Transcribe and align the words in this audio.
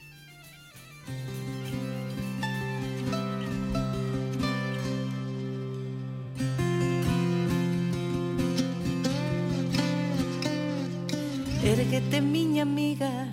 Érguete, 11.65 12.21
miña 12.21 12.63
amiga, 12.63 13.27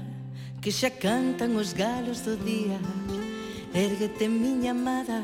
que 0.62 0.72
xa 0.72 0.90
cantan 0.90 1.56
os 1.60 1.76
galos 1.76 2.24
do 2.24 2.40
día. 2.40 2.80
Érguete, 3.76 4.30
miña 4.30 4.72
amada, 4.72 5.22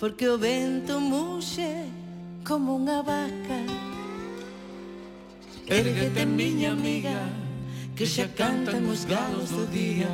porque 0.00 0.26
o 0.32 0.38
vento 0.38 0.98
muxe 0.98 2.01
como 2.44 2.76
unha 2.76 3.02
vaca. 3.02 3.60
Érguete, 5.66 6.26
miña 6.26 6.72
amiga, 6.72 7.30
que 7.94 8.04
xa 8.04 8.26
cantan 8.28 8.86
os 8.90 9.06
galos 9.06 9.50
do 9.50 9.64
día. 9.70 10.10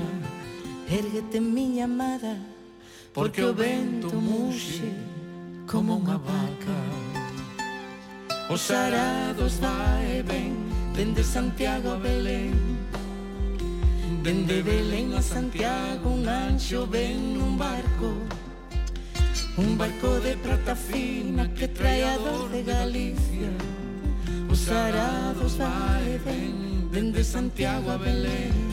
Érguete, 0.88 1.40
miña 1.40 1.84
amada, 1.84 2.36
porque 3.12 3.42
o 3.42 3.52
vento 3.52 4.12
muxe 4.20 4.92
como 5.66 5.96
unha 5.96 6.20
vaca. 6.20 6.78
Os 8.48 8.70
arados 8.70 9.60
vai 9.60 10.20
e 10.20 10.22
ven, 10.22 10.52
dende 10.92 11.24
Santiago 11.24 11.92
a 11.92 11.98
Belén. 12.00 12.56
Dende 14.22 14.60
Belén 14.62 15.16
a 15.16 15.22
Santiago 15.22 16.12
un 16.12 16.28
anxo 16.28 16.84
ven 16.84 17.36
nun 17.36 17.56
barco. 17.56 18.37
Un 19.58 19.76
barco 19.76 20.20
de 20.20 20.36
prata 20.36 20.76
fina 20.76 21.52
que 21.52 21.66
trae 21.66 22.04
a 22.04 22.16
dor 22.16 22.48
de 22.48 22.62
Galicia. 22.62 23.50
Os 24.48 24.70
arados 24.70 25.56
vai 25.56 26.20
ven, 26.24 26.88
dende 26.92 27.24
Santiago 27.24 27.90
a 27.90 27.96
Belén. 27.96 28.68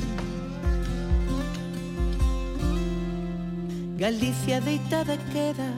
Galicia 3.97 4.59
deitada 4.59 5.17
queda 5.31 5.71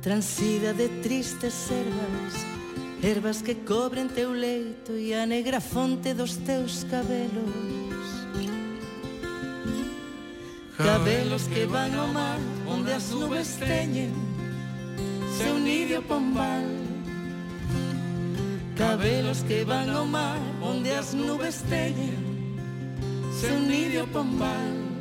Transida 0.00 0.72
de 0.72 0.88
tristes 1.02 1.70
ervas 1.70 2.34
Ervas 3.02 3.42
que 3.42 3.54
cobren 3.54 4.08
teu 4.08 4.32
leito 4.32 4.96
E 4.96 5.12
a 5.12 5.26
negra 5.26 5.60
fonte 5.60 6.14
dos 6.14 6.36
teus 6.38 6.84
cabelos. 6.84 7.83
Cabelos 10.76 11.46
que 11.46 11.66
van 11.66 11.94
ao 11.94 12.08
mar 12.08 12.38
Onde 12.66 12.92
as 12.92 13.10
nubes 13.10 13.56
teñen 13.56 14.12
Seu 15.38 15.58
nido 15.58 16.02
pombal. 16.02 16.64
Cabelos 18.76 19.42
que 19.44 19.64
van 19.64 19.88
ao 19.90 20.04
mar 20.04 20.38
Onde 20.60 20.90
as 20.90 21.14
nubes 21.14 21.62
teñen 21.70 22.18
Seu 23.40 23.60
nido 23.60 24.06
pombal 24.08 24.93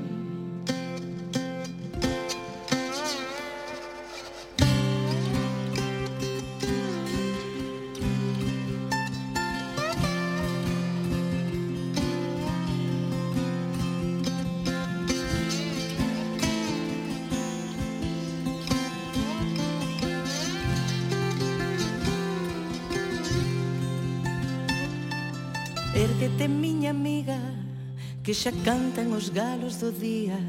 que 28.34 28.50
xa 28.50 28.54
cantan 28.66 29.13
os 29.13 29.30
galos 29.30 29.78
do 29.78 29.92
día. 29.92 30.42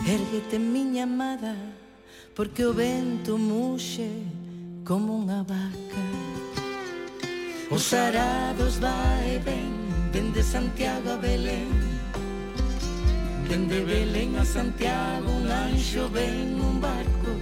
Erguete 0.00 0.56
miña 0.58 1.04
amada 1.04 1.52
Porque 2.34 2.64
o 2.64 2.72
vento 2.72 3.36
muxe 3.36 4.08
como 4.80 5.20
unha 5.20 5.44
vaca. 5.44 6.04
Os 7.68 7.92
arados 7.92 8.80
vai 8.80 9.36
ben 9.44 9.76
Dende 10.08 10.40
Santiago 10.40 11.12
a 11.12 11.20
Belén. 11.20 11.68
Dende 13.44 13.84
Belén 13.84 14.40
a 14.40 14.44
Santiago 14.48 15.28
Un 15.36 15.52
anxo 15.52 16.08
ven 16.08 16.56
nun 16.56 16.80
barco. 16.80 17.32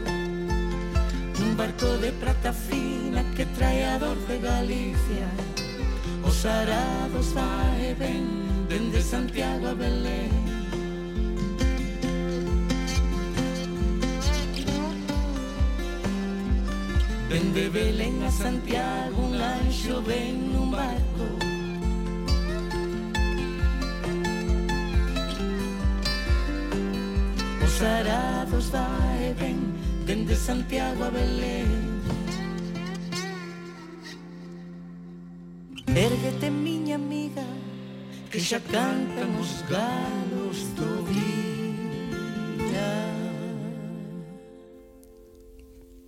Un 1.47 1.55
barco 1.55 1.94
de 2.03 2.11
prata 2.19 2.50
fina 2.50 3.23
Que 3.39 3.47
trae 3.55 3.87
a 3.87 4.03
dor 4.03 4.19
de 4.27 4.35
Galicia. 4.43 5.31
Os 6.27 6.43
arados 6.43 7.31
vai 7.39 7.94
ben 7.94 8.50
ven 8.70 8.90
Dende 8.90 9.02
Santiago 9.02 9.67
a 9.67 9.75
Belén. 9.75 10.31
Dende 17.28 17.69
Belén 17.70 18.22
a 18.22 18.31
Santiago 18.31 19.22
Un 19.26 19.34
anxo 19.34 20.02
ven 20.02 20.52
nun 20.52 20.70
barco. 20.70 21.26
Os 27.64 27.82
arados 27.82 28.70
vai 28.70 29.31
e 29.31 29.32
ven 29.34 29.58
Dende 30.06 30.37
Santiago 30.37 31.05
a 31.05 31.11
Belén. 31.11 31.90
Erguete 35.87 36.50
miña 36.50 36.69
amiga 36.69 36.69
que 38.41 38.47
xa 38.47 38.61
cantan 38.73 39.37
os 39.37 39.61
galos 39.69 40.73
do 40.73 41.05
día. 41.13 42.89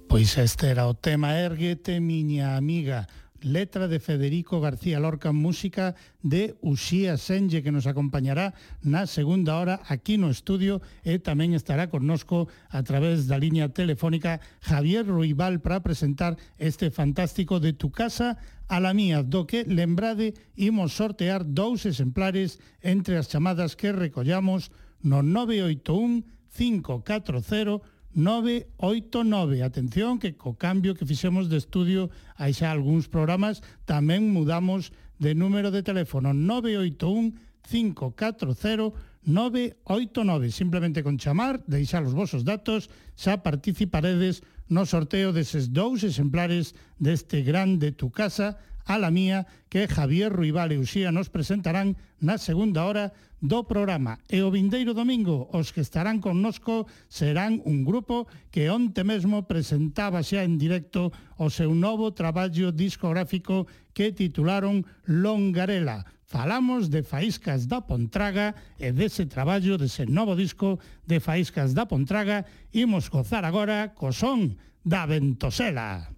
Pois 0.08 0.38
este 0.38 0.72
era 0.72 0.88
o 0.88 0.94
tema 0.94 1.36
Erguete, 1.36 2.00
miña 2.00 2.56
amiga, 2.56 3.04
letra 3.42 3.88
de 3.88 4.00
Federico 4.00 4.60
García 4.60 5.00
Lorca, 5.00 5.32
música 5.32 5.94
de 6.22 6.56
Uxía 6.60 7.16
Senlle, 7.16 7.62
que 7.62 7.70
nos 7.70 7.86
acompañará 7.86 8.54
na 8.82 9.06
segunda 9.06 9.58
hora 9.58 9.82
aquí 9.86 10.16
no 10.16 10.30
estudio 10.30 10.80
e 11.02 11.18
tamén 11.18 11.52
estará 11.52 11.90
connosco 11.90 12.48
a 12.70 12.80
través 12.82 13.26
da 13.26 13.36
liña 13.36 13.70
telefónica 13.70 14.40
Javier 14.62 15.06
Ruibal 15.06 15.60
para 15.60 15.82
presentar 15.82 16.38
este 16.58 16.90
fantástico 16.90 17.58
de 17.58 17.74
tu 17.74 17.90
casa 17.90 18.38
a 18.72 18.80
la 18.80 18.94
mía, 18.94 19.22
do 19.22 19.44
que, 19.44 19.68
lembrade, 19.68 20.32
imos 20.56 20.96
sortear 20.96 21.44
dous 21.44 21.84
exemplares 21.84 22.56
entre 22.80 23.20
as 23.20 23.28
chamadas 23.28 23.76
que 23.76 23.92
recollamos 23.92 24.72
no 25.02 25.20
981 25.20 26.24
540 26.52 27.82
989. 28.14 29.62
Atención 29.62 30.18
que 30.18 30.36
co 30.36 30.54
cambio 30.54 30.94
que 30.94 31.08
fixemos 31.08 31.48
de 31.48 31.56
estudio 31.58 32.12
hai 32.36 32.52
xa 32.52 32.70
algúns 32.70 33.08
programas, 33.08 33.64
tamén 33.88 34.30
mudamos 34.30 34.92
de 35.16 35.32
número 35.32 35.72
de 35.72 35.80
teléfono 35.80 36.36
981 36.36 37.34
540 37.64 38.92
989. 39.24 40.50
Simplemente 40.50 41.02
con 41.02 41.16
chamar, 41.16 41.62
deixar 41.70 42.02
os 42.02 42.12
vosos 42.12 42.42
datos, 42.42 42.90
xa 43.14 43.40
participaredes 43.40 44.42
no 44.66 44.82
sorteo 44.84 45.30
deses 45.30 45.70
dous 45.70 46.02
exemplares 46.02 46.74
deste 46.98 47.46
grande 47.46 47.94
tu 47.94 48.10
casa 48.10 48.58
a 48.84 48.98
la 48.98 49.10
mía 49.10 49.46
que 49.68 49.88
Javier 49.88 50.32
Ruibal 50.32 50.72
e 50.72 50.78
Uxía 50.78 51.10
nos 51.10 51.30
presentarán 51.30 51.96
na 52.20 52.38
segunda 52.38 52.84
hora 52.84 53.14
do 53.42 53.66
programa. 53.66 54.22
E 54.30 54.46
o 54.46 54.54
vindeiro 54.54 54.94
domingo, 54.94 55.50
os 55.50 55.74
que 55.74 55.82
estarán 55.82 56.22
connosco 56.22 56.86
serán 57.10 57.58
un 57.66 57.82
grupo 57.82 58.30
que 58.54 58.70
onte 58.70 59.02
mesmo 59.02 59.50
presentaba 59.50 60.22
xa 60.22 60.46
en 60.46 60.62
directo 60.62 61.10
o 61.42 61.50
seu 61.50 61.74
novo 61.74 62.14
traballo 62.14 62.70
discográfico 62.70 63.66
que 63.90 64.14
titularon 64.14 64.86
Longarela. 65.10 66.06
Falamos 66.22 66.88
de 66.88 67.02
Faíscas 67.02 67.66
da 67.66 67.82
Pontraga 67.84 68.54
e 68.78 68.94
dese 68.94 69.26
traballo, 69.26 69.76
dese 69.76 70.06
novo 70.08 70.32
disco 70.38 70.80
de 71.04 71.18
Faíscas 71.18 71.74
da 71.74 71.84
Pontraga, 71.84 72.46
imos 72.72 73.10
gozar 73.10 73.42
agora 73.42 73.92
co 73.92 74.14
son 74.14 74.56
da 74.86 75.04
Ventosela. 75.04 76.11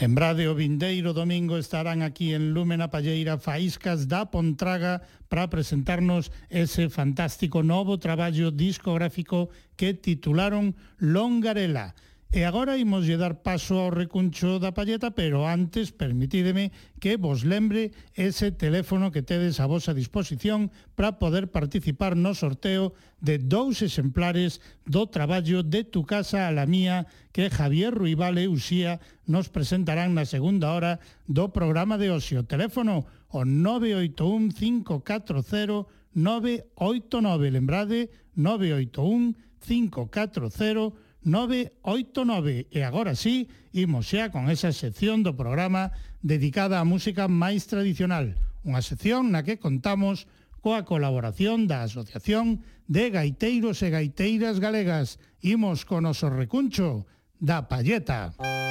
Lembrade, 0.00 0.48
o 0.48 0.56
vindeiro 0.56 1.12
domingo 1.12 1.60
estarán 1.60 2.00
aquí 2.00 2.32
en 2.32 2.56
Lúmena 2.56 2.88
Palleira 2.88 3.36
Faíscas 3.36 4.08
da 4.08 4.32
Pontraga 4.32 5.04
para 5.28 5.52
presentarnos 5.52 6.32
ese 6.48 6.88
fantástico 6.88 7.60
novo 7.60 8.00
traballo 8.00 8.48
discográfico 8.48 9.52
que 9.76 9.92
titularon 9.92 10.72
Longarela. 10.96 11.92
E 12.30 12.46
agora 12.46 12.78
imos 12.78 13.10
lle 13.10 13.18
dar 13.18 13.42
paso 13.42 13.74
ao 13.74 13.90
recuncho 13.90 14.62
da 14.62 14.70
palleta, 14.70 15.10
pero 15.10 15.50
antes 15.50 15.90
permitídeme 15.90 16.70
que 17.02 17.18
vos 17.18 17.42
lembre 17.42 17.90
ese 18.14 18.54
teléfono 18.54 19.10
que 19.10 19.26
tedes 19.26 19.58
a 19.58 19.66
vosa 19.66 19.98
disposición 19.98 20.70
para 20.94 21.18
poder 21.18 21.50
participar 21.50 22.14
no 22.14 22.38
sorteo 22.38 22.94
de 23.18 23.42
dous 23.42 23.82
exemplares 23.82 24.62
do 24.86 25.10
traballo 25.10 25.66
de 25.66 25.82
tu 25.82 26.06
casa 26.06 26.46
a 26.46 26.54
la 26.54 26.70
mía 26.70 27.10
que 27.34 27.50
Javier 27.50 27.90
Ruibal 27.98 28.38
e 28.38 28.46
Uxía 28.46 29.02
nos 29.26 29.50
presentarán 29.50 30.14
na 30.14 30.22
segunda 30.22 30.70
hora 30.70 31.02
do 31.26 31.50
programa 31.50 31.98
de 31.98 32.14
Ocio. 32.14 32.46
Teléfono 32.46 33.10
o 33.34 33.42
981 33.42 34.54
540 34.54 36.14
989, 36.14 37.50
lembrade 37.50 38.06
981 38.38 39.34
540 39.58 41.09
989 41.22 42.68
e 42.72 42.80
agora 42.82 43.12
sí, 43.12 43.48
imos 43.76 44.08
xa 44.08 44.32
con 44.32 44.48
esa 44.48 44.72
sección 44.72 45.20
do 45.20 45.36
programa 45.36 45.92
dedicada 46.24 46.80
á 46.80 46.84
música 46.88 47.28
máis 47.28 47.68
tradicional, 47.68 48.36
unha 48.64 48.80
sección 48.80 49.28
na 49.28 49.44
que 49.44 49.60
contamos 49.60 50.24
coa 50.64 50.84
colaboración 50.84 51.68
da 51.68 51.84
Asociación 51.84 52.64
de 52.88 53.12
Gaiteiros 53.12 53.80
e 53.84 53.88
Gaiteiras 53.92 54.60
Galegas. 54.60 55.20
Imos 55.40 55.88
con 55.88 56.04
o 56.04 56.12
recuncho 56.28 57.08
da 57.40 57.64
Palleta. 57.68 58.36
Música 58.36 58.69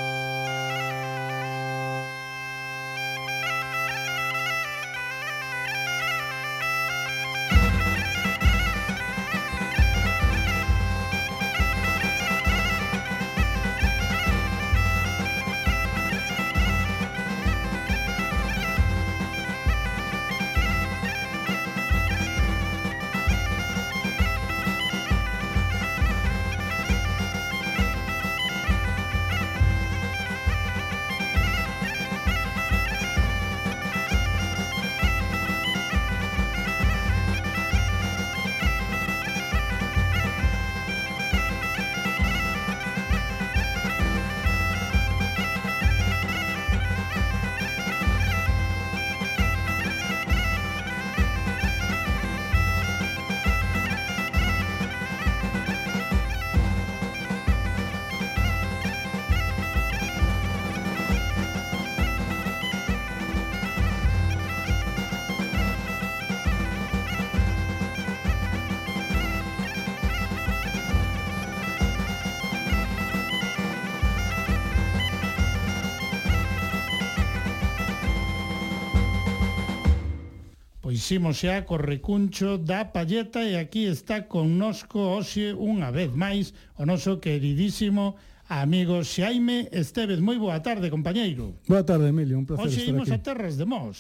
Imos 81.10 81.42
xa 81.42 81.66
co 81.66 81.82
recuncho 81.82 82.62
da 82.62 82.86
palleta 82.94 83.42
e 83.42 83.58
aquí 83.58 83.90
está 83.90 84.30
connosco 84.30 85.18
hoxe 85.18 85.58
unha 85.58 85.90
vez 85.90 86.14
máis 86.14 86.54
o 86.78 86.86
noso 86.86 87.18
queridísimo 87.18 88.14
amigo 88.46 89.02
Xaime 89.02 89.74
Estevez. 89.74 90.22
Moi 90.22 90.38
boa 90.38 90.62
tarde, 90.62 90.94
compañeiro. 90.94 91.58
Boa 91.66 91.82
tarde, 91.82 92.14
Emilio, 92.14 92.38
un 92.38 92.46
placer 92.46 92.62
hoxe 92.62 92.86
estar 92.86 92.94
aquí. 92.94 92.94
Hoxe 92.94 93.10
imos 93.10 93.10
a 93.10 93.20
terras 93.26 93.58
de 93.58 93.66
Mos. 93.66 93.98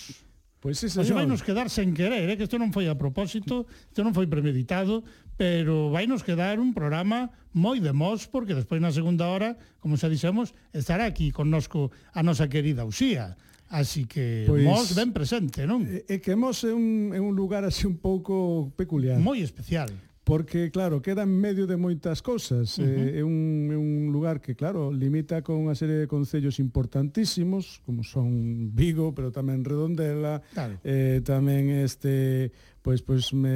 Pois 0.61 0.77
sí, 0.77 0.85
señor. 0.85 1.01
Hoxe 1.01 1.17
vai 1.17 1.25
nos 1.25 1.41
quedar 1.41 1.73
sen 1.73 1.97
querer, 1.97 2.29
eh, 2.29 2.37
que 2.37 2.45
isto 2.45 2.61
non 2.61 2.69
foi 2.69 2.85
a 2.85 2.93
propósito, 2.93 3.65
isto 3.89 4.05
non 4.05 4.13
foi 4.13 4.29
premeditado, 4.29 5.01
pero 5.33 5.89
vai 5.89 6.05
nos 6.05 6.21
quedar 6.21 6.61
un 6.61 6.77
programa 6.77 7.33
moi 7.57 7.81
de 7.81 7.89
mos, 7.89 8.29
porque 8.29 8.53
despois 8.53 8.77
na 8.85 8.93
segunda 8.93 9.33
hora, 9.33 9.57
como 9.81 9.97
xa 9.97 10.13
dixemos, 10.13 10.53
estará 10.77 11.09
aquí 11.09 11.33
connosco 11.33 11.89
a 12.13 12.21
nosa 12.21 12.45
querida 12.53 12.85
Uxía. 12.85 13.33
Así 13.69 14.05
que 14.05 14.49
pois, 14.49 14.65
Mos 14.65 14.97
ben 14.97 15.13
presente, 15.13 15.69
non? 15.69 15.85
Eh, 15.85 16.05
é 16.09 16.17
que 16.17 16.33
Mos 16.33 16.65
é 16.65 16.73
un, 16.73 17.13
é 17.13 17.21
un 17.21 17.37
lugar 17.37 17.61
así 17.61 17.85
un 17.85 18.01
pouco 18.01 18.73
peculiar. 18.73 19.21
Moi 19.21 19.45
especial. 19.45 19.93
Porque, 20.29 20.69
claro, 20.69 21.01
queda 21.01 21.25
en 21.25 21.33
medio 21.33 21.65
de 21.65 21.73
moitas 21.73 22.21
cousas. 22.21 22.77
Eh, 22.77 22.81
uh 22.81 22.85
-huh. 22.85 23.17
É 23.17 23.23
un, 23.25 23.37
é 23.73 23.77
un 23.77 24.13
lugar 24.13 24.41
que, 24.41 24.53
claro, 24.53 24.93
limita 24.93 25.41
con 25.41 25.57
unha 25.57 25.73
serie 25.73 25.97
de 25.97 26.05
concellos 26.05 26.61
importantísimos, 26.61 27.81
como 27.81 28.05
son 28.05 28.69
Vigo, 28.77 29.13
pero 29.17 29.33
tamén 29.33 29.65
Redondela, 29.65 30.41
claro. 30.53 30.77
eh, 30.85 31.25
tamén 31.25 31.73
este 31.73 32.53
pois 32.81 33.01
pois 33.01 33.33
me 33.33 33.53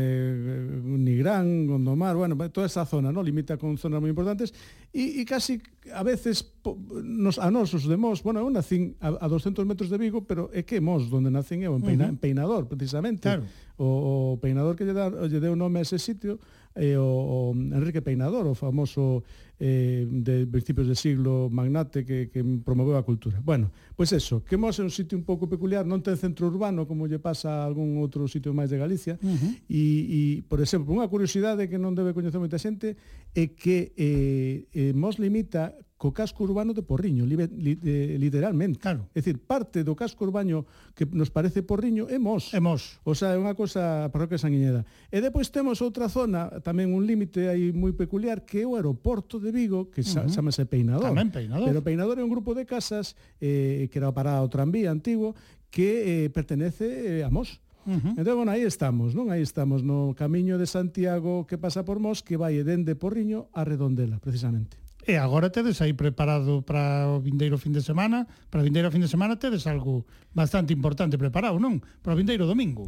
Nigrán, 0.83 1.67
Gondomar, 1.67 2.15
bueno, 2.15 2.35
toda 2.51 2.67
esa 2.67 2.85
zona, 2.85 3.11
no, 3.11 3.23
limita 3.23 3.57
con 3.57 3.77
zonas 3.77 4.03
moi 4.03 4.11
importantes 4.11 4.51
e, 4.91 5.19
e 5.19 5.23
casi 5.23 5.63
a 5.95 6.03
veces 6.03 6.43
po, 6.43 6.75
nos 7.03 7.39
a 7.39 7.47
nós 7.47 7.71
os 7.71 7.87
de 7.87 7.95
Mos, 7.95 8.21
bueno, 8.21 8.43
eu 8.43 8.49
nacín 8.51 8.99
a, 8.99 9.15
a 9.15 9.27
200 9.27 9.63
metros 9.63 9.87
de 9.87 9.97
Vigo, 9.97 10.27
pero 10.27 10.51
é 10.51 10.63
que 10.63 10.83
Mos 10.83 11.07
onde 11.11 11.31
nacín 11.31 11.63
eu 11.63 11.75
en, 11.75 11.81
Peina, 11.81 12.05
uh 12.05 12.07
-huh. 12.07 12.13
en 12.13 12.17
Peinador, 12.19 12.67
precisamente. 12.67 13.27
Claro. 13.27 13.47
O, 13.79 14.35
o 14.35 14.41
Peinador 14.43 14.75
que 14.75 14.85
lle, 14.85 14.93
dá, 14.93 15.09
lle 15.09 15.39
deu 15.39 15.55
nome 15.55 15.79
a 15.79 15.83
ese 15.87 15.97
sitio, 15.97 16.37
eh, 16.75 16.97
o, 16.99 17.51
o 17.51 17.55
Enrique 17.55 18.05
Peinador, 18.05 18.45
o 18.45 18.53
famoso 18.53 19.23
eh, 19.59 20.07
de 20.09 20.47
principios 20.47 20.87
de 20.87 20.95
siglo 20.95 21.49
magnate 21.49 22.05
que, 22.05 22.29
que 22.29 22.43
promoveu 22.63 22.97
a 22.97 23.05
cultura. 23.05 23.41
Bueno, 23.43 23.71
pois 23.95 24.09
pues 24.09 24.23
eso, 24.23 24.43
que 24.43 24.57
Mos 24.57 24.79
é 24.79 24.83
un 24.83 24.91
sitio 24.91 25.17
un 25.17 25.23
pouco 25.23 25.45
peculiar, 25.47 25.85
non 25.85 26.01
ten 26.01 26.17
centro 26.17 26.49
urbano 26.49 26.89
como 26.89 27.05
lle 27.05 27.21
pasa 27.21 27.61
a 27.61 27.65
algún 27.65 28.01
outro 28.01 28.25
sitio 28.25 28.51
máis 28.51 28.73
de 28.73 28.81
Galicia, 28.81 29.15
uh 29.21 29.27
-huh. 29.27 29.51
e, 29.69 29.83
e, 30.09 30.19
por 30.49 30.59
exemplo, 30.59 30.91
unha 30.91 31.07
curiosidade 31.07 31.69
que 31.69 31.77
non 31.77 31.93
debe 31.93 32.15
coñecer 32.17 32.41
moita 32.41 32.57
xente 32.57 32.97
é 33.33 33.45
que 33.53 33.93
eh, 33.97 34.67
eh, 34.73 34.91
Mos 34.93 35.17
limita 35.17 35.73
co 36.03 36.11
casco 36.11 36.43
urbano 36.43 36.75
de 36.75 36.83
Porriño, 36.83 37.23
li, 37.23 37.39
li, 37.39 37.79
eh, 37.79 38.17
literalmente. 38.19 38.75
Claro. 38.75 39.07
É 39.15 39.23
dicir, 39.23 39.39
parte 39.39 39.87
do 39.87 39.95
casco 39.95 40.27
urbano 40.27 40.67
que 40.91 41.07
nos 41.07 41.31
parece 41.31 41.63
Porriño 41.63 42.11
é 42.11 42.19
Mos. 42.19 42.51
É 42.51 42.59
Mos. 42.59 42.99
O 43.07 43.15
sea, 43.15 43.31
é 43.31 43.39
unha 43.39 43.55
cosa 43.55 44.11
parroquia 44.11 44.35
sanguiñeda. 44.35 44.83
E 45.07 45.23
depois 45.23 45.47
temos 45.47 45.79
outra 45.79 46.11
zona, 46.11 46.59
tamén 46.59 46.91
un 46.91 47.07
límite 47.07 47.47
aí 47.47 47.71
moi 47.71 47.95
peculiar, 47.95 48.43
que 48.43 48.61
é 48.61 48.67
o 48.67 48.75
aeroporto 48.75 49.39
de 49.43 49.51
Vigo, 49.51 49.91
que 49.91 50.01
uh 50.01 50.07
-huh. 50.07 50.31
chamase 50.31 50.63
Peinador. 50.63 51.11
Tamén 51.11 51.29
Peinador. 51.29 51.67
Pero 51.67 51.83
Peinador 51.83 52.15
é 52.17 52.23
un 52.23 52.31
grupo 52.31 52.55
de 52.55 52.63
casas 52.63 53.19
eh, 53.43 53.91
que 53.91 53.99
era 53.99 54.15
para 54.15 54.39
o 54.39 54.47
tranvía 54.47 54.89
antigo 54.89 55.35
que 55.67 56.25
eh, 56.25 56.27
pertenece 56.31 57.19
eh, 57.19 57.27
a 57.27 57.29
Mos. 57.29 57.59
Uh 57.83 57.99
-huh. 57.99 58.15
Entón, 58.15 58.39
bueno, 58.39 58.55
aí 58.55 58.63
estamos, 58.63 59.11
non? 59.11 59.27
Aí 59.27 59.43
estamos 59.43 59.83
no 59.83 60.15
camiño 60.15 60.55
de 60.55 60.65
Santiago 60.65 61.43
que 61.43 61.59
pasa 61.59 61.83
por 61.83 61.99
Mos, 61.99 62.23
que 62.23 62.39
vai 62.39 62.55
dende 62.63 62.95
Porriño 62.95 63.51
a 63.51 63.67
Redondela, 63.67 64.23
precisamente. 64.23 64.79
E 65.03 65.19
agora 65.19 65.51
tedes 65.51 65.83
aí 65.83 65.91
preparado 65.91 66.63
para 66.63 67.11
o 67.11 67.19
vindeiro 67.19 67.59
fin 67.59 67.75
de 67.75 67.83
semana, 67.83 68.23
para 68.47 68.63
o 68.63 68.65
vindeiro 68.65 68.87
fin 68.87 69.03
de 69.03 69.11
semana 69.11 69.35
tedes 69.35 69.67
algo 69.67 70.07
bastante 70.31 70.71
importante 70.71 71.19
preparado, 71.19 71.59
non? 71.59 71.83
Para 71.99 72.15
o 72.15 72.17
vindeiro 72.17 72.47
domingo. 72.47 72.87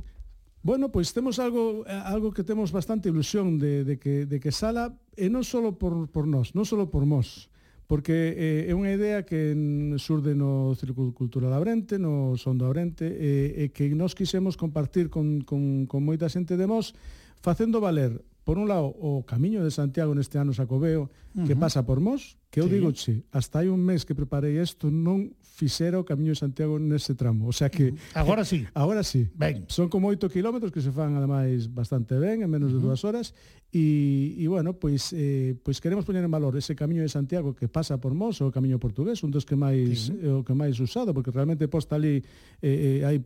Bueno, 0.66 0.90
pois 0.90 1.14
temos 1.14 1.38
algo 1.38 1.86
eh, 1.86 1.94
algo 1.94 2.34
que 2.34 2.42
temos 2.42 2.74
bastante 2.74 3.14
ilusión 3.14 3.62
de, 3.62 3.86
de, 3.86 4.00
que, 4.00 4.26
de 4.26 4.40
que 4.42 4.50
sala, 4.50 4.98
e 5.14 5.30
non 5.30 5.46
só 5.46 5.62
por, 5.78 6.10
por 6.10 6.26
nós, 6.26 6.58
non 6.58 6.66
só 6.66 6.82
por 6.90 7.06
nós, 7.06 7.54
porque 7.86 8.34
eh, 8.34 8.66
é 8.66 8.74
unha 8.74 8.90
idea 8.90 9.22
que 9.30 9.54
surde 10.02 10.34
no 10.34 10.74
Círculo 10.74 11.14
Cultural 11.14 11.54
Abrente, 11.54 12.02
no 12.02 12.34
Son 12.42 12.58
do 12.58 12.66
Abrente, 12.66 13.06
e, 13.06 13.70
e 13.70 13.78
que 13.78 13.94
nós 13.94 14.18
quisemos 14.18 14.58
compartir 14.58 15.14
con, 15.14 15.46
con, 15.46 15.86
con 15.86 16.02
moita 16.02 16.26
xente 16.34 16.58
de 16.58 16.66
Mos, 16.66 16.98
facendo 17.46 17.78
valer, 17.78 18.26
por 18.42 18.58
un 18.58 18.66
lado, 18.66 18.90
o 18.90 19.22
Camiño 19.22 19.62
de 19.62 19.70
Santiago 19.70 20.18
neste 20.18 20.42
ano 20.42 20.50
Sacobeo, 20.50 21.06
uh 21.06 21.10
-huh. 21.14 21.46
que 21.46 21.54
pasa 21.54 21.86
por 21.86 22.02
Mos, 22.02 22.42
Que 22.56 22.62
eu 22.64 22.70
sí. 22.70 22.74
digo, 22.80 22.94
che, 22.96 23.20
hasta 23.36 23.60
hai 23.60 23.68
un 23.68 23.84
mes 23.84 24.08
que 24.08 24.16
preparei 24.16 24.56
isto, 24.64 24.88
non 24.88 25.28
fixera 25.44 26.00
o 26.00 26.08
Camiño 26.08 26.32
de 26.32 26.40
Santiago 26.40 26.80
nese 26.80 27.12
tramo. 27.12 27.52
O 27.52 27.52
sea 27.52 27.68
que... 27.68 27.92
Mm. 27.92 28.16
Agora 28.16 28.48
sí. 28.48 28.64
Agora 28.74 29.04
sí. 29.04 29.28
Ben. 29.36 29.68
Son 29.68 29.92
como 29.92 30.08
8 30.08 30.32
kilómetros 30.32 30.72
que 30.72 30.80
se 30.80 30.96
fan, 30.96 31.20
ademais, 31.20 31.68
bastante 31.68 32.16
ben, 32.16 32.44
en 32.44 32.50
menos 32.50 32.72
de 32.72 32.80
uh 32.80 32.80
-huh. 32.80 32.96
dúas 32.96 33.04
horas. 33.04 33.36
E, 33.76 34.40
e 34.40 34.48
bueno, 34.48 34.80
pois, 34.80 35.12
eh, 35.12 35.52
pois 35.60 35.84
queremos 35.84 36.08
poñer 36.08 36.24
en 36.24 36.32
valor 36.32 36.56
ese 36.56 36.80
Camiño 36.80 37.04
de 37.04 37.12
Santiago 37.12 37.52
que 37.52 37.68
pasa 37.68 38.00
por 38.00 38.16
Mos, 38.16 38.40
o 38.40 38.48
Camiño 38.56 38.80
Portugués, 38.80 39.20
un 39.28 39.36
dos 39.36 39.44
que 39.44 39.60
máis, 39.60 40.08
sí. 40.08 40.16
Eh, 40.16 40.32
o 40.32 40.48
que 40.48 40.56
máis 40.56 40.80
usado, 40.80 41.12
porque 41.12 41.36
realmente 41.36 41.68
posta 41.68 42.00
ali 42.00 42.24
eh, 42.64 43.04
eh, 43.04 43.08
hai 43.08 43.20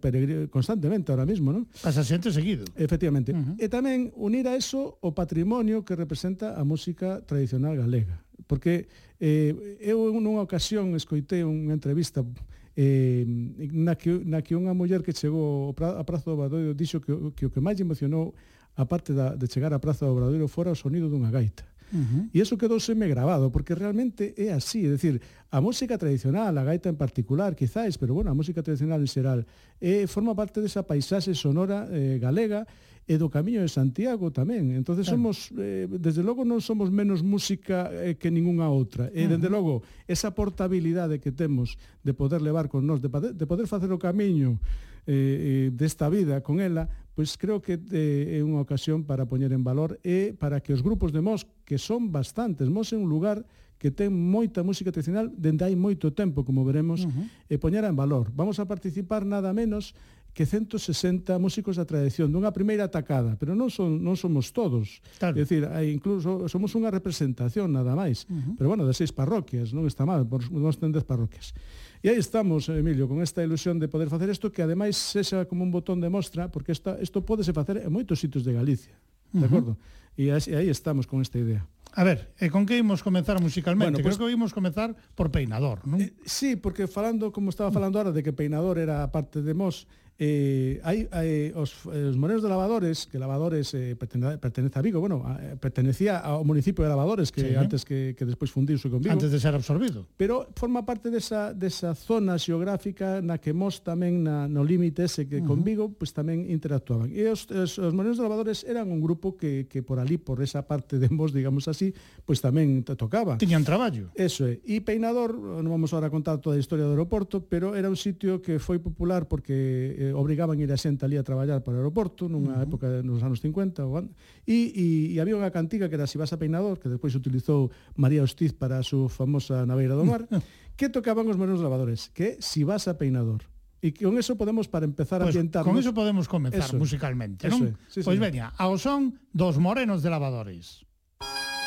constantemente 0.50 1.14
ahora 1.14 1.30
mismo, 1.30 1.54
non? 1.54 1.70
Pasa 1.86 2.02
xente 2.02 2.34
seguido. 2.34 2.66
Efectivamente. 2.74 3.30
Uh 3.30 3.54
-huh. 3.54 3.62
E 3.62 3.70
tamén 3.70 4.10
unir 4.18 4.50
a 4.50 4.58
eso 4.58 4.98
o 5.06 5.14
patrimonio 5.14 5.86
que 5.86 5.94
representa 5.94 6.58
a 6.58 6.66
música 6.66 7.22
tradicional 7.30 7.78
galega. 7.78 8.26
Porque 8.50 8.90
Eh, 9.20 9.78
eu 9.84 10.16
nunha 10.16 10.40
ocasión 10.40 10.96
escoitei 10.96 11.44
unha 11.44 11.76
entrevista 11.76 12.24
eh, 12.72 13.28
na, 13.76 14.00
que, 14.00 14.24
na 14.24 14.40
que 14.40 14.56
unha 14.56 14.72
muller 14.72 15.04
que 15.04 15.12
chegou 15.12 15.76
a 15.76 16.04
Praza 16.08 16.32
do 16.32 16.40
Obradoiro 16.40 16.72
dixo 16.72 17.04
que, 17.04 17.12
que 17.36 17.44
o 17.48 17.52
que 17.52 17.60
máis 17.60 17.76
emocionou 17.84 18.32
a 18.80 18.88
parte 18.88 19.12
da, 19.12 19.36
de 19.36 19.44
chegar 19.52 19.76
á 19.76 19.80
Praza 19.84 20.08
do 20.08 20.16
Obradoiro 20.16 20.48
fora 20.48 20.72
o 20.72 20.78
sonido 20.80 21.12
dunha 21.12 21.28
gaita. 21.28 21.68
Uh 21.92 21.98
-huh. 22.00 22.30
E 22.32 22.40
iso 22.40 22.56
quedou 22.56 22.80
seme 22.80 23.12
grabado, 23.12 23.52
porque 23.52 23.76
realmente 23.76 24.32
é 24.38 24.54
así, 24.54 24.86
é 24.86 24.96
decir, 24.96 25.20
a 25.52 25.60
música 25.60 25.98
tradicional, 25.98 26.56
a 26.56 26.64
gaita 26.64 26.88
en 26.88 26.96
particular, 26.96 27.60
quizáis, 27.60 27.98
pero 27.98 28.14
bueno, 28.14 28.32
a 28.32 28.38
música 28.38 28.64
tradicional 28.64 29.02
en 29.02 29.10
xeral, 29.10 29.40
eh, 29.82 30.08
forma 30.08 30.32
parte 30.32 30.62
desa 30.62 30.86
paisaxe 30.86 31.34
sonora 31.36 31.90
eh, 31.92 32.22
galega, 32.22 32.64
e 33.10 33.18
do 33.18 33.26
Camiño 33.26 33.66
de 33.66 33.74
Santiago 33.74 34.30
tamén. 34.30 34.78
Entonces 34.78 35.10
claro. 35.10 35.18
somos 35.18 35.50
eh, 35.58 35.90
desde 35.90 36.22
logo 36.22 36.46
non 36.46 36.62
somos 36.62 36.94
menos 36.94 37.26
música 37.26 37.90
eh, 37.90 38.22
que 38.22 38.30
ningunha 38.30 38.70
outra. 38.70 39.10
E 39.10 39.26
uh 39.26 39.26
-huh. 39.26 39.30
dende 39.34 39.50
logo 39.50 39.82
esa 40.06 40.30
portabilidade 40.38 41.18
que 41.18 41.34
temos 41.34 41.74
de 42.06 42.14
poder 42.14 42.46
levar 42.46 42.70
con 42.70 42.86
nós, 42.86 43.02
de, 43.02 43.10
de 43.10 43.46
poder 43.50 43.66
facer 43.66 43.90
o 43.90 43.98
camiño 43.98 44.62
eh, 45.10 45.10
eh, 45.10 45.68
desta 45.74 46.06
vida 46.06 46.46
con 46.46 46.62
ela, 46.62 46.86
pois 47.18 47.34
creo 47.34 47.58
que 47.66 47.82
eh, 47.90 48.38
é 48.38 48.46
unha 48.46 48.62
ocasión 48.62 49.02
para 49.02 49.26
poñer 49.26 49.50
en 49.58 49.66
valor 49.66 49.98
e 50.06 50.38
para 50.38 50.62
que 50.62 50.70
os 50.70 50.86
grupos 50.86 51.10
de 51.10 51.26
Mos, 51.26 51.50
que 51.66 51.82
son 51.82 52.14
bastantes, 52.14 52.70
Mos 52.70 52.94
é 52.94 52.98
un 53.02 53.10
lugar 53.10 53.42
que 53.80 53.90
ten 53.90 54.12
moita 54.12 54.62
música 54.62 54.92
tradicional 54.92 55.32
dende 55.32 55.64
hai 55.64 55.74
moito 55.74 56.12
tempo, 56.12 56.44
como 56.44 56.62
veremos, 56.68 57.08
uh 57.08 57.10
-huh. 57.10 57.26
e 57.50 57.56
poñer 57.58 57.88
en 57.88 57.96
valor. 57.98 58.30
Vamos 58.36 58.60
a 58.62 58.68
participar 58.68 59.26
nada 59.26 59.50
menos 59.56 59.96
que 60.34 60.46
160 60.46 61.38
músicos 61.40 61.76
da 61.76 61.86
tradición, 61.86 62.32
dunha 62.32 62.54
primeira 62.54 62.88
atacada, 62.88 63.36
pero 63.36 63.58
non 63.58 63.68
son 63.68 64.00
non 64.00 64.16
somos 64.16 64.54
todos. 64.56 65.02
Claro. 65.20 65.36
É 65.36 65.44
dicir, 65.44 65.68
hai 65.68 65.92
incluso 65.92 66.48
somos 66.48 66.72
unha 66.78 66.94
representación 66.94 67.74
nada 67.74 67.98
máis, 67.98 68.24
uh 68.30 68.34
-huh. 68.34 68.54
pero 68.56 68.72
bueno, 68.72 68.88
de 68.88 68.94
seis 68.96 69.12
parroquias, 69.12 69.74
non 69.76 69.90
está 69.90 70.06
mal, 70.06 70.24
nós 70.54 70.78
ten 70.78 70.94
10 70.94 71.04
parroquias. 71.04 71.52
E 72.00 72.08
aí 72.08 72.16
estamos, 72.16 72.72
Emilio, 72.72 73.12
con 73.12 73.20
esta 73.20 73.44
ilusión 73.44 73.76
de 73.76 73.92
poder 73.92 74.08
facer 74.08 74.32
isto 74.32 74.48
que 74.48 74.64
ademais 74.64 74.96
sexa 74.96 75.44
como 75.44 75.68
un 75.68 75.72
botón 75.72 76.00
de 76.00 76.08
mostra, 76.08 76.48
porque 76.48 76.72
esta, 76.72 76.96
isto 77.04 77.20
pódese 77.26 77.52
facer 77.52 77.84
en 77.84 77.92
moitos 77.92 78.24
sitios 78.24 78.48
de 78.48 78.56
Galicia. 78.56 78.96
De 79.36 79.46
acordo? 79.46 79.76
Uh 79.76 79.78
-huh 79.78 80.00
e 80.28 80.56
aí 80.56 80.68
estamos 80.68 81.08
con 81.08 81.24
esta 81.24 81.40
idea. 81.40 81.64
A 81.96 82.04
ver, 82.04 82.30
e 82.38 82.52
con 82.54 82.68
que 82.68 82.78
imos 82.78 83.02
comenzar 83.02 83.42
musicalmente? 83.42 83.98
Bueno, 83.98 84.06
pues, 84.06 84.20
Creo 84.20 84.28
que 84.28 84.36
imos 84.36 84.54
comenzar 84.54 84.94
por 85.16 85.32
Peinador, 85.32 85.82
non? 85.88 86.04
Eh, 86.04 86.14
sí, 86.28 86.60
porque 86.60 86.86
falando, 86.86 87.32
como 87.32 87.50
estaba 87.50 87.72
falando 87.72 87.98
ahora, 87.98 88.14
de 88.14 88.22
que 88.22 88.36
Peinador 88.36 88.78
era 88.78 89.10
parte 89.10 89.42
de 89.42 89.54
Mos, 89.58 89.90
eh, 90.20 90.84
hai, 90.84 91.08
hai 91.16 91.56
os, 91.56 91.88
os 91.88 92.16
morenos 92.20 92.44
de 92.44 92.52
Lavadores, 92.52 93.08
que 93.08 93.16
Lavadores 93.16 93.72
eh, 93.72 93.96
pertene, 93.96 94.36
pertenece 94.36 94.76
a 94.76 94.84
Vigo, 94.84 95.00
bueno, 95.00 95.24
a, 95.24 95.40
eh, 95.40 95.56
pertenecía 95.56 96.20
ao 96.20 96.44
municipio 96.44 96.84
de 96.84 96.92
Lavadores, 96.92 97.32
que 97.32 97.40
sí, 97.40 97.56
antes 97.56 97.88
que, 97.88 98.20
que 98.20 98.28
despois 98.28 98.52
fundirse 98.52 98.92
con 98.92 99.00
Vigo. 99.00 99.16
Antes 99.16 99.32
de 99.32 99.40
ser 99.40 99.56
absorbido. 99.56 100.04
Pero 100.20 100.52
forma 100.60 100.84
parte 100.84 101.08
desa, 101.08 101.56
desa 101.56 101.96
zona 101.96 102.36
xeográfica 102.36 103.24
na 103.24 103.40
que 103.40 103.56
Mos 103.56 103.80
tamén 103.80 104.28
na, 104.28 104.52
no 104.52 104.68
límite 104.68 105.08
ese 105.08 105.24
que 105.24 105.40
uh 105.40 105.48
-huh. 105.48 105.56
con 105.56 105.64
Vigo, 105.64 105.88
pues, 105.96 106.12
tamén 106.12 106.52
interactuaban. 106.52 107.08
E 107.16 107.24
os, 107.32 107.48
os, 107.48 107.80
os 107.80 107.92
morenos 107.96 108.20
de 108.20 108.24
Lavadores 108.28 108.68
eran 108.68 108.92
un 108.92 109.00
grupo 109.00 109.40
que, 109.40 109.72
que 109.72 109.84
por 109.88 110.00
ali 110.00 110.09
ali 110.10 110.18
por 110.18 110.42
esa 110.42 110.66
parte 110.66 110.98
de 110.98 111.08
Mos, 111.14 111.30
digamos 111.30 111.70
así, 111.70 111.94
pois 112.26 112.42
tamén 112.42 112.82
tocaba. 112.82 113.38
Tiñan 113.38 113.62
traballo. 113.62 114.10
Eso 114.18 114.50
é. 114.50 114.58
E 114.66 114.82
Peinador, 114.82 115.38
non 115.38 115.70
vamos 115.70 115.94
agora 115.94 116.10
a 116.10 116.14
contar 116.14 116.42
toda 116.42 116.58
a 116.58 116.62
historia 116.62 116.90
do 116.90 116.98
aeroporto, 116.98 117.46
pero 117.46 117.78
era 117.78 117.86
un 117.86 118.00
sitio 118.00 118.42
que 118.42 118.58
foi 118.58 118.82
popular 118.82 119.30
porque 119.30 120.10
eh, 120.10 120.18
obrigaban 120.18 120.58
ir 120.58 120.74
a 120.74 120.80
xente 120.82 121.06
ali 121.06 121.22
a 121.22 121.24
traballar 121.24 121.62
para 121.62 121.78
o 121.78 121.80
aeroporto 121.86 122.26
nunha 122.26 122.58
uh 122.58 122.66
-huh. 122.66 122.66
época 122.66 122.88
nos 123.06 123.22
anos 123.22 123.38
50 123.46 123.86
ou 123.86 124.02
e, 124.50 124.74
e, 124.74 124.88
e 125.14 125.16
había 125.22 125.38
unha 125.38 125.54
cantiga 125.54 125.86
que 125.86 125.94
era 126.00 126.10
Si 126.10 126.18
vas 126.18 126.34
a 126.34 126.42
Peinador, 126.42 126.82
que 126.82 126.90
despois 126.90 127.14
utilizou 127.14 127.70
María 127.94 128.26
Hostiz 128.26 128.58
para 128.58 128.82
a 128.82 128.84
súa 128.84 129.12
famosa 129.12 129.62
Naveira 129.70 129.94
do 129.94 130.08
Mar, 130.08 130.26
que 130.80 130.90
tocaban 130.90 131.30
os 131.30 131.38
menos 131.38 131.62
lavadores, 131.62 132.10
que 132.16 132.42
Si 132.42 132.66
vas 132.66 132.90
a 132.90 132.98
Peinador. 132.98 133.46
E 133.80 133.96
con 133.96 134.20
eso 134.20 134.36
podemos 134.36 134.68
para 134.68 134.84
empezar 134.84 135.24
pues, 135.24 135.32
a 135.32 135.40
ambientarnos. 135.40 135.72
Con 135.72 135.80
eso 135.80 135.96
podemos 135.96 136.28
comenzar 136.28 136.68
eso, 136.68 136.76
musicalmente, 136.76 137.48
non? 137.48 137.80
Sí, 137.88 138.04
pois 138.04 138.16
pues 138.16 138.20
veña, 138.20 138.52
ao 138.60 138.76
son 138.76 139.16
dos 139.32 139.56
morenos 139.56 140.04
de 140.04 140.10
lavadores. 140.12 140.84
Música 141.20 141.59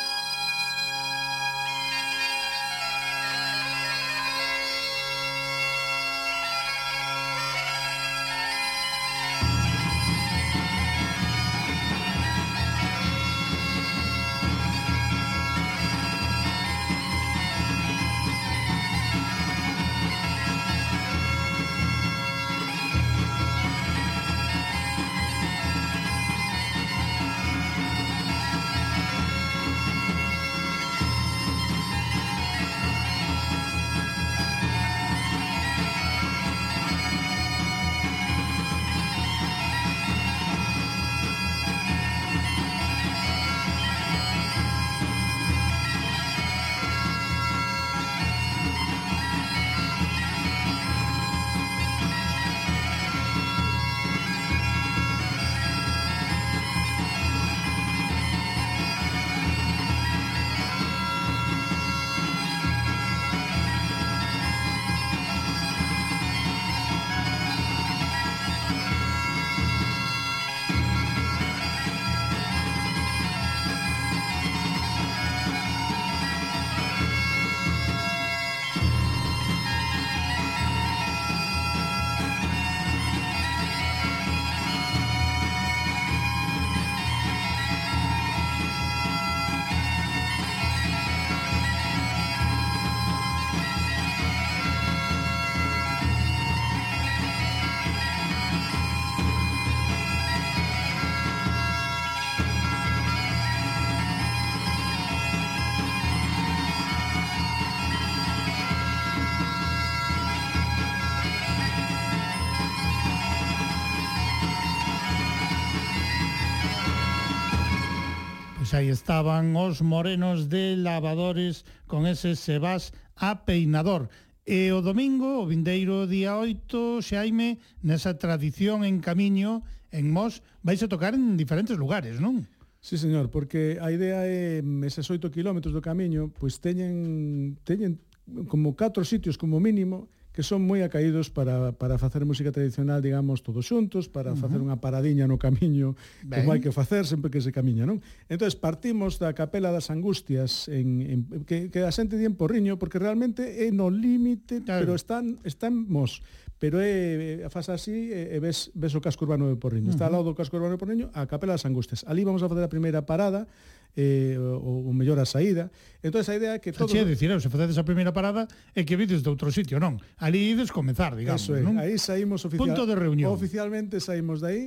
Aí 118.73 118.89
estaban 118.89 119.53
os 119.53 119.85
morenos 119.85 120.49
de 120.49 120.73
lavadores 120.73 121.61
con 121.85 122.09
ese 122.09 122.33
Sebas 122.33 122.89
a 123.13 123.45
peinador. 123.45 124.09
E 124.49 124.73
o 124.73 124.81
domingo, 124.81 125.45
o 125.45 125.47
vindeiro 125.47 126.09
día 126.09 126.41
8, 126.41 127.05
Xaime, 127.05 127.61
nesa 127.85 128.17
tradición 128.17 128.81
en 128.81 128.97
camiño, 128.97 129.61
en 129.93 130.09
Mos, 130.09 130.41
vais 130.65 130.81
a 130.81 130.89
tocar 130.89 131.13
en 131.13 131.37
diferentes 131.37 131.77
lugares, 131.77 132.17
non? 132.17 132.49
Sí, 132.81 132.97
señor, 132.97 133.29
porque 133.29 133.77
a 133.77 133.93
idea 133.93 134.25
é 134.25 134.65
eses 134.83 135.05
8 135.05 135.29
kilómetros 135.29 135.69
do 135.69 135.79
camiño, 135.79 136.33
pois 136.33 136.57
teñen, 136.57 137.61
teñen 137.61 138.01
como 138.49 138.73
4 138.73 139.05
sitios 139.05 139.37
como 139.37 139.61
mínimo, 139.61 140.09
que 140.33 140.41
son 140.41 140.65
moi 140.65 140.81
acaídos 140.81 141.29
para, 141.29 141.71
para 141.77 142.01
facer 142.01 142.25
música 142.25 142.49
tradicional, 142.49 143.05
digamos, 143.05 143.45
todos 143.45 143.69
xuntos, 143.69 144.09
para 144.09 144.33
uh 144.33 144.35
-huh. 144.35 144.41
facer 144.41 144.59
unha 144.59 144.81
paradiña 144.81 145.29
no 145.29 145.37
camiño, 145.37 145.93
ben. 146.25 146.41
como 146.41 146.57
hai 146.57 146.59
que 146.59 146.73
facer 146.73 147.05
sempre 147.05 147.29
que 147.29 147.39
se 147.39 147.53
camiña, 147.53 147.85
non? 147.85 148.01
Entón, 148.25 148.49
partimos 148.57 149.21
da 149.21 149.31
Capela 149.37 149.69
das 149.69 149.93
Angustias, 149.93 150.65
en, 150.67 150.87
en, 151.05 151.19
que, 151.45 151.69
que 151.69 151.85
a 151.85 151.93
xente 151.93 152.17
di 152.17 152.25
en 152.25 152.33
Porriño, 152.33 152.81
porque 152.81 152.97
realmente 152.97 153.61
é 153.61 153.69
no 153.69 153.93
límite, 153.93 154.65
claro. 154.65 154.81
pero 154.81 154.93
están, 154.97 155.37
estamos 155.45 156.25
pero 156.63 156.79
é, 156.79 157.43
faz 157.51 157.67
así 157.67 158.15
e 158.15 158.39
ves, 158.39 158.71
ves 158.71 158.95
o 158.95 159.03
casco 159.03 159.27
urbano 159.27 159.51
de 159.51 159.59
Porriño. 159.59 159.91
Uh 159.91 159.91
-huh. 159.91 159.99
Está 159.99 160.07
ao 160.07 160.15
lado 160.15 160.31
do 160.31 160.37
casco 160.37 160.55
urbano 160.55 160.79
de 160.79 160.79
Porriño 160.79 161.11
a 161.11 161.27
Capela 161.27 161.59
das 161.59 161.67
Angustias. 161.67 162.07
Ali 162.07 162.23
vamos 162.23 162.39
a 162.39 162.47
facer 162.47 162.63
a 162.63 162.71
primeira 162.71 163.03
parada, 163.03 163.51
eh, 163.95 164.37
ou, 164.37 164.89
o 164.89 164.93
mellor 164.93 165.19
a 165.21 165.25
saída. 165.25 165.69
Entón, 166.01 166.25
a 166.25 166.35
idea 166.35 166.53
é 166.57 166.59
que 166.59 166.73
todo... 166.73 166.89
Che, 166.89 167.05
dicir, 167.05 167.29
se 167.39 167.49
facedes 167.49 167.77
a 167.77 167.85
primeira 167.85 168.11
parada, 168.11 168.49
é 168.73 168.81
que 168.81 168.97
vides 168.97 169.21
de 169.21 169.29
outro 169.29 169.53
sitio, 169.53 169.77
non? 169.77 170.01
Ali 170.17 170.53
ides 170.53 170.73
comenzar, 170.73 171.13
digamos, 171.13 171.45
Eso 171.45 171.53
é, 171.53 171.61
non? 171.61 171.77
aí 171.77 171.97
saímos 172.01 172.41
oficial... 172.45 172.73
Punto 172.73 172.89
de 172.89 172.95
reunión. 172.97 173.29
Oficialmente 173.29 174.01
saímos 174.01 174.41
de 174.41 174.47
aí, 174.49 174.63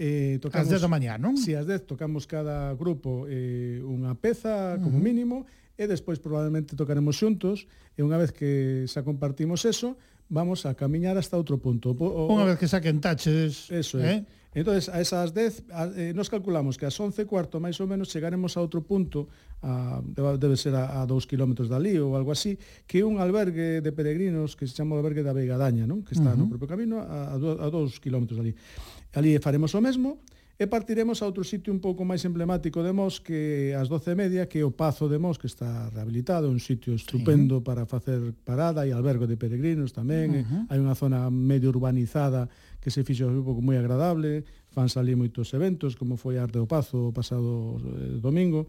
eh, 0.00 0.40
tocamos... 0.40 0.66
As 0.66 0.72
10 0.72 0.80
da 0.80 0.90
mañá, 0.90 1.20
non? 1.20 1.36
Si, 1.36 1.52
as 1.52 1.68
10 1.68 1.84
tocamos 1.84 2.24
cada 2.24 2.72
grupo 2.72 3.28
eh, 3.28 3.84
unha 3.84 4.16
peza, 4.16 4.80
como 4.80 4.96
uh 4.96 5.00
-huh. 5.00 5.04
mínimo, 5.04 5.36
e 5.76 5.84
despois 5.84 6.16
probablemente 6.20 6.72
tocaremos 6.76 7.16
xuntos, 7.16 7.68
e 7.96 8.00
unha 8.00 8.16
vez 8.16 8.32
que 8.32 8.84
xa 8.88 9.04
compartimos 9.04 9.64
eso, 9.68 10.00
vamos 10.32 10.64
a 10.64 10.72
camiñar 10.72 11.20
hasta 11.20 11.36
outro 11.36 11.60
punto. 11.60 11.92
O, 11.92 12.28
o, 12.28 12.32
unha 12.32 12.48
vez 12.48 12.56
que 12.56 12.68
saquen 12.68 13.00
taches... 13.00 13.68
Eso 13.68 14.00
é. 14.00 14.24
Eh? 14.24 14.39
Entón, 14.50 14.74
a 14.74 14.98
esas 14.98 15.30
10, 15.30 15.70
a, 15.70 15.86
eh, 15.94 16.10
nos 16.10 16.26
calculamos 16.26 16.74
que 16.74 16.82
ás 16.82 16.98
11 16.98 17.22
cuarto, 17.22 17.62
máis 17.62 17.78
ou 17.78 17.86
menos, 17.86 18.10
chegaremos 18.10 18.58
a 18.58 18.60
outro 18.60 18.82
punto, 18.82 19.30
a, 19.62 20.02
debe 20.02 20.58
ser 20.58 20.74
a, 20.74 20.98
a 20.98 21.06
2 21.06 21.22
km 21.30 21.70
dali 21.70 21.94
ou 22.02 22.18
algo 22.18 22.34
así, 22.34 22.58
que 22.82 22.98
é 22.98 23.06
un 23.06 23.22
albergue 23.22 23.78
de 23.78 23.90
peregrinos 23.94 24.58
que 24.58 24.66
se 24.66 24.74
chama 24.74 24.94
o 24.94 24.98
albergue 24.98 25.22
da 25.22 25.30
Veigadaña, 25.30 25.86
non? 25.86 26.02
que 26.02 26.18
está 26.18 26.34
uh 26.34 26.34
-huh. 26.34 26.50
no 26.50 26.50
propio 26.50 26.66
camino, 26.66 26.98
a, 26.98 27.38
a 27.38 27.68
2 27.70 28.02
km 28.02 28.26
dali. 28.34 28.50
Ali 29.14 29.38
faremos 29.38 29.70
o 29.78 29.80
mesmo, 29.80 30.18
E 30.60 30.68
partiremos 30.68 31.24
a 31.24 31.24
outro 31.24 31.40
sitio 31.40 31.72
un 31.72 31.80
pouco 31.80 32.04
máis 32.04 32.20
emblemático 32.28 32.84
de 32.84 32.92
Mos 32.92 33.16
que 33.16 33.72
ás 33.72 33.88
12:30, 33.88 34.44
que 34.44 34.60
é 34.60 34.64
o 34.68 34.68
Pazo 34.68 35.08
de 35.08 35.16
Mos, 35.16 35.40
que 35.40 35.48
está 35.48 35.88
rehabilitado, 35.88 36.52
un 36.52 36.60
sitio 36.60 36.92
estupendo 36.92 37.56
sí. 37.56 37.64
para 37.64 37.88
facer 37.88 38.36
parada 38.44 38.84
e 38.84 38.92
albergo 38.92 39.24
de 39.24 39.40
peregrinos 39.40 39.96
tamén. 39.96 40.28
Uh 40.28 40.44
-huh. 40.44 40.62
Hai 40.68 40.76
unha 40.76 40.92
zona 40.92 41.32
medio 41.32 41.72
urbanizada 41.72 42.52
que 42.80 42.90
se 42.90 43.04
fixo 43.04 43.28
un 43.28 43.44
pouco 43.44 43.60
moi 43.60 43.76
agradable, 43.76 44.42
fan 44.72 44.88
salir 44.88 45.14
moitos 45.14 45.52
eventos, 45.52 45.94
como 45.94 46.16
foi 46.16 46.40
Arte 46.40 46.58
do 46.58 46.66
Pazo 46.66 47.12
o 47.12 47.14
pasado 47.14 47.76
eh, 47.78 48.18
domingo, 48.18 48.66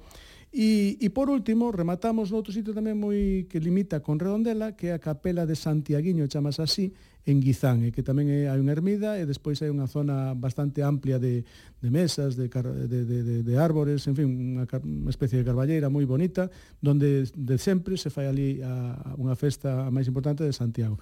E, 0.51 0.99
e 0.99 1.07
por 1.15 1.31
último, 1.31 1.71
rematamos 1.71 2.27
noutro 2.27 2.51
sitio 2.51 2.75
tamén 2.75 2.99
moi 2.99 3.47
que 3.47 3.63
limita 3.63 4.03
con 4.03 4.19
Redondela, 4.19 4.75
que 4.75 4.91
é 4.91 4.93
a 4.93 4.99
Capela 4.99 5.47
de 5.47 5.55
Santiaguiño, 5.55 6.27
chamas 6.27 6.59
así, 6.59 6.91
en 7.23 7.39
Guizán, 7.39 7.87
e 7.87 7.95
que 7.95 8.03
tamén 8.03 8.27
é, 8.27 8.51
hai 8.51 8.59
unha 8.59 8.75
ermida 8.75 9.15
e 9.15 9.23
despois 9.23 9.63
hai 9.63 9.71
unha 9.71 9.87
zona 9.87 10.35
bastante 10.35 10.83
amplia 10.83 11.23
de, 11.23 11.47
de 11.79 11.87
mesas, 11.87 12.35
de, 12.35 12.51
de, 12.51 12.99
de, 13.07 13.19
de, 13.23 13.35
de 13.47 13.53
árbores, 13.55 14.03
en 14.11 14.15
fin, 14.19 14.27
unha, 14.27 14.67
unha 14.67 15.07
especie 15.15 15.39
de 15.39 15.47
carballeira 15.47 15.87
moi 15.87 16.03
bonita, 16.03 16.51
donde 16.83 17.31
de 17.31 17.55
sempre 17.55 17.95
se 17.95 18.11
fai 18.11 18.27
ali 18.27 18.59
a, 18.59 19.15
a 19.15 19.15
unha 19.15 19.39
festa 19.39 19.87
máis 19.87 20.11
importante 20.11 20.43
de 20.43 20.51
Santiago. 20.51 20.99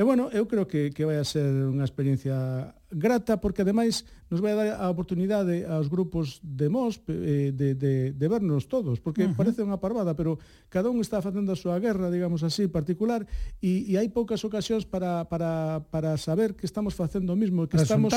E 0.00 0.02
bueno, 0.02 0.32
eu 0.32 0.48
creo 0.48 0.64
que, 0.64 0.88
que 0.96 1.04
vai 1.04 1.20
a 1.20 1.28
ser 1.28 1.44
unha 1.44 1.84
experiencia 1.84 2.72
grata 2.88 3.36
porque 3.36 3.60
ademais 3.60 4.08
nos 4.32 4.40
vai 4.40 4.56
a 4.56 4.56
dar 4.56 4.68
a 4.80 4.88
oportunidade 4.88 5.68
aos 5.68 5.92
grupos 5.92 6.40
de 6.40 6.72
MOS 6.72 7.04
eh, 7.04 7.52
de, 7.52 7.76
de, 7.76 8.16
de 8.16 8.26
vernos 8.32 8.64
todos, 8.64 8.96
porque 8.96 9.28
uh 9.28 9.28
-huh. 9.28 9.36
parece 9.36 9.60
unha 9.60 9.76
parvada, 9.76 10.16
pero 10.16 10.40
cada 10.72 10.88
un 10.88 11.04
está 11.04 11.20
facendo 11.20 11.52
a 11.52 11.60
súa 11.60 11.76
guerra, 11.76 12.08
digamos 12.08 12.40
así, 12.40 12.64
particular, 12.64 13.28
e, 13.60 13.92
e 13.92 14.00
hai 14.00 14.08
poucas 14.08 14.40
ocasións 14.40 14.88
para, 14.88 15.28
para, 15.28 15.84
para 15.92 16.16
saber 16.16 16.56
que 16.56 16.64
estamos 16.64 16.96
facendo 16.96 17.36
o 17.36 17.36
mismo, 17.36 17.68
que 17.68 17.76
estamos, 17.76 18.16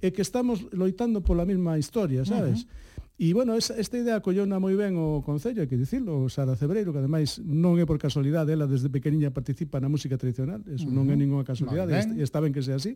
e 0.00 0.08
que 0.08 0.24
estamos 0.24 0.64
loitando 0.72 1.20
pola 1.20 1.44
mesma 1.44 1.76
historia, 1.76 2.24
sabes? 2.24 2.64
Uh 2.64 2.72
-huh 2.72 2.87
E, 3.18 3.34
bueno, 3.34 3.58
esa, 3.58 3.74
esta 3.74 3.98
idea 3.98 4.22
acollona 4.22 4.62
moi 4.62 4.78
ben 4.78 4.94
o 4.94 5.26
Concello, 5.26 5.58
hai 5.58 5.66
que 5.66 5.74
dicirlo, 5.74 6.30
Sara 6.30 6.54
Cebreiro, 6.54 6.94
que 6.94 7.02
ademais 7.02 7.42
non 7.42 7.74
é 7.74 7.82
por 7.82 7.98
casualidade, 7.98 8.54
ela 8.54 8.70
desde 8.70 8.86
pequeniña 8.86 9.34
participa 9.34 9.82
na 9.82 9.90
música 9.90 10.14
tradicional, 10.14 10.62
eso 10.70 10.86
uh 10.86 10.94
-huh. 10.94 11.02
non 11.02 11.10
é 11.10 11.18
ninguna 11.18 11.42
casualidade, 11.42 11.98
vale, 11.98 12.14
e 12.14 12.22
está 12.22 12.38
ben 12.38 12.54
que 12.54 12.62
sea 12.62 12.78
así, 12.78 12.94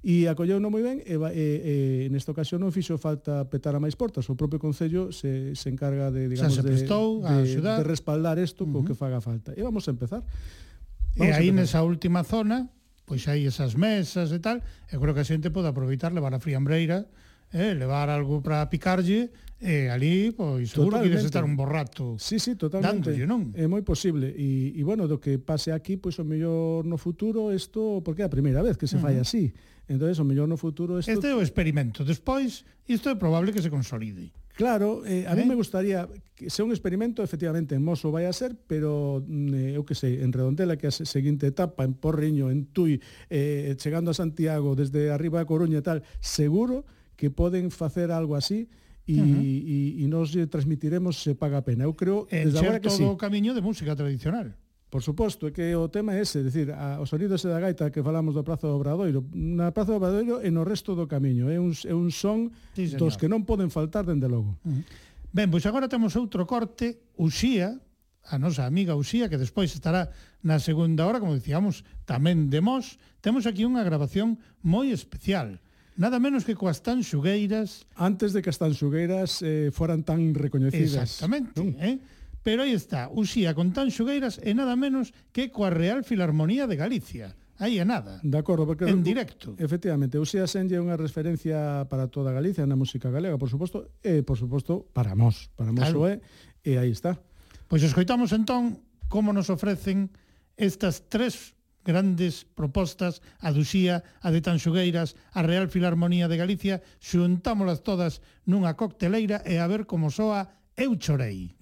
e 0.00 0.24
acolleuno 0.24 0.72
moi 0.72 0.80
ben, 0.80 1.04
e, 1.04 1.20
e, 1.20 1.44
e 1.68 2.08
nesta 2.08 2.32
ocasión 2.32 2.64
non 2.64 2.72
fixo 2.72 2.96
falta 2.96 3.44
petar 3.52 3.76
a 3.76 3.80
máis 3.84 3.92
portas, 3.92 4.24
o 4.32 4.40
propio 4.40 4.56
Concello 4.56 5.12
se, 5.12 5.52
se 5.52 5.68
encarga 5.68 6.08
de, 6.08 6.32
digamos, 6.32 6.56
se 6.56 6.64
prestou 6.64 7.20
de, 7.20 7.28
a 7.28 7.44
de, 7.44 7.60
de, 7.60 7.84
respaldar 7.84 8.40
isto 8.40 8.64
uh 8.64 8.72
-huh. 8.72 8.80
co 8.80 8.88
que 8.88 8.96
faga 8.96 9.20
falta. 9.20 9.52
E 9.52 9.60
vamos 9.60 9.84
a 9.84 9.92
empezar. 9.92 10.24
Vamos 10.24 11.28
e 11.28 11.36
aí 11.36 11.52
nesa 11.52 11.84
última 11.84 12.24
zona, 12.24 12.72
pois 13.04 13.28
hai 13.28 13.44
esas 13.44 13.76
mesas 13.76 14.32
e 14.32 14.40
tal, 14.40 14.64
eu 14.88 14.96
creo 14.96 15.12
que 15.12 15.20
a 15.20 15.28
xente 15.28 15.52
pode 15.52 15.68
aproveitar, 15.68 16.08
levar 16.16 16.32
a 16.32 16.40
friambreira, 16.40 17.04
eh, 17.52 17.76
levar 17.76 18.08
algo 18.08 18.40
para 18.40 18.64
picarlle, 18.72 19.28
Eh, 19.60 19.86
e 19.86 19.90
ali, 19.90 20.30
pois, 20.30 20.70
seguro 20.70 21.02
totalmente. 21.02 21.18
queres 21.18 21.24
estar 21.26 21.42
un 21.42 21.58
borrato 21.58 22.14
sí, 22.18 22.38
sí, 22.38 22.54
totalmente. 22.54 23.10
dándolle, 23.10 23.26
non? 23.26 23.50
É 23.58 23.66
moi 23.66 23.82
posible. 23.82 24.30
E, 24.30 24.70
e 24.78 24.82
bueno, 24.86 25.10
do 25.10 25.18
que 25.18 25.42
pase 25.42 25.74
aquí, 25.74 25.98
pois, 25.98 26.14
o 26.22 26.24
mellor 26.24 26.86
no 26.86 26.94
futuro, 26.94 27.50
isto, 27.50 27.98
porque 28.06 28.22
é 28.22 28.26
a 28.26 28.32
primeira 28.32 28.62
vez 28.62 28.78
que 28.78 28.86
se 28.86 28.94
uh 28.94 29.02
-huh. 29.02 29.10
fai 29.10 29.18
así. 29.18 29.50
Entón, 29.90 30.14
o 30.14 30.24
mellor 30.24 30.46
no 30.46 30.60
futuro... 30.60 31.00
Isto... 31.00 31.10
Este 31.10 31.32
é 31.32 31.34
o 31.34 31.42
experimento. 31.42 32.04
Despois, 32.04 32.62
isto 32.86 33.10
é 33.10 33.16
probable 33.16 33.50
que 33.50 33.64
se 33.64 33.72
consolide. 33.72 34.30
Claro, 34.58 35.06
eh, 35.06 35.24
a 35.26 35.34
¿Eh? 35.34 35.36
mí 35.36 35.44
me 35.46 35.54
gustaría 35.54 36.08
que 36.34 36.50
sea 36.50 36.64
un 36.64 36.72
experimento, 36.72 37.22
efectivamente, 37.22 37.74
en 37.74 37.82
Moso 37.82 38.10
vai 38.10 38.26
a 38.26 38.34
ser, 38.34 38.58
pero 38.66 39.22
mm, 39.22 39.54
eh, 39.54 39.78
eu 39.78 39.86
que 39.86 39.94
sei, 39.94 40.18
en 40.18 40.34
Redondela, 40.34 40.74
que 40.74 40.86
é 40.86 40.90
a 40.90 40.94
seguinte 40.94 41.46
etapa, 41.46 41.86
en 41.86 41.94
Porriño, 41.94 42.50
en 42.50 42.66
Tui, 42.70 42.98
eh, 43.30 43.74
chegando 43.78 44.10
a 44.10 44.18
Santiago, 44.18 44.74
desde 44.74 45.14
arriba 45.14 45.38
a 45.38 45.46
Coruña 45.46 45.78
e 45.78 45.86
tal, 45.86 46.02
seguro 46.18 46.82
que 47.14 47.30
poden 47.30 47.70
facer 47.70 48.10
algo 48.10 48.34
así, 48.34 48.66
e, 49.08 49.16
uh 49.16 49.24
-huh. 49.24 50.04
e 50.04 50.06
nos 50.06 50.36
transmitiremos 50.52 51.24
se 51.24 51.32
paga 51.32 51.58
a 51.58 51.64
pena. 51.64 51.88
Eu 51.88 51.96
creo, 51.96 52.28
desde 52.28 52.60
agora 52.60 52.76
que 52.76 52.92
todo 52.92 53.00
sí. 53.00 53.08
o 53.08 53.16
camiño 53.16 53.56
de 53.56 53.64
música 53.64 53.96
tradicional. 53.96 54.52
Por 54.88 55.04
suposto, 55.04 55.48
é 55.48 55.52
que 55.52 55.76
o 55.76 55.88
tema 55.88 56.16
é 56.16 56.24
ese, 56.24 56.44
decir, 56.44 56.72
a, 56.72 57.00
o 57.00 57.04
sonido 57.04 57.36
ese 57.36 57.48
da 57.48 57.60
gaita 57.60 57.88
que 57.92 58.04
falamos 58.04 58.36
do 58.36 58.44
Prazo 58.44 58.68
do 58.68 58.76
Obradoiro, 58.76 59.24
na 59.32 59.72
Prazo 59.72 59.92
do 59.92 60.00
Obradoiro 60.00 60.44
e 60.44 60.48
no 60.52 60.64
resto 60.64 60.92
do 60.92 61.08
camiño, 61.08 61.48
é 61.48 61.56
un, 61.60 61.72
é 61.72 61.92
un 61.92 62.12
son 62.12 62.52
sí, 62.76 62.88
dos 62.96 63.16
que 63.16 63.28
non 63.28 63.48
poden 63.48 63.72
faltar 63.72 64.04
dende 64.04 64.28
logo. 64.28 64.60
Uh 64.64 64.76
-huh. 64.76 64.84
Ben, 65.32 65.48
pois 65.48 65.64
agora 65.64 65.88
temos 65.88 66.16
outro 66.16 66.44
corte, 66.48 67.00
Uxía, 67.20 67.80
a 68.28 68.36
nosa 68.36 68.64
amiga 68.64 68.96
Uxía, 68.96 69.28
que 69.28 69.40
despois 69.40 69.72
estará 69.72 70.08
na 70.40 70.60
segunda 70.60 71.04
hora, 71.04 71.20
como 71.20 71.36
dicíamos, 71.36 71.84
tamén 72.08 72.48
de 72.48 72.60
Mos, 72.60 72.96
temos 73.20 73.44
aquí 73.44 73.68
unha 73.68 73.84
grabación 73.84 74.40
moi 74.64 74.88
especial 74.92 75.60
nada 75.98 76.22
menos 76.22 76.46
que 76.46 76.54
coas 76.54 76.80
tan 76.80 77.02
xugueiras. 77.02 77.84
Antes 77.98 78.30
de 78.30 78.40
que 78.40 78.48
as 78.54 78.56
tan 78.56 78.72
xugueiras 78.72 79.42
eh, 79.42 79.74
foran 79.74 80.06
tan 80.06 80.32
recoñecidas. 80.32 81.18
Exactamente, 81.18 81.58
non? 81.58 81.74
eh? 81.82 81.98
Pero 82.46 82.62
aí 82.62 82.72
está, 82.72 83.10
Uxía 83.10 83.52
con 83.52 83.74
tan 83.74 83.90
xugueiras 83.90 84.38
e 84.40 84.54
nada 84.54 84.78
menos 84.78 85.10
que 85.34 85.50
coa 85.50 85.74
Real 85.74 86.06
Filarmonía 86.06 86.70
de 86.70 86.78
Galicia. 86.78 87.34
Aí 87.58 87.82
é 87.82 87.84
nada. 87.84 88.22
De 88.22 88.38
acordo, 88.38 88.62
porque 88.62 88.86
en 88.86 89.02
directo. 89.02 89.58
Efectivamente, 89.58 90.22
Uxía 90.22 90.46
Senlle 90.46 90.78
é 90.78 90.80
unha 90.80 90.94
referencia 90.94 91.84
para 91.90 92.06
toda 92.06 92.30
Galicia 92.30 92.62
na 92.62 92.78
música 92.78 93.10
galega, 93.10 93.34
por 93.34 93.50
suposto, 93.50 93.90
e 93.98 94.22
por 94.22 94.38
suposto 94.38 94.86
para 94.94 95.18
nós, 95.18 95.50
para 95.58 95.74
nós 95.74 95.90
claro. 95.90 96.06
é, 96.06 96.22
e 96.62 96.78
aí 96.78 96.94
está. 96.94 97.18
Pois 97.66 97.82
escoitamos 97.82 98.30
entón 98.30 98.78
como 99.10 99.34
nos 99.34 99.50
ofrecen 99.50 100.14
estas 100.54 101.10
tres 101.10 101.57
grandes 101.88 102.44
propostas, 102.44 103.24
a 103.40 103.48
Duxía, 103.56 104.04
a 104.20 104.28
de 104.28 104.44
Tanxugueiras, 104.44 105.16
a 105.32 105.40
Real 105.40 105.72
Filarmonía 105.72 106.28
de 106.28 106.36
Galicia, 106.36 106.84
xuntámolas 107.00 107.80
todas 107.80 108.20
nunha 108.44 108.76
cocteleira 108.76 109.40
e 109.48 109.56
a 109.56 109.64
ver 109.64 109.88
como 109.88 110.12
soa 110.12 110.52
Eu 110.76 111.00
Chorei. 111.00 111.56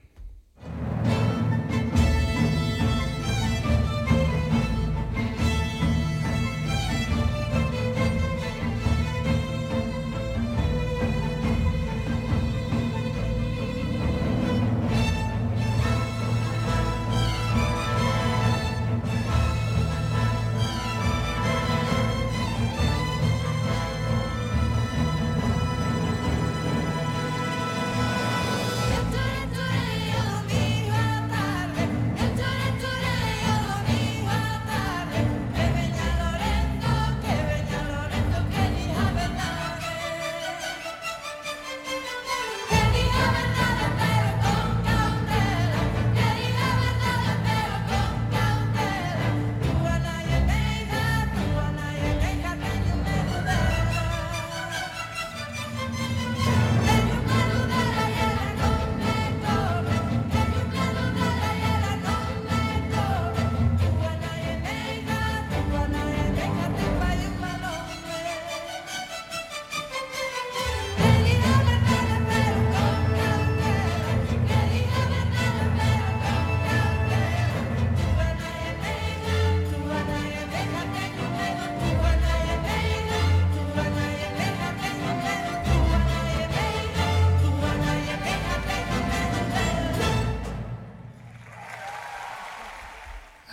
Música 0.59 1.15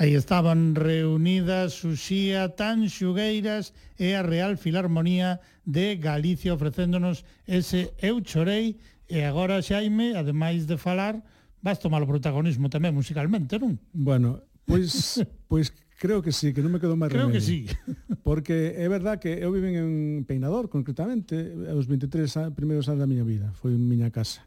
Aí 0.03 0.15
estaban 0.19 0.75
reunidas 0.75 1.79
Uxía, 1.87 2.59
Tan 2.59 2.91
Xugueiras 2.91 3.71
e 3.95 4.19
a 4.19 4.21
Real 4.21 4.59
Filarmonía 4.59 5.39
de 5.63 5.95
Galicia 5.95 6.51
ofrecéndonos 6.51 7.23
ese 7.47 7.95
Eu 8.03 8.19
Chorei 8.19 8.75
e 9.07 9.23
agora 9.23 9.63
Xaime, 9.63 10.19
ademais 10.19 10.67
de 10.67 10.75
falar, 10.75 11.23
vas 11.63 11.79
tomar 11.79 12.03
o 12.03 12.11
protagonismo 12.11 12.67
tamén 12.67 12.91
musicalmente, 12.91 13.55
non? 13.55 13.79
Bueno, 13.95 14.43
pois 14.67 15.23
pois 15.47 15.71
creo 15.95 16.19
que 16.19 16.35
sí, 16.35 16.51
que 16.51 16.59
non 16.59 16.75
me 16.75 16.83
quedo 16.83 16.99
máis 16.99 17.07
Creo 17.07 17.31
remedio. 17.31 17.39
que 17.39 17.47
sí. 17.47 17.59
Porque 18.27 18.75
é 18.75 18.91
verdad 18.91 19.23
que 19.23 19.31
eu 19.31 19.55
viven 19.55 19.79
en 19.79 19.91
Peinador, 20.27 20.67
concretamente, 20.67 21.55
aos 21.71 21.87
23 21.87 22.51
primeiros 22.51 22.91
anos 22.91 22.99
da 22.99 23.07
miña 23.07 23.23
vida, 23.23 23.55
foi 23.55 23.71
miña 23.79 24.11
casa. 24.11 24.43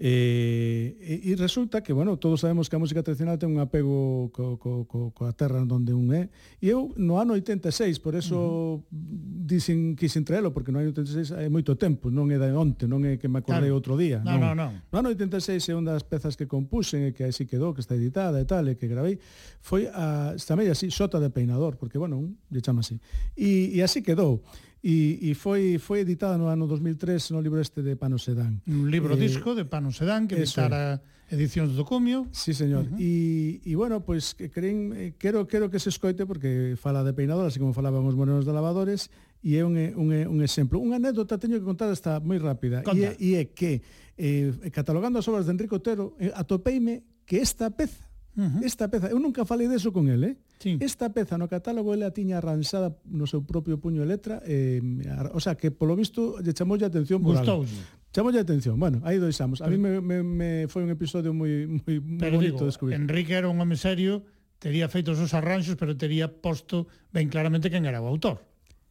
E, 0.00 0.94
e, 1.02 1.32
e 1.32 1.34
resulta 1.34 1.82
que, 1.82 1.92
bueno, 1.92 2.16
todos 2.18 2.46
sabemos 2.46 2.70
que 2.70 2.76
a 2.76 2.78
música 2.78 3.02
tradicional 3.02 3.34
ten 3.34 3.50
un 3.50 3.58
apego 3.58 4.30
co, 4.30 4.54
co, 4.54 4.86
co, 4.86 5.10
coa 5.10 5.34
terra 5.34 5.58
onde 5.66 5.90
un 5.90 6.14
é. 6.14 6.30
E 6.62 6.70
eu, 6.70 6.94
no 6.94 7.18
ano 7.18 7.34
86, 7.34 7.98
por 7.98 8.14
eso 8.14 8.38
uh 8.38 8.78
-huh. 8.78 9.42
dicen, 9.42 9.98
quixen 9.98 10.22
traelo, 10.22 10.54
porque 10.54 10.70
no 10.70 10.78
ano 10.78 10.94
86 10.94 11.34
é 11.42 11.50
moito 11.50 11.74
tempo, 11.74 12.14
non 12.14 12.30
é 12.30 12.38
de 12.38 12.54
onte, 12.54 12.86
non 12.86 13.02
é 13.02 13.18
que 13.18 13.26
me 13.26 13.42
acordei 13.42 13.74
claro. 13.74 13.74
outro 13.74 13.98
día. 13.98 14.22
No, 14.22 14.38
non, 14.38 14.54
non. 14.54 14.70
No 14.86 15.02
ano 15.02 15.10
86 15.10 15.66
é 15.66 15.74
unha 15.74 15.98
das 15.98 16.06
pezas 16.06 16.38
que 16.38 16.46
compuxen 16.46 17.10
e 17.10 17.10
que 17.10 17.26
así 17.26 17.42
quedou, 17.42 17.74
que 17.74 17.82
está 17.82 17.98
editada 17.98 18.38
e 18.38 18.46
tal, 18.46 18.70
e 18.70 18.78
que 18.78 18.86
gravei, 18.86 19.18
foi 19.58 19.90
a, 19.90 20.38
tamén 20.38 20.70
así, 20.70 20.94
Xota 20.94 21.18
de 21.18 21.34
Peinador, 21.34 21.74
porque, 21.74 21.98
bueno, 21.98 22.22
un, 22.22 22.38
lle 22.54 22.62
chama 22.62 22.86
así. 22.86 23.02
E, 23.34 23.74
e 23.74 23.82
así 23.82 23.98
quedou 23.98 24.46
e, 24.82 25.18
e 25.22 25.34
foi 25.34 25.78
foi 25.82 26.06
editada 26.06 26.38
no 26.38 26.46
ano 26.46 26.66
2003 26.70 27.34
no 27.34 27.42
libro 27.42 27.58
este 27.60 27.82
de 27.82 27.98
Pano 27.98 28.18
Sedán. 28.18 28.62
Un 28.66 28.90
libro 28.90 29.14
eh, 29.14 29.20
disco 29.20 29.54
de 29.58 29.66
Pano 29.66 29.90
Sedán 29.90 30.30
que 30.30 30.38
editara 30.38 31.02
é. 31.02 31.18
Edicións 31.28 31.76
do 31.76 31.84
Comio. 31.84 32.24
Sí, 32.32 32.56
señor. 32.56 32.88
Uh 32.88 32.96
-huh. 32.96 33.04
E 33.04 33.12
e 33.60 33.72
bueno, 33.76 34.00
pois 34.00 34.32
pues, 34.32 34.48
creen 34.48 34.96
eh, 34.96 35.12
quero 35.20 35.44
quero 35.44 35.68
que 35.68 35.76
se 35.76 35.92
escoite 35.92 36.24
porque 36.24 36.72
fala 36.80 37.04
de 37.04 37.12
peinadoras, 37.12 37.52
así 37.52 37.60
como 37.60 37.76
falaban 37.76 38.06
os 38.08 38.16
morenos 38.16 38.48
de 38.48 38.52
lavadores, 38.56 39.12
e 39.44 39.60
é 39.60 39.62
un, 39.62 39.76
un, 39.76 40.08
un 40.08 40.38
exemplo. 40.40 40.80
Unha 40.80 40.96
anécdota 40.96 41.36
teño 41.36 41.60
que 41.60 41.66
contar 41.68 41.92
esta 41.92 42.16
moi 42.24 42.40
rápida. 42.40 42.80
Conta. 42.80 43.12
E, 43.20 43.36
e 43.36 43.38
é 43.38 43.52
que, 43.52 43.84
eh, 44.16 44.72
catalogando 44.72 45.20
as 45.20 45.28
obras 45.28 45.44
de 45.44 45.52
Enrique 45.52 45.76
Otero, 45.76 46.16
eh, 46.16 46.32
atopeime 46.32 47.04
que 47.28 47.44
esta 47.44 47.70
peza, 47.76 48.08
uh 48.32 48.48
-huh. 48.48 48.64
esta 48.64 48.88
peza, 48.88 49.12
eu 49.12 49.20
nunca 49.20 49.44
falei 49.44 49.68
deso 49.68 49.92
con 49.92 50.08
ele, 50.08 50.32
eh? 50.32 50.47
Sí. 50.58 50.76
Esta 50.80 51.14
peza 51.14 51.38
no 51.38 51.46
catálogo 51.46 51.94
ela 51.94 52.10
tiña 52.10 52.42
arranxada 52.42 52.98
no 53.06 53.30
seu 53.30 53.46
propio 53.46 53.78
puño 53.78 54.02
e 54.02 54.08
letra, 54.10 54.42
eh, 54.42 54.82
o 55.30 55.38
sea, 55.38 55.54
que 55.54 55.70
polo 55.70 55.94
visto 55.94 56.42
lle 56.42 56.50
chamoulle 56.50 56.82
a 56.82 56.90
atención 56.90 57.22
por 57.22 57.38
algo. 57.38 57.62
Chamou 58.10 58.32
a 58.34 58.40
atención. 58.40 58.80
Bueno, 58.80 58.98
aí 59.04 59.20
doixamos. 59.20 59.60
A 59.60 59.68
mí 59.68 59.76
me, 59.76 60.00
me, 60.00 60.24
me 60.24 60.50
foi 60.66 60.82
un 60.82 60.90
episodio 60.90 61.30
moi 61.30 61.68
moi 61.68 62.00
bonito 62.02 62.64
digo, 62.64 62.66
descubrir. 62.66 62.96
Enrique 62.96 63.36
era 63.36 63.46
un 63.46 63.60
home 63.60 63.76
serio, 63.76 64.24
tería 64.58 64.88
feito 64.88 65.12
os 65.12 65.20
seus 65.20 65.36
arranxos, 65.36 65.76
pero 65.76 65.94
tería 65.94 66.26
posto 66.26 66.88
ben 67.12 67.28
claramente 67.28 67.70
quen 67.70 67.84
era 67.84 68.00
o 68.00 68.08
autor. 68.08 68.47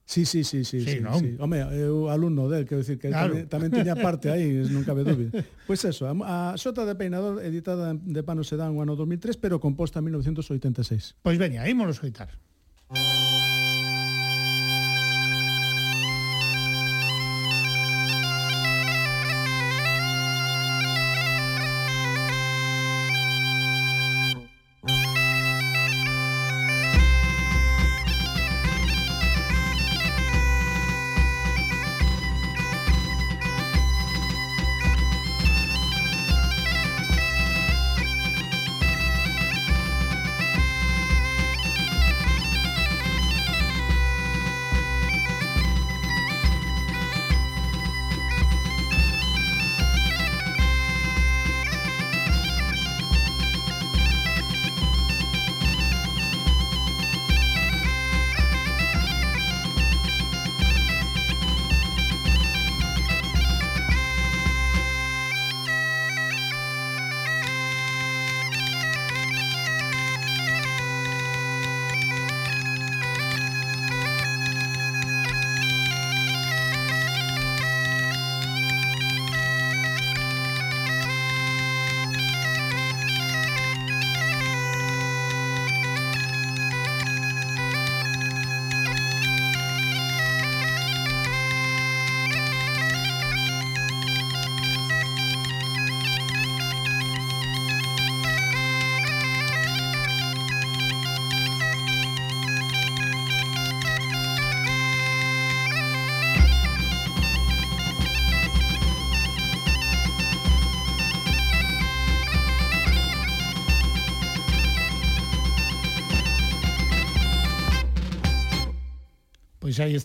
Sí, 0.07 0.23
sí, 0.23 0.47
sí, 0.47 0.63
sí, 0.63 0.79
sí, 0.79 0.87
sí, 0.87 0.99
non? 1.03 1.19
sí. 1.19 1.35
Home, 1.35 1.59
eu 1.75 2.07
eh, 2.07 2.15
alumno 2.15 2.47
del, 2.47 2.63
quero 2.63 2.79
dicir 2.79 2.95
que 2.95 3.11
claro. 3.11 3.35
tamén, 3.35 3.51
tamén 3.51 3.71
tiña 3.75 3.91
parte 3.99 4.31
aí, 4.31 4.63
non 4.71 4.87
cabe 4.87 5.03
dúbida. 5.03 5.43
Pois 5.67 5.83
pues 5.83 5.91
eso, 5.91 6.07
a, 6.07 6.15
a 6.15 6.35
Xota 6.55 6.87
de 6.87 6.95
Peinador 6.95 7.43
editada 7.43 7.91
de 7.91 8.21
Pano 8.23 8.47
Sedán 8.47 8.71
o 8.71 8.79
ano 8.79 8.95
2003, 8.95 9.35
pero 9.35 9.59
composta 9.59 9.99
en 9.99 10.07
1986. 10.07 11.19
Pois 11.19 11.35
veña, 11.35 11.67
ímolo 11.67 11.91
escoitar. 11.91 12.39
Música 12.87 13.56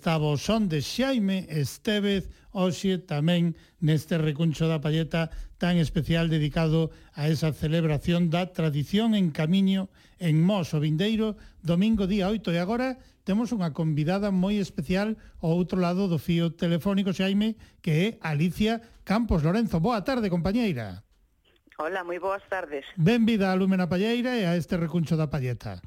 estaba 0.02 0.26
o 0.26 0.36
son 0.36 0.66
de 0.66 0.82
Xaime 0.82 1.46
Estevez 1.46 2.26
hoxe 2.50 2.98
tamén 2.98 3.54
neste 3.78 4.18
recuncho 4.18 4.66
da 4.66 4.82
palleta 4.82 5.30
tan 5.62 5.78
especial 5.78 6.26
dedicado 6.26 6.90
a 7.14 7.30
esa 7.30 7.54
celebración 7.54 8.26
da 8.26 8.50
tradición 8.50 9.14
en 9.14 9.30
camiño 9.30 9.94
en 10.18 10.42
Mos 10.42 10.74
o 10.74 10.82
Vindeiro 10.82 11.38
domingo 11.62 12.10
día 12.10 12.26
8 12.34 12.50
e 12.50 12.58
agora 12.58 12.98
temos 13.22 13.54
unha 13.54 13.70
convidada 13.70 14.34
moi 14.34 14.58
especial 14.58 15.14
ao 15.38 15.54
outro 15.54 15.78
lado 15.78 16.10
do 16.10 16.18
fío 16.18 16.50
telefónico 16.50 17.14
Xaime 17.14 17.54
que 17.78 17.92
é 17.94 18.06
Alicia 18.26 18.82
Campos 19.06 19.46
Lorenzo. 19.46 19.78
Boa 19.78 20.02
tarde, 20.02 20.26
compañeira. 20.26 21.06
Hola, 21.78 22.02
moi 22.02 22.18
boas 22.18 22.42
tardes. 22.50 22.82
Benvida 22.98 23.54
a 23.54 23.58
Lúmena 23.58 23.86
Palleira 23.86 24.34
e 24.34 24.50
a 24.50 24.58
este 24.58 24.74
recuncho 24.74 25.14
da 25.14 25.30
Palleta. 25.30 25.78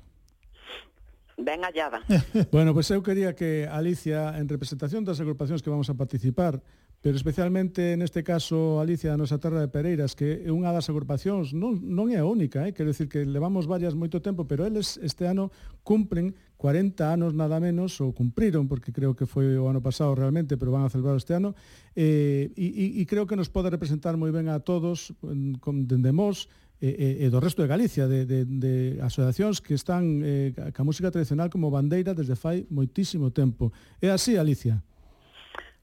Ben 1.38 1.63
hallada. 1.63 2.00
bueno, 2.52 2.71
pois 2.71 2.88
pues 2.88 2.95
eu 2.95 3.04
quería 3.04 3.36
que 3.36 3.67
Alicia, 3.67 4.39
en 4.39 4.48
representación 4.48 5.04
das 5.04 5.19
agrupacións 5.19 5.60
que 5.60 5.69
vamos 5.69 5.91
a 5.91 5.95
participar, 6.00 6.63
pero 7.06 7.19
especialmente 7.19 7.93
neste 8.00 8.24
caso 8.24 8.80
Alicia 8.80 9.12
da 9.12 9.19
nosa 9.19 9.38
terra 9.38 9.60
de 9.60 9.69
Pereiras, 9.69 10.15
que 10.15 10.41
é 10.41 10.50
unha 10.50 10.71
das 10.71 10.88
agrupacións, 10.88 11.54
non, 11.54 11.78
non 11.84 12.10
é 12.10 12.17
a 12.17 12.26
única, 12.26 12.65
eh? 12.65 12.74
quero 12.74 12.89
dicir 12.89 13.12
que 13.12 13.28
levamos 13.28 13.67
varias 13.67 13.93
moito 13.93 14.24
tempo, 14.24 14.48
pero 14.48 14.65
eles 14.65 14.98
este 15.04 15.28
ano 15.28 15.52
cumpren 15.84 16.34
40 16.58 17.04
anos 17.06 17.38
nada 17.38 17.62
menos, 17.62 18.00
ou 18.02 18.10
cumpriron, 18.10 18.65
porque 18.65 18.89
creo 18.89 19.13
que 19.13 19.30
foi 19.30 19.54
o 19.60 19.69
ano 19.69 19.86
pasado 19.86 20.15
realmente, 20.15 20.58
pero 20.58 20.74
van 20.74 20.82
a 20.82 20.89
celebrar 20.89 21.19
este 21.19 21.38
ano, 21.38 21.54
eh, 21.93 22.50
e, 22.58 22.65
e, 22.74 22.86
e 22.98 23.04
creo 23.06 23.28
que 23.28 23.38
nos 23.38 23.54
pode 23.54 23.69
representar 23.69 24.17
moi 24.17 24.34
ben 24.34 24.50
a 24.50 24.63
todos, 24.65 25.13
con, 25.62 25.86
dende 25.86 26.10
Mos, 26.10 26.50
e, 26.81 27.23
e 27.23 27.25
do 27.31 27.39
resto 27.39 27.63
de 27.63 27.71
Galicia, 27.71 28.07
de, 28.07 28.25
de, 28.25 28.43
de 28.45 28.99
asociacións 28.99 29.63
que 29.63 29.73
están 29.73 30.21
eh, 30.23 30.51
ca 30.53 30.83
música 30.83 31.11
tradicional 31.11 31.47
como 31.47 31.71
bandeira 31.71 32.11
desde 32.11 32.35
fai 32.35 32.67
moitísimo 32.67 33.31
tempo. 33.31 33.71
É 34.03 34.11
así, 34.11 34.35
Alicia? 34.35 34.83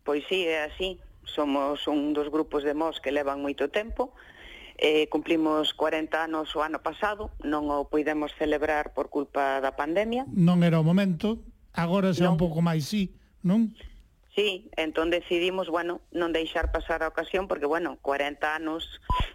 Pois 0.04 0.22
sí, 0.28 0.44
é 0.44 0.68
así. 0.68 1.00
Somos 1.24 1.88
un 1.88 2.12
dos 2.12 2.28
grupos 2.28 2.60
de 2.66 2.76
mos 2.76 3.00
que 3.00 3.14
levan 3.14 3.40
moito 3.40 3.72
tempo, 3.72 4.12
eh, 4.76 5.08
cumplimos 5.08 5.72
40 5.72 6.28
anos 6.28 6.52
o 6.52 6.60
ano 6.60 6.84
pasado, 6.84 7.32
non 7.40 7.72
o 7.72 7.88
puidemos 7.88 8.34
celebrar 8.36 8.92
por 8.92 9.08
culpa 9.08 9.62
da 9.64 9.72
pandemia. 9.72 10.28
Non 10.28 10.60
era 10.60 10.76
o 10.76 10.84
momento, 10.84 11.40
agora 11.72 12.12
xa 12.12 12.28
non. 12.28 12.36
un 12.36 12.40
pouco 12.40 12.60
máis 12.60 12.84
sí, 12.84 13.16
non? 13.40 13.72
Sí, 14.34 14.70
entón 14.76 15.10
decidimos, 15.10 15.68
bueno, 15.68 16.00
non 16.08 16.32
deixar 16.32 16.72
pasar 16.72 17.04
a 17.04 17.12
ocasión 17.12 17.52
porque, 17.52 17.68
bueno, 17.68 18.00
40 18.00 18.40
anos 18.48 18.88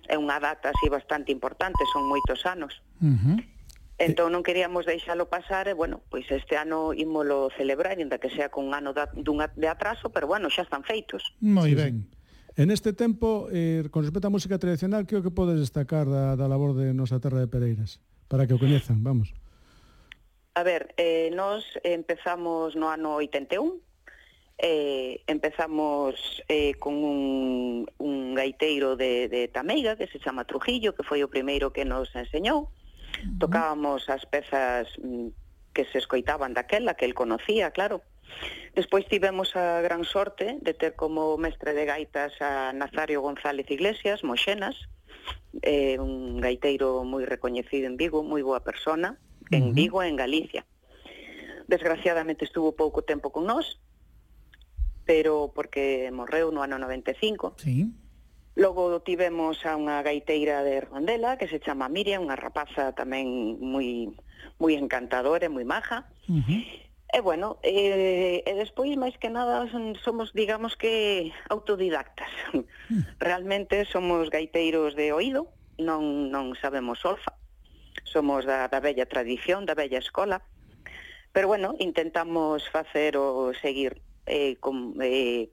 é 0.10 0.18
unha 0.18 0.42
data 0.42 0.74
así 0.74 0.90
bastante 0.90 1.30
importante, 1.30 1.78
son 1.94 2.10
moitos 2.10 2.50
anos. 2.50 2.82
Uh 2.98 3.14
-huh. 3.14 3.38
Entón 4.02 4.34
non 4.34 4.42
queríamos 4.42 4.90
deixalo 4.90 5.30
pasar 5.30 5.70
e, 5.70 5.78
bueno, 5.78 6.02
pois 6.10 6.26
este 6.34 6.58
ano 6.58 6.98
ímolo 6.98 7.54
celebrar, 7.54 7.98
ainda 7.98 8.18
que 8.18 8.34
sea 8.34 8.50
con 8.50 8.70
un 8.70 8.74
ano 8.74 8.94
da, 8.94 9.10
dunha, 9.14 9.54
de 9.54 9.70
atraso, 9.70 10.10
pero, 10.10 10.26
bueno, 10.26 10.50
xa 10.50 10.66
están 10.66 10.82
feitos. 10.82 11.22
Moi 11.42 11.74
sí, 11.74 11.78
ben. 11.78 12.10
En 12.58 12.74
este 12.74 12.90
tempo, 12.90 13.54
eh, 13.54 13.86
con 13.94 14.02
respecto 14.02 14.26
á 14.26 14.34
música 14.34 14.58
tradicional, 14.58 15.06
que 15.06 15.14
o 15.14 15.22
que 15.22 15.30
podes 15.30 15.62
destacar 15.62 16.10
da, 16.10 16.34
da 16.34 16.50
labor 16.50 16.74
de 16.74 16.90
nosa 16.90 17.22
terra 17.22 17.38
de 17.38 17.46
Pereiras? 17.46 18.02
Para 18.26 18.50
que 18.50 18.58
o 18.58 18.62
coñezan, 18.62 19.06
vamos. 19.06 19.30
A 20.58 20.66
ver, 20.66 20.90
eh, 20.98 21.30
nos 21.38 21.62
empezamos 21.86 22.74
no 22.74 22.90
ano 22.90 23.14
81, 23.22 23.78
eh, 24.58 25.22
empezamos 25.28 26.43
eh, 26.48 26.74
con 26.76 26.96
un, 26.96 27.89
un 27.98 28.34
gaiteiro 28.34 28.96
de, 28.96 29.30
de 29.30 29.48
Tameiga 29.48 29.96
que 29.96 30.08
se 30.08 30.20
chama 30.20 30.46
Trujillo, 30.46 30.96
que 30.96 31.04
foi 31.06 31.22
o 31.22 31.30
primeiro 31.30 31.70
que 31.70 31.86
nos 31.86 32.10
enseñou. 32.17 32.65
Uh 32.65 32.67
-huh. 32.67 33.39
Tocábamos 33.39 34.10
as 34.10 34.26
pezas 34.26 34.89
mm, 34.98 35.30
que 35.74 35.86
se 35.93 36.02
escoitaban 36.02 36.58
daquela, 36.58 36.98
que 36.98 37.06
el 37.06 37.13
conocía, 37.13 37.70
claro. 37.70 38.02
Despois 38.74 39.06
tivemos 39.08 39.56
a 39.56 39.82
gran 39.82 40.04
sorte 40.04 40.58
de 40.62 40.74
ter 40.74 40.96
como 40.98 41.38
mestre 41.38 41.74
de 41.74 41.86
gaitas 41.86 42.34
a 42.41 42.74
Nazario 42.74 43.22
González 43.22 43.70
Iglesias, 43.70 44.24
Moxenas, 44.24 44.76
eh, 45.62 45.98
un 46.00 46.41
gaiteiro 46.41 47.06
moi 47.06 47.26
recoñecido 47.30 47.86
en 47.86 47.96
Vigo, 47.96 48.26
moi 48.26 48.41
boa 48.41 48.65
persona, 48.65 49.22
en 49.54 49.63
uh 49.63 49.67
-huh. 49.70 49.78
Vigo 49.78 49.98
e 50.02 50.10
en 50.10 50.17
Galicia. 50.17 50.65
Desgraciadamente 51.70 52.46
estuvo 52.46 52.74
pouco 52.74 53.06
tempo 53.06 53.30
con 53.30 53.46
nós, 53.46 53.80
pero 55.08 55.56
porque 55.56 56.12
morreu 56.12 56.52
no 56.52 56.62
ano 56.62 56.78
95. 56.78 57.56
Sí. 57.58 57.89
Logo 58.54 59.00
tivemos 59.02 59.63
a 59.63 59.80
unha 59.80 60.04
gaiteira 60.04 60.62
de 60.67 60.84
Rondela 60.84 61.39
que 61.39 61.48
se 61.48 61.63
chama 61.63 61.88
Miriam, 61.88 62.28
unha 62.28 62.36
rapaza 62.36 62.91
tamén 62.91 63.56
moi 63.63 64.12
moi 64.60 64.76
encantadora 64.76 65.48
e 65.48 65.54
moi 65.54 65.63
maja. 65.63 66.12
Uh 66.28 66.43
-huh. 66.43 66.62
E 67.08 67.20
bueno, 67.24 67.56
eh, 67.63 68.43
e 68.43 68.52
despois 68.60 68.91
máis 69.00 69.15
que 69.15 69.32
nada 69.32 69.63
somos, 70.04 70.36
digamos 70.36 70.76
que 70.76 71.32
autodidactas. 71.48 72.30
Uh 72.52 72.67
-huh. 72.91 73.02
Realmente 73.24 73.88
somos 73.88 74.28
gaiteiros 74.28 74.91
de 75.00 75.15
oído, 75.15 75.48
non 75.80 76.28
non 76.36 76.52
sabemos 76.60 77.00
solfa. 77.00 77.32
Somos 78.04 78.43
da 78.43 78.67
da 78.67 78.84
bella 78.84 79.08
tradición, 79.08 79.63
da 79.63 79.78
bella 79.78 80.04
escola. 80.04 80.43
Pero 81.32 81.48
bueno, 81.48 81.78
intentamos 81.80 82.67
facer 82.74 83.15
o 83.15 83.54
seguir 83.54 84.02
eh, 84.28 84.58
con, 84.60 84.94
eh, 85.02 85.50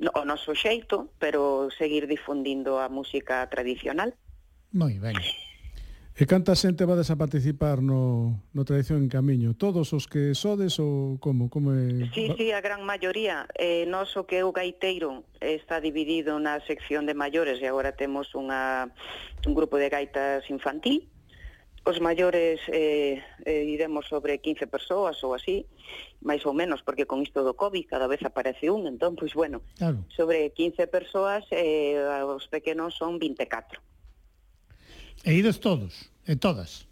o 0.00 0.24
noso 0.24 0.56
xeito, 0.56 1.12
pero 1.20 1.68
seguir 1.70 2.08
difundindo 2.08 2.80
a 2.80 2.88
música 2.88 3.46
tradicional. 3.52 4.16
Moi 4.72 4.98
ben. 4.98 5.20
E 6.14 6.30
canta 6.30 6.54
xente 6.54 6.86
vades 6.86 7.10
a 7.10 7.18
participar 7.18 7.82
no, 7.82 8.38
no 8.54 8.62
Tradición 8.62 9.02
en 9.02 9.10
Camiño? 9.10 9.58
Todos 9.58 9.90
os 9.90 10.06
que 10.06 10.30
sodes 10.38 10.78
ou 10.78 11.18
como? 11.18 11.50
como 11.50 11.74
é... 11.74 12.06
Sí, 12.14 12.30
sí, 12.38 12.54
a 12.54 12.62
gran 12.62 12.86
maioría. 12.86 13.50
Eh, 13.58 13.82
nos 13.90 14.14
o 14.14 14.22
que 14.22 14.38
é 14.38 14.46
o 14.46 14.54
gaiteiro 14.54 15.26
está 15.42 15.82
dividido 15.82 16.38
na 16.38 16.62
sección 16.70 17.02
de 17.02 17.18
maiores 17.18 17.58
e 17.58 17.66
agora 17.66 17.98
temos 17.98 18.30
unha, 18.38 18.94
un 19.42 19.52
grupo 19.58 19.74
de 19.74 19.90
gaitas 19.90 20.46
infantil 20.54 21.10
Os 21.84 22.00
maiores 22.00 22.60
eh, 22.72 23.20
eh, 23.44 23.64
iremos 23.68 24.08
sobre 24.08 24.40
15 24.40 24.64
persoas 24.72 25.20
ou 25.20 25.36
así, 25.36 25.68
máis 26.24 26.40
ou 26.48 26.56
menos, 26.56 26.80
porque 26.80 27.04
con 27.04 27.20
isto 27.20 27.44
do 27.44 27.52
COVID 27.52 27.84
cada 27.84 28.08
vez 28.08 28.24
aparece 28.24 28.72
un, 28.72 28.88
entón, 28.88 29.20
pois 29.20 29.36
bueno, 29.36 29.60
claro. 29.76 30.00
sobre 30.08 30.48
15 30.56 30.88
persoas, 30.88 31.44
eh, 31.52 32.00
os 32.24 32.48
pequenos 32.48 32.96
son 32.96 33.20
24. 33.20 33.84
E 35.28 35.30
ides 35.36 35.60
todos, 35.60 36.08
e 36.24 36.40
todas? 36.40 36.88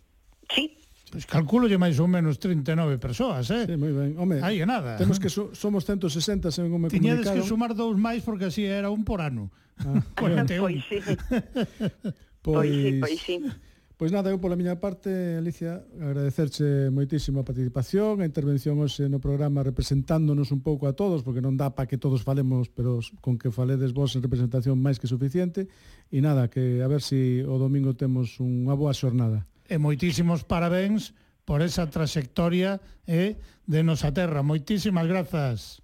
Sí. 0.53 0.77
Pois 1.09 1.25
calculo 1.25 1.69
lle 1.69 1.81
máis 1.81 1.97
ou 1.97 2.09
menos 2.09 2.37
39 2.37 3.01
persoas, 3.01 3.49
eh? 3.49 3.65
Sí, 3.69 3.77
moi 3.81 3.93
ben. 3.97 4.13
Home, 4.21 4.45
Aí 4.45 4.61
nada. 4.69 5.01
Temos 5.01 5.17
que 5.17 5.33
so, 5.33 5.53
somos 5.57 5.89
160, 5.89 6.53
según 6.53 6.85
me 6.85 6.89
Tiñades 6.93 7.25
comunicaron. 7.29 7.41
que 7.41 7.49
sumar 7.49 7.73
dous 7.73 7.97
máis 7.97 8.21
porque 8.25 8.49
así 8.53 8.65
era 8.69 8.93
un 8.93 9.05
por 9.09 9.25
ano. 9.25 9.49
Ah, 9.81 10.05
41. 10.21 10.61
Pois, 10.61 10.85
pois 10.85 10.85
sí. 10.85 11.01
pois, 12.45 12.45
pois 12.45 12.69
sí, 12.69 12.91
pois 13.01 13.21
sí. 13.21 13.37
Pois 14.03 14.11
nada, 14.11 14.35
eu 14.35 14.43
pola 14.43 14.59
miña 14.59 14.83
parte, 14.83 15.39
Alicia, 15.39 15.87
agradecerche 15.95 16.91
moitísimo 16.91 17.39
a 17.39 17.47
participación, 17.47 18.19
a 18.19 18.27
intervención 18.27 18.83
hoxe 18.83 19.07
no 19.07 19.23
programa 19.23 19.63
representándonos 19.63 20.51
un 20.51 20.59
pouco 20.59 20.91
a 20.91 20.99
todos, 20.99 21.23
porque 21.23 21.39
non 21.39 21.55
dá 21.55 21.71
para 21.71 21.87
que 21.87 22.03
todos 22.03 22.27
falemos, 22.27 22.67
pero 22.67 22.99
con 23.23 23.39
que 23.39 23.55
faledes 23.55 23.95
vos 23.95 24.19
en 24.19 24.27
representación 24.27 24.83
máis 24.83 24.99
que 24.99 25.07
suficiente. 25.07 25.71
E 26.11 26.19
nada, 26.19 26.51
que 26.51 26.83
a 26.83 26.91
ver 26.91 26.99
se 26.99 27.15
si 27.15 27.47
o 27.47 27.55
domingo 27.63 27.95
temos 27.95 28.43
unha 28.43 28.75
boa 28.75 28.91
xornada. 28.91 29.47
E 29.71 29.79
moitísimos 29.79 30.43
parabéns 30.43 31.15
por 31.47 31.63
esa 31.63 31.87
trayectoria 31.87 32.83
eh, 33.07 33.39
de 33.71 33.81
nosa 33.87 34.11
terra. 34.11 34.43
Moitísimas 34.43 35.07
grazas. 35.07 35.82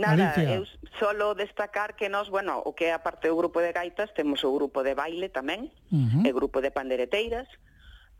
Nada, 0.00 0.32
Alicia. 0.32 0.56
eu 0.56 0.64
solo 0.96 1.36
destacar 1.36 1.94
que 1.94 2.08
nós, 2.08 2.32
bueno, 2.32 2.64
o 2.64 2.72
que 2.72 2.88
é 2.88 2.92
a 2.96 3.04
parte 3.04 3.28
do 3.28 3.36
grupo 3.36 3.60
de 3.60 3.76
gaitas, 3.76 4.10
temos 4.16 4.40
o 4.42 4.50
grupo 4.56 4.80
de 4.80 4.96
baile 4.96 5.28
tamén, 5.28 5.68
uh 5.92 6.08
-huh. 6.08 6.24
e 6.24 6.30
grupo 6.32 6.64
de 6.64 6.72
pandereteiras, 6.72 7.46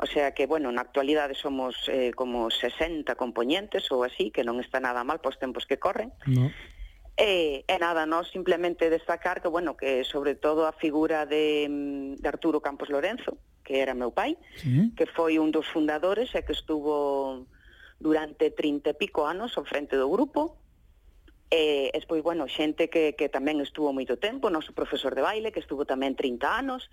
O 0.02 0.06
sea 0.06 0.32
que, 0.32 0.46
bueno, 0.46 0.72
na 0.72 0.80
actualidade 0.80 1.36
somos 1.36 1.76
eh, 1.92 2.12
como 2.16 2.48
60 2.48 3.04
componentes 3.20 3.92
ou 3.92 4.00
así, 4.00 4.32
que 4.32 4.40
non 4.40 4.56
está 4.56 4.80
nada 4.80 5.04
mal 5.04 5.20
pos 5.20 5.36
tempos 5.36 5.68
que 5.68 5.76
corren. 5.76 6.08
No. 6.24 6.48
E, 7.20 7.68
e 7.68 7.76
nada, 7.76 8.08
nós 8.08 8.32
simplemente 8.32 8.88
destacar 8.88 9.44
que, 9.44 9.52
bueno, 9.52 9.76
que 9.76 10.00
sobre 10.08 10.40
todo 10.40 10.64
a 10.64 10.72
figura 10.72 11.28
de, 11.28 11.68
mm, 11.68 12.16
de 12.16 12.28
Arturo 12.32 12.64
Campos 12.64 12.88
Lorenzo, 12.88 13.36
que 13.60 13.84
era 13.84 13.92
meu 13.92 14.08
pai, 14.08 14.40
sí. 14.56 14.88
que 14.96 15.04
foi 15.04 15.36
un 15.36 15.52
dos 15.52 15.68
fundadores 15.68 16.32
e 16.32 16.40
que 16.48 16.56
estuvo 16.56 17.44
durante 18.00 18.48
30 18.48 18.96
e 18.96 18.96
pico 18.96 19.28
anos 19.28 19.52
ao 19.60 19.68
frente 19.68 20.00
do 20.00 20.08
grupo, 20.08 20.56
Eh, 21.50 21.90
e, 21.90 21.98
e 21.98 22.06
pois, 22.06 22.22
bueno, 22.22 22.46
xente 22.46 22.86
que, 22.86 23.18
que 23.18 23.26
tamén 23.26 23.58
estuvo 23.58 23.90
moito 23.90 24.22
tempo, 24.22 24.54
noso 24.54 24.70
profesor 24.70 25.18
de 25.18 25.26
baile, 25.26 25.50
que 25.50 25.58
estuvo 25.58 25.82
tamén 25.82 26.14
30 26.14 26.46
anos, 26.46 26.86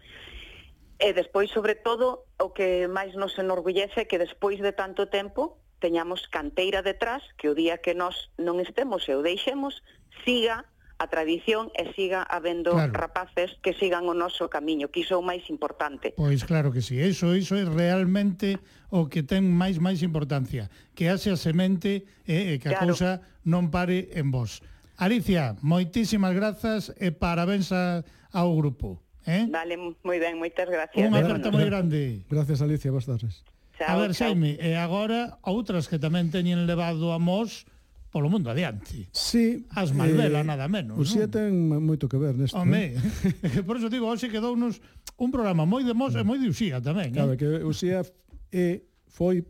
e 0.98 1.10
eh, 1.10 1.14
despois, 1.14 1.54
sobre 1.54 1.78
todo, 1.78 2.26
o 2.42 2.58
que 2.58 2.90
máis 2.90 3.14
nos 3.14 3.38
enorgullece 3.38 4.06
é 4.06 4.10
que 4.10 4.18
despois 4.18 4.58
de 4.58 4.74
tanto 4.74 5.14
tempo 5.14 5.62
teñamos 5.78 6.26
canteira 6.34 6.82
detrás 6.82 7.22
que 7.38 7.50
o 7.50 7.54
día 7.54 7.78
que 7.78 7.94
nós 7.94 8.34
non 8.42 8.58
estemos 8.58 9.06
e 9.06 9.14
o 9.14 9.22
deixemos 9.22 9.86
siga 10.26 10.66
a 10.98 11.06
tradición 11.08 11.70
e 11.78 11.94
siga 11.94 12.26
habendo 12.26 12.74
claro. 12.74 12.94
rapaces 12.94 13.54
que 13.62 13.78
sigan 13.78 14.10
o 14.10 14.18
noso 14.18 14.50
camiño, 14.50 14.90
que 14.90 15.06
iso 15.06 15.14
é 15.16 15.20
o 15.22 15.26
máis 15.26 15.46
importante. 15.54 16.18
Pois 16.18 16.42
claro 16.42 16.74
que 16.74 16.82
sí, 16.82 16.98
iso, 16.98 17.38
iso 17.38 17.54
é 17.54 17.66
realmente 17.66 18.58
o 18.90 19.06
que 19.06 19.22
ten 19.22 19.46
máis 19.46 19.78
máis 19.78 20.02
importancia, 20.02 20.74
que 20.98 21.10
haxe 21.10 21.30
a 21.30 21.38
semente 21.38 22.10
e, 22.26 22.58
e 22.58 22.62
que 22.62 22.74
a 22.74 22.82
claro. 22.82 22.98
cousa 22.98 23.12
non 23.46 23.70
pare 23.70 24.10
en 24.18 24.34
vos. 24.34 24.66
Alicia, 24.98 25.54
moitísimas 25.62 26.34
grazas 26.34 26.90
e 26.98 27.14
parabéns 27.14 27.70
a, 27.70 28.02
ao 28.34 28.50
grupo. 28.58 28.98
Eh? 29.30 29.46
Vale, 29.46 29.78
moi 29.78 30.18
ben, 30.18 30.42
moitas 30.42 30.66
gracias. 30.66 30.98
Unha 30.98 31.22
aperta 31.22 31.54
moi 31.54 31.62
eh, 31.62 31.70
grande. 31.70 32.02
Gracias, 32.26 32.64
Alicia, 32.66 32.90
boas 32.90 33.06
tardes. 33.06 33.46
Chao, 33.78 33.94
a 33.94 33.94
ver, 34.02 34.18
Xaime, 34.18 34.58
e 34.58 34.74
agora 34.74 35.38
outras 35.46 35.86
que 35.86 36.02
tamén 36.02 36.34
teñen 36.34 36.66
levado 36.66 37.14
a 37.14 37.22
Mos 37.22 37.70
polo 38.10 38.30
mundo 38.32 38.50
adiante. 38.50 39.10
Sí. 39.12 39.68
As 39.76 39.92
Malvela, 39.92 40.42
eh, 40.42 40.48
nada 40.48 40.68
menos. 40.68 40.96
O 40.96 41.04
non? 41.04 41.28
ten 41.28 41.52
moito 41.84 42.08
que 42.08 42.18
ver 42.18 42.36
neste. 42.40 42.56
Home, 42.56 42.96
eh? 42.96 43.64
por 43.68 43.78
eso 43.78 43.92
digo, 43.92 44.08
hoxe 44.08 44.32
quedounos 44.32 44.80
un 45.20 45.30
programa 45.30 45.68
moi 45.68 45.84
de 45.84 45.92
Mos 45.92 46.16
e 46.16 46.24
moi 46.24 46.40
de 46.40 46.48
Uxía 46.48 46.80
tamén. 46.80 47.12
Claro, 47.12 47.36
eh? 47.36 47.40
que 47.40 47.48
Uxía 47.64 48.04
é, 48.52 48.82
foi 49.06 49.44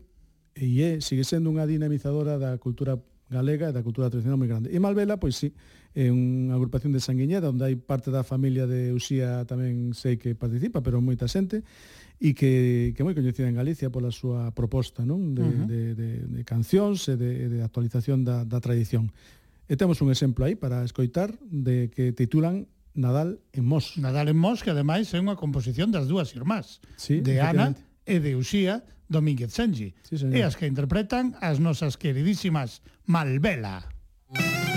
e 0.58 0.82
é, 0.82 0.90
sigue 0.98 1.22
sendo 1.22 1.54
unha 1.54 1.64
dinamizadora 1.70 2.34
da 2.34 2.58
cultura 2.58 2.98
galega 3.30 3.70
e 3.70 3.74
da 3.74 3.84
cultura 3.84 4.10
tradicional 4.10 4.40
moi 4.40 4.50
grande. 4.50 4.74
E 4.74 4.78
Malvela, 4.82 5.20
pois 5.22 5.38
sí, 5.38 5.54
é 5.98 6.14
unha 6.14 6.54
agrupación 6.54 6.94
de 6.94 7.02
Sanguiñeda 7.02 7.50
onde 7.50 7.66
hai 7.66 7.74
parte 7.74 8.14
da 8.14 8.22
familia 8.22 8.70
de 8.70 8.94
Uxía 8.94 9.42
tamén 9.50 9.98
sei 9.98 10.14
que 10.14 10.38
participa, 10.38 10.78
pero 10.78 11.02
moita 11.02 11.26
xente 11.26 11.66
e 12.22 12.38
que, 12.38 12.94
que 12.94 13.02
é 13.02 13.04
moi 13.04 13.18
coñecida 13.18 13.50
en 13.50 13.58
Galicia 13.58 13.90
pola 13.90 14.14
súa 14.14 14.54
proposta 14.54 15.02
non? 15.02 15.34
De, 15.34 15.42
uh 15.42 15.50
-huh. 15.50 15.66
de, 15.66 15.80
de, 15.98 16.10
de 16.30 16.42
cancións 16.46 17.10
e 17.10 17.18
de, 17.18 17.50
de 17.50 17.58
actualización 17.66 18.22
da, 18.22 18.46
da 18.46 18.62
tradición. 18.62 19.10
E 19.66 19.74
temos 19.74 19.98
un 19.98 20.14
exemplo 20.14 20.46
aí 20.46 20.54
para 20.54 20.86
escoitar 20.86 21.34
de 21.50 21.90
que 21.90 22.14
titulan 22.14 22.70
Nadal 22.94 23.42
en 23.50 23.66
Mos. 23.66 23.98
Nadal 23.98 24.30
en 24.30 24.38
Mos, 24.38 24.62
que 24.62 24.70
ademais 24.70 25.10
é 25.10 25.18
unha 25.18 25.34
composición 25.34 25.90
das 25.90 26.06
dúas 26.06 26.30
irmás, 26.38 26.78
sí, 26.94 27.18
de 27.26 27.42
Ana 27.42 27.74
e 28.06 28.22
de 28.22 28.38
Uxía 28.38 28.86
Domínguez 29.10 29.50
Senji, 29.50 29.98
sí, 30.06 30.14
e 30.14 30.46
as 30.46 30.54
que 30.54 30.70
interpretan 30.70 31.34
as 31.42 31.58
nosas 31.58 31.98
queridísimas 31.98 32.86
Malvela. 33.02 33.82
Malvela. 34.30 34.67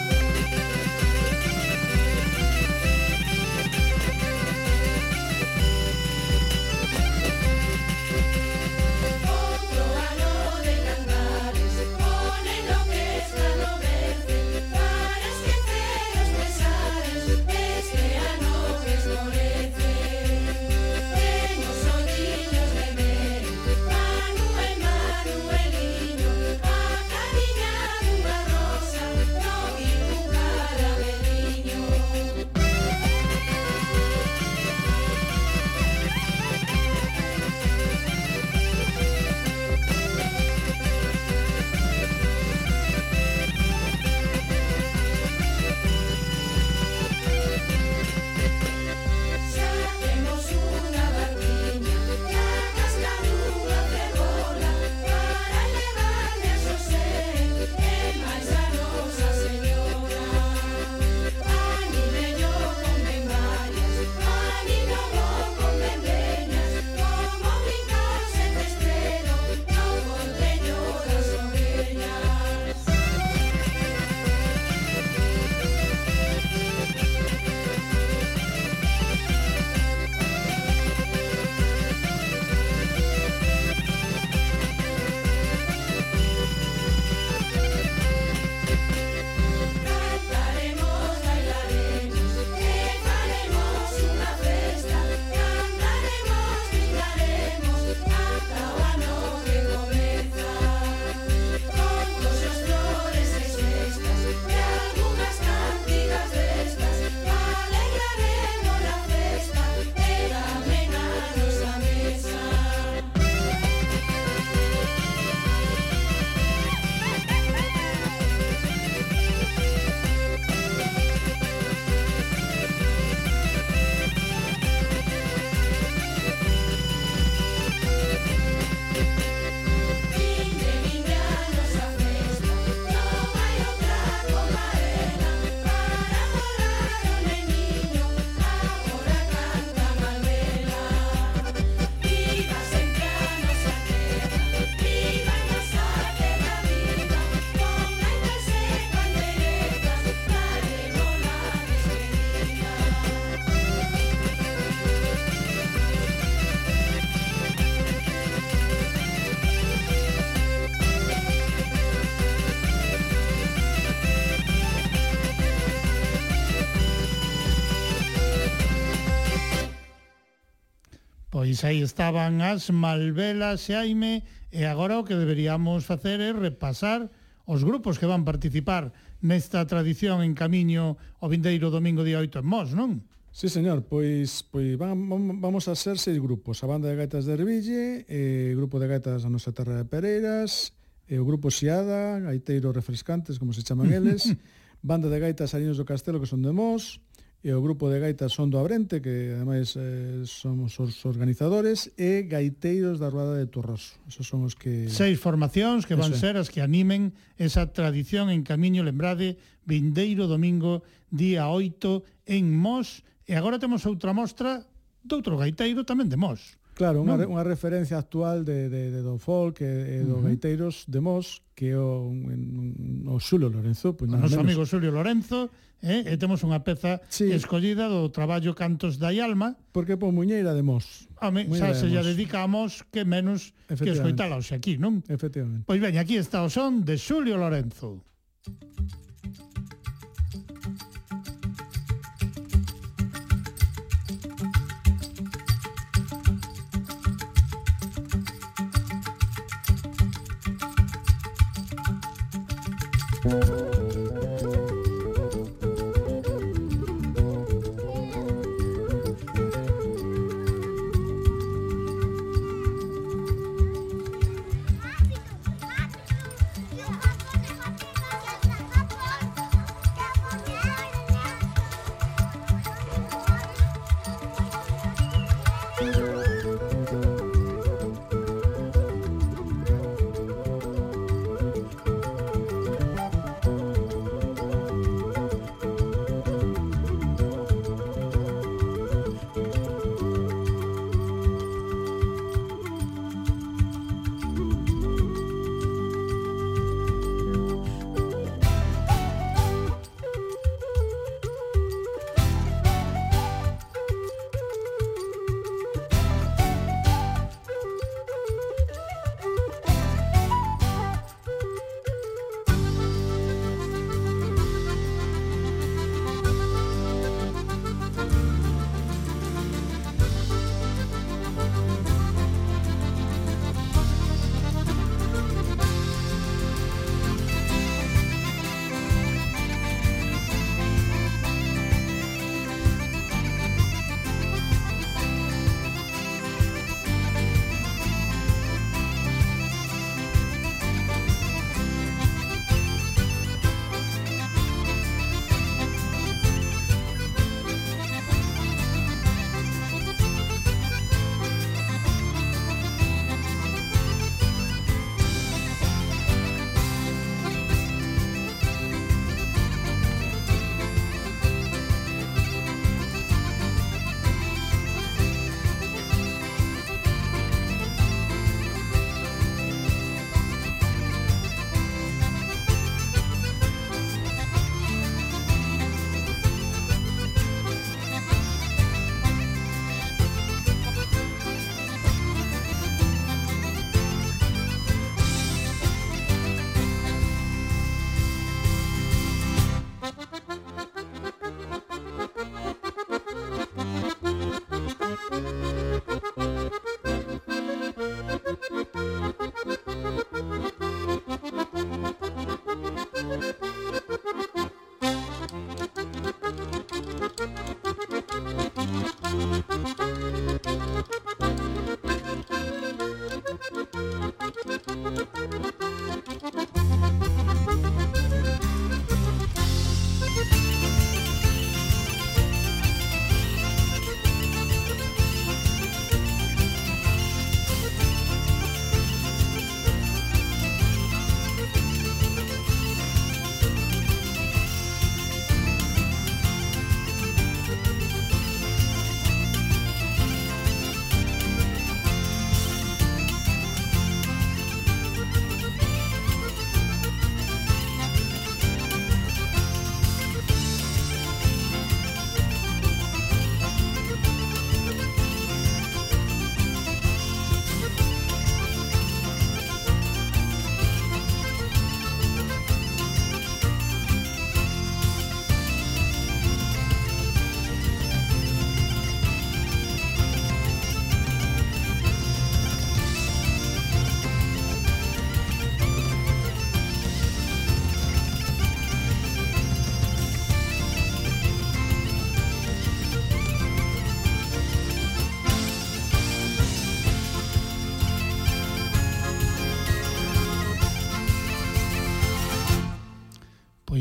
Pois 171.32 171.64
aí 171.64 171.80
estaban 171.80 172.44
as 172.44 172.68
Malvelas 172.76 173.72
e 173.72 173.74
Aime 173.80 174.28
e 174.52 174.68
agora 174.68 175.00
o 175.00 175.08
que 175.08 175.16
deberíamos 175.16 175.88
facer 175.88 176.20
é 176.20 176.36
repasar 176.36 177.08
os 177.48 177.64
grupos 177.64 177.96
que 177.96 178.04
van 178.04 178.28
participar 178.28 178.92
nesta 179.24 179.64
tradición 179.64 180.28
en 180.28 180.36
camiño 180.36 181.00
o 181.24 181.32
vindeiro 181.32 181.72
domingo 181.72 182.04
día 182.04 182.20
8 182.20 182.44
en 182.44 182.48
Mos, 182.52 182.76
non? 182.76 183.08
Sí, 183.32 183.48
señor, 183.48 183.88
pois, 183.88 184.44
pois 184.44 184.76
vamos 184.76 185.72
a 185.72 185.76
ser 185.80 185.96
seis 185.96 186.20
grupos. 186.20 186.60
A 186.64 186.68
banda 186.68 186.92
de 186.92 187.00
gaitas 187.00 187.24
de 187.24 187.32
Herbille, 187.32 188.04
eh, 188.12 188.52
o 188.52 188.60
grupo 188.60 188.76
de 188.76 188.92
gaitas 188.92 189.24
da 189.24 189.32
nosa 189.32 189.56
terra 189.56 189.80
de 189.80 189.88
Pereiras, 189.88 190.76
e 191.08 191.16
o 191.16 191.24
grupo 191.24 191.48
Xiada, 191.48 192.20
gaiteiros 192.28 192.76
refrescantes, 192.76 193.40
como 193.40 193.56
se 193.56 193.64
chaman 193.64 193.88
eles, 193.88 194.28
banda 194.84 195.08
de 195.08 195.16
gaitas 195.16 195.56
Arinos 195.56 195.80
do 195.80 195.88
Castelo, 195.88 196.20
que 196.20 196.28
son 196.28 196.44
de 196.44 196.52
Mos, 196.52 197.00
e 197.42 197.50
o 197.58 197.62
grupo 197.62 197.90
de 197.90 197.98
gaitas 197.98 198.38
son 198.38 198.54
do 198.54 198.62
Abrente, 198.62 199.02
que 199.02 199.34
ademais 199.34 199.74
eh, 199.74 200.22
somos 200.30 200.78
os 200.78 200.94
organizadores, 201.10 201.90
e 201.98 202.30
gaiteiros 202.30 203.02
da 203.02 203.10
Ruada 203.10 203.42
de 203.42 203.50
Torroso. 203.50 203.98
Esos 204.06 204.30
son 204.30 204.46
os 204.46 204.54
que... 204.54 204.86
Seis 204.94 205.18
formacións 205.18 205.90
que 205.90 205.98
van 205.98 206.14
Eso. 206.14 206.22
ser 206.22 206.38
as 206.38 206.54
que 206.54 206.62
animen 206.62 207.18
esa 207.42 207.74
tradición 207.74 208.30
en 208.30 208.46
camiño, 208.46 208.86
lembrade, 208.86 209.42
vindeiro 209.66 210.30
domingo, 210.30 210.86
día 211.10 211.50
8, 211.50 212.30
en 212.30 212.54
Mos, 212.54 213.02
e 213.26 213.34
agora 213.34 213.58
temos 213.58 213.90
outra 213.90 214.14
mostra 214.14 214.62
doutro 215.02 215.34
gaiteiro 215.42 215.82
tamén 215.82 216.14
de 216.14 216.22
Mos. 216.22 216.61
Claro, 216.82 217.06
unha, 217.06 217.14
unha 217.30 217.46
referencia 217.46 218.02
actual 218.02 218.42
de, 218.42 218.66
de, 218.66 218.90
de 218.90 219.02
do 219.06 219.22
folk 219.22 219.62
eh, 219.62 219.70
eh, 219.70 220.02
e, 220.02 220.02
e 220.02 220.10
do 220.10 220.18
uh 220.18 220.26
-huh. 220.26 220.34
gaiteiros 220.34 220.90
de 220.90 220.98
Mos 220.98 221.46
que 221.54 221.78
o, 221.78 222.10
o 222.10 223.16
Xulio 223.22 223.54
Lorenzo 223.54 223.94
pois, 223.94 224.10
pues, 224.10 224.18
O 224.18 224.26
noso 224.26 224.42
amigo 224.42 224.66
Xulio 224.66 224.90
Lorenzo 224.90 225.54
eh, 225.86 226.02
e 226.10 226.18
temos 226.18 226.42
unha 226.42 226.58
peza 226.66 226.98
sí. 227.06 227.30
escollida 227.30 227.86
do 227.86 228.10
traballo 228.10 228.58
Cantos 228.58 228.98
da 228.98 229.14
Alma 229.14 229.54
Porque 229.70 229.94
po 229.94 230.10
Muñeira 230.10 230.58
de 230.58 230.66
Mos 230.66 231.06
Home, 231.22 231.46
xa 231.54 231.78
se 231.78 231.86
lle 231.86 232.02
dedica 232.02 232.42
a 232.42 232.50
Mos 232.50 232.82
que 232.90 233.06
menos 233.06 233.54
que 233.70 233.94
escoitala 233.94 234.42
hoxe 234.42 234.58
aquí, 234.58 234.82
non? 234.82 235.06
Efectivamente 235.06 235.70
Pois 235.70 235.78
ben, 235.78 236.02
aquí 236.02 236.18
está 236.18 236.42
o 236.42 236.50
son 236.50 236.82
de 236.82 236.98
Xulio 236.98 237.38
Lorenzo 237.38 238.02
Thank. 238.42 239.11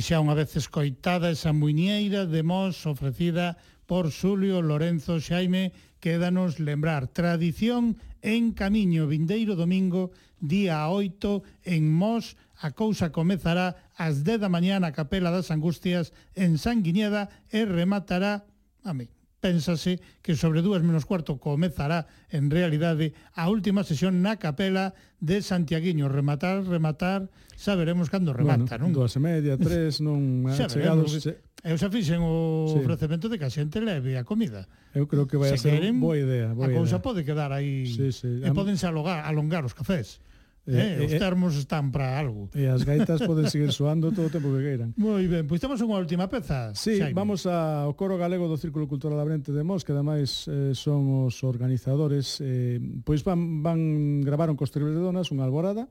xa 0.01 0.19
unha 0.21 0.37
vez 0.37 0.57
escoitada 0.57 1.31
esa 1.31 1.53
muñeira 1.53 2.25
de 2.25 2.41
Mos 2.43 2.85
ofrecida 2.89 3.61
por 3.85 4.09
Xulio 4.09 4.65
Lorenzo 4.65 5.21
Xaime, 5.21 5.73
quédanos 6.01 6.59
lembrar 6.61 7.09
tradición 7.13 8.01
en 8.25 8.57
camiño 8.57 9.05
vindeiro 9.07 9.57
domingo, 9.57 10.13
día 10.41 10.89
8, 10.89 11.69
en 11.69 11.93
Mos, 11.93 12.41
a 12.61 12.73
cousa 12.73 13.13
comezará 13.13 13.77
ás 13.97 14.25
10 14.25 14.41
da 14.41 14.53
mañá 14.53 14.81
na 14.81 14.97
Capela 14.97 15.33
das 15.33 15.53
Angustias 15.53 16.13
en 16.37 16.57
Sanguineda 16.57 17.29
e 17.53 17.65
rematará 17.69 18.49
a 18.85 18.93
mí. 18.97 19.20
Pénsase 19.41 20.05
que 20.21 20.37
sobre 20.37 20.61
dúas 20.61 20.85
menos 20.85 21.09
cuarto 21.09 21.41
comezará 21.41 22.07
en 22.29 22.53
realidade 22.53 23.17
a 23.33 23.49
última 23.49 23.83
sesión 23.89 24.21
na 24.21 24.37
capela 24.37 24.93
de 25.19 25.41
Santiaguiño. 25.41 26.13
Rematar, 26.13 26.61
rematar, 26.69 27.33
xa 27.57 27.73
veremos 27.75 28.13
cando 28.13 28.37
remata, 28.37 28.77
bueno, 28.77 28.93
non? 28.93 28.97
Dúas 29.01 29.17
e 29.17 29.21
media, 29.21 29.57
tres, 29.57 30.01
non 30.05 30.45
xa 30.53 30.69
chegados... 30.69 31.09
Veremos, 31.25 31.49
Eu 31.61 31.77
xa 31.77 31.93
fixen 31.93 32.25
o 32.25 32.73
sí. 32.73 32.81
ofrecemento 32.81 33.29
de 33.29 33.37
que 33.37 33.45
a 33.45 33.53
xente 33.53 33.85
leve 33.85 34.17
a 34.17 34.25
comida. 34.25 34.65
Eu 34.97 35.05
creo 35.05 35.29
que 35.29 35.37
vai 35.37 35.53
se 35.53 35.57
a 35.57 35.61
ser 35.61 35.77
queren, 35.77 36.01
boa 36.01 36.17
idea. 36.17 36.57
Boa 36.57 36.73
a 36.73 36.73
cousa 36.73 36.97
idea. 36.97 37.05
pode 37.05 37.21
quedar 37.21 37.53
aí 37.53 37.85
sí, 37.85 38.17
sí. 38.17 38.41
e 38.41 38.49
poden 38.49 38.81
podense 38.81 38.89
alongar, 38.89 39.29
alongar 39.29 39.69
os 39.69 39.77
cafés. 39.77 40.25
Eh, 40.69 41.01
eh, 41.01 41.05
os 41.05 41.13
eh, 41.13 41.17
eh. 41.17 41.19
termos 41.19 41.57
están 41.57 41.89
para 41.89 42.21
algo. 42.21 42.53
E 42.53 42.69
as 42.69 42.85
gaitas 42.85 43.25
poden 43.25 43.49
seguir 43.53 43.73
soando 43.73 44.13
todo 44.13 44.29
o 44.29 44.33
tempo 44.33 44.53
que 44.53 44.61
queiran. 44.61 44.93
Moi 45.01 45.25
ben, 45.25 45.49
pois 45.49 45.59
temos 45.59 45.81
unha 45.81 45.97
última 45.97 46.29
peza. 46.29 46.77
Sí, 46.77 47.01
Xaime. 47.01 47.17
vamos 47.17 47.49
ao 47.49 47.97
coro 47.97 48.21
galego 48.21 48.45
do 48.45 48.61
Círculo 48.61 48.85
Cultural 48.85 49.17
Abrente 49.17 49.51
de 49.57 49.65
Mos, 49.65 49.83
que 49.83 49.97
ademais 49.97 50.45
eh, 50.47 50.77
son 50.77 51.27
os 51.27 51.41
organizadores. 51.43 52.45
Eh, 52.45 52.77
pois 53.03 53.25
van, 53.25 53.65
van 53.65 54.21
gravaron 54.21 54.55
cos 54.55 54.69
Donas 54.71 55.33
unha 55.33 55.49
alborada, 55.49 55.89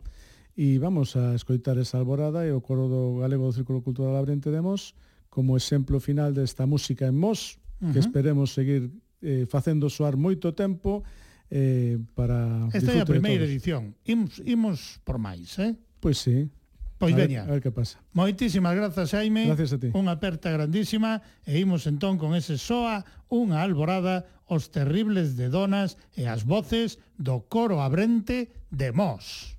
e 0.59 0.75
vamos 0.77 1.15
a 1.15 1.33
escoitar 1.33 1.79
esa 1.79 1.97
alborada 1.97 2.43
e 2.43 2.51
o 2.51 2.59
coro 2.59 2.91
do 2.91 3.23
galego 3.23 3.47
do 3.47 3.55
Círculo 3.55 3.79
Cultural 3.79 4.19
Abrente 4.19 4.51
de 4.51 4.59
Mos 4.59 4.91
como 5.29 5.55
exemplo 5.55 6.01
final 6.01 6.33
desta 6.33 6.65
música 6.65 7.07
en 7.07 7.15
Mos, 7.15 7.57
uh 7.79 7.87
-huh. 7.87 7.93
que 7.93 7.99
esperemos 8.03 8.51
seguir 8.51 8.91
eh, 9.21 9.45
facendo 9.47 9.87
soar 9.87 10.17
moito 10.17 10.51
tempo, 10.51 11.03
eh, 11.49 11.97
para... 12.15 12.69
Esta 12.73 12.93
é 12.93 13.01
a 13.01 13.09
primeira 13.09 13.45
edición. 13.45 13.97
Imos, 14.05 14.41
imos 14.45 15.01
por 15.03 15.17
máis, 15.17 15.57
eh? 15.57 15.75
Pois 15.99 16.17
sí. 16.21 16.49
Pois 16.99 17.13
a 17.13 17.17
veña. 17.17 17.43
A 17.47 17.51
ver 17.55 17.61
que 17.63 17.71
pasa. 17.71 17.97
Moitísimas 18.11 18.75
grazas, 18.75 19.11
Jaime. 19.11 19.47
Gracias 19.47 19.73
a 19.73 19.79
ti. 19.79 19.89
Unha 19.95 20.19
aperta 20.19 20.51
grandísima 20.51 21.23
e 21.47 21.55
imos 21.57 21.87
entón 21.87 22.19
con 22.19 22.35
ese 22.35 22.59
soa 22.59 23.07
unha 23.31 23.63
alborada 23.63 24.27
os 24.51 24.67
terribles 24.67 25.39
de 25.39 25.47
donas 25.47 25.95
e 26.17 26.27
as 26.27 26.43
voces 26.43 26.99
do 27.15 27.47
coro 27.47 27.79
abrente 27.79 28.51
de 28.67 28.91
Mos. 28.91 29.58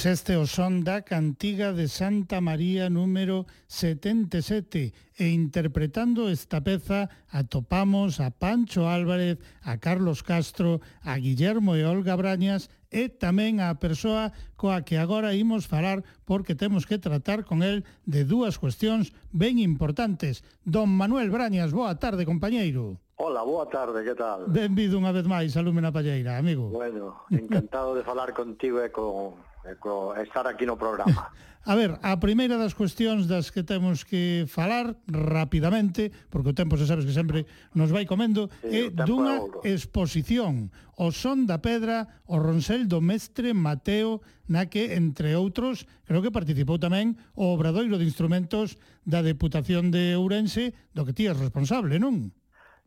Pois 0.00 0.16
este 0.16 0.40
o 0.40 0.48
son 0.48 0.80
da 0.80 1.04
cantiga 1.04 1.76
de 1.76 1.84
Santa 1.84 2.40
María 2.40 2.88
número 2.88 3.44
77 3.68 4.96
e 4.96 5.24
interpretando 5.28 6.32
esta 6.32 6.64
peza 6.64 7.12
atopamos 7.28 8.16
a 8.16 8.32
Pancho 8.32 8.88
Álvarez, 8.88 9.36
a 9.60 9.76
Carlos 9.76 10.24
Castro, 10.24 10.80
a 11.04 11.20
Guillermo 11.20 11.76
e 11.76 11.84
Olga 11.84 12.16
Brañas 12.16 12.72
e 12.88 13.12
tamén 13.12 13.60
a 13.60 13.76
persoa 13.76 14.32
coa 14.56 14.88
que 14.88 14.96
agora 14.96 15.36
imos 15.36 15.68
falar 15.68 16.00
porque 16.24 16.56
temos 16.56 16.88
que 16.88 16.96
tratar 16.96 17.44
con 17.44 17.60
el 17.60 17.84
de 18.08 18.24
dúas 18.24 18.56
cuestións 18.56 19.12
ben 19.36 19.60
importantes. 19.60 20.40
Don 20.64 20.88
Manuel 20.88 21.28
Brañas, 21.28 21.76
boa 21.76 22.00
tarde, 22.00 22.24
compañeiro. 22.24 22.96
Hola, 23.20 23.44
boa 23.44 23.68
tarde, 23.68 24.00
que 24.00 24.16
tal? 24.16 24.48
Benvido 24.48 24.96
unha 24.96 25.12
vez 25.12 25.28
máis 25.28 25.52
a 25.52 25.60
Lúmena 25.60 25.92
Palleira, 25.92 26.40
amigo. 26.40 26.72
Bueno, 26.72 27.28
encantado 27.28 27.92
de 27.92 28.00
falar 28.00 28.32
contigo 28.32 28.80
e 28.80 28.88
con 28.88 29.36
Eh, 29.64 29.76
co 29.76 30.16
estar 30.16 30.46
aquí 30.46 30.64
no 30.64 30.76
programa. 30.76 31.28
A 31.68 31.76
ver, 31.76 32.00
a 32.00 32.16
primeira 32.16 32.56
das 32.56 32.72
cuestións 32.72 33.28
das 33.28 33.52
que 33.52 33.60
temos 33.60 34.00
que 34.08 34.48
falar 34.48 34.96
rapidamente, 35.04 36.08
porque 36.32 36.56
o 36.56 36.56
tempo 36.56 36.80
se 36.80 36.88
sabes 36.88 37.04
que 37.04 37.12
sempre 37.12 37.44
nos 37.76 37.92
vai 37.92 38.08
comendo, 38.08 38.48
sí, 38.64 38.88
é 38.88 39.04
dunha 39.04 39.44
é 39.60 39.76
exposición, 39.76 40.72
o 40.96 41.12
Son 41.12 41.44
da 41.44 41.60
Pedra, 41.60 42.08
o 42.24 42.40
Ronsel 42.40 42.88
do 42.88 43.04
Mestre 43.04 43.52
Mateo, 43.52 44.24
na 44.48 44.72
que, 44.72 44.96
entre 44.96 45.36
outros, 45.36 45.84
creo 46.08 46.24
que 46.24 46.32
participou 46.32 46.80
tamén 46.80 47.20
o 47.36 47.52
Obradoiro 47.52 48.00
de 48.00 48.08
Instrumentos 48.08 48.80
da 49.04 49.20
Deputación 49.20 49.92
de 49.92 50.16
Ourense, 50.16 50.72
do 50.96 51.04
que 51.04 51.12
ti 51.12 51.28
és 51.28 51.36
responsable, 51.36 52.00
non? 52.00 52.32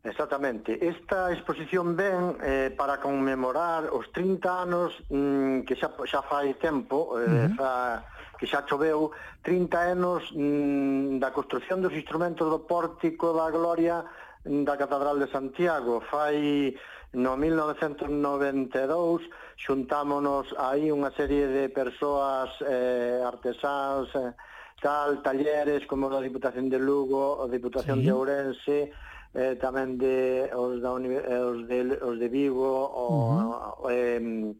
Exactamente. 0.04 0.86
Esta 0.86 1.32
exposición 1.32 1.96
ven 1.96 2.36
eh, 2.44 2.70
para 2.76 3.00
conmemorar 3.00 3.88
os 3.88 4.12
30 4.12 4.62
anos 4.62 4.92
mm, 5.08 5.64
que 5.64 5.74
xa, 5.80 5.88
xa 6.04 6.20
fai 6.28 6.52
tempo, 6.60 7.16
eh, 7.16 7.24
uh 7.24 7.32
-huh. 7.32 7.56
fa, 7.56 8.04
que 8.36 8.44
xa 8.44 8.68
choveu, 8.68 9.16
30 9.40 9.96
anos 9.96 10.28
mm, 10.36 11.16
da 11.24 11.32
construcción 11.32 11.80
dos 11.80 11.96
instrumentos 11.96 12.44
do 12.44 12.68
Pórtico 12.68 13.32
da 13.32 13.48
Gloria 13.48 14.04
mm, 14.44 14.68
da 14.68 14.76
Catedral 14.76 15.16
de 15.16 15.32
Santiago. 15.32 16.04
Fai 16.12 16.76
no 17.16 17.40
1992 17.40 19.24
xuntámonos 19.56 20.52
aí 20.60 20.92
unha 20.92 21.16
serie 21.16 21.48
de 21.48 21.72
persoas 21.72 22.52
eh, 22.60 23.24
artesáns, 23.24 24.12
eh, 24.20 24.36
tal, 24.84 25.24
talleres 25.24 25.88
como 25.88 26.12
a 26.12 26.20
Diputación 26.20 26.68
de 26.68 26.76
Lugo, 26.76 27.40
a 27.40 27.48
Diputación 27.48 28.04
sí. 28.04 28.04
de 28.04 28.12
Ourense, 28.12 28.92
eh, 29.34 29.58
tamén 29.58 29.98
de 29.98 30.48
os 30.54 30.78
da 30.78 30.94
eh, 31.02 31.42
os 31.42 31.66
de 31.66 31.78
os 31.98 32.16
de 32.18 32.28
Vigo 32.30 32.70
o 32.86 33.04
uh 33.10 33.84
-huh. 33.84 33.90
eh, 33.90 34.54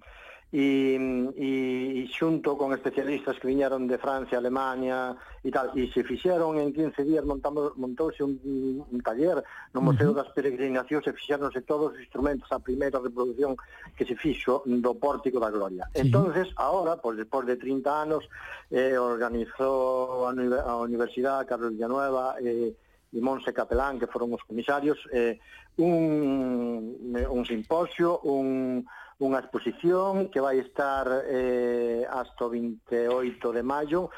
e, 0.55 0.95
e, 1.35 1.51
e 1.99 2.07
xunto 2.15 2.55
con 2.55 2.71
especialistas 2.71 3.43
que 3.43 3.51
viñeron 3.51 3.91
de 3.91 3.99
Francia, 3.99 4.39
Alemania 4.39 5.11
e 5.43 5.51
tal, 5.51 5.75
e 5.75 5.91
se 5.91 6.07
fixeron 6.07 6.63
en 6.63 6.71
15 6.71 7.03
días 7.03 7.27
montamos, 7.27 7.75
montouse 7.75 8.23
un, 8.23 8.39
un 8.39 9.01
taller 9.03 9.43
no 9.75 9.83
Museo 9.83 10.11
uh 10.11 10.15
-huh. 10.15 10.23
das 10.23 10.31
Peregrinacións 10.31 11.11
e 11.11 11.13
fixeronse 11.19 11.67
todos 11.67 11.91
os 11.91 11.99
instrumentos 11.99 12.47
a 12.55 12.63
primeira 12.63 13.03
reproducción 13.03 13.59
que 13.99 14.07
se 14.07 14.15
fixo 14.15 14.63
do 14.63 14.95
Pórtico 14.95 15.43
da 15.43 15.51
Gloria. 15.51 15.91
Sí. 15.91 16.07
entonces 16.07 16.47
ahora, 16.55 17.03
pois, 17.03 17.19
pues, 17.19 17.27
despois 17.27 17.45
de 17.51 17.59
30 17.59 17.91
anos, 17.91 18.23
eh, 18.71 18.95
organizou 18.95 20.23
a, 20.23 20.31
a 20.31 20.73
Universidade 20.79 21.51
Carlos 21.51 21.75
Villanueva 21.75 22.39
eh, 22.39 22.71
e 23.15 23.21
Monse 23.23 23.55
Capelán, 23.55 24.03
que 24.03 24.11
foron 24.11 24.35
os 24.35 24.43
comisarios, 24.43 24.99
eh, 25.15 25.39
un, 25.79 26.99
un 27.15 27.43
simposio, 27.47 28.19
un, 28.27 28.83
unha 29.23 29.39
exposición 29.39 30.27
que 30.35 30.43
vai 30.43 30.59
estar 30.59 31.07
eh, 31.31 32.03
hasta 32.11 32.41
o 32.45 32.51
28 32.51 33.55
de 33.55 33.63
maio 33.63 34.11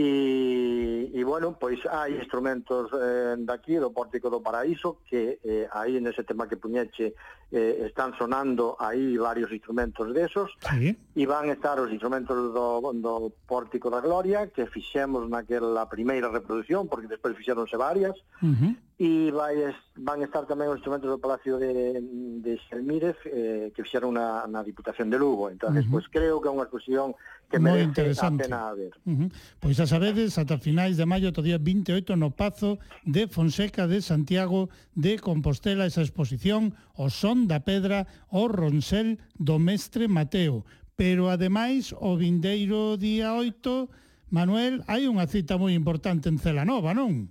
E, 0.00 1.12
e 1.12 1.20
bueno, 1.24 1.60
pois 1.60 1.76
hai 1.84 2.16
instrumentos 2.16 2.88
eh, 2.96 3.36
daqui 3.44 3.76
do 3.76 3.92
Pórtico 3.92 4.32
do 4.32 4.40
Paraíso 4.40 5.04
que 5.04 5.36
eh, 5.44 5.68
aí 5.76 6.00
nese 6.00 6.24
tema 6.24 6.48
que 6.48 6.56
puñeche 6.56 7.12
eh, 7.52 7.84
están 7.84 8.16
sonando 8.16 8.80
aí 8.80 9.18
varios 9.18 9.52
instrumentos 9.52 10.14
desos 10.14 10.56
sí. 10.72 10.96
e 10.96 11.22
van 11.26 11.52
estar 11.52 11.76
os 11.76 11.92
instrumentos 11.92 12.32
do, 12.32 12.80
do 12.96 13.28
Pórtico 13.44 13.90
da 13.90 14.00
Gloria 14.00 14.48
que 14.48 14.64
fixemos 14.70 15.28
naquela 15.28 15.84
primeira 15.84 16.32
reproducción 16.32 16.88
porque 16.88 17.10
despois 17.10 17.36
fixeronse 17.36 17.76
varias 17.76 18.16
uh 18.40 18.54
-huh. 18.54 18.72
e 18.96 19.28
vai 19.34 19.58
es, 19.58 19.76
van 20.00 20.22
estar 20.22 20.46
tamén 20.46 20.70
os 20.70 20.78
instrumentos 20.78 21.10
do 21.10 21.20
Palacio 21.20 21.58
de, 21.58 22.00
de 22.40 22.56
Xelmírez 22.70 23.18
eh, 23.26 23.68
que 23.74 23.84
fixeron 23.84 24.16
na, 24.16 24.46
na 24.46 24.62
Diputación 24.64 25.10
de 25.10 25.18
Lugo 25.18 25.50
entonces 25.50 25.84
uh 25.84 25.92
-huh. 25.92 26.00
pois 26.00 26.06
creo 26.08 26.38
que 26.40 26.48
é 26.48 26.54
unha 26.54 26.64
exposición 26.64 27.12
que 27.50 27.58
merece 27.58 28.14
a 28.22 28.30
pena 28.30 28.70
ver 28.78 28.94
uh 29.02 29.26
-huh. 29.26 29.28
Pois 29.58 29.76
sabedes, 29.90 30.38
ata 30.38 30.54
finais 30.54 30.94
de 30.94 31.02
maio 31.02 31.34
do 31.34 31.42
día 31.42 31.58
28 31.58 32.14
no 32.14 32.30
Pazo 32.30 32.78
de 33.02 33.26
Fonseca 33.26 33.90
de 33.90 33.98
Santiago 33.98 34.70
de 34.94 35.18
Compostela 35.18 35.82
esa 35.82 36.06
exposición 36.06 36.78
O 36.94 37.10
son 37.10 37.50
da 37.50 37.58
pedra 37.66 38.06
o 38.30 38.46
Ronsel 38.46 39.18
do 39.34 39.58
Mestre 39.58 40.06
Mateo. 40.06 40.62
Pero 40.94 41.26
ademais 41.26 41.90
o 41.98 42.14
vindeiro 42.14 42.94
día 42.94 43.34
8, 43.34 44.30
Manuel, 44.30 44.86
hai 44.86 45.10
unha 45.10 45.26
cita 45.26 45.58
moi 45.58 45.74
importante 45.74 46.30
en 46.30 46.38
Celanova, 46.38 46.94
non? 46.94 47.26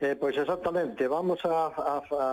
Eh, 0.00 0.16
pois 0.16 0.40
exactamente, 0.40 1.04
vamos 1.04 1.44
a, 1.44 1.68
a, 1.68 1.94
a 2.00 2.28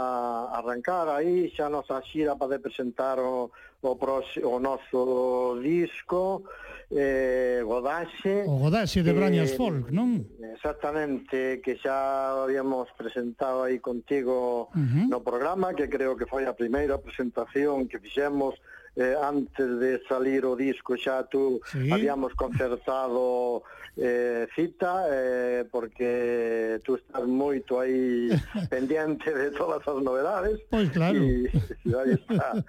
arrancar 0.63 1.11
aí 1.11 1.51
xa 1.51 1.67
nosa 1.67 1.99
xira 2.07 2.39
para 2.39 2.55
de 2.55 2.63
presentar 2.63 3.19
o, 3.19 3.51
o, 3.83 3.91
pros, 3.99 4.31
o 4.39 4.63
noso 4.63 5.59
disco 5.59 6.47
eh, 6.91 7.61
Godaxe 7.63 8.43
O 8.45 8.59
Godaxe 8.59 9.03
de 9.03 9.11
eh, 9.11 9.17
Brañas 9.17 9.51
eh, 9.51 9.55
Folk, 9.55 9.91
non? 9.91 10.27
Exactamente, 10.39 11.63
que 11.63 11.79
xa 11.79 12.43
habíamos 12.43 12.91
presentado 12.93 13.63
aí 13.63 13.79
contigo 13.79 14.69
uh 14.69 14.75
-huh. 14.75 15.07
no 15.07 15.23
programa 15.23 15.73
Que 15.73 15.87
creo 15.87 16.19
que 16.19 16.27
foi 16.27 16.43
a 16.45 16.53
primeira 16.53 16.99
presentación 16.99 17.87
que 17.87 17.97
fixemos 17.97 18.59
eh, 18.95 19.15
antes 19.21 19.79
de 19.79 20.01
salir 20.07 20.45
o 20.45 20.55
disco 20.55 20.97
xa 20.97 21.23
tú 21.23 21.61
sí. 21.71 21.91
habíamos 21.91 22.33
concertado 22.35 23.63
eh, 23.95 24.47
cita 24.55 25.07
eh, 25.11 25.65
porque 25.71 26.79
tú 26.83 26.95
estás 26.95 27.25
moito 27.27 27.79
aí 27.79 28.29
pendiente 28.69 29.31
de 29.33 29.51
todas 29.51 29.85
as 29.87 29.99
novedades 30.03 30.59
pois 30.69 30.87
pues 30.87 30.89
claro 30.91 31.19
e, 31.19 31.47
e 31.85 31.91
aí 31.95 32.11
está 32.15 32.63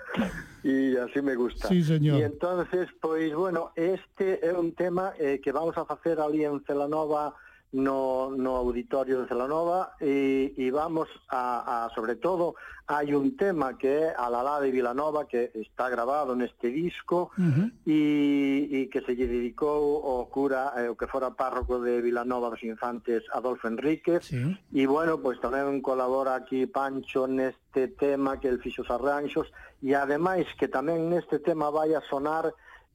e 0.62 0.96
así 0.98 1.22
me 1.22 1.34
gusta 1.34 1.66
sí, 1.68 1.82
señor. 1.82 2.18
e 2.18 2.26
entonces 2.26 2.86
pois 3.00 3.34
bueno 3.34 3.70
este 3.74 4.38
é 4.46 4.54
un 4.54 4.74
tema 4.74 5.14
eh, 5.18 5.40
que 5.42 5.50
vamos 5.50 5.74
a 5.78 5.84
facer 5.84 6.18
ali 6.18 6.44
en 6.44 6.62
Celanova 6.62 7.34
Nova 7.34 7.51
no, 7.72 8.30
no 8.30 8.56
auditorio 8.56 9.22
de 9.22 9.28
Celanova 9.28 9.96
e, 10.00 10.52
e 10.56 10.70
vamos 10.70 11.08
a, 11.28 11.86
a, 11.86 11.90
sobre 11.94 12.16
todo, 12.16 12.54
hai 12.86 13.14
un 13.16 13.32
tema 13.36 13.78
que 13.80 13.88
é 13.88 14.04
a 14.12 14.28
Lalá 14.28 14.60
de 14.60 14.70
Vilanova 14.70 15.24
que 15.24 15.50
está 15.54 15.88
grabado 15.88 16.36
neste 16.36 16.68
disco 16.68 17.32
uh 17.32 17.40
-huh. 17.40 17.72
e, 17.86 18.68
e 18.68 18.78
que 18.92 19.00
se 19.00 19.16
lle 19.16 19.26
dedicou 19.26 20.04
o 20.04 20.26
cura, 20.28 20.76
eh, 20.76 20.90
o 20.92 20.96
que 20.96 21.08
fora 21.08 21.32
párroco 21.32 21.80
de 21.80 22.02
Vilanova 22.02 22.50
dos 22.50 22.62
Infantes 22.62 23.24
Adolfo 23.32 23.68
Enríquez 23.68 24.28
sí. 24.28 24.42
e 24.74 24.84
bueno, 24.84 25.24
pois 25.24 25.40
tamén 25.40 25.80
colabora 25.80 26.36
aquí 26.36 26.68
Pancho 26.68 27.24
neste 27.24 27.96
tema 27.96 28.36
que 28.36 28.52
el 28.52 28.60
fixo 28.60 28.84
os 28.84 28.92
arranxos 28.92 29.48
e 29.80 29.96
ademais 29.96 30.44
que 30.60 30.68
tamén 30.68 31.08
neste 31.08 31.40
tema 31.40 31.72
vai 31.72 31.96
a 31.96 32.04
sonar 32.04 32.52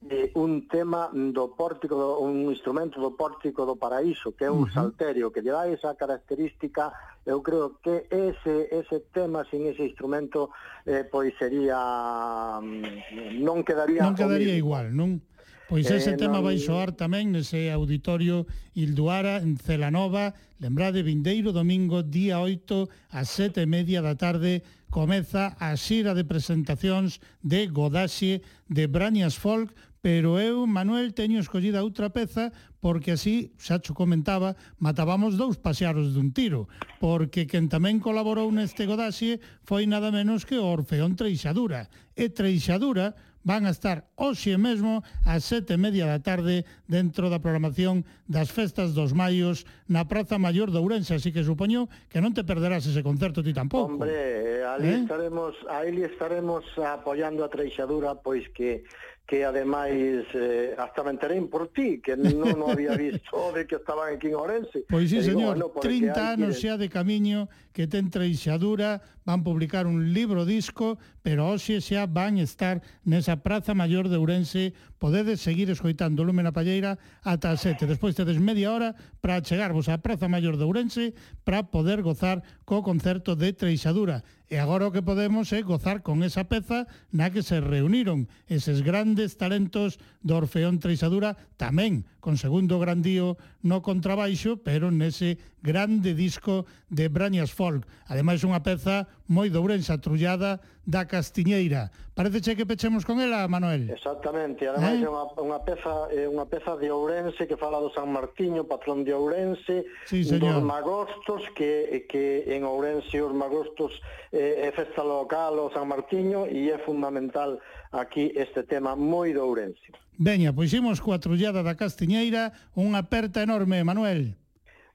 eh, 0.09 0.31
un 0.35 0.67
tema 0.67 1.09
do 1.11 1.57
pórtico, 1.57 1.95
do, 1.95 2.19
un 2.21 2.51
instrumento 2.53 3.01
do 3.01 3.17
pórtico 3.17 3.65
do 3.65 3.75
paraíso, 3.75 4.37
que 4.37 4.45
é 4.45 4.51
un 4.51 4.63
uh 4.63 4.69
-huh. 4.69 4.73
salterio, 4.73 5.33
que 5.33 5.41
lle 5.41 5.51
dá 5.51 5.65
esa 5.65 5.97
característica, 5.97 6.93
eu 7.25 7.41
creo 7.41 7.81
que 7.81 8.05
ese, 8.09 8.69
ese 8.71 9.03
tema 9.11 9.43
sin 9.49 9.65
ese 9.67 9.83
instrumento 9.83 10.53
eh, 10.85 11.03
pois 11.03 11.33
sería 11.35 12.61
mm, 12.61 13.41
non 13.41 13.65
quedaría 13.65 14.05
Non 14.05 14.15
quedaría 14.15 14.55
igual, 14.55 14.93
non? 14.93 15.19
Pois 15.67 15.91
ese 15.91 16.15
eh, 16.15 16.19
tema 16.19 16.39
non... 16.39 16.47
vai 16.47 16.61
soar 16.61 16.95
tamén 16.95 17.35
nese 17.35 17.67
auditorio 17.75 18.47
Ilduara 18.79 19.43
en 19.43 19.59
Celanova, 19.59 20.31
lembrade 20.63 21.03
vindeiro 21.03 21.51
domingo 21.51 22.05
día 22.05 22.39
8 22.39 22.87
ás 23.11 23.27
sete 23.27 23.65
e 23.65 23.67
media 23.67 23.99
da 23.99 24.15
tarde 24.15 24.63
comeza 24.87 25.59
a 25.59 25.75
xira 25.75 26.15
de 26.15 26.23
presentacións 26.23 27.19
de 27.43 27.67
Godaxe 27.67 28.39
de 28.71 28.87
Branias 28.87 29.35
Folk 29.35 29.75
pero 30.07 30.39
eu, 30.39 30.63
Manuel, 30.63 31.11
teño 31.11 31.35
escollida 31.43 31.83
outra 31.83 32.07
peza 32.07 32.55
porque 32.79 33.11
así, 33.11 33.51
xa 33.59 33.83
cho 33.83 33.91
comentaba, 33.91 34.55
matábamos 34.79 35.35
dous 35.35 35.59
pasearos 35.59 36.15
dun 36.15 36.31
tiro, 36.31 36.71
porque 37.03 37.43
quen 37.43 37.67
tamén 37.67 37.99
colaborou 37.99 38.47
neste 38.47 38.87
godaxe 38.87 39.43
foi 39.67 39.83
nada 39.83 40.07
menos 40.07 40.47
que 40.47 40.55
o 40.55 40.63
Orfeón 40.63 41.19
Treixadura. 41.19 41.91
E 42.15 42.31
Treixadura 42.31 43.19
van 43.43 43.67
a 43.67 43.75
estar 43.75 44.07
hoxe 44.15 44.55
mesmo 44.55 45.03
ás 45.27 45.43
sete 45.43 45.75
e 45.75 45.81
media 45.83 46.07
da 46.07 46.23
tarde 46.23 46.63
dentro 46.87 47.27
da 47.27 47.43
programación 47.43 48.07
das 48.31 48.47
Festas 48.47 48.95
dos 48.95 49.11
Maios 49.11 49.67
na 49.91 50.07
Praza 50.07 50.39
Maior 50.39 50.71
de 50.71 50.79
Ourense, 50.79 51.19
así 51.19 51.35
que 51.35 51.43
supoño 51.43 51.91
que 52.07 52.23
non 52.23 52.31
te 52.31 52.47
perderás 52.47 52.87
ese 52.87 53.03
concerto 53.03 53.43
ti 53.43 53.51
tampouco. 53.51 53.91
Hombre, 53.91 54.63
ali 54.63 54.87
¿Eh? 54.87 55.03
estaremos, 55.03 55.51
ali 55.67 56.07
estaremos 56.07 56.63
apoiando 56.79 57.43
a 57.43 57.51
Treixadura, 57.51 58.15
pois 58.15 58.47
que 58.55 58.87
que 59.27 59.43
ademais 59.43 60.23
eh, 60.33 60.73
hasta 60.77 61.03
me 61.03 61.11
enterei 61.11 61.43
por 61.51 61.67
ti, 61.75 61.99
que 61.99 62.15
non 62.15 62.63
o 62.63 62.71
había 62.71 62.95
visto 63.11 63.51
de 63.51 63.67
que 63.67 63.75
estaban 63.75 64.15
aquí 64.15 64.31
en 64.31 64.39
Orense. 64.39 64.87
Pois 64.87 65.11
sí, 65.11 65.19
digo, 65.19 65.35
señor, 65.35 65.53
digo, 65.59 65.75
bueno, 65.75 65.83
30 65.83 66.31
anos 66.39 66.55
que... 66.55 66.61
xa 66.63 66.79
de 66.79 66.87
camiño 66.87 67.51
que 67.75 67.91
ten 67.91 68.07
treixadura, 68.07 69.03
van 69.27 69.43
publicar 69.43 69.83
un 69.83 70.15
libro 70.15 70.47
disco, 70.47 70.95
pero 71.19 71.51
hoxe 71.51 71.83
xa 71.83 72.07
van 72.07 72.39
estar 72.39 72.79
nesa 73.03 73.43
Praza 73.43 73.75
Mayor 73.75 74.07
de 74.07 74.15
Ourense 74.15 74.71
Podedes 74.97 75.45
seguir 75.45 75.69
escoitando 75.69 76.25
Lume 76.25 76.41
na 76.41 76.49
Palleira 76.49 76.97
ata 77.21 77.53
as 77.53 77.61
7. 77.61 77.85
Despois 77.85 78.17
tedes 78.17 78.41
media 78.41 78.73
hora 78.73 78.97
para 79.21 79.45
chegarvos 79.45 79.85
á 79.93 80.01
Praza 80.01 80.25
Maior 80.25 80.57
de 80.57 80.65
Ourense 80.65 81.13
para 81.45 81.69
poder 81.69 82.01
gozar 82.01 82.41
co 82.65 82.81
concerto 82.81 83.37
de 83.37 83.53
Treixadura. 83.53 84.25
E 84.49 84.57
agora 84.57 84.89
o 84.89 84.93
que 84.95 85.05
podemos 85.05 85.53
é 85.53 85.61
gozar 85.61 86.01
con 86.01 86.25
esa 86.25 86.49
peza 86.49 86.89
na 87.13 87.29
que 87.29 87.45
se 87.45 87.61
reuniron 87.61 88.25
eses 88.49 88.81
grandes 88.81 89.37
talentos 89.37 90.01
do 90.25 90.33
Orfeón 90.33 90.81
Treixadura 90.81 91.37
tamén 91.61 92.09
con 92.27 92.35
Segundo 92.35 92.77
Grandío 92.77 93.39
no 93.63 93.79
contrabaixo, 93.79 94.59
pero 94.59 94.91
nese 94.91 95.39
grande 95.63 96.11
disco 96.11 96.67
de 96.91 97.07
Brañas 97.07 97.55
Folk. 97.55 97.87
Ademais 98.11 98.43
unha 98.43 98.59
peza 98.59 99.07
moi 99.31 99.47
dourensa, 99.47 99.95
trullada 100.03 100.59
da 100.83 101.07
Castiñeira. 101.07 101.87
Parece 102.19 102.59
que 102.59 102.67
pechemos 102.67 103.07
con 103.07 103.23
ela, 103.23 103.47
Manuel. 103.47 103.87
Exactamente, 103.87 104.67
ademais 104.67 104.99
eh? 104.99 105.03
é 105.03 105.07
eh? 105.07 105.15
unha, 105.15 105.23
unha 105.39 105.59
peza 105.63 105.93
é 106.11 106.27
unha 106.27 106.43
peza 106.51 106.75
de 106.75 106.91
Ourense 106.91 107.47
que 107.47 107.55
fala 107.55 107.79
do 107.79 107.95
San 107.95 108.11
Martiño, 108.11 108.67
patrón 108.67 109.07
de 109.07 109.15
Ourense, 109.15 109.87
sí, 110.03 110.27
señor. 110.27 110.59
dos 110.59 110.67
magostos 110.67 111.47
que 111.55 112.11
que 112.11 112.43
en 112.51 112.67
Ourense 112.67 113.23
os 113.23 113.31
magostos 113.31 113.95
eh, 114.35 114.67
é 114.67 114.69
festa 114.75 114.99
local 114.99 115.63
o 115.63 115.71
San 115.71 115.87
Martiño 115.87 116.43
e 116.43 116.75
é 116.75 116.77
fundamental 116.83 117.63
aquí 117.95 118.35
este 118.35 118.67
tema 118.67 118.99
moi 118.99 119.31
de 119.31 119.39
Ourense. 119.39 119.95
Veña, 120.17 120.49
pois 120.53 120.73
imos 120.73 120.97
coa 120.97 121.21
trullada 121.21 121.61
da 121.61 121.77
Castiñeira, 121.77 122.49
unha 122.73 123.05
aperta 123.05 123.45
enorme, 123.45 123.85
Manuel. 123.85 124.33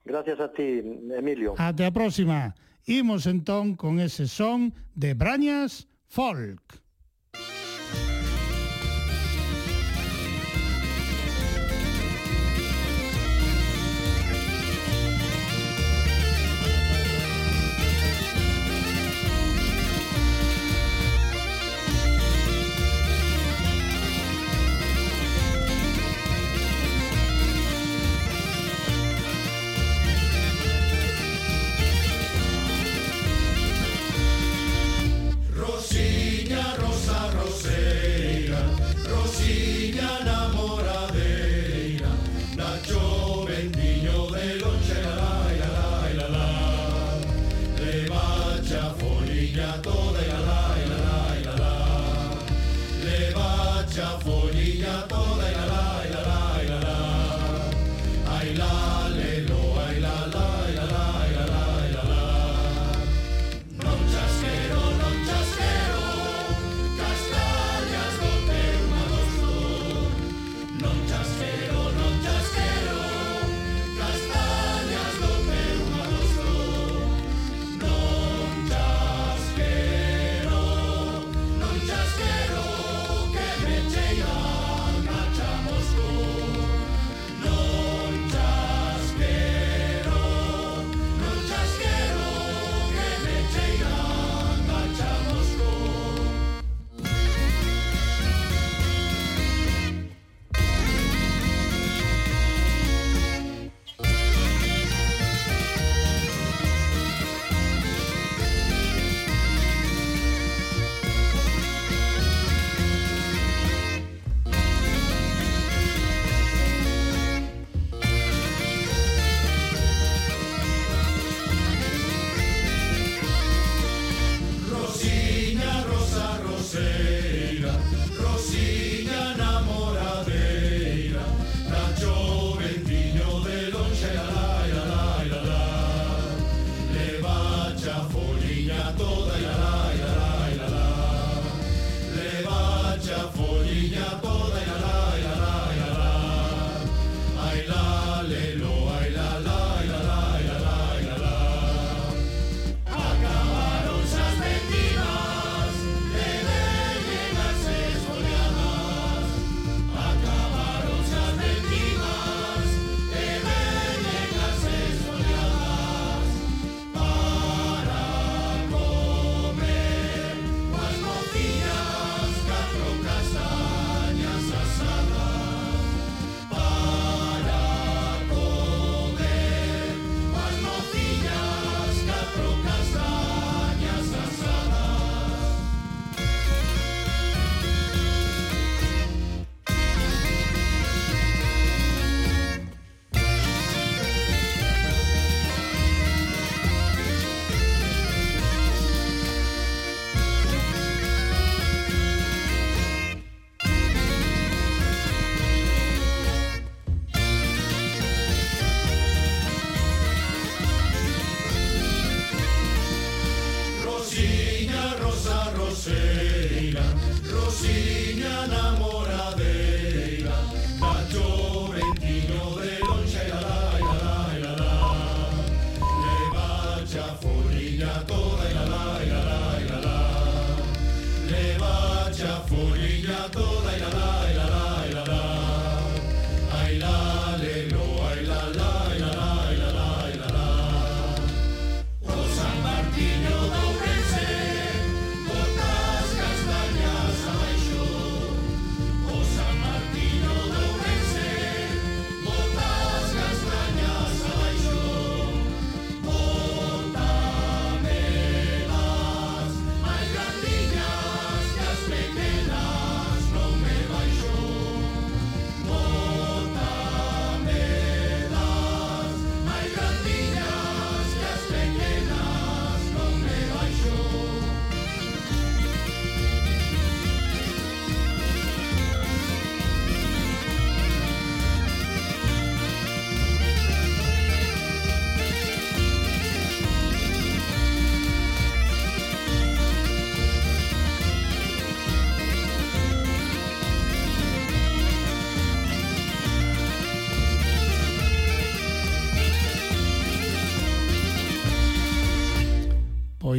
Gracias 0.03 0.39
a 0.43 0.51
ti, 0.51 0.83
Emilio. 1.15 1.55
Até 1.55 1.87
a 1.87 1.95
próxima. 1.95 2.59
Imos 2.83 3.23
entón 3.23 3.79
con 3.79 4.03
ese 4.03 4.27
son 4.27 4.75
de 4.99 5.15
Brañas 5.15 5.87
Folk. 6.11 6.82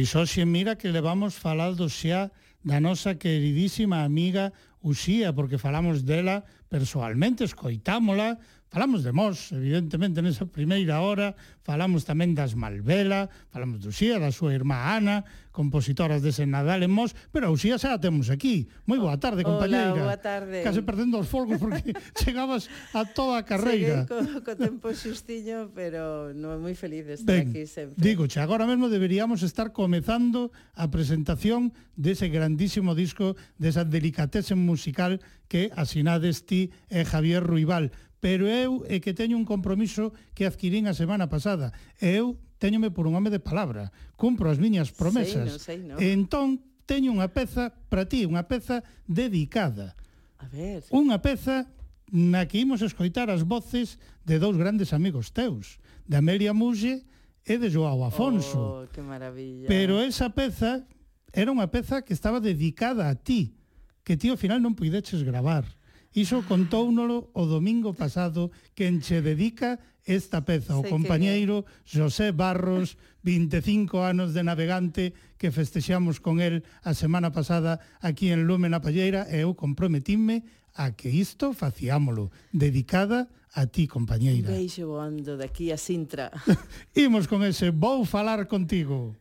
Pois 0.05 0.13
hoxe 0.21 0.45
mira 0.45 0.77
que 0.77 0.93
levamos 0.93 1.33
falando 1.33 1.89
xa 1.89 2.29
da 2.61 2.77
nosa 2.77 3.17
queridísima 3.17 4.05
amiga 4.05 4.53
Uxía, 4.85 5.33
porque 5.33 5.57
falamos 5.57 6.05
dela 6.05 6.45
persoalmente, 6.69 7.41
escoitámola, 7.41 8.37
Falamos 8.75 9.03
de 9.03 9.13
Mos, 9.13 9.55
evidentemente, 9.55 10.19
nesa 10.19 10.43
primeira 10.51 10.99
hora, 10.99 11.31
falamos 11.63 12.03
tamén 12.03 12.35
das 12.35 12.59
Malvela, 12.59 13.31
falamos 13.47 13.79
de 13.79 13.87
Uxía, 13.87 14.19
da 14.19 14.35
súa 14.35 14.51
irmá 14.51 14.91
Ana, 14.91 15.23
compositoras 15.55 16.19
dese 16.19 16.43
Nadal 16.43 16.83
en 16.83 16.91
Mos, 16.91 17.15
pero 17.31 17.47
a 17.47 17.55
Uxía 17.55 17.79
xa 17.79 17.95
a 17.95 18.03
temos 18.03 18.27
aquí. 18.27 18.67
Moi 18.83 18.99
boa 18.99 19.15
tarde, 19.15 19.47
compañeira. 19.47 19.95
Hola, 19.95 20.11
boa 20.11 20.19
tarde. 20.19 20.59
Case 20.59 20.83
perdendo 20.83 21.23
os 21.23 21.31
folgos 21.31 21.55
porque 21.55 21.95
chegabas 22.19 22.67
a 22.91 23.07
toda 23.07 23.39
a 23.39 23.47
carreira. 23.47 24.03
Seguei 24.11 24.43
co, 24.43 24.43
co 24.43 24.59
tempo 24.59 24.91
xustiño, 24.91 25.71
pero 25.71 26.35
non 26.35 26.51
é 26.51 26.59
moi 26.59 26.75
feliz 26.75 27.07
de 27.07 27.15
estar 27.15 27.31
ben, 27.31 27.55
aquí 27.55 27.63
sempre. 27.71 27.95
Digo, 27.95 28.27
xa, 28.27 28.43
agora 28.43 28.67
mesmo 28.67 28.91
deberíamos 28.91 29.39
estar 29.47 29.71
comezando 29.71 30.51
a 30.75 30.91
presentación 30.91 31.71
dese 31.95 32.27
grandísimo 32.27 32.91
disco, 32.91 33.39
desa 33.55 33.87
delicatese 33.87 34.51
musical 34.51 35.23
que 35.47 35.71
asinades 35.79 36.43
ti 36.43 36.75
e 36.91 37.07
Javier 37.07 37.39
Ruibal 37.39 37.95
pero 38.25 38.49
eu 38.49 38.81
é 38.89 38.97
que 38.97 39.13
teño 39.13 39.37
un 39.37 39.45
compromiso 39.45 40.09
que 40.33 40.49
adquirín 40.49 40.89
a 40.89 40.97
semana 40.97 41.29
pasada. 41.29 41.69
Eu 42.01 42.41
teñome 42.57 42.89
por 42.89 43.05
un 43.05 43.13
home 43.13 43.29
de 43.29 43.37
palabra, 43.37 43.93
cumpro 44.17 44.49
as 44.49 44.57
miñas 44.57 44.89
promesas. 44.89 45.61
Sei, 45.61 45.77
no, 45.85 45.93
sei, 45.93 45.93
no. 45.93 46.01
Entón, 46.01 46.57
teño 46.89 47.13
unha 47.13 47.29
peza 47.29 47.69
para 47.85 48.09
ti, 48.09 48.25
unha 48.25 48.49
peza 48.49 48.81
dedicada. 49.05 49.93
A 50.41 50.49
ver. 50.49 50.81
Unha 50.89 51.21
peza 51.21 51.69
na 52.09 52.49
que 52.49 52.57
imos 52.57 52.81
escoitar 52.81 53.29
as 53.29 53.45
voces 53.45 54.01
de 54.25 54.41
dous 54.41 54.57
grandes 54.57 54.89
amigos 54.89 55.29
teus, 55.29 55.77
de 56.09 56.17
Amelia 56.17 56.49
Muxe 56.49 57.05
e 57.45 57.61
de 57.61 57.69
Joao 57.69 58.09
Afonso. 58.09 58.57
Oh, 58.57 58.89
que 58.89 59.05
maravilla. 59.05 59.69
Pero 59.69 60.01
esa 60.01 60.33
peza 60.33 60.81
era 61.29 61.53
unha 61.53 61.69
peza 61.69 62.01
que 62.01 62.17
estaba 62.17 62.41
dedicada 62.41 63.05
a 63.05 63.13
ti, 63.13 63.53
que 64.01 64.17
ti 64.17 64.33
ao 64.33 64.41
final 64.41 64.57
non 64.57 64.73
puideches 64.73 65.21
gravar. 65.21 65.69
Iso 66.15 66.47
contóunolo 66.47 67.27
o 67.35 67.43
domingo 67.43 67.91
pasado 67.91 68.47
quen 68.71 69.03
che 69.03 69.19
dedica 69.19 69.83
esta 70.07 70.47
peza, 70.47 70.79
o 70.79 70.81
Sei 70.81 70.91
compañeiro. 70.95 71.67
José 71.83 72.31
Barros, 72.31 72.95
25 73.27 73.99
anos 73.99 74.31
de 74.31 74.47
navegante 74.47 75.11
que 75.35 75.51
festexamos 75.51 76.23
con 76.23 76.39
el 76.39 76.63
a 76.87 76.95
semana 76.95 77.35
pasada 77.35 77.83
aquí 77.99 78.31
en 78.31 78.47
Lume 78.47 78.71
na 78.71 78.79
Palleira 78.79 79.27
e 79.27 79.43
eu 79.43 79.59
comprometime 79.59 80.47
a 80.79 80.95
que 80.95 81.11
isto 81.11 81.51
faciámolo, 81.51 82.31
dedicada 82.55 83.27
a 83.51 83.67
ti, 83.67 83.83
compañeira. 83.83 84.55
Beixo 84.55 84.87
voando 84.87 85.35
aquí 85.43 85.75
a 85.75 85.77
Sintra. 85.77 86.31
Imos 86.95 87.27
con 87.27 87.43
ese 87.43 87.75
Vou 87.75 88.07
falar 88.07 88.47
contigo. 88.47 89.19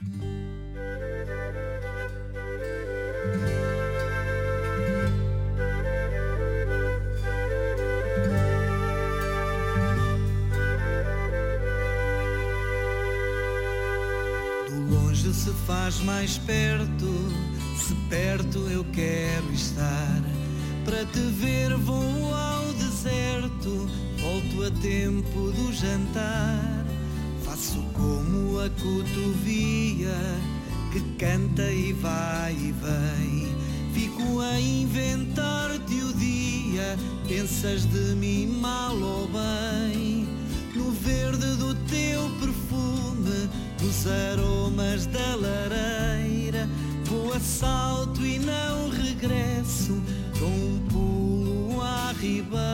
Música 0.00 0.44
longe 15.14 15.32
se 15.32 15.50
faz 15.66 16.00
mais 16.00 16.38
perto, 16.38 17.06
se 17.78 17.94
perto 18.08 18.58
eu 18.68 18.84
quero 18.92 19.52
estar. 19.52 20.22
Para 20.84 21.04
te 21.06 21.20
ver 21.20 21.74
vou 21.76 22.34
ao 22.34 22.72
deserto, 22.74 23.88
volto 24.20 24.64
a 24.64 24.70
tempo 24.82 25.52
do 25.52 25.72
jantar. 25.72 26.84
Faço 27.44 27.80
como 27.92 28.58
a 28.58 28.68
cotovia 28.70 30.16
que 30.92 31.00
canta 31.16 31.70
e 31.70 31.92
vai 31.92 32.52
e 32.52 32.72
vem. 32.72 33.54
Fico 33.92 34.40
a 34.40 34.60
inventar-te 34.60 35.94
o 35.94 36.12
dia, 36.14 36.98
pensas 37.28 37.86
de 37.86 38.14
mim 38.16 38.48
mal 38.60 38.96
ou 38.96 39.28
bem. 39.28 40.26
No 40.74 40.90
verde 40.90 41.54
do 41.56 41.72
teu 41.86 42.28
perfume, 42.40 43.48
nos 43.84 44.06
aromas 44.06 45.06
da 45.06 45.36
lareira, 45.36 46.68
vou 47.04 47.34
a 47.34 47.40
salto 47.40 48.24
e 48.24 48.38
não 48.38 48.88
regresso, 48.88 50.00
dou 50.38 50.48
um 50.48 50.78
pulo 50.90 51.82
à 51.82 52.12
ribeira. 52.12 52.73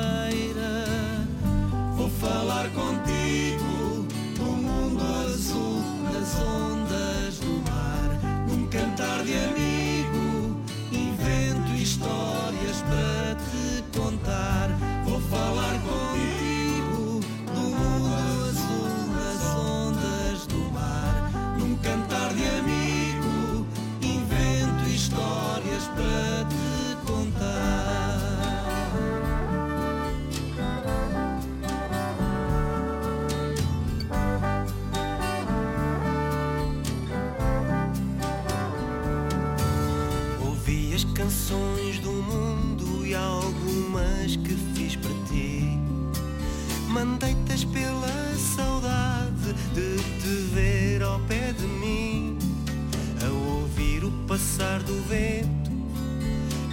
Do 54.61 55.03
vento 55.09 55.71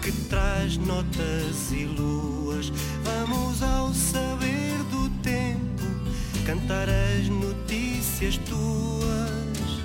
que 0.01 0.11
traz 0.27 0.75
notas 0.75 1.71
e 1.71 1.85
luas. 1.85 2.69
Vamos 3.03 3.63
ao 3.63 3.93
saber 3.93 4.77
do 4.91 5.09
tempo 5.23 5.83
cantar 6.45 6.89
as 6.89 7.29
notícias 7.29 8.37
tuas. 8.39 9.81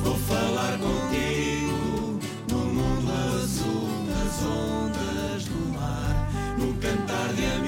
Vou 0.00 0.16
falar 0.16 0.78
contigo 0.78 2.20
no 2.50 2.58
mundo 2.58 3.10
azul, 3.42 3.88
nas 4.06 4.42
ondas 4.42 5.44
do 5.46 5.72
mar, 5.72 6.30
num 6.58 6.74
cantar 6.74 7.32
de 7.32 7.46
amigo, 7.46 7.63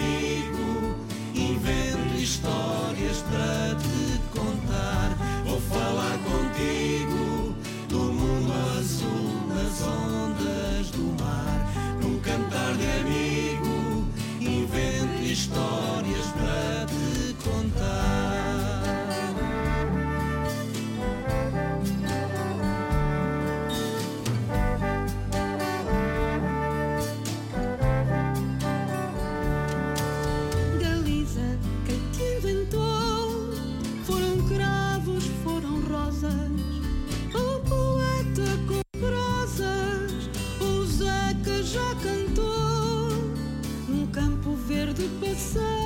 so 45.37 45.86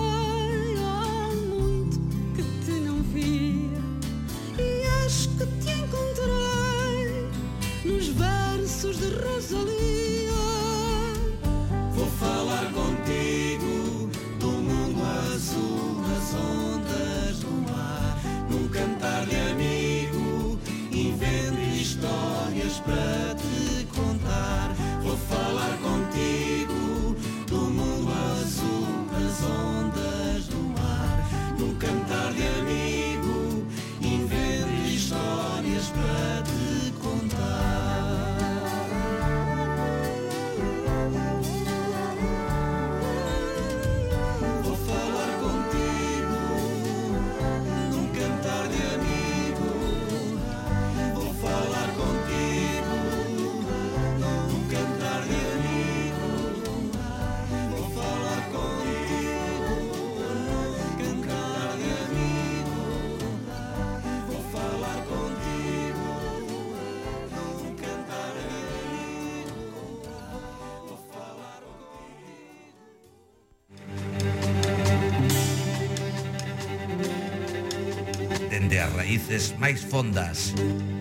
raíces 79.30 79.54
máis 79.58 79.78
fondas. 79.86 80.54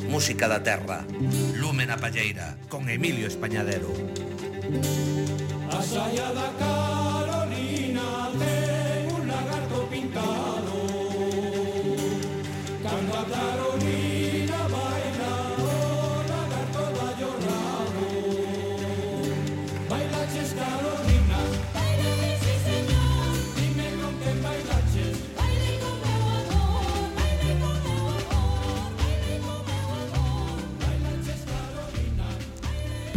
Música 0.05 0.45
da 0.47 0.59
terra, 0.61 1.01
lume 1.57 1.85
na 1.85 1.97
palleira, 1.97 2.57
con 2.69 2.85
Emilio 2.85 3.25
Españadero. 3.25 3.89
A 5.73 5.81
saia 5.81 6.29
da 6.33 6.49
casa 6.59 6.78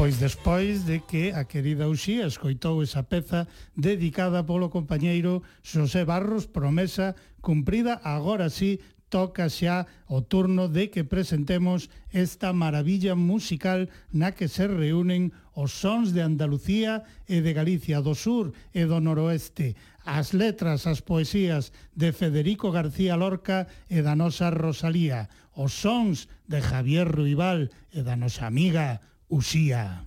Pois 0.03 0.19
despois 0.19 0.83
de 0.85 0.99
que 0.99 1.31
a 1.31 1.47
querida 1.47 1.87
Uxía 1.87 2.27
escoitou 2.27 2.83
esa 2.83 3.07
peza 3.07 3.47
dedicada 3.79 4.43
polo 4.43 4.67
compañeiro 4.67 5.47
Xosé 5.63 6.03
Barros, 6.03 6.51
promesa 6.51 7.15
cumprida, 7.39 8.03
agora 8.03 8.51
sí 8.51 8.83
toca 9.15 9.47
xa 9.47 9.87
o 10.11 10.27
turno 10.27 10.67
de 10.67 10.91
que 10.91 11.07
presentemos 11.07 11.87
esta 12.11 12.51
maravilla 12.51 13.15
musical 13.15 13.95
na 14.11 14.35
que 14.35 14.51
se 14.51 14.67
reúnen 14.67 15.31
os 15.55 15.71
sons 15.71 16.11
de 16.11 16.27
Andalucía 16.27 17.07
e 17.31 17.39
de 17.39 17.55
Galicia 17.55 18.03
do 18.03 18.19
Sur 18.19 18.51
e 18.75 18.83
do 18.91 18.99
Noroeste, 18.99 19.79
as 20.03 20.35
letras, 20.35 20.91
as 20.91 20.99
poesías 20.99 21.71
de 21.95 22.11
Federico 22.11 22.75
García 22.75 23.15
Lorca 23.15 23.71
e 23.87 24.03
da 24.03 24.19
nosa 24.19 24.51
Rosalía, 24.51 25.31
os 25.55 25.79
sons 25.79 26.27
de 26.51 26.59
Javier 26.59 27.07
Ruibal 27.07 27.71
e 27.95 28.03
da 28.03 28.19
nosa 28.19 28.51
amiga 28.51 28.99
Uxía. 29.33 30.05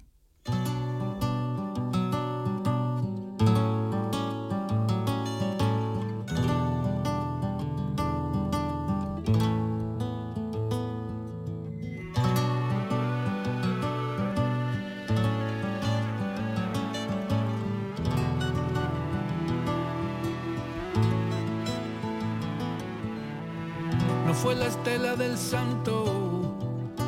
No 24.28 24.34
fue 24.36 24.54
la 24.54 24.68
estela 24.68 25.16
del 25.16 25.36
santo 25.36 26.36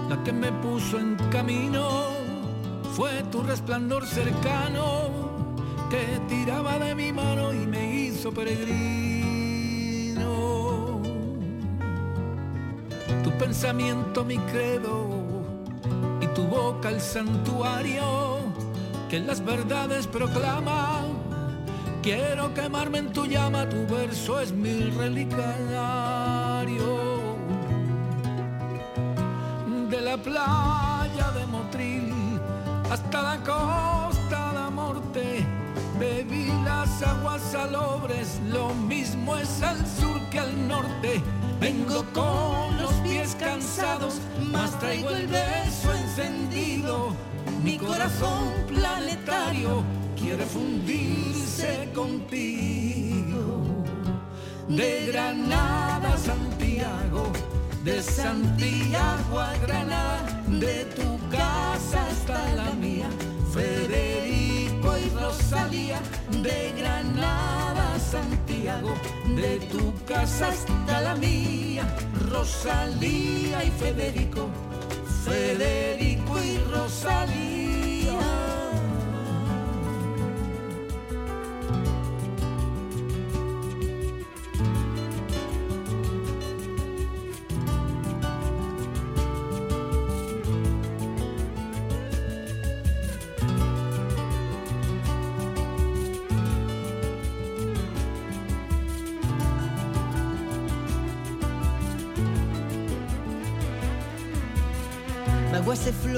la 0.10 0.24
que 0.24 0.32
me 0.32 0.52
puso 0.52 1.00
en 1.00 1.16
camino, 1.30 2.07
fue 2.98 3.22
tu 3.32 3.44
resplandor 3.44 4.08
cercano 4.08 5.12
que 5.88 6.20
tiraba 6.28 6.80
de 6.80 6.96
mi 6.96 7.14
mano 7.14 7.54
y 7.54 7.58
me 7.68 7.96
hizo 7.96 8.32
peregrino. 8.32 8.74
Tu 13.24 13.30
pensamiento 13.38 14.26
mi 14.26 14.40
credo 14.40 15.10
y 16.22 16.28
tu 16.34 16.48
boca 16.48 16.90
el 16.90 17.00
santuario 17.00 18.40
que 19.12 19.20
las 19.20 19.46
verdades 19.46 20.08
proclama. 20.08 21.04
Quiero 22.02 22.52
quemarme 22.56 22.98
en 22.98 23.14
tu 23.14 23.28
llama, 23.28 23.70
tu 23.70 23.86
verso 23.86 24.40
es 24.40 24.52
mi 24.52 24.90
relicario 24.90 25.38
de 29.88 30.02
la 30.02 30.18
playa 30.18 30.97
hasta 32.90 33.22
la 33.22 33.38
costa 33.38 34.54
de 34.54 34.72
Morte. 34.72 35.46
Bebí 36.00 36.52
las 36.64 37.02
aguas 37.02 37.42
salobres, 37.42 38.40
lo 38.50 38.74
mismo 38.74 39.36
es 39.38 39.62
al 39.62 39.78
sur 39.78 40.22
que 40.30 40.40
al 40.40 40.68
norte. 40.68 41.22
Vengo 41.60 42.04
con 42.14 42.78
los 42.82 42.94
pies 43.04 43.36
cansados, 43.40 44.20
mas 44.52 44.78
traigo 44.80 45.10
el 45.10 45.28
beso 45.28 45.94
encendido. 45.94 47.16
Mi 47.64 47.78
corazón 47.78 48.54
planetario 48.68 49.84
quiere 50.16 50.46
fundirse 50.46 51.90
contigo. 51.94 53.64
De 54.68 55.08
Granada 55.08 56.14
a 56.14 56.18
Santiago 56.18 57.32
de 57.88 58.04
Santiago 58.04 59.40
a 59.40 59.58
Granada, 59.60 60.44
de 60.48 60.84
tu 60.98 61.10
casa 61.30 62.06
hasta 62.06 62.54
la 62.56 62.72
mía, 62.72 63.08
Federico 63.54 64.90
y 64.98 65.10
Rosalía, 65.18 66.00
de 66.44 66.74
Granada 66.78 67.96
a 67.96 68.00
Santiago, 68.00 68.94
de 69.38 69.60
tu 69.72 69.94
casa 70.04 70.50
hasta 70.50 71.02
la 71.02 71.16
mía, 71.16 71.88
Rosalía 72.30 73.64
y 73.64 73.72
Federico, 73.72 74.50
Federico 75.24 76.44
y 76.44 76.58
Rosalía. 76.70 78.57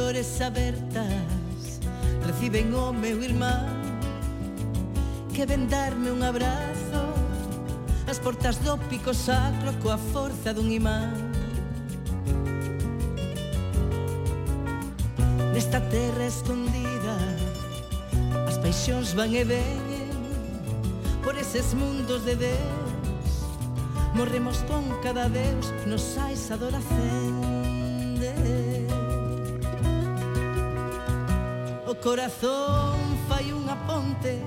flores 0.10 0.41
abertas 0.41 1.80
reciben 2.26 2.73
o 2.73 2.91
meu 2.91 3.22
irmán. 3.22 3.69
Que 5.36 5.45
ven 5.45 5.69
darme 5.69 6.10
un 6.10 6.23
abrazo 6.23 7.14
as 8.07 8.18
portas 8.18 8.57
do 8.57 8.76
pico 8.90 9.14
sacro 9.14 9.72
coa 9.84 9.99
forza 10.11 10.52
dun 10.52 10.72
imán. 10.72 11.14
Nesta 15.53 15.80
terra 15.80 16.26
escondida 16.26 17.15
as 18.49 18.57
paixóns 18.57 19.14
van 19.14 19.36
e 19.36 19.44
veñen 19.45 20.10
por 21.22 21.38
eses 21.38 21.76
mundos 21.76 22.26
de 22.26 22.36
Deus. 22.36 23.45
Morremos 24.15 24.57
con 24.65 24.90
cada 25.03 25.30
Deus 25.30 25.72
nos 25.86 26.02
sais 26.02 26.49
adoracendes 26.49 28.78
corazón 32.01 32.95
fai 33.27 33.51
unha 33.51 33.76
ponte 33.84 34.39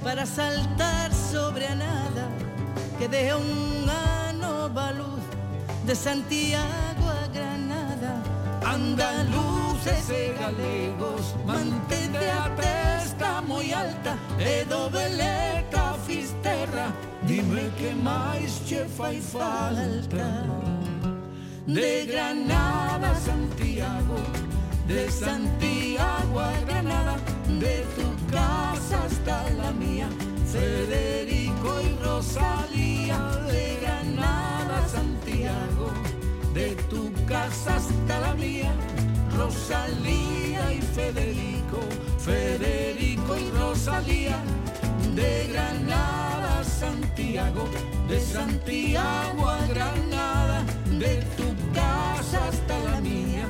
para 0.00 0.24
saltar 0.24 1.12
sobre 1.12 1.68
a 1.68 1.74
nada 1.74 2.32
que 2.96 3.08
dea 3.08 3.36
unha 3.36 4.32
nova 4.32 4.90
luz 4.96 5.20
de 5.84 5.94
Santiago 5.94 7.04
a 7.04 7.28
Granada. 7.28 8.24
Andaluces 8.64 10.08
e 10.10 10.32
galegos, 10.36 11.36
mantente 11.44 12.24
a 12.28 12.48
testa 12.56 13.40
moi 13.44 13.72
alta 13.72 14.16
e 14.40 14.64
do 14.64 14.88
beleta 14.88 15.96
fisterra, 16.08 16.92
dime 17.22 17.68
que 17.76 17.92
máis 17.94 18.60
che 18.64 18.88
fai 18.88 19.20
falta. 19.20 20.44
De 21.68 22.06
Granada 22.08 23.12
a 23.12 23.14
Santiago, 23.14 24.16
de 24.88 25.10
Santiago 25.12 25.77
a 25.98 26.60
Granada 26.66 27.16
De 27.58 27.84
tu 27.96 28.32
casa 28.32 29.04
hasta 29.04 29.50
la 29.50 29.72
mía. 29.72 30.08
Federico 30.52 31.80
y 31.80 32.04
Rosalía 32.04 33.18
De 33.50 33.78
Granada 33.82 34.88
Santiago. 34.88 35.92
De 36.54 36.74
tu 36.90 37.12
casa 37.26 37.76
hasta 37.76 38.20
la 38.20 38.34
mía, 38.34 38.72
Rosalía 39.36 40.72
y 40.72 40.80
Federico, 40.80 41.78
Federico 42.18 43.36
y 43.36 43.50
Rosalía, 43.50 44.38
de 45.14 45.48
Granada 45.52 46.64
Santiago, 46.64 47.68
de 48.08 48.20
Santiago 48.20 49.48
a 49.48 49.66
Granada, 49.66 50.64
de 50.98 51.22
tu 51.36 51.54
casa 51.72 52.48
hasta 52.48 52.78
la 52.90 53.00
mía, 53.00 53.46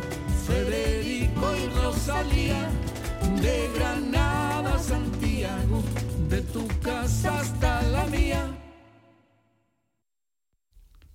Federico 0.46 0.97
salía 2.08 2.70
de 3.42 3.68
Granada 3.76 4.76
a 4.76 4.78
Santiago, 4.78 5.82
de 6.30 6.40
tu 6.40 6.66
casa 6.80 7.40
hasta 7.40 7.82
la 7.82 8.06
mía. 8.06 8.48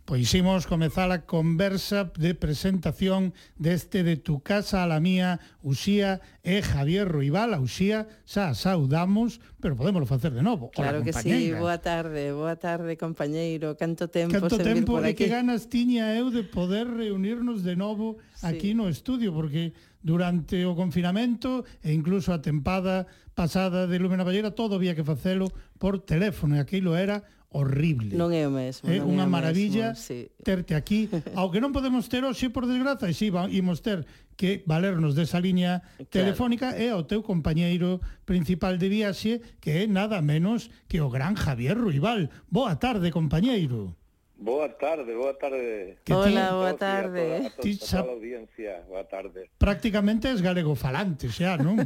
Pois 0.06 0.30
imos 0.36 0.68
comezar 0.68 1.10
a 1.10 1.26
conversa 1.26 2.12
de 2.14 2.36
presentación 2.36 3.34
deste 3.58 4.04
de 4.04 4.22
tu 4.22 4.46
casa 4.46 4.84
a 4.84 4.88
la 4.88 5.00
mía, 5.00 5.40
Uxía 5.66 6.22
e 6.46 6.60
eh, 6.60 6.62
Javier 6.62 7.10
Ruibal. 7.10 7.58
A 7.58 7.60
Uxía 7.64 8.06
xa 8.28 8.54
saudamos, 8.54 9.42
pero 9.58 9.74
podemos 9.74 10.06
facer 10.06 10.30
de 10.38 10.46
novo. 10.46 10.70
Hola, 10.78 10.94
claro 10.94 11.00
que 11.02 11.14
sí, 11.18 11.56
boa 11.58 11.82
tarde, 11.82 12.30
boa 12.36 12.60
tarde, 12.60 13.02
compañeiro. 13.02 13.74
Canto 13.80 14.14
tempo 14.14 14.38
Canto 14.38 14.62
tempo 14.62 15.00
por 15.00 15.08
aquí. 15.08 15.16
e 15.16 15.18
que 15.18 15.28
ganas 15.34 15.72
tiña 15.74 16.14
eu 16.14 16.30
de 16.30 16.46
poder 16.46 16.86
reunirnos 16.86 17.66
de 17.66 17.74
novo 17.74 18.22
sí. 18.38 18.46
aquí 18.46 18.70
no 18.78 18.92
estudio, 18.92 19.34
porque 19.34 19.74
durante 20.04 20.68
o 20.68 20.76
confinamento 20.76 21.64
e 21.80 21.96
incluso 21.96 22.36
a 22.36 22.44
tempada 22.44 23.08
pasada 23.34 23.88
de 23.88 23.98
Lume 23.98 24.20
na 24.20 24.28
Ballera 24.28 24.52
todo 24.52 24.76
había 24.76 24.94
que 24.94 25.08
facelo 25.08 25.50
por 25.80 26.04
teléfono 26.04 26.54
e 26.56 26.62
aquilo 26.62 26.94
era 26.94 27.24
horrible. 27.54 28.18
Non 28.18 28.34
é 28.34 28.44
o 28.50 28.52
mesmo. 28.52 28.90
É 28.90 29.00
unha 29.00 29.24
é 29.24 29.30
maravilla 29.30 29.88
mesmo, 29.94 30.04
sí. 30.04 30.28
terte 30.42 30.74
aquí, 30.76 31.08
ao 31.40 31.54
que 31.54 31.62
non 31.62 31.72
podemos 31.72 32.10
ter 32.10 32.26
hoxe 32.26 32.50
por 32.50 32.66
desgraza, 32.66 33.08
e 33.08 33.16
si 33.16 33.30
imos 33.30 33.80
ter 33.80 34.04
que 34.36 34.66
valernos 34.66 35.14
desa 35.14 35.38
liña 35.38 35.86
claro. 35.96 36.10
telefónica 36.10 36.74
é 36.74 36.90
ao 36.90 37.06
teu 37.06 37.22
compañeiro 37.22 38.02
principal 38.26 38.82
de 38.82 38.90
viaxe, 38.90 39.34
que 39.62 39.86
é 39.86 39.88
nada 39.88 40.20
menos 40.20 40.74
que 40.90 41.00
o 41.00 41.08
gran 41.14 41.38
Javier 41.38 41.78
Ruibal. 41.78 42.34
Boa 42.50 42.76
tarde, 42.82 43.14
compañeiro. 43.14 43.96
Boa 44.36 44.70
tarde, 44.70 45.16
boa 45.16 45.34
tarde. 45.38 45.98
Que 46.04 46.14
Hola, 46.14 46.52
boa 46.52 46.74
tarde. 46.74 47.22
A 47.22 47.38
toda, 47.38 47.48
a 47.48 47.62
ti 47.62 47.78
xa... 47.78 48.00
a 48.00 48.02
toda 48.02 48.12
a 48.12 48.16
audiencia, 48.16 48.72
boa 48.90 49.06
tarde. 49.06 49.50
Prácticamente 49.58 50.32
es 50.32 50.42
galego 50.42 50.76
falante 50.76 51.30
xa, 51.30 51.56
non? 51.56 51.78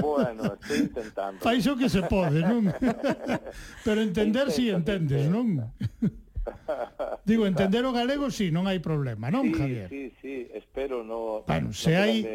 bueno, 0.00 0.56
estoy 0.58 0.88
intentando. 0.88 1.40
Fais 1.44 1.66
o 1.68 1.76
que 1.76 1.92
se 1.92 2.02
pode, 2.08 2.40
non? 2.40 2.72
Pero 3.86 4.00
entender 4.00 4.50
si 4.50 4.68
sí, 4.68 4.74
entendes, 4.74 5.28
non? 5.28 5.70
Digo, 7.28 7.46
entender 7.46 7.84
o 7.86 7.92
galego 7.92 8.32
si 8.32 8.48
sí, 8.48 8.54
non 8.54 8.66
hai 8.66 8.82
problema, 8.82 9.30
non, 9.30 9.46
sí, 9.46 9.54
Javier? 9.54 9.86
Sí, 9.92 10.10
sí, 10.18 10.34
espero 10.56 11.06
no... 11.06 11.46
Bueno, 11.46 11.70
no 11.70 11.76
se 11.76 11.94
hai... 11.94 12.26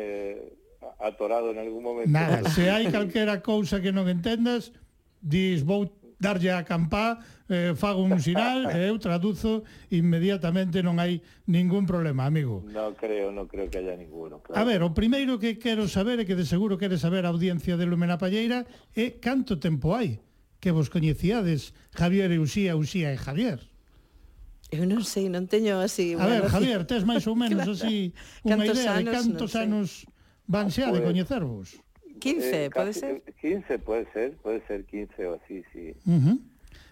Atorado 0.98 1.52
en 1.52 1.60
algún 1.60 1.84
momento. 1.84 2.10
Nada, 2.10 2.48
se 2.50 2.72
hai 2.72 2.88
calquera 2.96 3.44
cousa 3.44 3.84
que 3.84 3.92
non 3.92 4.08
entendas, 4.08 4.72
dis, 5.20 5.62
vou 5.68 5.92
darlle 6.18 6.54
a 6.54 6.64
campá 6.64 7.20
eh, 7.50 7.74
fago 7.76 8.04
un 8.04 8.20
sinal 8.20 8.68
e 8.76 8.88
eh, 8.88 8.90
eu 8.92 9.00
traduzo 9.00 9.64
inmediatamente, 9.90 10.84
non 10.84 11.00
hai 11.00 11.24
ningún 11.48 11.88
problema, 11.88 12.28
amigo. 12.28 12.64
Non 12.68 12.94
creo, 12.96 13.32
non 13.32 13.48
creo 13.48 13.72
que 13.72 13.80
haya 13.80 13.96
ninguno. 13.96 14.44
Claro. 14.44 14.60
A 14.60 14.64
ver, 14.68 14.84
o 14.84 14.92
primeiro 14.92 15.40
que 15.40 15.56
quero 15.56 15.88
saber 15.88 16.20
e 16.20 16.28
que 16.28 16.36
de 16.36 16.44
seguro 16.44 16.76
quere 16.76 17.00
saber 17.00 17.24
a 17.24 17.32
audiencia 17.32 17.80
de 17.80 17.88
Lumena 17.88 18.20
Palleira 18.20 18.68
é 18.96 19.18
canto 19.18 19.58
tempo 19.58 19.96
hai 19.96 20.20
que 20.60 20.76
vos 20.76 20.92
coñecíades 20.92 21.72
Javier 21.96 22.32
e 22.36 22.40
Uxía, 22.42 22.76
Uxía 22.76 23.14
e 23.14 23.18
Javier. 23.18 23.64
Eu 24.68 24.84
non 24.84 25.00
sei, 25.08 25.32
non 25.32 25.48
teño 25.48 25.80
así... 25.80 26.12
A 26.20 26.28
ver, 26.28 26.44
Javier, 26.52 26.84
tes 26.84 27.08
máis 27.08 27.24
ou 27.24 27.40
menos 27.40 27.64
claro. 27.64 27.72
así 27.72 28.12
unha 28.44 28.68
idea 28.68 29.00
anos, 29.00 29.08
de 29.08 29.16
cantos 29.16 29.52
anos 29.56 29.88
van 30.44 30.68
xa 30.68 30.92
de 30.92 31.00
coñecervos? 31.00 31.80
15, 32.20 32.52
eh, 32.52 32.70
pode 32.74 32.92
ser? 32.92 33.24
15, 33.40 33.80
pode 33.80 34.06
ser, 34.12 34.36
pode 34.44 34.60
ser 34.68 34.84
15 34.84 35.16
ou 35.24 35.40
así, 35.40 35.64
sí. 35.72 35.96
Uh 36.04 36.20
-huh. 36.20 36.38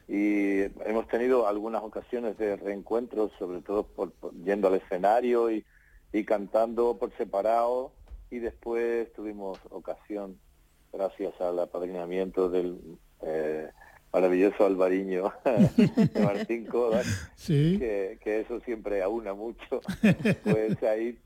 Y 0.07 0.61
hemos 0.85 1.07
tenido 1.07 1.47
algunas 1.47 1.83
ocasiones 1.83 2.37
de 2.37 2.55
reencuentros, 2.57 3.31
sobre 3.39 3.61
todo 3.61 3.83
por, 3.87 4.11
por- 4.11 4.33
yendo 4.43 4.67
al 4.67 4.75
escenario 4.75 5.49
y, 5.51 5.65
y 6.13 6.23
cantando 6.25 6.97
por 6.97 7.11
separado 7.17 7.91
y 8.29 8.39
después 8.39 9.11
tuvimos 9.13 9.57
ocasión, 9.69 10.37
gracias 10.93 11.39
al 11.41 11.59
apadrinamiento 11.59 12.49
del 12.49 12.79
eh, 13.23 13.69
maravilloso 14.13 14.65
Alvariño 14.65 15.33
de 15.43 16.19
Martín 16.21 16.65
Kodak, 16.67 17.05
Sí. 17.35 17.77
que, 17.79 18.17
que 18.23 18.41
eso 18.41 18.59
siempre 18.61 19.01
aúna 19.01 19.33
mucho, 19.33 19.81
pues 20.43 20.81
ahí 20.83 21.17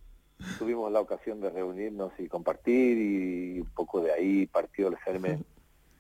tuvimos 0.58 0.90
la 0.92 1.02
ocasión 1.02 1.42
de 1.42 1.50
reunirnos 1.50 2.12
y 2.18 2.28
compartir 2.28 2.98
y 2.98 3.60
un 3.60 3.70
poco 3.76 4.00
de 4.02 4.12
ahí 4.14 4.46
partió 4.48 4.88
el 4.88 4.98
germen 4.98 5.44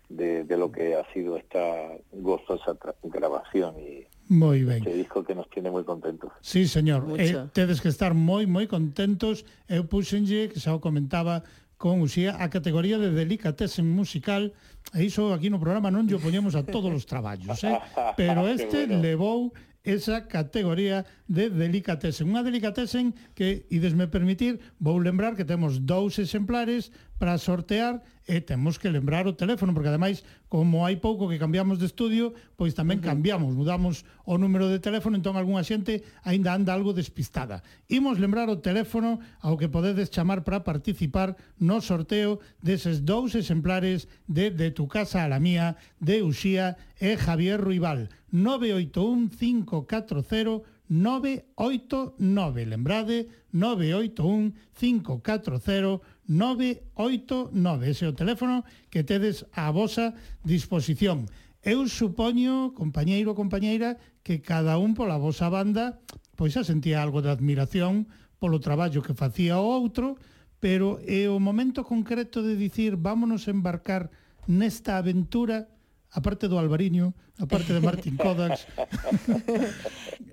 de, 0.10 0.44
de 0.44 0.58
lo 0.58 0.72
que 0.72 0.96
ha 0.96 1.06
sido 1.14 1.38
esta 1.38 1.94
gozosa 2.12 2.76
grabación 3.04 3.80
y 3.80 4.06
moi 4.30 4.62
ben. 4.62 4.86
Este 4.86 4.94
disco 4.94 5.24
que 5.26 5.34
nos 5.34 5.50
tiene 5.50 5.72
muy 5.72 5.84
contentos. 5.84 6.30
Sí, 6.42 6.68
señor. 6.68 7.06
Mucho. 7.06 7.22
Eh, 7.22 7.50
tedes 7.54 7.82
que 7.82 7.90
estar 7.90 8.14
moi, 8.14 8.46
moi 8.46 8.70
contentos. 8.70 9.42
Eu 9.66 9.90
puxenlle, 9.90 10.54
que 10.54 10.62
xa 10.62 10.78
o 10.78 10.82
comentaba 10.82 11.42
con 11.82 12.04
Uxía, 12.04 12.36
a 12.38 12.52
categoría 12.52 13.00
de 13.00 13.10
delicatessen 13.10 13.88
musical, 13.88 14.54
e 14.94 15.08
iso 15.08 15.34
aquí 15.34 15.50
no 15.50 15.58
programa 15.64 15.90
non 15.90 16.06
lle 16.06 16.22
poñemos 16.22 16.54
a 16.54 16.62
todos 16.62 16.94
os 16.94 17.08
traballos, 17.10 17.64
eh? 17.66 17.74
pero 18.20 18.46
este 18.46 18.86
bueno. 18.86 19.02
levou 19.02 19.40
esa 19.82 20.28
categoría 20.28 21.08
de 21.26 21.50
delicatessen. 21.50 22.30
Unha 22.30 22.44
delicatessen 22.44 23.16
que, 23.34 23.66
idesme 23.72 24.12
permitir, 24.12 24.60
vou 24.78 25.00
lembrar 25.00 25.34
que 25.40 25.48
temos 25.48 25.88
dous 25.88 26.20
exemplares 26.20 26.92
para 27.20 27.38
sortear 27.38 28.02
e 28.30 28.40
temos 28.40 28.78
que 28.78 28.88
lembrar 28.88 29.28
o 29.28 29.34
teléfono, 29.36 29.74
porque 29.74 29.90
ademais, 29.92 30.24
como 30.48 30.86
hai 30.86 30.96
pouco 31.02 31.28
que 31.28 31.42
cambiamos 31.42 31.82
de 31.82 31.90
estudio, 31.90 32.32
pois 32.56 32.78
tamén 32.78 32.98
uh 32.98 33.04
-huh. 33.04 33.10
cambiamos, 33.12 33.52
mudamos 33.52 34.08
o 34.24 34.40
número 34.40 34.72
de 34.72 34.80
teléfono, 34.80 35.20
entón 35.20 35.36
algunha 35.36 35.66
xente 35.66 36.06
aínda 36.24 36.56
anda 36.56 36.72
algo 36.72 36.96
despistada. 36.96 37.66
Imos 37.92 38.22
lembrar 38.22 38.48
o 38.48 38.62
teléfono 38.64 39.20
ao 39.44 39.60
que 39.60 39.68
podedes 39.68 40.14
chamar 40.14 40.48
para 40.48 40.64
participar 40.64 41.36
no 41.60 41.84
sorteo 41.84 42.40
deses 42.64 43.04
dous 43.04 43.36
exemplares 43.36 44.08
de 44.30 44.54
De 44.54 44.72
tu 44.72 44.88
casa 44.88 45.26
a 45.26 45.30
la 45.30 45.42
mía, 45.42 45.76
de 46.00 46.24
Uxía 46.24 46.80
e 47.02 47.18
Javier 47.20 47.60
Ruibal. 47.60 48.10
981 48.32 49.30
540 49.30 50.79
989, 50.90 52.66
lembrade, 52.66 53.30
981 53.54 54.54
540 54.74 56.02
989, 56.26 57.90
ese 57.90 58.06
é 58.06 58.10
o 58.10 58.18
teléfono 58.18 58.66
que 58.90 59.06
tedes 59.06 59.46
a 59.54 59.70
vosa 59.70 60.18
disposición. 60.44 61.30
Eu 61.62 61.86
supoño, 61.88 62.74
compañeiro 62.74 63.32
ou 63.32 63.40
compañeira, 63.40 64.02
que 64.26 64.42
cada 64.42 64.82
un 64.82 64.98
pola 64.98 65.22
vosa 65.22 65.50
banda 65.50 66.02
pois 66.40 66.56
xa 66.56 66.64
sentía 66.64 67.04
algo 67.04 67.20
de 67.20 67.28
admiración 67.28 68.08
polo 68.40 68.64
traballo 68.64 69.04
que 69.04 69.12
facía 69.12 69.60
o 69.60 69.68
outro, 69.68 70.16
pero 70.64 71.04
é 71.04 71.28
o 71.28 71.36
momento 71.36 71.84
concreto 71.84 72.40
de 72.40 72.56
dicir 72.56 72.96
vámonos 72.96 73.52
embarcar 73.52 74.08
nesta 74.48 74.96
aventura 74.96 75.68
a 76.12 76.20
parte 76.22 76.50
do 76.50 76.58
Alvariño, 76.58 77.14
a 77.38 77.46
parte 77.46 77.74
de 77.74 77.82
Martin 77.82 78.18
Kodax. 78.22 78.66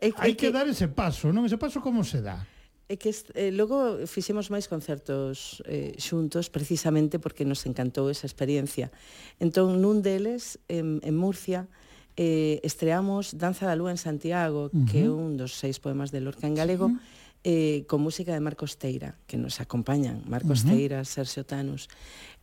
Hai 0.00 0.32
que, 0.34 0.48
que 0.48 0.54
dar 0.54 0.64
ese 0.68 0.88
paso, 0.88 1.32
non? 1.32 1.44
Ese 1.44 1.60
paso 1.60 1.84
como 1.84 2.00
se 2.00 2.24
dá? 2.24 2.48
É 2.86 2.94
que 2.94 3.10
eh, 3.34 3.50
logo 3.50 4.06
fixemos 4.06 4.46
máis 4.48 4.70
concertos 4.70 5.58
eh, 5.66 5.98
xuntos 5.98 6.48
precisamente 6.54 7.18
porque 7.18 7.42
nos 7.42 7.66
encantou 7.66 8.06
esa 8.08 8.30
experiencia. 8.30 8.94
Entón, 9.42 9.82
nun 9.82 10.06
deles, 10.06 10.62
en, 10.70 11.02
en 11.02 11.14
Murcia, 11.18 11.66
eh, 12.16 12.62
estreamos 12.62 13.36
Danza 13.36 13.66
da 13.66 13.74
Lúa 13.74 13.90
en 13.90 13.98
Santiago, 13.98 14.70
uh 14.70 14.72
-huh. 14.72 14.86
que 14.88 15.04
é 15.04 15.10
un 15.10 15.36
dos 15.36 15.58
seis 15.58 15.82
poemas 15.82 16.14
de 16.14 16.22
Lorca 16.22 16.46
en 16.46 16.54
galego, 16.54 16.88
sí. 16.88 16.96
eh, 17.44 17.78
con 17.90 18.00
música 18.00 18.32
de 18.32 18.40
Marcos 18.40 18.78
Teira, 18.78 19.18
que 19.26 19.36
nos 19.36 19.60
acompañan, 19.60 20.22
Marcos 20.30 20.62
uh 20.62 20.70
-huh. 20.70 20.70
Teira, 20.70 20.98
Sergio 21.04 21.44
Tanus. 21.44 21.90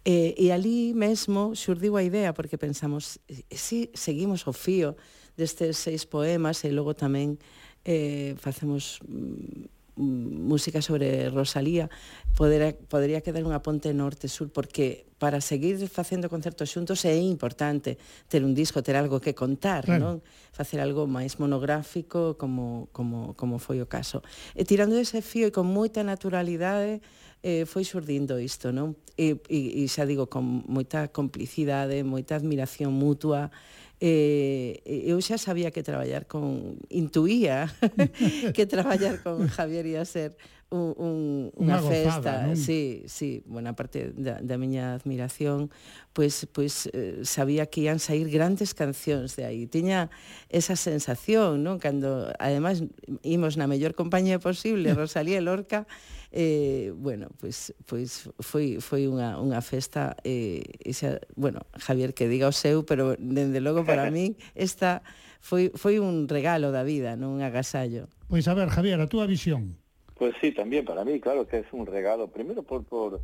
E, 0.03 0.35
e 0.35 0.51
ali 0.51 0.91
mesmo 0.91 1.55
xurdiu 1.55 1.95
a 1.95 2.03
idea, 2.03 2.35
porque 2.35 2.59
pensamos, 2.59 3.23
si 3.47 3.87
seguimos 3.95 4.43
o 4.47 4.53
fío 4.53 4.99
destes 5.37 5.79
seis 5.79 6.05
poemas 6.05 6.61
e 6.67 6.69
logo 6.75 6.93
tamén 6.93 7.39
eh, 7.87 8.35
facemos 8.37 8.99
mm, 9.07 9.97
mm, 9.97 10.27
música 10.45 10.83
sobre 10.83 11.29
Rosalía 11.31 11.89
poder, 12.37 12.77
podría 12.85 13.23
quedar 13.23 13.47
unha 13.47 13.63
ponte 13.63 13.89
norte-sur 13.95 14.53
porque 14.53 15.09
para 15.17 15.41
seguir 15.41 15.79
facendo 15.89 16.29
concertos 16.29 16.69
xuntos 16.69 17.01
é 17.07 17.15
importante 17.17 17.97
ter 18.29 18.45
un 18.45 18.53
disco, 18.53 18.83
ter 18.83 18.99
algo 18.99 19.23
que 19.23 19.33
contar 19.33 19.87
claro. 19.87 20.03
non 20.03 20.13
facer 20.53 20.83
algo 20.83 21.09
máis 21.09 21.41
monográfico 21.41 22.37
como, 22.37 22.91
como, 22.93 23.33
como 23.33 23.57
foi 23.57 23.81
o 23.81 23.89
caso 23.89 24.21
e 24.53 24.67
tirando 24.67 24.99
ese 24.99 25.25
fío 25.25 25.49
e 25.49 25.55
con 25.55 25.65
moita 25.65 26.05
naturalidade 26.05 27.01
eh, 27.43 27.67
foi 27.67 27.83
xurdindo 27.83 28.39
isto, 28.39 28.71
non? 28.71 28.95
E, 29.19 29.37
e, 29.51 29.83
e 29.83 29.91
xa 29.91 30.07
digo, 30.07 30.31
con 30.31 30.63
moita 30.65 31.11
complicidade, 31.11 32.01
moita 32.01 32.39
admiración 32.39 32.95
mutua, 32.95 33.51
eh, 33.99 34.79
eu 34.83 35.19
xa 35.19 35.35
sabía 35.35 35.69
que 35.69 35.83
traballar 35.83 36.25
con, 36.25 36.79
intuía 36.87 37.67
que 38.55 38.65
traballar 38.65 39.19
con 39.21 39.47
Javier 39.51 39.85
ia 39.85 40.07
ser 40.07 40.39
un, 40.73 40.91
un, 40.97 41.17
unha, 41.53 41.77
unha 41.77 41.79
festa, 41.85 42.49
non? 42.49 42.57
sí, 42.57 43.05
sí, 43.05 43.45
buena 43.45 43.77
parte 43.77 44.09
da, 44.17 44.41
da 44.41 44.57
miña 44.57 44.97
admiración, 44.97 45.69
pois 46.17 46.49
pues, 46.49 46.89
pois 46.89 46.89
pues, 46.89 46.95
eh, 46.97 47.21
sabía 47.21 47.69
que 47.69 47.85
ian 47.85 48.01
sair 48.01 48.25
grandes 48.25 48.73
cancións 48.73 49.37
de 49.37 49.45
aí. 49.45 49.69
Tiña 49.69 50.09
esa 50.49 50.73
sensación, 50.73 51.61
non? 51.61 51.77
Cando 51.77 52.33
ademais 52.41 52.81
imos 53.21 53.53
na 53.55 53.69
mellor 53.69 53.93
compañía 53.93 54.41
posible, 54.41 54.89
Rosalía 54.97 55.37
e 55.37 55.45
Lorca, 55.45 55.85
eh, 56.33 56.91
bueno, 56.97 57.29
pois 57.39 57.71
pois 57.85 58.27
foi 58.41 58.81
foi 58.81 59.05
unha 59.05 59.37
unha 59.37 59.61
festa 59.61 60.17
eh, 60.25 60.65
esa, 60.81 61.21
bueno, 61.37 61.61
Javier 61.77 62.17
que 62.17 62.25
diga 62.25 62.49
o 62.49 62.55
seu, 62.55 62.81
pero 62.89 63.13
dende 63.21 63.61
logo 63.61 63.85
para 63.85 64.09
min 64.09 64.33
esta 64.57 65.05
foi 65.37 65.69
foi 65.77 66.01
un 66.01 66.25
regalo 66.25 66.73
da 66.73 66.81
vida, 66.81 67.13
non 67.13 67.37
un 67.37 67.45
agasallo. 67.45 68.09
Pois 68.25 68.49
a 68.49 68.57
ver, 68.57 68.73
Javier, 68.73 68.97
a 68.97 69.05
túa 69.05 69.29
visión. 69.29 69.77
Pues 70.17 70.33
sí, 70.41 70.51
también 70.51 70.85
para 70.85 71.05
mí, 71.05 71.21
claro 71.21 71.45
que 71.45 71.61
es 71.61 71.69
un 71.71 71.85
regalo. 71.85 72.27
Primero 72.33 72.63
por, 72.63 72.83
por 72.83 73.21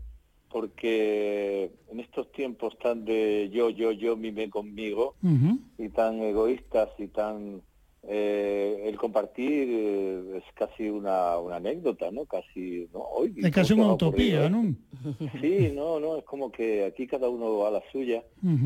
porque 0.49 1.71
en 1.89 1.99
estos 1.99 2.31
tiempos 2.31 2.77
tan 2.77 3.05
de 3.05 3.49
yo, 3.51 3.69
yo, 3.69 3.91
yo, 3.91 4.17
mime 4.17 4.49
conmigo 4.49 5.15
y 5.77 5.89
tan 5.89 6.21
egoístas 6.21 6.89
y 6.97 7.07
tan 7.07 7.61
eh, 8.07 8.83
el 8.85 8.95
compartir 8.97 9.67
eh, 9.69 10.37
es 10.37 10.43
casi 10.55 10.89
una, 10.89 11.37
una 11.37 11.57
anécdota, 11.57 12.11
¿no? 12.11 12.25
Casi, 12.25 12.87
¿no? 12.93 12.99
Hoy, 13.01 13.35
É 13.43 13.51
casi 13.51 13.75
¿cómo 13.75 13.83
unha 13.83 13.97
se 13.99 14.05
ha 14.05 14.07
ocurrido 14.07 14.09
utopía, 14.09 14.39
esto? 14.45 14.55
non? 14.55 14.67
Sí, 15.41 15.71
no, 15.75 15.99
no, 15.99 16.17
es 16.17 16.23
como 16.23 16.51
que 16.51 16.85
aquí 16.85 17.07
cada 17.07 17.27
uno 17.27 17.59
va 17.59 17.67
a 17.67 17.71
la 17.79 17.83
suya 17.91 18.23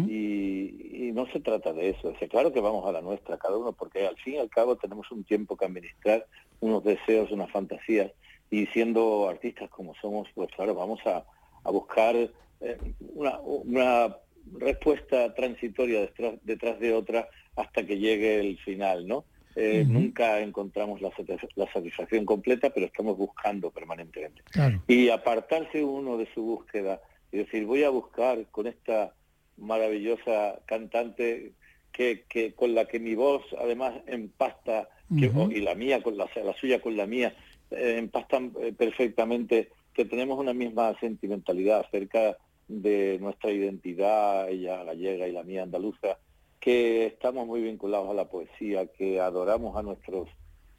y, 0.07 1.07
y 1.07 1.11
no 1.13 1.25
se 1.33 1.39
trata 1.41 1.73
de 1.73 1.89
eso. 1.89 2.09
O 2.09 2.17
sea, 2.17 2.27
claro 2.29 2.53
que 2.53 2.61
vamos 2.61 2.85
a 2.85 2.91
la 2.91 3.01
nuestra, 3.01 3.37
cada 3.37 3.57
uno, 3.57 3.73
porque 3.73 4.05
al 4.05 4.15
fin 4.17 4.35
y 4.35 4.37
al 4.37 4.49
cabo 4.49 4.75
tenemos 4.77 5.11
un 5.11 5.23
tiempo 5.23 5.57
que 5.57 5.65
administrar, 5.65 6.25
unos 6.61 6.83
deseos, 6.83 7.31
unas 7.31 7.49
fantasías, 7.51 8.11
y 8.51 8.67
siendo 8.67 9.27
artistas 9.27 9.69
como 9.69 9.95
somos, 9.95 10.27
pues 10.35 10.49
claro, 10.55 10.75
vamos 10.75 10.99
a, 11.05 11.25
a 11.63 11.71
buscar 11.71 12.15
eh, 12.15 12.77
una, 13.15 13.39
una 13.41 14.15
respuesta 14.59 15.33
transitoria 15.33 16.09
detrás, 16.43 16.79
de 16.79 16.93
otra 16.93 17.29
hasta 17.55 17.85
que 17.85 17.97
llegue 17.97 18.39
el 18.39 18.57
final, 18.59 19.07
¿no? 19.07 19.25
Eh. 19.55 19.85
Nunca 19.87 20.39
encontramos 20.41 20.99
la, 21.01 21.11
la 21.55 21.71
satisfacción 21.71 22.25
completa, 22.25 22.71
pero 22.71 22.87
estamos 22.87 23.15
buscando 23.17 23.69
permanentemente 23.69 24.41
Claro. 24.51 24.81
y 24.87 25.09
apartarse 25.09 25.83
uno 25.83 26.17
de 26.17 26.27
su 26.33 26.41
búsqueda 26.41 26.99
y 27.31 27.37
decir 27.37 27.65
voy 27.65 27.83
a 27.83 27.89
buscar 27.89 28.47
con 28.49 28.65
esta 28.67 29.13
maravillosa 29.57 30.59
cantante 30.65 31.51
que, 31.91 32.23
que 32.27 32.53
con 32.53 32.73
la 32.73 32.85
que 32.85 32.99
mi 32.99 33.13
voz 33.15 33.43
además 33.59 33.93
empasta 34.07 34.89
que- 35.19 35.31
y 35.51 35.61
la 35.61 35.75
mía 35.75 36.01
con 36.01 36.17
la, 36.17 36.27
la 36.43 36.53
suya 36.55 36.81
con 36.81 36.97
la 36.97 37.05
mía 37.05 37.35
eh, 37.69 37.97
empastan 37.99 38.53
eh, 38.59 38.73
perfectamente 38.75 39.69
que 39.93 40.05
tenemos 40.05 40.39
una 40.39 40.53
misma 40.53 40.97
sentimentalidad 40.99 41.81
acerca 41.81 42.35
de 42.81 43.17
nuestra 43.21 43.51
identidad 43.51 44.49
ella 44.49 44.83
gallega 44.83 45.27
y 45.27 45.31
la 45.31 45.43
mía 45.43 45.63
andaluza 45.63 46.17
que 46.59 47.05
estamos 47.05 47.45
muy 47.45 47.61
vinculados 47.61 48.09
a 48.09 48.13
la 48.13 48.29
poesía 48.29 48.87
que 48.87 49.19
adoramos 49.19 49.75
a 49.77 49.83
nuestros 49.83 50.29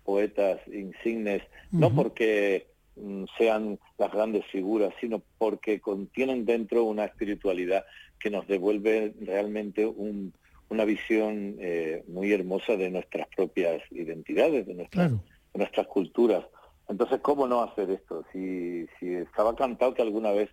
poetas 0.04 0.60
insignes 0.66 1.42
no 1.72 1.90
porque 1.94 2.66
mm, 2.96 3.24
sean 3.38 3.78
las 3.98 4.12
grandes 4.12 4.44
figuras, 4.46 4.92
sino 5.00 5.22
porque 5.38 5.80
contienen 5.80 6.44
dentro 6.44 6.84
una 6.84 7.04
espiritualidad 7.04 7.84
que 8.18 8.30
nos 8.30 8.46
devuelve 8.46 9.14
realmente 9.20 9.86
un- 9.86 10.32
una 10.70 10.84
visión 10.84 11.56
eh, 11.60 12.02
muy 12.08 12.32
hermosa 12.32 12.76
de 12.76 12.90
nuestras 12.90 13.28
propias 13.36 13.82
identidades, 13.90 14.66
de 14.66 14.74
nuestras, 14.74 15.08
Claro. 15.10 15.22
de 15.52 15.58
nuestras 15.58 15.86
culturas. 15.86 16.44
Entonces, 16.88 17.20
¿cómo 17.20 17.46
no 17.46 17.62
hacer 17.62 17.90
esto? 17.90 18.24
Si, 18.32 18.86
si 18.98 19.14
estaba 19.14 19.54
cantado 19.56 19.94
que 19.94 20.02
alguna 20.02 20.32
vez 20.32 20.50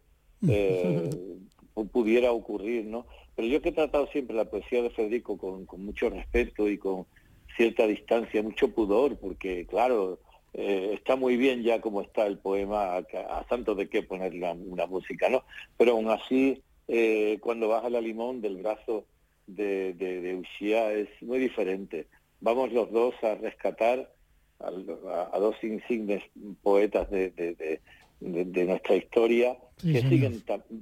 eh, 0.47 1.09
pu- 1.76 1.89
pudiera 1.89 2.31
ocurrir, 2.31 2.85
¿no? 2.85 3.05
Pero 3.35 3.47
yo 3.47 3.61
que 3.61 3.69
he 3.69 3.73
tratado 3.73 4.07
siempre 4.07 4.35
la 4.35 4.45
poesía 4.45 4.81
de 4.81 4.89
Federico 4.89 5.38
con, 5.38 5.65
mucho 5.85 6.09
respeto 6.09 6.68
y 6.69 6.77
con 6.77 7.05
cierta 7.55 7.88
distancia, 7.88 8.41
mucho 8.43 8.73
pudor, 8.73 9.18
porque 9.18 9.65
claro, 9.65 10.19
eh, 10.53 10.91
está 10.93 11.15
muy 11.15 11.38
bien 11.38 11.63
ya 11.63 11.80
como 11.81 12.01
está 12.01 12.26
el 12.27 12.38
poema, 12.38 12.95
a, 12.97 13.43
tanto 13.49 13.76
de 13.76 13.88
qué 13.89 14.03
poner 14.03 14.34
la- 14.35 14.53
una 14.53 14.85
música, 14.85 15.30
¿no? 15.30 15.43
Pero 15.77 15.93
aún 15.93 16.09
así, 16.09 16.61
eh, 16.88 17.38
cuando 17.41 17.68
baja 17.69 17.89
la 17.89 18.01
limón 18.01 18.41
del 18.41 18.57
brazo 18.57 19.05
de, 19.47 19.93
de, 19.93 20.22
es 20.93 21.09
muy 21.22 21.39
diferente. 21.39 22.07
Vamos 22.39 22.72
los 22.72 22.91
dos 22.91 23.13
a 23.23 23.35
rescatar 23.35 24.11
a, 24.59 25.39
dos 25.39 25.55
insignes 25.63 26.23
poetas 26.61 27.09
de- 27.09 27.81
de, 28.22 28.45
de 28.45 28.64
nuestra 28.65 28.95
historia, 28.95 29.57
sí, 29.81 29.91
que 29.91 30.02
señor. 30.02 30.10
siguen 30.10 30.34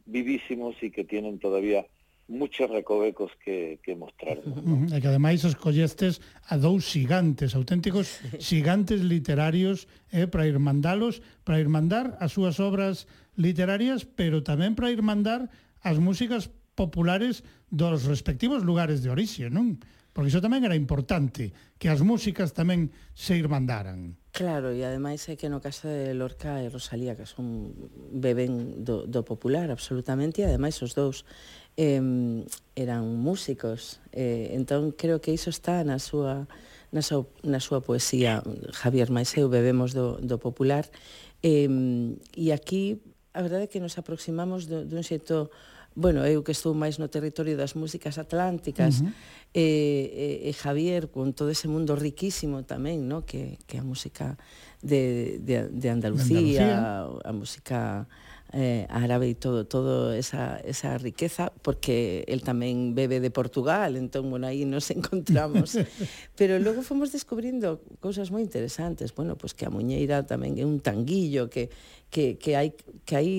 vivísimos 0.06 0.76
y 0.84 0.92
que 0.92 1.04
tienen 1.04 1.40
todavía 1.40 1.88
muchos 2.30 2.70
recovecos 2.70 3.32
que, 3.44 3.80
que 3.82 3.96
mostrar. 3.96 4.38
¿no? 4.46 4.86
E 4.86 5.02
que 5.02 5.10
ademais 5.10 5.42
os 5.44 5.58
collestes 5.58 6.22
a 6.46 6.62
dous 6.62 6.86
xigantes, 6.86 7.58
auténticos 7.58 8.22
xigantes 8.38 9.02
literarios 9.02 9.90
eh, 10.14 10.30
para 10.30 10.46
irmandalos, 10.46 11.26
para 11.42 11.58
irmandar 11.58 12.16
as 12.22 12.38
súas 12.38 12.62
obras 12.62 13.10
literarias, 13.34 14.06
pero 14.06 14.46
tamén 14.46 14.78
para 14.78 14.94
irmandar 14.94 15.50
as 15.82 15.98
músicas 15.98 16.54
populares 16.78 17.42
dos 17.74 18.06
respectivos 18.06 18.62
lugares 18.62 19.02
de 19.02 19.10
orixe, 19.10 19.50
non? 19.50 19.82
porque 20.14 20.34
iso 20.34 20.42
tamén 20.42 20.66
era 20.66 20.76
importante, 20.76 21.54
que 21.78 21.88
as 21.88 22.02
músicas 22.02 22.52
tamén 22.52 22.90
se 23.14 23.38
irmandaran. 23.38 24.18
Claro, 24.30 24.74
e 24.74 24.86
ademais 24.86 25.26
é 25.30 25.38
que 25.38 25.50
no 25.50 25.62
caso 25.62 25.90
de 25.90 26.14
Lorca 26.14 26.62
e 26.62 26.70
Rosalía, 26.70 27.18
que 27.18 27.26
son 27.26 27.74
beben 28.14 28.86
do, 28.86 29.06
do 29.06 29.22
popular 29.26 29.70
absolutamente, 29.74 30.42
e 30.42 30.50
ademais 30.50 30.78
os 30.82 30.94
dous 30.94 31.26
eh, 31.78 32.02
eran 32.76 33.04
músicos. 33.22 34.02
Eh, 34.12 34.54
entón, 34.54 34.92
creo 34.94 35.22
que 35.22 35.34
iso 35.34 35.50
está 35.50 35.82
na 35.88 35.98
súa, 35.98 36.50
na 36.92 37.02
súa, 37.02 37.30
na 37.42 37.62
súa 37.64 37.80
poesía. 37.82 38.44
Javier 38.74 39.10
Maiseu 39.14 39.48
bebemos 39.48 39.96
do, 39.96 40.20
do 40.20 40.38
popular. 40.38 40.90
Eh, 41.42 41.70
e 42.36 42.52
aquí, 42.52 43.00
a 43.32 43.42
verdade 43.42 43.66
é 43.66 43.72
que 43.72 43.80
nos 43.80 43.96
aproximamos 43.96 44.68
do, 44.68 44.84
dun 44.84 45.06
xeito 45.06 45.54
bueno, 46.00 46.24
eu 46.24 46.40
que 46.48 46.56
estou 46.56 46.72
máis 46.72 46.96
no 46.96 47.12
territorio 47.12 47.60
das 47.60 47.76
músicas 47.76 48.16
atlánticas, 48.16 49.04
uh 49.04 49.12
-huh. 49.12 49.14
e, 49.52 50.48
e, 50.48 50.50
e 50.50 50.52
Javier 50.56 51.12
con 51.12 51.36
todo 51.36 51.52
ese 51.52 51.68
mundo 51.68 52.00
riquísimo 52.00 52.64
tamén, 52.64 53.04
no? 53.12 53.28
que, 53.28 53.60
que 53.68 53.76
a 53.78 53.84
música 53.84 54.40
de, 54.80 55.44
de, 55.44 55.68
de 55.68 55.88
Andalucía, 55.92 56.40
de 56.40 56.72
Andalucía. 56.72 57.28
a 57.28 57.32
música 57.36 57.80
eh, 58.52 58.88
árabe 58.90 59.30
e 59.30 59.36
todo, 59.38 59.70
todo 59.70 60.14
esa, 60.14 60.58
esa 60.66 60.98
riqueza, 60.98 61.54
porque 61.62 62.26
él 62.26 62.42
tamén 62.42 62.98
bebe 62.98 63.22
de 63.22 63.30
Portugal, 63.30 63.94
entón, 63.94 64.34
bueno, 64.34 64.50
aí 64.50 64.66
nos 64.66 64.90
encontramos. 64.96 65.78
Pero 66.34 66.58
logo 66.58 66.82
fomos 66.82 67.14
descubrindo 67.14 67.86
cousas 68.02 68.34
moi 68.34 68.42
interesantes, 68.42 69.14
bueno, 69.14 69.38
pois 69.38 69.54
pues 69.54 69.62
que 69.62 69.66
a 69.70 69.72
Muñeira 69.74 70.26
tamén 70.26 70.58
é 70.58 70.66
un 70.66 70.82
tanguillo, 70.82 71.46
que, 71.46 71.70
que, 72.10 72.42
que 72.42 72.58
hai 72.58 72.74
que 73.06 73.14
hai 73.14 73.32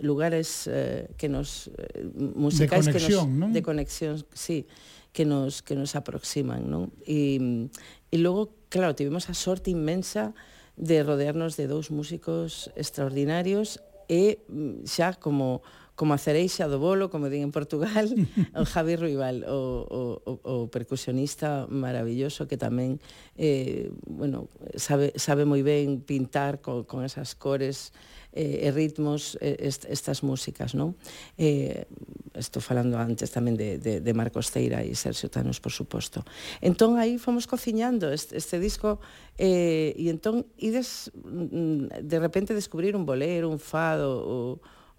lugares 0.00 0.64
eh, 0.64 1.12
que 1.20 1.28
nos 1.28 1.68
eh, 1.76 2.08
musicais 2.16 2.88
de 2.88 2.96
conexión, 2.96 3.28
que 3.28 3.36
nos, 3.36 3.40
non? 3.44 3.50
de 3.52 3.60
conexión, 3.60 4.14
sí, 4.32 4.64
que 5.12 5.28
nos 5.28 5.60
que 5.60 5.76
nos 5.76 5.92
aproximan, 5.92 6.64
non? 6.64 6.88
E 7.04 7.68
e 8.08 8.16
logo, 8.16 8.56
claro, 8.72 8.96
tivemos 8.96 9.28
a 9.28 9.36
sorte 9.36 9.68
inmensa 9.68 10.32
de 10.78 11.02
rodearnos 11.02 11.60
de 11.60 11.66
dous 11.66 11.90
músicos 11.90 12.72
extraordinarios 12.78 13.82
é 14.08 14.40
mm, 14.48 14.88
xa 14.88 15.14
como 15.20 15.62
como 15.98 16.14
a 16.14 16.18
cereixa 16.22 16.70
do 16.70 16.78
bolo, 16.78 17.10
como 17.10 17.26
din 17.26 17.42
en 17.42 17.50
Portugal, 17.50 18.06
o 18.54 18.62
Javi 18.62 18.94
Ruibal, 18.94 19.42
o, 19.50 19.82
o, 20.22 20.32
o 20.46 20.54
percusionista 20.70 21.66
maravilloso 21.66 22.46
que 22.46 22.54
tamén 22.54 23.02
eh, 23.34 23.90
bueno, 24.06 24.46
sabe, 24.78 25.10
sabe 25.18 25.42
moi 25.42 25.58
ben 25.66 25.98
pintar 26.06 26.62
con, 26.62 26.86
con 26.86 27.02
esas 27.02 27.34
cores 27.34 27.90
eh, 28.32 28.66
e 28.66 28.70
ritmos 28.70 29.36
eh, 29.40 29.56
est, 29.60 29.84
estas 29.88 30.22
músicas, 30.22 30.74
non? 30.74 30.94
Eh, 31.36 31.88
estou 32.36 32.62
falando 32.62 32.96
antes 33.00 33.32
tamén 33.32 33.56
de, 33.56 33.80
de, 33.80 33.98
de 33.98 34.12
Marcos 34.14 34.52
Teira 34.52 34.84
e 34.84 34.94
Sergio 34.94 35.32
Tanos, 35.32 35.58
por 35.58 35.72
suposto. 35.72 36.22
Entón, 36.60 37.00
aí 37.00 37.18
fomos 37.18 37.48
cociñando 37.48 38.12
este, 38.12 38.36
este 38.36 38.60
disco 38.60 39.00
eh, 39.40 39.96
e 39.96 40.06
entón 40.12 40.46
ides 40.60 41.10
mm, 41.14 42.04
de 42.04 42.18
repente 42.20 42.54
descubrir 42.54 42.94
un 42.94 43.08
bolero, 43.08 43.50
un 43.50 43.58
fado, 43.58 44.22
ou, 44.22 44.48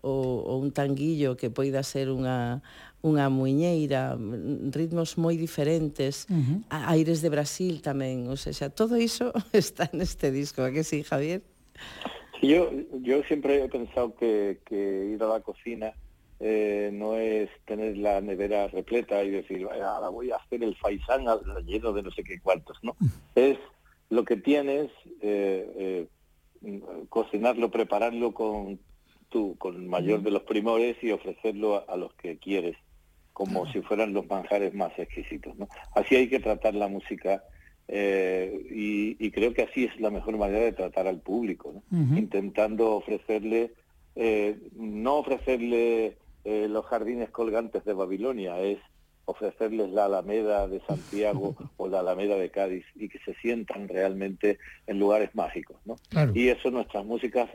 ou, 0.02 0.24
ou 0.50 0.56
un 0.60 0.72
tanguillo 0.72 1.36
que 1.36 1.52
poida 1.52 1.84
ser 1.84 2.12
unha, 2.12 2.60
unha 3.04 3.32
muiñeira, 3.32 4.20
mm, 4.20 4.76
ritmos 4.76 5.16
moi 5.16 5.40
diferentes, 5.40 6.28
uh 6.28 6.36
-huh. 6.36 6.60
aires 6.92 7.24
de 7.24 7.30
Brasil 7.32 7.80
tamén, 7.80 8.28
ou 8.28 8.36
seja, 8.36 8.68
todo 8.68 9.00
iso 9.00 9.32
está 9.56 9.88
neste 9.96 10.32
disco, 10.32 10.64
a 10.64 10.72
que 10.72 10.84
sí, 10.84 11.04
Javier? 11.04 11.44
Yo, 12.42 12.72
yo 13.02 13.24
siempre 13.24 13.64
he 13.64 13.70
pensado 13.70 14.16
que, 14.16 14.60
que 14.66 15.12
ir 15.14 15.22
a 15.24 15.28
la 15.28 15.42
cocina 15.42 15.94
eh, 16.40 16.90
no 16.94 17.18
es 17.18 17.50
tener 17.66 17.98
la 17.98 18.22
nevera 18.22 18.70
repleta 18.70 19.24
y 19.24 19.30
decir, 19.30 19.66
"Vaya, 19.66 19.90
ahora 19.90 20.10
voy 20.10 20.32
a 20.32 20.38
hacer 20.38 20.64
el 20.64 20.76
faisán 20.78 21.26
lleno 21.66 21.92
de 21.92 22.02
no 22.02 22.12
sé 22.12 22.24
qué 22.24 22.40
cuartos, 22.40 22.78
¿no? 22.82 22.96
Es 23.36 23.58
lo 24.10 24.24
que 24.24 24.38
tienes, 24.38 24.90
eh, 25.22 26.08
eh, 26.64 26.82
cocinarlo, 27.10 27.70
prepararlo 27.72 28.34
con 28.34 28.80
tu, 29.28 29.58
con 29.58 29.76
el 29.76 29.88
mayor 29.88 30.22
de 30.22 30.32
los 30.32 30.44
primores 30.44 30.96
y 31.04 31.12
ofrecerlo 31.12 31.76
a, 31.76 31.94
a 31.94 31.98
los 31.98 32.14
que 32.16 32.38
quieres, 32.38 32.78
como 33.34 33.70
si 33.72 33.82
fueran 33.82 34.14
los 34.14 34.28
manjares 34.28 34.74
más 34.74 34.98
exquisitos. 34.98 35.58
¿no? 35.58 35.68
Así 35.94 36.16
hay 36.16 36.30
que 36.30 36.40
tratar 36.40 36.74
la 36.74 36.88
música 36.88 37.44
eh, 37.92 38.68
y, 38.70 39.18
y 39.20 39.32
creo 39.32 39.52
que 39.56 39.64
así 39.64 39.86
es 39.86 40.00
la 40.00 40.12
mejor 40.12 40.38
manera 40.38 40.64
de 40.64 40.74
tratar 40.74 41.08
al 41.08 41.22
público, 41.22 41.82
intentando 41.92 42.92
ofrecerle, 42.96 43.74
eh, 44.16 44.60
no 44.76 45.16
ofrecerle 45.16 46.18
eh, 46.46 46.68
los 46.70 46.86
jardines 46.86 47.32
colgantes 47.32 47.84
de 47.86 47.94
Babilonia, 47.94 48.60
es 48.60 48.78
ofrecerles 49.26 49.90
la 49.90 50.06
Alameda 50.06 50.68
de 50.68 50.82
Santiago 50.82 51.56
o 51.78 51.88
la 51.88 52.02
Alameda 52.02 52.36
de 52.36 52.52
Cádiz 52.52 52.86
y 52.94 53.10
que 53.10 53.18
se 53.26 53.34
sientan 53.42 53.88
realmente 53.88 54.60
en 54.86 55.00
lugares 55.00 55.34
mágicos, 55.34 55.78
¿no? 55.86 55.96
Claro. 56.10 56.32
Y 56.36 56.50
eso 56.50 56.70
nuestras 56.70 57.04
músicas 57.06 57.50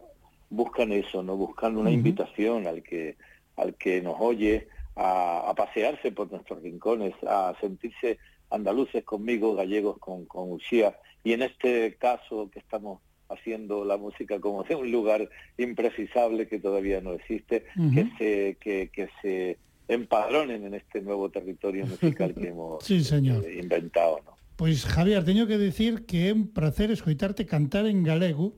buscan 0.51 0.91
eso, 0.91 1.23
¿no? 1.23 1.37
Buscan 1.37 1.77
una 1.77 1.93
invitación 1.93 2.67
al 2.67 2.83
que 2.83 3.17
al 3.57 3.75
que 3.75 4.03
nos 4.03 4.17
oye 4.19 4.67
a, 4.97 5.49
a 5.49 5.55
pasearse 5.55 6.11
por 6.11 6.33
nuestros 6.33 6.61
rincones, 6.61 7.15
a 7.25 7.55
sentirse 7.61 8.19
andaluces 8.55 9.03
conmigo, 9.05 9.55
gallegos 9.55 9.99
con, 9.99 10.25
con 10.27 10.53
Uxía, 10.53 10.97
y 11.23 11.33
en 11.33 11.43
este 11.43 11.97
caso 11.97 12.49
que 12.53 12.59
estamos 12.61 13.01
haciendo 13.29 13.85
la 13.85 13.97
música 13.97 14.39
como 14.39 14.63
de 14.65 14.75
un 14.75 14.91
lugar 14.93 15.29
imprecisable 15.59 16.47
que 16.47 16.61
todavía 16.61 17.01
no 17.01 17.13
existe, 17.15 17.65
que 17.95 18.11
se 18.19 18.57
que, 18.61 18.91
que 18.93 19.09
se 19.21 19.59
empadronen 19.89 20.65
en 20.67 20.75
este 20.75 21.01
nuevo 21.03 21.31
territorio 21.31 21.87
musical 21.93 22.35
que 22.35 22.49
hemos 22.49 22.85
Sí, 22.85 23.03
señor. 23.03 23.45
eh, 23.45 23.59
inventado, 23.63 24.21
¿no? 24.25 24.35
Pois 24.57 24.85
Javier, 24.87 25.25
teño 25.25 25.49
que 25.49 25.59
decir 25.59 26.07
que 26.07 26.29
é 26.29 26.33
un 26.33 26.47
placer 26.55 26.89
escoitarte 26.95 27.43
cantar 27.45 27.87
en 27.91 28.05
galego, 28.07 28.55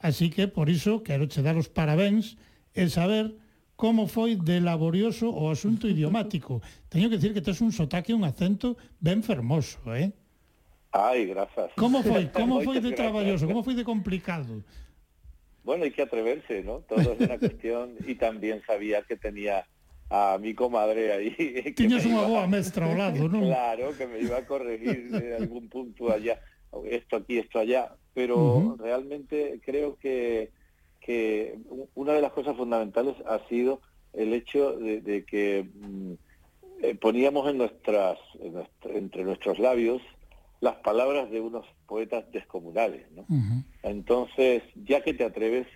así 0.00 0.30
que 0.30 0.48
por 0.48 0.70
iso 0.72 1.02
quero 1.04 1.28
che 1.28 1.44
dar 1.44 1.60
os 1.60 1.68
parabéns 1.68 2.40
e 2.72 2.88
saber 2.88 3.36
como 3.76 4.08
foi 4.08 4.40
de 4.40 4.58
laborioso 4.58 5.28
o 5.28 5.52
asunto 5.52 5.84
idiomático. 5.86 6.64
Teño 6.88 7.12
que 7.12 7.20
decir 7.20 7.36
que 7.36 7.44
tes 7.44 7.60
un 7.60 7.70
sotaque 7.70 8.12
e 8.12 8.16
un 8.16 8.24
acento 8.24 8.80
ben 8.98 9.20
fermoso, 9.20 9.78
eh? 9.92 10.10
Ai, 10.96 11.28
grazas. 11.28 11.76
Como 11.76 12.00
foi? 12.00 12.32
Como 12.32 12.64
foi 12.64 12.80
de 12.80 12.96
traballoso? 12.96 13.44
Como 13.44 13.60
foi 13.60 13.76
de 13.76 13.84
complicado? 13.84 14.64
Bueno, 15.62 15.84
hay 15.84 15.92
que 15.92 16.02
atreverse, 16.02 16.62
¿no? 16.64 16.80
Todo 16.88 17.12
es 17.12 17.20
una 17.20 17.38
cuestión 17.38 17.94
y 18.06 18.14
también 18.14 18.62
sabía 18.66 19.02
que 19.02 19.16
tenía 19.16 19.66
a 20.08 20.38
mi 20.40 20.54
comadre 20.54 21.12
aí. 21.12 21.34
Tiñas 21.76 22.06
unha 22.08 22.24
boa 22.24 22.46
mestra 22.48 22.88
ao 22.88 22.96
lado, 22.96 23.28
non? 23.28 23.44
Claro, 23.44 23.92
que 23.92 24.08
me 24.08 24.24
iba 24.24 24.40
a 24.40 24.46
corregir 24.48 25.12
en 25.12 25.36
algún 25.36 25.68
punto 25.68 26.08
allá, 26.08 26.40
esto 26.88 27.20
aquí, 27.20 27.42
esto 27.42 27.58
allá, 27.58 27.92
pero 28.14 28.38
uh 28.38 28.56
-huh. 28.56 28.80
realmente 28.80 29.60
creo 29.60 29.98
que 30.00 30.54
que 31.06 31.58
una 31.94 32.12
de 32.14 32.20
las 32.20 32.32
cosas 32.32 32.56
fundamentales 32.56 33.14
ha 33.26 33.38
sido 33.48 33.80
el 34.12 34.32
hecho 34.34 34.76
de, 34.76 35.00
de 35.00 35.24
que 35.24 35.68
mm, 35.72 36.12
eh, 36.82 36.94
poníamos 36.96 37.48
en 37.48 37.58
nuestras, 37.58 38.18
en 38.40 38.54
nuestra- 38.54 38.92
entre 38.92 39.24
nuestros 39.24 39.58
labios 39.58 40.02
las 40.60 40.76
palabras 40.76 41.30
de 41.30 41.40
unos 41.40 41.64
poetas 41.86 42.24
descomunales. 42.32 43.06
Entonces, 43.82 44.62
ya 44.74 45.02
que 45.02 45.14
te 45.14 45.24
atreves, 45.24 45.66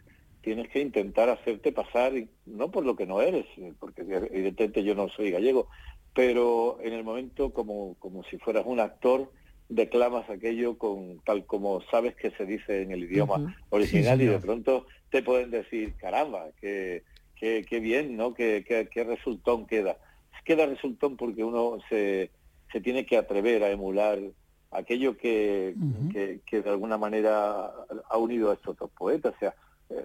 tienes 0.40 0.68
que 0.70 0.80
intentar 0.80 1.28
hacerte 1.28 1.70
pasar, 1.72 2.12
no 2.46 2.70
por 2.70 2.84
lo 2.84 2.96
que 2.96 3.06
no 3.06 3.20
eres, 3.20 3.46
eh, 3.58 3.72
porque 3.78 4.02
evidentemente 4.02 4.82
yo 4.82 4.94
no 4.94 5.08
soy 5.10 5.30
gallego, 5.30 5.68
pero 6.14 6.78
en 6.82 6.92
el 6.94 7.04
momento 7.04 7.52
como, 7.52 7.94
como 7.98 8.24
si 8.24 8.38
fueras 8.38 8.64
un 8.66 8.80
actor, 8.80 9.30
declamas 9.68 10.28
aquello 10.28 10.76
con 10.76 11.20
tal 11.24 11.46
como 11.46 11.80
sabes 11.92 12.16
que 12.16 12.32
se 12.32 12.44
dice 12.44 12.82
en 12.82 12.90
el 12.90 13.04
idioma 13.04 13.36
original 13.68 14.18
Sí, 14.18 14.24
y 14.24 14.26
de 14.26 14.32
pronto 14.46 14.86
te 15.10 15.22
pueden 15.22 15.50
decir, 15.50 15.94
caramba, 15.96 16.46
qué, 16.60 17.02
qué, 17.36 17.64
qué 17.68 17.80
bien, 17.80 18.16
¿no? 18.16 18.32
Qué, 18.34 18.64
qué, 18.66 18.88
qué 18.92 19.04
resultón 19.04 19.66
queda. 19.66 19.96
Queda 20.44 20.66
resultón 20.66 21.16
porque 21.16 21.44
uno 21.44 21.78
se, 21.88 22.30
se 22.72 22.80
tiene 22.80 23.04
que 23.06 23.16
atrever 23.16 23.62
a 23.64 23.70
emular 23.70 24.18
aquello 24.70 25.16
que, 25.16 25.74
que, 26.12 26.40
que 26.46 26.62
de 26.62 26.70
alguna 26.70 26.96
manera 26.96 27.72
ha 28.08 28.16
unido 28.18 28.50
a 28.50 28.54
estos 28.54 28.76
dos 28.76 28.90
poetas. 28.92 29.34
O 29.34 29.38
sea, 29.38 29.54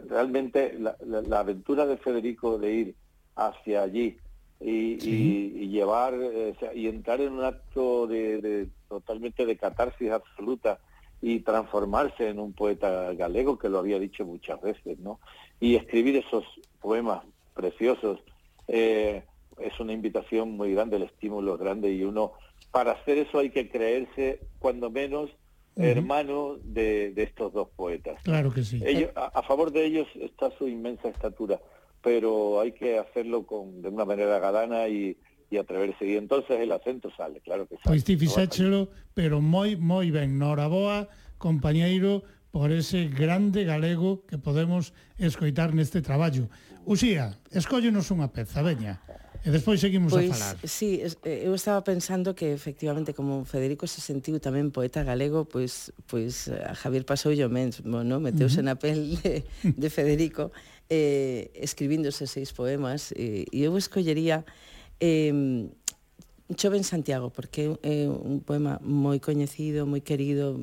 realmente 0.09 0.73
la, 0.79 0.95
la- 1.05 1.21
la 1.21 1.39
aventura 1.39 1.85
de 1.85 1.97
Federico 1.97 2.57
de 2.57 2.71
ir 2.73 2.95
hacia 3.35 3.83
allí 3.83 4.17
y, 4.59 4.99
Sí. 4.99 5.51
y- 5.55 5.63
y 5.63 5.67
llevar 5.69 6.13
eh, 6.15 6.53
o 6.55 6.59
sea, 6.59 6.73
y 6.73 6.87
entrar 6.87 7.21
en 7.21 7.33
un 7.33 7.43
acto 7.43 8.07
de, 8.07 8.41
de- 8.41 8.67
totalmente 8.89 9.45
de 9.45 9.57
catarsis 9.57 10.09
absoluta 10.11 10.79
y 11.21 11.39
transformarse 11.39 12.29
en 12.29 12.39
un 12.39 12.53
poeta 12.53 13.13
galego 13.13 13.57
que 13.57 13.69
lo 13.69 13.79
había 13.79 13.99
dicho 13.99 14.25
muchas 14.25 14.61
veces, 14.61 14.99
¿no? 14.99 15.19
Y 15.59 15.75
escribir 15.75 16.17
esos 16.17 16.43
poemas 16.81 17.23
preciosos 17.53 18.19
eh, 18.67 19.23
es 19.59 19.79
una 19.79 19.93
invitación 19.93 20.51
muy 20.51 20.73
grande, 20.73 20.97
el 20.97 21.03
estímulo 21.03 21.55
es 21.55 21.59
grande 21.59 21.91
y 21.91 22.03
uno 22.03 22.33
para 22.71 22.91
hacer 22.91 23.17
eso 23.17 23.39
hay 23.39 23.49
que 23.49 23.69
creerse 23.69 24.41
cuando 24.59 24.89
menos 24.89 25.31
hermano 25.77 26.55
de, 26.63 27.11
de 27.11 27.23
estos 27.23 27.51
dos 27.51 27.67
poetas. 27.75 28.21
Claro 28.23 28.51
que 28.51 28.63
sí. 28.63 28.81
Ellos, 28.85 29.11
a, 29.15 29.25
a 29.25 29.43
favor 29.43 29.71
de 29.71 29.85
ellos 29.85 30.07
está 30.15 30.49
su 30.57 30.69
inmensa 30.69 31.09
estatura, 31.09 31.59
pero 32.01 32.61
hay 32.61 32.71
que 32.71 32.97
hacerlo 32.97 33.45
con 33.45 33.81
de 33.81 33.89
una 33.89 34.05
manera 34.05 34.39
galana 34.39 34.87
y, 34.87 35.17
e 35.51 35.57
atreverse. 35.57 36.05
E 36.05 36.17
entonces 36.17 36.57
el 36.59 36.71
acento 36.71 37.11
sale, 37.15 37.41
claro 37.41 37.67
que 37.67 37.75
sale. 37.75 37.93
Pois 37.95 38.03
ti 38.03 38.17
fixéchelo, 38.17 38.89
pero 39.13 39.41
moi, 39.41 39.77
moi 39.77 40.09
ben. 40.09 40.37
Noraboa, 40.37 41.07
compañeiro, 41.37 42.23
por 42.51 42.71
ese 42.71 43.11
grande 43.11 43.63
galego 43.63 44.23
que 44.25 44.37
podemos 44.37 44.95
escoitar 45.19 45.75
neste 45.75 46.01
traballo. 46.01 46.47
Uxía, 46.85 47.35
escóllenos 47.51 48.13
unha 48.13 48.31
peza, 48.31 48.63
veña. 48.63 49.01
E 49.45 49.53
despois 49.53 49.77
seguimos 49.77 50.09
pois, 50.09 50.31
a 50.31 50.33
falar. 50.33 50.55
Sí, 50.65 51.05
eh, 51.05 51.45
eu 51.45 51.53
estaba 51.53 51.85
pensando 51.85 52.33
que 52.33 52.49
efectivamente 52.49 53.13
como 53.13 53.45
Federico 53.45 53.85
se 53.85 54.01
sentiu 54.01 54.41
tamén 54.41 54.73
poeta 54.73 55.05
galego, 55.05 55.45
pois 55.45 55.93
pois 56.09 56.49
eh, 56.49 56.57
a 56.65 56.73
Javier 56.73 57.05
pasou 57.05 57.29
yo 57.29 57.45
mesmo, 57.45 58.01
no? 58.01 58.17
meteuse 58.17 58.57
uh 58.57 58.65
-huh. 58.65 58.73
na 58.73 58.75
pel 58.79 59.21
de, 59.21 59.45
de 59.61 59.87
Federico 59.93 60.49
eh, 60.89 61.53
escribíndose 61.53 62.25
seis 62.25 62.53
poemas 62.53 63.13
e, 63.13 63.45
e 63.51 63.61
eu 63.65 63.77
escollería 63.77 64.45
Eh, 64.99 65.69
Chove 66.53 66.77
en 66.77 66.83
Santiago, 66.83 67.31
porque 67.33 67.73
é 67.81 68.05
un 68.05 68.37
poema 68.45 68.77
moi 68.85 69.17
coñecido, 69.17 69.89
moi 69.89 70.05
querido, 70.05 70.53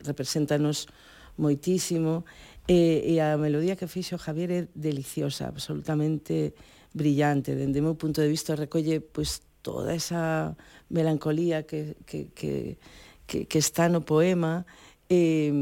representanos 0.00 0.88
moitísimo, 1.36 2.24
e, 2.64 3.04
e 3.04 3.20
a 3.20 3.36
melodía 3.36 3.76
que 3.76 3.84
fixo 3.84 4.16
Javier 4.16 4.48
é 4.48 4.60
deliciosa, 4.72 5.44
absolutamente 5.44 6.56
brillante, 6.96 7.52
dende 7.52 7.84
o 7.84 7.92
meu 7.92 8.00
punto 8.00 8.24
de 8.24 8.32
vista 8.32 8.56
recolle 8.56 9.04
pois, 9.04 9.44
toda 9.60 9.92
esa 9.92 10.56
melancolía 10.88 11.68
que, 11.68 12.00
que, 12.08 12.32
que, 12.32 12.80
que, 13.28 13.44
que 13.44 13.58
está 13.60 13.92
no 13.92 14.00
poema, 14.08 14.64
e, 15.12 15.52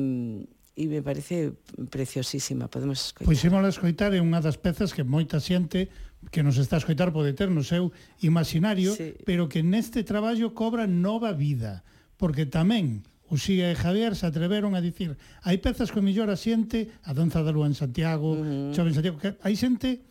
e 0.78 0.84
me 0.86 1.02
parece 1.02 1.50
preciosísima, 1.90 2.70
podemos 2.70 3.10
escoitar. 3.10 3.26
Pois 3.26 3.42
imos 3.42 3.66
escoitar, 3.66 4.14
é 4.14 4.22
unha 4.22 4.38
das 4.38 4.54
pezas 4.54 4.94
que 4.94 5.02
moita 5.02 5.42
xente 5.42 5.90
que 6.30 6.42
nos 6.42 6.56
está 6.56 6.76
a 6.76 6.82
escoitar 6.82 7.12
pode 7.12 7.32
ter 7.34 7.50
no 7.50 7.66
seu 7.66 7.92
imaginario, 8.20 8.94
sí. 8.94 9.16
pero 9.24 9.48
que 9.48 9.64
neste 9.64 10.04
traballo 10.06 10.54
cobra 10.54 10.86
nova 10.86 11.32
vida, 11.32 11.82
porque 12.16 12.46
tamén 12.46 13.02
Uxía 13.24 13.72
e 13.72 13.74
Javier 13.74 14.14
se 14.14 14.28
atreveron 14.28 14.76
a 14.76 14.84
dicir 14.84 15.16
hai 15.42 15.56
pezas 15.56 15.88
que 15.88 16.04
millor 16.04 16.28
a 16.28 16.36
xente, 16.36 16.92
a 17.08 17.16
danza 17.16 17.40
da 17.40 17.50
lúa 17.50 17.66
en 17.66 17.74
Santiago, 17.74 18.36
uh 18.36 18.70
-huh. 18.70 18.72
Chove 18.76 18.92
en 18.92 18.96
Santiago, 19.00 19.16
que 19.16 19.34
hai 19.40 19.56
xente 19.56 20.04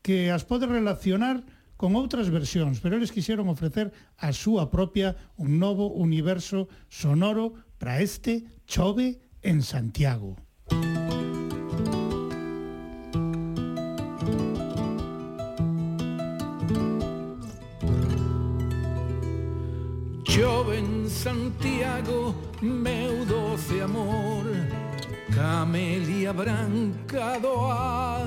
que 0.00 0.32
as 0.32 0.48
pode 0.48 0.64
relacionar 0.64 1.44
con 1.76 1.92
outras 1.94 2.32
versións, 2.32 2.80
pero 2.80 2.96
eles 2.96 3.12
quixeron 3.12 3.52
ofrecer 3.52 3.92
a 4.16 4.32
súa 4.32 4.72
propia 4.72 5.14
un 5.36 5.60
novo 5.60 5.92
universo 5.92 6.72
sonoro 6.88 7.54
para 7.76 8.00
este 8.00 8.48
Chove 8.64 9.20
en 9.44 9.60
Santiago. 9.60 10.40
Joven 20.34 21.08
Santiago, 21.08 22.34
meu 22.60 23.24
doce 23.24 23.80
amor 23.80 24.44
Camelia 25.32 26.32
branca 26.32 27.38
do 27.38 27.54
ar 27.66 28.26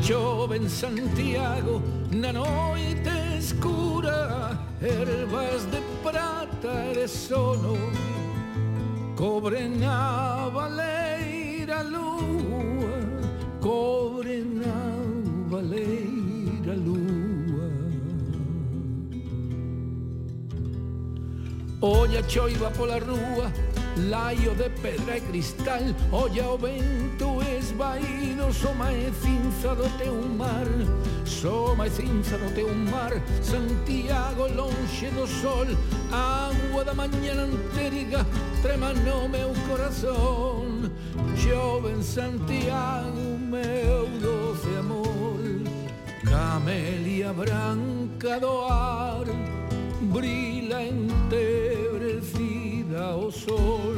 Joven 0.00 0.68
Santiago, 0.68 1.82
na 2.12 2.32
noite 2.32 3.10
escura 3.36 4.56
Ervas 4.80 5.64
de 5.64 5.82
prata 6.04 6.92
de 6.94 7.08
sono 7.08 7.76
Cobre 9.16 9.66
na 9.66 10.48
valeira 10.48 11.82
lua 11.82 13.00
Cobre 13.60 14.44
na 14.44 14.93
baleira 15.64 16.74
lúa 16.76 17.70
Olla 21.80 22.22
choiva 22.28 22.70
pola 22.70 22.98
rúa 22.98 23.52
Laio 24.08 24.56
de 24.56 24.68
pedra 24.82 25.18
e 25.18 25.20
cristal. 25.20 25.80
Olla 26.10 26.48
o 26.48 26.58
vento 26.58 27.40
esvaído 27.42 28.52
Soma 28.52 28.92
e 28.92 29.12
cinza 29.12 29.72
do 29.76 29.88
teu 29.98 30.20
mar. 30.36 30.66
Soma 31.24 31.86
e 31.86 31.90
cinza 31.90 32.36
do 32.38 32.52
teu 32.54 32.74
mar 32.74 33.12
Santiago 33.40 34.48
lonxe 34.48 35.10
do 35.10 35.26
sol. 35.28 35.66
Agua 36.10 36.84
da 36.84 36.92
mañana 36.94 37.44
anteriga 37.44 38.26
Trema 38.62 38.92
no 38.94 39.28
meu 39.28 39.52
corazón. 39.68 40.90
Chove 41.36 41.92
en 41.92 42.02
Santiago 42.02 43.38
meu 43.38 44.03
Camelia 46.34 47.32
branca 47.32 48.40
do 48.40 48.62
ar 48.62 49.24
Brila 50.12 50.82
entebrecida 50.82 53.00
ao 53.00 53.30
sol 53.30 53.93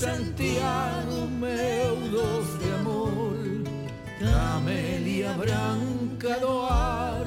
Santiago 0.00 1.28
meu 1.28 1.96
doce 2.08 2.64
amor 2.80 3.36
Camelia 4.18 5.34
branca 5.34 6.40
do 6.40 6.62
ar 6.62 7.26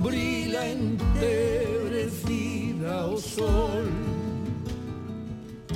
Brila 0.00 0.68
entebrecida 0.68 2.92
ao 2.92 3.16
sol. 3.16 3.82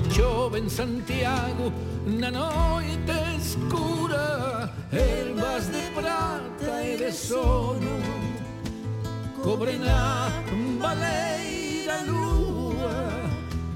Chove 0.09 0.61
en 0.61 0.71
Santiago 0.71 1.73
na 2.07 2.31
noite 2.31 3.13
escura 3.37 4.73
Ervas 4.93 5.67
de 5.67 5.83
prata 5.97 6.85
e 6.85 6.97
de 6.97 7.11
sono 7.11 7.99
Cobre 9.43 9.79
na 9.79 10.31
baleira 10.81 12.05
lúa 12.07 13.11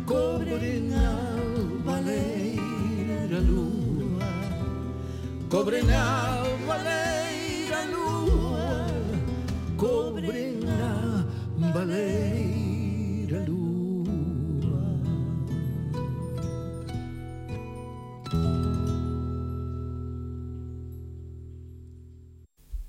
Cobre 0.06 0.78
valeira 3.39 3.40
lúa 3.40 4.31
cobre 5.48 5.82
na 5.82 6.43
baleira 6.66 7.85
lúa 7.93 8.86
cobre 9.77 10.52
na 10.65 11.24
baleira 11.73 13.40
lúa 13.47 13.69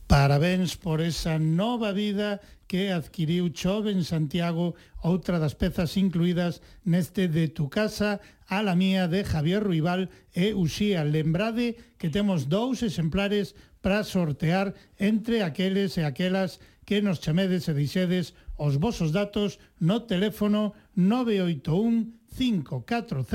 Parabéns 0.07 0.75
por 0.75 0.99
esa 0.99 1.37
nova 1.37 1.93
vida 1.93 2.41
que 2.69 2.93
adquiriu 2.93 3.49
Chove 3.49 3.89
en 3.89 4.05
Santiago, 4.05 4.77
outra 5.01 5.41
das 5.41 5.57
pezas 5.57 5.97
incluídas 5.97 6.61
neste 6.85 7.25
de 7.25 7.49
Tu 7.49 7.65
casa 7.65 8.21
a 8.45 8.61
la 8.61 8.77
mía 8.77 9.09
de 9.09 9.25
Javier 9.25 9.65
Ruibal 9.65 10.13
e 10.37 10.53
Uxía. 10.53 11.01
Lembrade 11.01 11.81
que 11.97 12.13
temos 12.13 12.45
dous 12.45 12.85
exemplares 12.85 13.57
para 13.81 14.05
sortear 14.05 14.77
entre 15.01 15.41
aqueles 15.41 15.97
e 15.97 16.05
aquelas 16.05 16.61
que 16.85 17.01
nos 17.01 17.17
chamedes 17.25 17.65
e 17.65 17.73
dixedes 17.73 18.37
os 18.53 18.77
vosos 18.77 19.09
datos 19.09 19.57
no 19.81 20.05
teléfono 20.05 20.77
981 20.93 22.21
540 22.29 23.25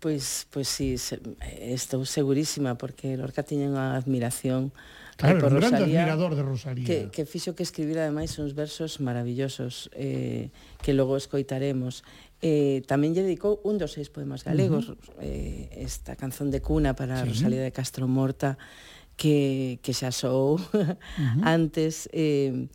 Pois, 0.00 0.44
pois 0.52 0.68
sí, 0.68 0.96
estou 0.96 2.04
segurísima, 2.04 2.76
porque 2.76 3.16
Lorca 3.16 3.44
tiña 3.44 3.72
unha 3.72 3.96
admiración 3.96 4.72
Claro, 5.16 5.38
por 5.38 5.52
un 5.52 5.60
grande 5.60 5.84
admirador 5.84 6.34
de 6.34 6.42
Rosalía. 6.42 6.84
Que, 6.84 7.10
que 7.10 7.24
fixo 7.24 7.54
que 7.54 7.62
escribir 7.62 7.98
ademais 7.98 8.34
uns 8.42 8.54
versos 8.54 8.98
maravillosos 8.98 9.90
eh, 9.94 10.50
que 10.82 10.92
logo 10.92 11.14
escoitaremos. 11.14 12.02
Eh, 12.42 12.82
tamén 12.90 13.14
lle 13.14 13.22
dedicou 13.22 13.62
un 13.62 13.78
dos 13.78 13.94
seis 13.94 14.10
poemas 14.10 14.42
galegos, 14.42 14.90
uh 14.90 14.98
-huh. 14.98 15.22
eh, 15.22 15.70
esta 15.86 16.18
canción 16.18 16.50
de 16.50 16.58
cuna 16.58 16.98
para 16.98 17.22
sí. 17.22 17.30
Rosalía 17.30 17.62
de 17.62 17.70
Castro 17.70 18.10
Morta, 18.10 18.58
que, 19.14 19.78
que 19.80 19.94
xa 19.94 20.10
sou 20.10 20.58
uh 20.58 20.58
-huh. 20.60 21.40
antes. 21.46 22.10
Eh, 22.10 22.66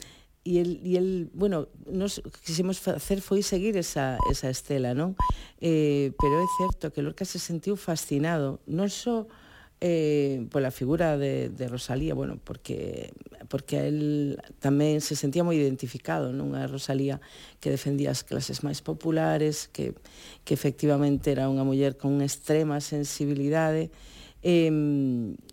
e 0.48 0.58
el, 0.58 0.80
e 0.82 0.96
el, 0.96 1.30
bueno, 1.36 1.68
nos 1.86 2.24
quisimos 2.48 2.80
facer 2.80 3.20
foi 3.20 3.44
seguir 3.44 3.76
esa, 3.76 4.18
esa 4.32 4.48
estela, 4.48 4.96
non? 4.96 5.14
Eh, 5.60 6.16
pero 6.16 6.40
é 6.40 6.48
certo 6.64 6.90
que 6.96 7.04
Lorca 7.04 7.28
se 7.28 7.38
sentiu 7.38 7.76
fascinado, 7.76 8.64
non 8.66 8.88
só 8.88 9.28
so 9.28 9.49
eh, 9.82 10.46
pola 10.52 10.72
figura 10.72 11.18
de, 11.18 11.50
de 11.50 11.68
Rosalía, 11.68 12.14
bueno, 12.14 12.40
porque 12.44 13.14
porque 13.48 13.88
el 13.88 14.38
tamén 14.60 15.00
se 15.02 15.16
sentía 15.16 15.48
moi 15.48 15.56
identificado 15.56 16.36
nunha 16.36 16.68
Rosalía 16.68 17.24
que 17.64 17.72
defendía 17.72 18.12
as 18.12 18.22
clases 18.28 18.62
máis 18.62 18.84
populares, 18.84 19.72
que, 19.72 19.96
que 20.44 20.54
efectivamente 20.54 21.32
era 21.32 21.48
unha 21.48 21.64
muller 21.64 21.96
con 21.96 22.20
extrema 22.20 22.84
sensibilidade, 22.84 23.88
e 23.88 23.94
E, 24.40 24.72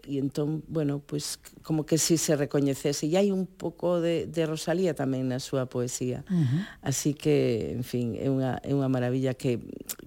e 0.07 0.23
entón, 0.23 0.63
bueno, 0.71 1.03
pois 1.03 1.43
como 1.67 1.83
que 1.83 1.99
si 1.99 2.15
se 2.15 2.39
recoñecese. 2.39 3.11
E 3.11 3.19
hai 3.19 3.35
un 3.35 3.51
pouco 3.51 3.99
de, 3.99 4.31
de 4.31 4.47
Rosalía 4.47 4.95
tamén 4.95 5.27
na 5.27 5.43
súa 5.43 5.67
poesía. 5.67 6.23
Uh 6.31 6.47
-huh. 6.47 6.61
Así 6.87 7.11
que, 7.11 7.75
en 7.75 7.83
fin, 7.83 8.15
é 8.15 8.31
unha, 8.31 8.63
é 8.63 8.71
unha 8.71 8.87
maravilla 8.87 9.35
que, 9.35 9.59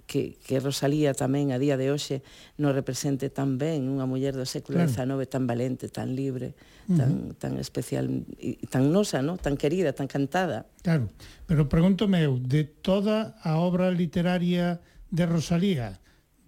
que, 0.07 0.39
que 0.39 0.63
Rosalía 0.63 1.11
tamén 1.11 1.51
a 1.51 1.59
día 1.59 1.75
de 1.75 1.91
hoxe 1.91 2.23
nos 2.55 2.71
represente 2.71 3.27
tan 3.27 3.59
ben 3.59 3.83
unha 3.91 4.07
muller 4.07 4.31
do 4.31 4.47
século 4.47 4.79
XIX 4.79 5.27
claro. 5.27 5.27
tan 5.27 5.43
valente, 5.43 5.91
tan 5.91 6.15
libre, 6.15 6.55
uh 6.87 6.95
-huh. 6.95 6.97
tan, 7.03 7.11
tan 7.35 7.53
especial, 7.59 8.07
e 8.39 8.63
tan 8.71 8.95
nosa, 8.95 9.19
¿no? 9.19 9.35
tan 9.35 9.59
querida, 9.59 9.91
tan 9.91 10.07
cantada. 10.07 10.71
Claro, 10.87 11.11
pero 11.43 11.67
pregúntome 11.67 12.23
eu, 12.23 12.39
de 12.39 12.63
toda 12.63 13.35
a 13.43 13.59
obra 13.59 13.91
literaria 13.91 14.79
de 15.11 15.27
Rosalía, 15.27 15.99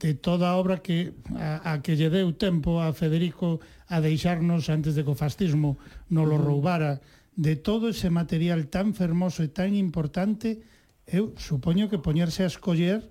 de 0.01 0.17
toda 0.17 0.49
a 0.49 0.57
obra 0.57 0.81
que 0.81 1.13
a, 1.37 1.77
a 1.77 1.85
que 1.85 1.93
lle 1.93 2.09
deu 2.09 2.33
tempo 2.33 2.81
a 2.81 2.89
Federico 2.89 3.61
a 3.85 4.01
deixarnos 4.01 4.65
antes 4.73 4.97
de 4.97 5.05
que 5.05 5.13
o 5.13 5.19
fascismo 5.19 5.77
non 6.09 6.25
lo 6.25 6.41
roubara, 6.41 7.05
de 7.37 7.53
todo 7.55 7.93
ese 7.93 8.09
material 8.09 8.65
tan 8.73 8.97
fermoso 8.97 9.45
e 9.45 9.53
tan 9.53 9.77
importante, 9.77 10.65
eu 11.05 11.37
supoño 11.37 11.85
que 11.85 12.01
poñerse 12.01 12.41
a 12.41 12.49
escoller 12.49 13.05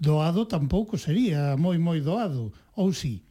doado 0.00 0.48
tampouco 0.48 0.96
sería 0.96 1.60
moi 1.60 1.76
moi 1.76 2.00
doado, 2.00 2.56
ou 2.72 2.90
si. 2.96 3.28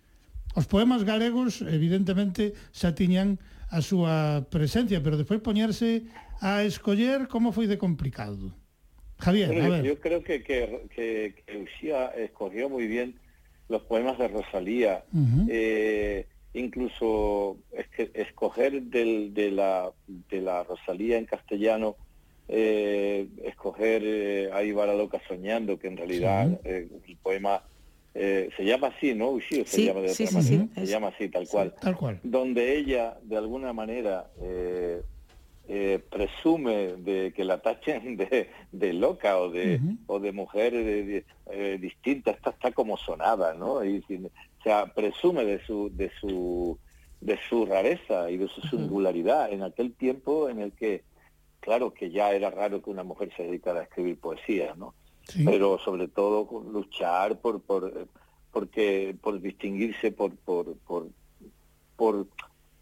Os 0.54 0.70
poemas 0.70 1.02
galegos, 1.02 1.66
evidentemente, 1.66 2.54
xa 2.70 2.94
tiñan 2.94 3.42
a 3.74 3.82
súa 3.82 4.46
presencia, 4.54 5.02
pero 5.02 5.18
despois 5.18 5.42
poñerse 5.42 6.06
a 6.46 6.62
escoller 6.62 7.26
como 7.26 7.50
foi 7.50 7.66
de 7.66 7.82
complicado. 7.82 8.54
Javier, 9.24 9.48
Bueno, 9.50 9.66
a 9.66 9.70
ver. 9.70 9.84
yo 9.86 10.00
creo 10.00 10.24
que, 10.24 10.44
que, 10.44 10.86
que, 10.96 11.34
escogió 12.18 12.70
muy 12.70 12.88
bien 12.88 13.16
los 13.70 13.82
poemas 13.84 14.18
de 14.18 14.28
Rosalía. 14.28 15.04
Eh, 15.50 16.28
incluso 16.54 17.58
es 17.72 17.88
que 17.90 18.12
escoger 18.14 18.82
del, 18.84 19.34
de, 19.34 19.52
la, 19.52 19.92
de 20.08 20.42
la 20.42 20.64
Rosalía 20.64 21.18
en 21.18 21.26
castellano 21.26 21.96
eh, 22.48 23.28
escoger 23.46 24.02
eh, 24.06 24.50
a 24.54 24.64
Ibarra 24.64 24.94
Loca 24.96 25.22
Soñando, 25.28 25.80
que 25.80 25.88
en 25.88 25.98
realidad 25.98 26.48
Sí. 26.50 26.58
eh, 26.66 26.88
el 27.08 27.18
poema 27.18 27.64
eh, 28.16 28.50
se 28.58 28.64
llama 28.66 28.88
así, 28.88 29.16
¿no? 29.16 29.30
Ushio 29.30 29.66
se 29.66 29.78
Sí, 29.78 29.86
llama 29.86 30.02
de 30.02 30.10
sí, 30.10 30.24
otra 30.26 30.42
sí, 30.42 30.48
sí, 30.50 30.54
manera. 30.58 30.74
se 30.76 30.84
es- 30.84 30.90
llama 30.90 31.08
así, 31.08 31.30
tal 31.30 31.48
cual. 31.48 31.74
Tal 31.82 31.96
cual. 31.96 32.20
Donde 32.22 32.78
ella, 32.78 33.18
de 33.24 33.38
alguna 33.38 33.72
manera, 33.74 34.30
eh, 35.68 36.00
presume 36.10 36.96
de 36.98 37.32
que 37.36 37.46
la 37.46 37.62
tachen 37.62 38.18
de, 38.18 38.50
de 38.72 38.94
loca 38.94 39.40
o 39.40 39.50
de, 39.50 39.80
o 40.08 40.20
de 40.20 40.32
mujer 40.32 40.74
de- 40.74 41.26
eh, 41.52 41.78
distinta, 41.80 42.32
esta 42.32 42.50
está 42.50 42.72
como 42.72 42.98
sonada, 42.98 43.54
¿no? 43.54 43.84
Y, 43.84 44.00
o 44.10 44.64
sea, 44.64 44.94
presume 44.94 45.46
de 45.46 45.64
su, 45.66 45.90
de 45.96 46.12
su 46.20 46.78
de 47.22 47.40
su 47.48 47.66
rareza 47.66 48.30
y 48.30 48.36
de 48.36 48.50
su 48.50 48.60
singularidad 48.68 49.54
en 49.54 49.64
aquel 49.64 49.94
tiempo 49.94 50.50
en 50.50 50.60
el 50.60 50.74
que, 50.74 51.04
claro, 51.62 51.94
que 51.94 52.12
ya 52.12 52.34
era 52.34 52.50
raro 52.50 52.82
que 52.82 52.90
una 52.90 53.04
mujer 53.06 53.32
se 53.38 53.44
dedicara 53.44 53.80
a 53.80 53.84
escribir 53.84 54.20
poesía, 54.20 54.76
¿no? 54.76 54.94
Pero 55.46 55.80
sobre 55.80 56.10
todo 56.10 56.46
luchar 56.70 57.40
por, 57.40 57.62
por, 57.62 57.86
eh, 57.96 58.08
porque, 58.52 59.16
por 59.22 59.40
distinguirse, 59.40 60.12
por, 60.12 60.36
por, 60.36 60.76
por, 60.80 61.08
por 61.96 62.28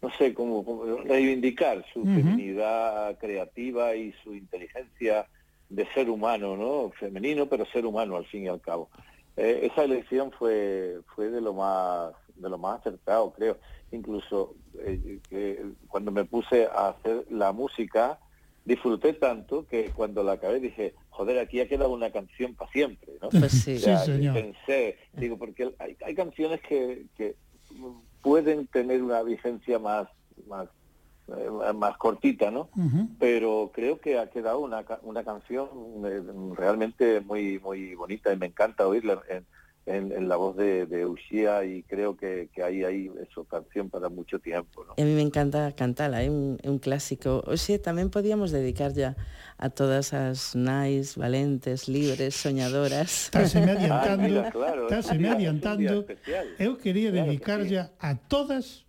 no 0.02 0.10
sé, 0.18 0.34
como 0.34 0.84
reivindicar 1.04 1.84
su 1.92 2.00
Ujú. 2.00 2.14
feminidad 2.14 3.16
creativa 3.18 3.94
y 3.94 4.12
su 4.24 4.34
inteligencia 4.34 5.28
de 5.68 5.86
ser 5.94 6.10
humano, 6.10 6.56
¿no? 6.56 6.90
Femenino, 6.98 7.46
pero 7.48 7.64
ser 7.66 7.86
humano 7.86 8.16
al 8.16 8.26
fin 8.26 8.44
y 8.44 8.48
al 8.48 8.60
cabo. 8.60 8.90
Eh, 9.36 9.60
esa 9.72 9.84
elección 9.84 10.30
fue 10.32 10.98
fue 11.14 11.30
de 11.30 11.40
lo 11.40 11.54
más 11.54 12.12
de 12.34 12.50
lo 12.50 12.58
más 12.58 12.80
acertado, 12.80 13.32
creo. 13.32 13.58
Incluso 13.92 14.56
eh, 14.80 15.20
que 15.28 15.62
cuando 15.88 16.10
me 16.10 16.24
puse 16.24 16.66
a 16.66 16.88
hacer 16.88 17.24
la 17.30 17.52
música, 17.52 18.18
disfruté 18.64 19.14
tanto 19.14 19.66
que 19.66 19.90
cuando 19.90 20.22
la 20.22 20.32
acabé 20.32 20.60
dije, 20.60 20.94
joder, 21.10 21.38
aquí 21.38 21.60
ha 21.60 21.68
quedado 21.68 21.90
una 21.92 22.10
canción 22.10 22.54
para 22.54 22.70
siempre, 22.72 23.12
¿no? 23.22 23.28
Pues 23.30 23.52
sí. 23.52 23.76
O 23.76 23.78
sea, 23.78 23.98
Sí, 23.98 24.12
señor. 24.12 24.34
Pensé, 24.34 24.98
digo, 25.12 25.38
porque 25.38 25.72
hay, 25.78 25.96
hay 26.04 26.14
canciones 26.14 26.60
que, 26.60 27.06
que 27.16 27.36
pueden 28.22 28.66
tener 28.66 29.02
una 29.02 29.22
vigencia 29.22 29.78
más 29.78 30.08
más 30.46 30.68
eh, 31.28 31.72
más 31.74 31.96
cortita, 31.98 32.50
¿no? 32.50 32.68
pero 33.18 33.70
creo 33.72 34.00
que 34.00 34.18
ha 34.18 34.28
quedado 34.28 34.58
una, 34.58 34.84
una 35.02 35.22
canción 35.22 35.68
eh, 36.04 36.22
realmente 36.56 37.20
muy 37.20 37.60
muy 37.60 37.94
bonita 37.94 38.32
y 38.32 38.36
me 38.36 38.46
encanta 38.46 38.88
oírla 38.88 39.22
en, 39.28 39.46
en, 39.86 40.12
en, 40.12 40.28
la 40.28 40.36
voz 40.36 40.56
de, 40.56 40.86
de 40.86 41.06
Uxía 41.06 41.64
y 41.64 41.82
creo 41.82 42.16
que, 42.16 42.48
que 42.54 42.62
hay 42.62 42.84
ahí 42.84 43.10
eso, 43.28 43.44
canción 43.44 43.90
para 43.90 44.08
mucho 44.08 44.38
tiempo. 44.38 44.84
¿no? 44.84 44.92
A 44.92 45.04
mí 45.04 45.14
me 45.14 45.22
encanta 45.22 45.72
cantarla, 45.72 46.22
é 46.22 46.26
¿eh? 46.26 46.30
un, 46.30 46.58
un 46.62 46.78
clásico. 46.78 47.42
Oxe, 47.46 47.78
tamén 47.82 48.10
podíamos 48.10 48.54
dedicar 48.54 48.94
ya 48.94 49.18
a 49.58 49.70
todas 49.70 50.14
as 50.14 50.54
nais, 50.54 51.18
valentes, 51.18 51.90
libres, 51.90 52.38
soñadoras. 52.38 53.30
Táseme 53.34 53.74
adiantando, 53.74 54.22
ah, 54.22 54.28
mira, 54.28 54.42
claro, 54.50 54.86
táseme 54.86 55.26
día, 55.26 55.34
adiantando. 55.34 56.06
Eu 56.58 56.78
quería 56.78 57.10
claro 57.42 57.66
que 57.66 57.74
sí. 57.74 57.76
a 57.78 58.10
todas, 58.30 58.86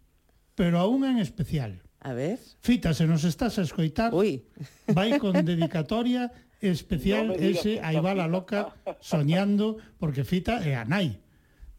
pero 0.53 0.77
a 0.77 0.85
unha 0.85 1.09
en 1.09 1.17
especial. 1.17 1.81
A 2.03 2.11
ver. 2.13 2.37
Fita, 2.59 2.93
se 2.93 3.07
nos 3.07 3.23
estás 3.23 3.57
a 3.57 3.63
escoitar, 3.63 4.13
Ui. 4.13 4.43
vai 4.91 5.17
con 5.17 5.33
dedicatoria 5.39 6.29
especial 6.69 7.27
no 7.27 7.33
ese 7.35 7.79
Aí 7.83 7.99
va 7.99 8.15
la 8.15 8.27
loca 8.27 8.71
soñando 8.99 9.77
porque 9.99 10.23
Fita 10.23 10.63
é 10.63 10.75
a 10.79 10.85
nai 10.87 11.19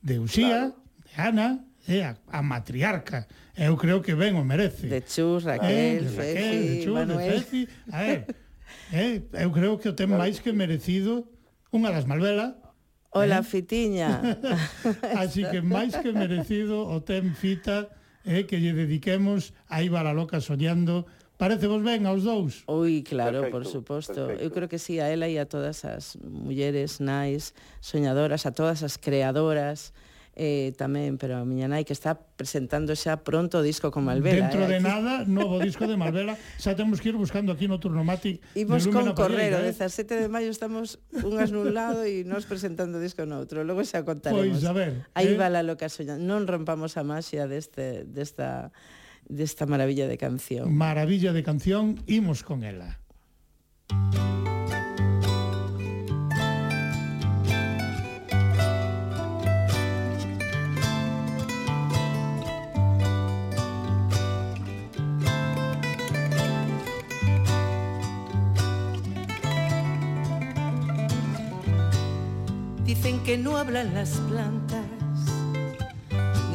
de 0.04 0.20
Uxía, 0.20 0.72
claro. 0.72 0.76
de 1.04 1.12
Ana, 1.16 1.48
é 1.88 2.04
a, 2.04 2.12
a 2.28 2.42
matriarca. 2.42 3.26
Eu 3.56 3.76
creo 3.76 4.04
que 4.04 4.12
ben 4.14 4.36
o 4.36 4.44
merece. 4.44 4.88
De 4.88 5.00
Chus, 5.00 5.48
eh, 5.48 5.56
Raquel, 5.56 5.72
eh, 5.72 6.00
de 6.00 6.08
Raquel, 6.12 6.52
Fefi, 6.52 6.68
de 6.68 6.76
Chus, 6.84 6.94
Manuel. 6.94 7.24
de 7.24 7.40
Fefi. 7.40 7.62
A 7.88 7.98
ver, 8.02 8.20
eh, 8.92 9.22
eu 9.40 9.50
creo 9.52 9.80
que 9.80 9.88
o 9.88 9.96
ten 9.96 10.12
máis 10.12 10.44
que 10.44 10.52
merecido 10.52 11.32
unha 11.72 11.88
das 11.88 12.04
Malvela, 12.04 12.60
Hola, 13.14 13.38
eh? 13.40 13.46
Fitiña. 13.46 14.20
Así 15.22 15.46
que 15.46 15.62
máis 15.62 15.94
que 15.94 16.10
merecido 16.10 16.82
o 16.82 16.98
ten 17.00 17.32
Fita 17.38 17.88
eh, 18.26 18.42
que 18.44 18.58
lle 18.58 18.74
dediquemos 18.74 19.54
a 19.70 19.86
Iba 19.86 20.02
la 20.02 20.12
Loca 20.12 20.42
Soñando 20.42 21.06
Parece 21.36 21.66
vos 21.66 21.82
ben 21.82 22.06
aos 22.06 22.22
dous? 22.22 22.62
Ui, 22.70 23.02
claro, 23.02 23.42
perfecto, 23.42 23.52
por 23.52 23.64
suposto. 23.66 24.20
Perfecto. 24.30 24.44
Eu 24.44 24.50
creo 24.54 24.68
que 24.70 24.78
sí, 24.78 25.02
a 25.02 25.10
ela 25.10 25.26
e 25.26 25.34
a 25.42 25.46
todas 25.50 25.82
as 25.82 26.14
mulleres 26.22 27.02
nais, 27.02 27.52
soñadoras, 27.82 28.46
a 28.46 28.54
todas 28.54 28.86
as 28.86 28.94
creadoras, 28.94 29.90
eh, 30.36 30.74
tamén, 30.74 31.14
pero 31.14 31.38
a 31.38 31.46
miña 31.46 31.70
nai 31.70 31.86
que 31.86 31.94
está 31.94 32.18
presentando 32.18 32.94
xa 32.98 33.22
pronto 33.22 33.62
o 33.62 33.66
disco 33.66 33.94
con 33.94 34.06
Malvela. 34.06 34.46
Dentro 34.46 34.66
eh, 34.66 34.70
de 34.70 34.76
aquí. 34.78 34.86
nada, 34.90 35.22
novo 35.26 35.62
disco 35.62 35.86
de 35.86 35.94
Malvela, 35.98 36.34
xa 36.58 36.74
temos 36.74 36.98
que 36.98 37.14
ir 37.14 37.18
buscando 37.18 37.54
aquí 37.54 37.70
no 37.70 37.78
Turnomatic. 37.78 38.42
Imos 38.58 38.86
con 38.90 39.14
Correro, 39.14 39.62
eh? 39.62 39.74
17 39.74 40.26
de 40.26 40.28
maio 40.30 40.50
estamos 40.50 40.98
unhas 41.22 41.54
nun 41.54 41.70
lado 41.70 42.02
e 42.02 42.26
nos 42.26 42.46
presentando 42.50 42.98
o 42.98 43.02
disco 43.02 43.22
noutro, 43.26 43.62
logo 43.62 43.82
xa 43.86 44.02
contaremos. 44.02 44.58
Pois, 44.58 44.66
a 44.66 44.74
ver. 44.74 45.06
Aí 45.14 45.34
eh? 45.34 45.38
va 45.38 45.50
la 45.50 45.62
loca 45.62 45.86
soña, 45.86 46.18
Non 46.18 46.50
rompamos 46.50 46.98
a 46.98 47.06
máxia 47.06 47.46
deste, 47.46 48.02
desta 48.06 48.74
desta 49.28 49.66
maravilla 49.66 50.06
de 50.06 50.18
canción. 50.18 50.74
Maravilla 50.74 51.32
de 51.32 51.42
canción, 51.42 52.02
imos 52.06 52.42
con 52.42 52.64
ela. 52.64 53.00
Dicen 72.84 73.22
que 73.24 73.36
no 73.36 73.56
hablan 73.56 73.92
las 73.94 74.10
plantas, 74.28 74.83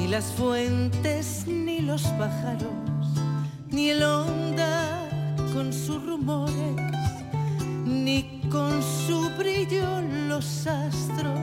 las 0.10 0.32
fuentes, 0.32 1.46
ni 1.46 1.82
los 1.82 2.02
pájaros, 2.18 2.74
ni 3.70 3.92
el 3.92 4.02
onda 4.02 5.08
con 5.54 5.72
sus 5.72 6.04
rumores, 6.04 6.76
ni 7.86 8.42
con 8.50 8.82
su 8.82 9.30
brillo 9.38 10.02
los 10.28 10.66
astros. 10.66 11.40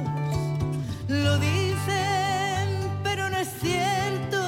Lo 1.07 1.39
dicen, 1.39 2.91
pero 3.05 3.31
no 3.31 3.37
es 3.37 3.51
cierto, 3.61 4.41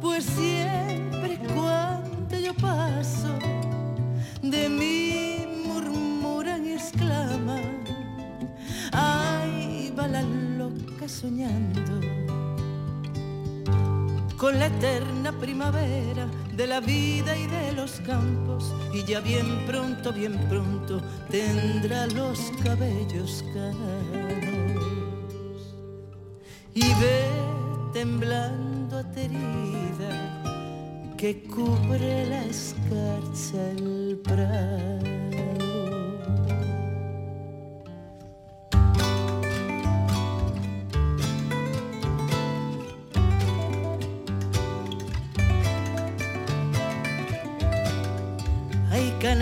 pues 0.00 0.24
siempre 0.24 1.38
cuando 1.54 2.36
yo 2.36 2.52
paso, 2.54 3.38
de 4.42 4.68
mí 4.68 5.46
murmuran 5.68 6.66
y 6.66 6.72
exclaman. 6.72 7.84
Ay, 8.92 9.94
va 9.96 10.08
la 10.08 10.22
loca 10.22 11.08
soñando 11.08 12.43
con 14.44 14.58
la 14.58 14.66
eterna 14.66 15.32
primavera 15.32 16.26
de 16.54 16.66
la 16.66 16.80
vida 16.80 17.34
y 17.34 17.46
de 17.46 17.72
los 17.72 17.92
campos 18.00 18.74
y 18.92 19.02
ya 19.02 19.20
bien 19.20 19.64
pronto, 19.66 20.12
bien 20.12 20.38
pronto 20.50 21.00
tendrá 21.30 22.06
los 22.08 22.52
cabellos 22.62 23.42
canos 23.54 24.84
y 26.74 26.82
ve 26.82 27.24
temblando 27.94 28.98
aterida 28.98 30.12
que 31.16 31.42
cubre 31.44 32.26
la 32.26 32.44
escarcha 32.44 33.70
el 33.78 34.20
prado. 34.22 35.33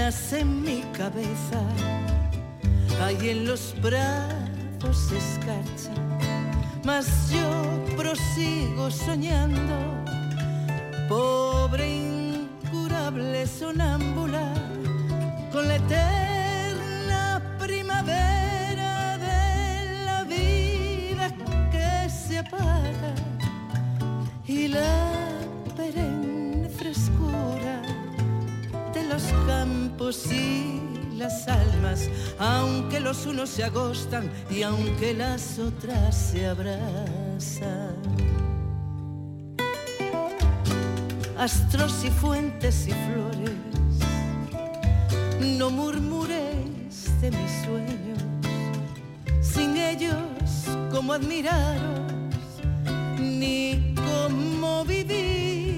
Canas 0.03 0.33
en 0.33 0.63
mi 0.63 0.83
cabeza, 0.99 1.61
hay 3.01 3.31
en 3.31 3.47
los 3.47 3.73
brazos 3.81 5.13
escarcha, 5.13 5.95
mas 6.85 7.31
yo 7.31 7.49
prosigo 7.97 8.91
soñando, 8.91 9.77
pobre 11.09 11.87
incurable 11.89 13.47
sonámbula, 13.47 14.53
con 15.53 15.69
la 15.69 15.77
eterna 15.77 17.41
primavera 17.61 19.19
de 19.19 20.05
la 20.05 20.25
vida 20.25 21.31
que 21.71 22.11
se 22.11 22.39
apaga 22.39 23.15
y 24.47 24.67
la 24.67 25.13
perenne 25.77 26.69
frescura 26.71 27.82
los 29.13 29.25
campos 29.47 30.33
y 30.33 30.81
las 31.19 31.47
almas, 31.47 32.09
aunque 32.39 32.99
los 32.99 33.27
unos 33.27 33.51
se 33.51 33.63
agostan 33.63 34.31
y 34.51 34.63
aunque 34.63 35.13
las 35.13 35.59
otras 35.59 36.17
se 36.17 36.47
abrazan. 36.47 37.95
Astros 41.37 42.05
y 42.05 42.11
fuentes 42.11 42.89
y 42.89 42.93
flores, 42.93 43.51
No 45.59 45.69
murmuréis 45.71 47.21
de 47.21 47.31
mis 47.31 47.53
sueños, 47.65 48.23
sin 49.43 49.77
ellos, 49.77 50.17
¿cómo 50.91 51.13
admiraros? 51.13 52.01
Ni 53.21 53.95
cómo 53.95 54.85
vivir 54.85 55.72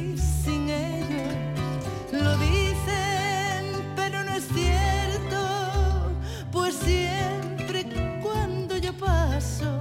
siempre 6.75 7.87
cuando 8.23 8.77
yo 8.77 8.93
paso, 8.93 9.81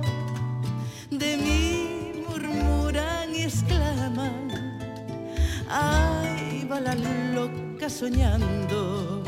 de 1.09 1.37
mí 1.37 2.21
murmuran 2.27 3.33
y 3.33 3.43
exclaman, 3.43 4.49
ay, 5.69 6.67
va 6.69 6.79
la 6.79 6.95
loca 7.33 7.89
soñando, 7.89 9.23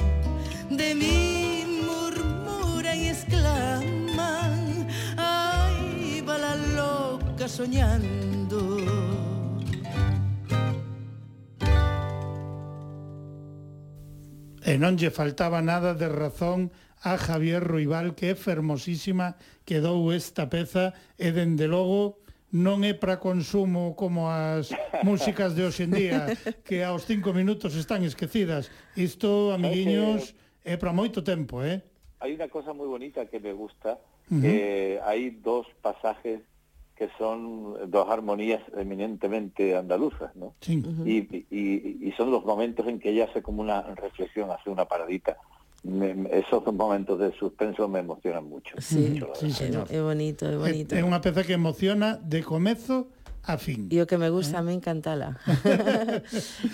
de 0.69 0.95
mí 0.95 1.81
murmuran 1.85 2.97
y 2.99 3.09
exclaman, 3.09 4.87
ay, 5.17 6.21
va 6.27 6.37
la 6.37 6.55
loca 6.55 7.47
soñando. 7.47 8.25
E 14.65 14.81
non 14.81 14.97
lle 14.97 15.13
faltaba 15.13 15.61
nada 15.61 15.93
de 15.93 16.09
razón 16.09 16.73
a 17.05 17.17
Javier 17.17 17.61
Ruibal, 17.61 18.15
que 18.17 18.33
é 18.33 18.35
fermosísima, 18.35 19.37
quedou 19.63 20.09
esta 20.11 20.49
peza 20.49 20.91
e 21.21 21.29
dende 21.29 21.69
logo 21.69 22.17
non 22.49 22.81
é 22.81 22.97
para 22.97 23.21
consumo 23.21 23.93
como 23.93 24.25
as 24.25 24.73
músicas 25.05 25.53
de 25.53 25.69
hoxe 25.69 25.85
en 25.85 25.93
día, 25.93 26.33
que 26.65 26.81
aos 26.81 27.05
cinco 27.05 27.29
minutos 27.29 27.77
están 27.77 28.01
esquecidas. 28.01 28.73
Isto, 28.97 29.53
amiguiños, 29.53 30.33
é 30.65 30.81
para 30.81 30.97
moito 30.97 31.21
tempo, 31.21 31.61
eh? 31.61 31.85
Hai 32.17 32.33
unha 32.33 32.49
cosa 32.49 32.73
moi 32.73 32.89
bonita 32.89 33.29
que 33.29 33.37
me 33.37 33.53
gusta, 33.53 34.01
uh 34.01 34.33
-huh. 34.33 34.41
que 34.41 34.55
hai 35.05 35.29
dos 35.29 35.69
pasajes 35.85 36.41
que 36.97 37.11
son 37.21 37.75
dos 37.85 38.07
armonías 38.09 38.65
eminentemente 38.73 39.77
andaluzas, 39.77 40.33
¿no? 40.33 40.57
Sí. 40.57 40.81
Uh 40.81 40.89
-huh. 40.89 41.05
y, 41.05 41.45
y, 41.53 41.61
y 42.01 42.09
son 42.17 42.33
los 42.33 42.41
momentos 42.41 42.89
en 42.89 42.97
que 42.97 43.13
ella 43.13 43.29
hace 43.29 43.45
como 43.45 43.61
una 43.61 43.93
reflexión, 43.93 44.49
hace 44.49 44.73
una 44.73 44.89
paradita. 44.89 45.37
Uh 45.37 45.54
me, 45.85 46.27
esos 46.31 46.65
momentos 46.73 47.19
de 47.19 47.31
suspenso 47.37 47.87
me 47.87 47.99
emocionan 47.99 48.49
mucho. 48.49 48.75
Sí, 48.79 49.19
mucho, 49.19 49.35
sí 49.35 49.51
señor. 49.51 49.87
Es, 49.89 50.01
bonito, 50.01 50.49
es 50.49 50.57
bonito. 50.57 50.95
Es, 50.95 51.01
es, 51.01 51.07
una 51.07 51.21
pieza 51.21 51.43
que 51.43 51.53
emociona 51.53 52.17
de 52.17 52.43
comezo 52.43 53.07
a 53.43 53.57
fin. 53.57 53.89
Yo 53.89 54.07
que 54.07 54.17
me 54.17 54.29
gusta, 54.29 54.59
¿Eh? 54.59 54.63
me 54.63 54.73
encantala. 54.73 55.37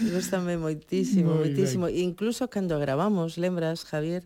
me 0.01 0.11
gusta 0.15 0.39
moitísimo, 0.39 1.35
Muy 1.35 1.49
moitísimo. 1.49 1.85
Ben. 1.87 1.97
Incluso 1.97 2.49
cando 2.49 2.79
gravamos, 2.79 3.37
lembras, 3.37 3.83
Javier, 3.83 4.23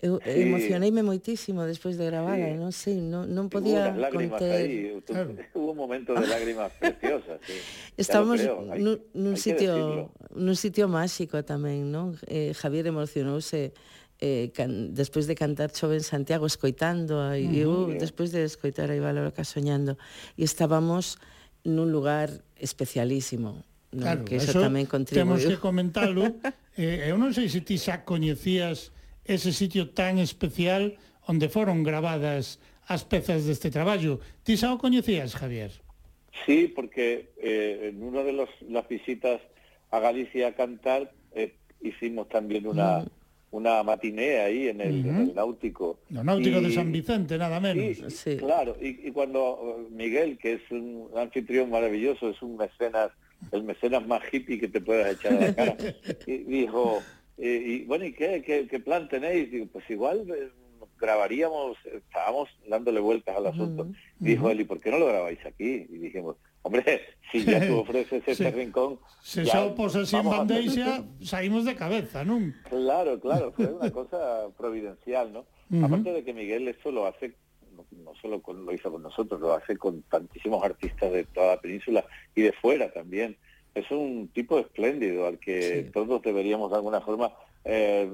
Eu 0.00 0.20
sí. 0.22 0.30
emocioneime 0.30 1.02
moitísimo 1.02 1.66
despois 1.66 1.98
de 1.98 2.06
gravada, 2.06 2.38
sí. 2.38 2.54
non 2.54 2.70
sei, 2.70 3.02
non, 3.02 3.26
non 3.34 3.50
podía 3.50 3.90
conter... 4.14 5.02
Claro. 5.02 5.34
Hubo 5.58 5.74
un 5.74 5.76
momento 5.76 6.14
de 6.14 6.22
lágrimas 6.22 6.70
preciosas. 6.78 7.42
Sí. 7.42 7.58
Estamos 7.98 8.38
nun, 8.78 9.02
nun 9.10 9.34
sitio 9.34 10.14
nun 10.38 10.54
sitio 10.54 10.86
máxico 10.86 11.42
tamén, 11.42 11.90
non? 11.90 12.14
Eh, 12.30 12.54
Javier 12.54 12.86
emocionouse 12.86 13.74
eh, 14.20 14.50
can, 14.54 14.94
despois 14.94 15.26
de 15.26 15.34
cantar 15.34 15.70
Chove 15.70 15.94
en 15.94 16.02
Santiago 16.02 16.46
escoitando 16.46 17.22
uh 17.22 17.38
-huh. 17.38 17.54
eu 17.54 17.72
despois 17.94 18.34
de 18.34 18.42
escoitar 18.42 18.90
a 18.90 18.96
Ibala 18.96 19.22
Loca 19.22 19.44
soñando 19.46 19.94
e 20.34 20.42
estábamos 20.42 21.18
nun 21.62 21.94
lugar 21.94 22.42
especialísimo 22.58 23.62
non? 23.94 24.02
Claro, 24.02 24.24
que 24.26 24.42
eso, 24.42 24.58
eso 24.58 24.60
tamén 24.66 24.90
contribuiu 24.90 25.38
temos 25.38 25.40
que 25.46 25.58
comentalo 25.62 26.34
eh, 26.80 27.06
eu 27.06 27.16
non 27.16 27.30
sei 27.30 27.46
se 27.46 27.62
ti 27.62 27.78
xa 27.78 28.02
coñecías 28.02 28.90
ese 29.22 29.54
sitio 29.54 29.94
tan 29.94 30.18
especial 30.18 30.98
onde 31.30 31.46
foron 31.46 31.86
grabadas 31.86 32.58
as 32.90 33.06
pezas 33.06 33.46
deste 33.46 33.70
traballo 33.70 34.18
ti 34.42 34.58
xa 34.58 34.74
o 34.74 34.82
coñecías 34.82 35.38
Javier? 35.38 35.70
Sí, 36.46 36.70
porque 36.70 37.34
eh, 37.38 37.90
en 37.90 38.02
una 38.02 38.22
de 38.22 38.30
los, 38.30 38.48
las 38.70 38.86
visitas 38.86 39.42
a 39.90 39.98
Galicia 39.98 40.48
a 40.48 40.54
cantar 40.54 41.10
eh, 41.34 41.54
hicimos 41.82 42.28
también 42.30 42.66
una, 42.66 42.98
uh 42.98 43.06
-huh 43.06 43.17
una 43.50 43.82
matiné 43.82 44.40
ahí 44.40 44.68
en 44.68 44.80
el, 44.80 45.06
en 45.06 45.16
el 45.16 45.34
náutico. 45.34 45.98
De 46.08 46.72
San 46.72 46.92
Vicente, 46.92 47.38
nada 47.38 47.60
menos. 47.60 47.98
Sí, 48.12 48.36
claro. 48.36 48.76
Y, 48.80 49.08
y 49.08 49.10
cuando 49.12 49.78
eh, 49.78 49.90
Miguel, 49.90 50.38
que 50.38 50.54
es 50.54 50.70
un 50.70 51.08
anfitrión 51.16 51.70
maravilloso, 51.70 52.30
es 52.30 52.42
un 52.42 52.56
mecenas, 52.56 53.10
el 53.52 53.62
mecenas 53.64 54.06
más 54.06 54.22
hippie 54.30 54.60
que 54.60 54.68
te 54.68 54.80
puedas 54.80 55.14
echar 55.14 55.32
a 55.34 55.40
la 55.40 55.54
cara, 55.54 55.76
y 56.26 56.38
dijo, 56.38 57.02
eh, 57.38 57.62
y 57.66 57.84
bueno, 57.84 58.04
¿y 58.04 58.12
qué, 58.12 58.42
qué, 58.44 58.66
qué 58.68 58.80
plan 58.80 59.08
tenéis? 59.08 59.50
Digo, 59.50 59.66
pues 59.72 59.88
igual 59.88 60.26
eh, 60.30 60.50
grabaríamos, 61.00 61.78
estábamos 61.84 62.48
dándole 62.68 63.00
vueltas 63.00 63.36
al 63.36 63.46
asunto. 63.46 63.88
Y 64.20 64.24
dijo 64.24 64.50
él, 64.50 64.60
¿y 64.60 64.64
por 64.64 64.80
qué 64.80 64.90
no 64.90 64.98
lo 64.98 65.06
grabáis 65.06 65.44
aquí? 65.46 65.86
Y 65.88 65.98
dijimos, 65.98 66.36
hombre, 66.62 67.00
si 67.32 67.44
ya 67.44 67.66
tú 67.66 67.78
ofreces 67.78 68.22
este 68.26 68.34
Sí. 68.34 68.50
rincón... 68.50 68.98
Se 69.22 69.44
ya 69.44 69.52
xa 69.52 69.64
o 69.66 69.74
pos 69.74 69.94
así 69.96 70.16
en 70.16 70.24
vamos 70.24 70.38
a 70.38 70.42
hacer- 70.42 70.56
bandeixa, 70.56 71.04
saímos 71.22 71.64
de 71.64 71.74
cabeza, 71.76 72.24
non? 72.24 72.54
Claro, 72.68 73.20
claro, 73.20 73.52
fue 73.52 73.66
una 73.66 73.90
cosa 74.00 74.48
providencial, 74.56 75.32
¿no? 75.32 75.44
Aparte 75.84 76.12
de 76.12 76.24
que 76.24 76.32
Miguel 76.32 76.66
esto 76.68 76.90
lo 76.90 77.04
hace, 77.06 77.34
no, 77.76 77.84
no 78.04 78.14
solo 78.20 78.40
con- 78.40 78.64
lo 78.64 78.72
hizo 78.72 78.90
con 78.90 79.02
nosotros, 79.02 79.40
lo 79.40 79.52
hace 79.54 79.76
con 79.76 80.02
tantísimos 80.08 80.64
artistas 80.64 81.12
de 81.12 81.24
toda 81.24 81.56
la 81.56 81.60
península 81.60 82.04
y 82.34 82.42
de 82.42 82.52
fuera 82.52 82.90
también. 82.92 83.36
Es 83.74 83.90
un 83.90 84.28
tipo 84.32 84.58
espléndido 84.58 85.26
al 85.26 85.38
que 85.38 85.90
todos 85.92 86.22
deberíamos 86.22 86.70
de 86.70 86.76
alguna 86.76 87.00
forma 87.02 87.30
eh, 87.64 88.10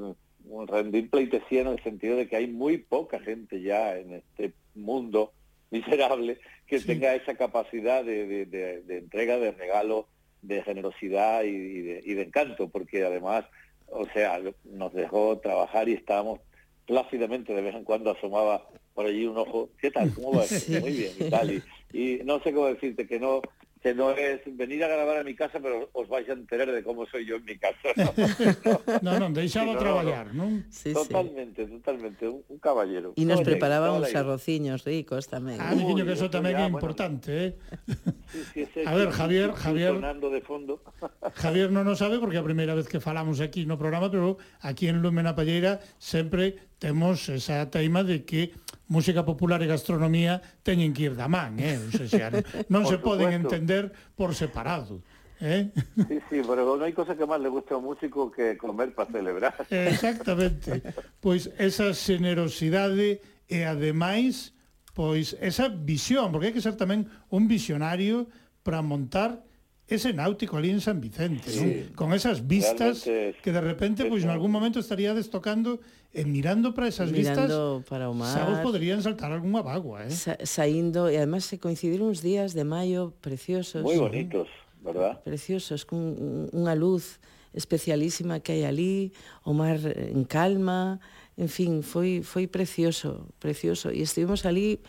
rendir 0.66 1.08
pleitesía 1.08 1.62
en 1.62 1.68
el 1.68 1.82
sentido 1.82 2.16
de 2.16 2.28
que 2.28 2.36
hay 2.36 2.48
muy 2.48 2.78
poca 2.78 3.18
gente 3.20 3.62
ya 3.62 3.96
en 3.96 4.14
este 4.14 4.52
mundo 4.74 5.32
miserable 5.70 6.38
que 6.66 6.80
tenga 6.80 7.14
esa 7.14 7.34
capacidad 7.36 8.04
de, 8.04 8.26
de- 8.26 8.46
de- 8.46 8.82
de 8.82 8.98
entrega, 8.98 9.38
de 9.38 9.52
regalo, 9.52 10.08
de 10.42 10.62
generosidad 10.62 11.42
y, 11.44 11.48
y 11.48 11.82
de, 11.82 12.00
y 12.04 12.14
de 12.14 12.22
encanto, 12.22 12.68
porque 12.68 13.04
además, 13.04 13.44
o 13.86 14.06
sea, 14.06 14.40
nos 14.64 14.92
dejó 14.92 15.38
trabajar 15.38 15.88
y 15.88 15.94
estábamos 15.94 16.40
plácidamente 16.86 17.54
de 17.54 17.62
vez 17.62 17.74
en 17.74 17.84
cuando 17.84 18.10
asomaba 18.10 18.68
por 18.92 19.06
allí 19.06 19.26
un 19.26 19.38
ojo, 19.38 19.70
¿qué 19.80 19.90
tal? 19.90 20.12
¿Cómo 20.14 20.32
va? 20.32 20.42
Sí. 20.48 20.78
Muy 20.78 20.92
bien, 20.92 21.12
y 21.18 21.30
tal. 21.30 21.50
Y, 21.50 21.62
y 21.92 22.20
no 22.24 22.40
sé 22.42 22.52
cómo 22.52 22.66
decirte 22.66 23.06
que 23.06 23.18
no 23.18 23.40
que 23.84 23.92
no 23.92 24.12
es 24.12 24.40
venir 24.46 24.82
a 24.82 24.88
grabar 24.88 25.18
a 25.18 25.22
mi 25.24 25.34
casa, 25.34 25.60
pero 25.60 25.90
os 25.92 26.08
vais 26.08 26.26
a 26.30 26.32
enterar 26.32 26.72
de 26.72 26.82
como 26.82 27.04
soy 27.04 27.26
yo 27.26 27.36
en 27.36 27.44
mi 27.44 27.58
casa. 27.58 27.92
No, 29.02 29.18
no, 29.18 29.28
no 29.28 29.30
deixalo 29.30 29.72
sí, 29.72 29.74
no, 29.74 29.78
traballar, 29.78 30.26
no, 30.32 30.44
non? 30.44 30.64
Sí, 30.70 30.94
totalmente, 30.94 31.66
sí. 31.66 31.72
totalmente, 31.72 32.28
un, 32.28 32.40
un 32.48 32.58
caballero. 32.58 33.12
E 33.12 33.28
nos 33.28 33.44
preparaba 33.44 33.92
uns 33.92 34.08
arrociños 34.16 34.88
ricos 34.88 35.28
tamén. 35.28 35.60
Ah, 35.60 35.76
Uy, 35.76 36.00
que 36.00 36.16
eso 36.16 36.32
tamén 36.32 36.56
é 36.56 36.64
importante, 36.64 37.28
bueno. 37.28 38.08
eh? 38.08 38.24
Sí, 38.32 38.40
sí, 38.56 38.62
sí, 38.72 38.80
a 38.88 38.96
ver, 38.96 39.12
Javier, 39.12 39.52
Javier... 39.52 39.92
Sonando 39.92 40.32
de 40.32 40.40
fondo. 40.40 40.80
Javier 41.44 41.68
non 41.68 41.84
o 41.84 41.92
sabe 41.92 42.16
porque 42.16 42.40
a 42.40 42.46
primeira 42.46 42.72
vez 42.72 42.88
que 42.88 43.04
falamos 43.04 43.44
aquí 43.44 43.68
no 43.68 43.76
programa, 43.76 44.08
pero 44.08 44.40
aquí 44.64 44.88
en 44.88 45.04
Lumen 45.04 45.28
Palleira 45.36 45.84
sempre 46.00 46.72
temos 46.84 47.30
esa 47.32 47.64
teima 47.72 48.04
de 48.04 48.28
que 48.28 48.52
música 48.92 49.24
popular 49.24 49.56
e 49.64 49.72
gastronomía 49.72 50.44
teñen 50.60 50.92
que 50.92 51.08
ir 51.08 51.16
da 51.16 51.32
man, 51.32 51.56
eh? 51.56 51.80
O 51.80 51.88
sea, 51.88 52.04
xa, 52.04 52.28
non, 52.68 52.84
se 52.92 53.00
poden 53.00 53.32
entender 53.32 53.88
por 54.12 54.36
separado. 54.36 55.00
¿Eh? 55.40 55.72
Sí, 55.96 56.20
sí, 56.28 56.38
pero 56.44 56.76
no 56.76 56.84
hay 56.84 56.92
cosa 56.92 57.16
que 57.16 57.24
más 57.24 57.40
le 57.40 57.48
guste 57.48 57.72
a 57.72 57.80
un 57.80 57.88
músico 57.88 58.28
que 58.28 58.60
comer 58.60 58.92
para 58.92 59.08
celebrar. 59.08 59.56
Exactamente. 59.72 60.84
Pois 61.24 61.48
esa 61.56 61.96
xenerosidade 61.96 63.24
e 63.48 63.64
ademais 63.64 64.52
pois 64.92 65.40
esa 65.40 65.72
visión, 65.72 66.36
porque 66.36 66.52
hai 66.52 66.54
que 66.54 66.60
ser 66.60 66.76
tamén 66.76 67.08
un 67.32 67.48
visionario 67.48 68.28
para 68.60 68.84
montar 68.84 69.40
ese 69.86 70.12
náutico 70.16 70.56
ali 70.56 70.70
en 70.70 70.80
San 70.80 71.00
Vicente, 71.00 71.50
sí. 71.50 71.60
non? 71.60 71.72
con 71.92 72.08
esas 72.16 72.48
vistas 72.48 73.04
Realmente 73.04 73.36
es, 73.36 73.42
que 73.44 73.52
de 73.52 73.60
repente, 73.60 74.00
pois 74.08 74.20
pues, 74.20 74.24
en 74.24 74.32
algún 74.32 74.48
momento 74.48 74.80
estaríades 74.80 75.28
tocando 75.28 75.84
e 76.08 76.22
eh, 76.22 76.24
mirando 76.24 76.72
para 76.72 76.88
esas 76.88 77.12
mirando 77.12 77.84
vistas, 77.84 77.88
para 77.92 78.08
o 78.08 78.16
mar, 78.16 78.32
sabos 78.32 78.64
poderían 78.64 79.04
saltar 79.04 79.28
algunha 79.36 79.60
bagua, 79.60 80.08
eh? 80.08 80.10
Sa 80.10 80.40
saindo, 80.40 81.12
e 81.12 81.20
además 81.20 81.44
se 81.44 81.60
coincidiron 81.60 82.08
uns 82.08 82.24
días 82.24 82.56
de 82.56 82.64
maio 82.64 83.12
preciosos. 83.20 83.84
Moi 83.84 84.00
bonitos, 84.00 84.48
¿no? 84.80 84.88
verdad? 84.88 85.20
Preciosos, 85.20 85.84
con 85.84 86.00
unha 86.48 86.72
luz 86.72 87.20
especialísima 87.52 88.40
que 88.40 88.56
hai 88.56 88.64
ali, 88.64 89.12
o 89.44 89.52
mar 89.52 89.78
en 89.84 90.24
calma, 90.24 90.96
en 91.36 91.52
fin, 91.52 91.84
foi 91.84 92.24
foi 92.24 92.48
precioso, 92.48 93.28
precioso, 93.36 93.92
e 93.92 94.00
estivemos 94.00 94.48
ali 94.48 94.80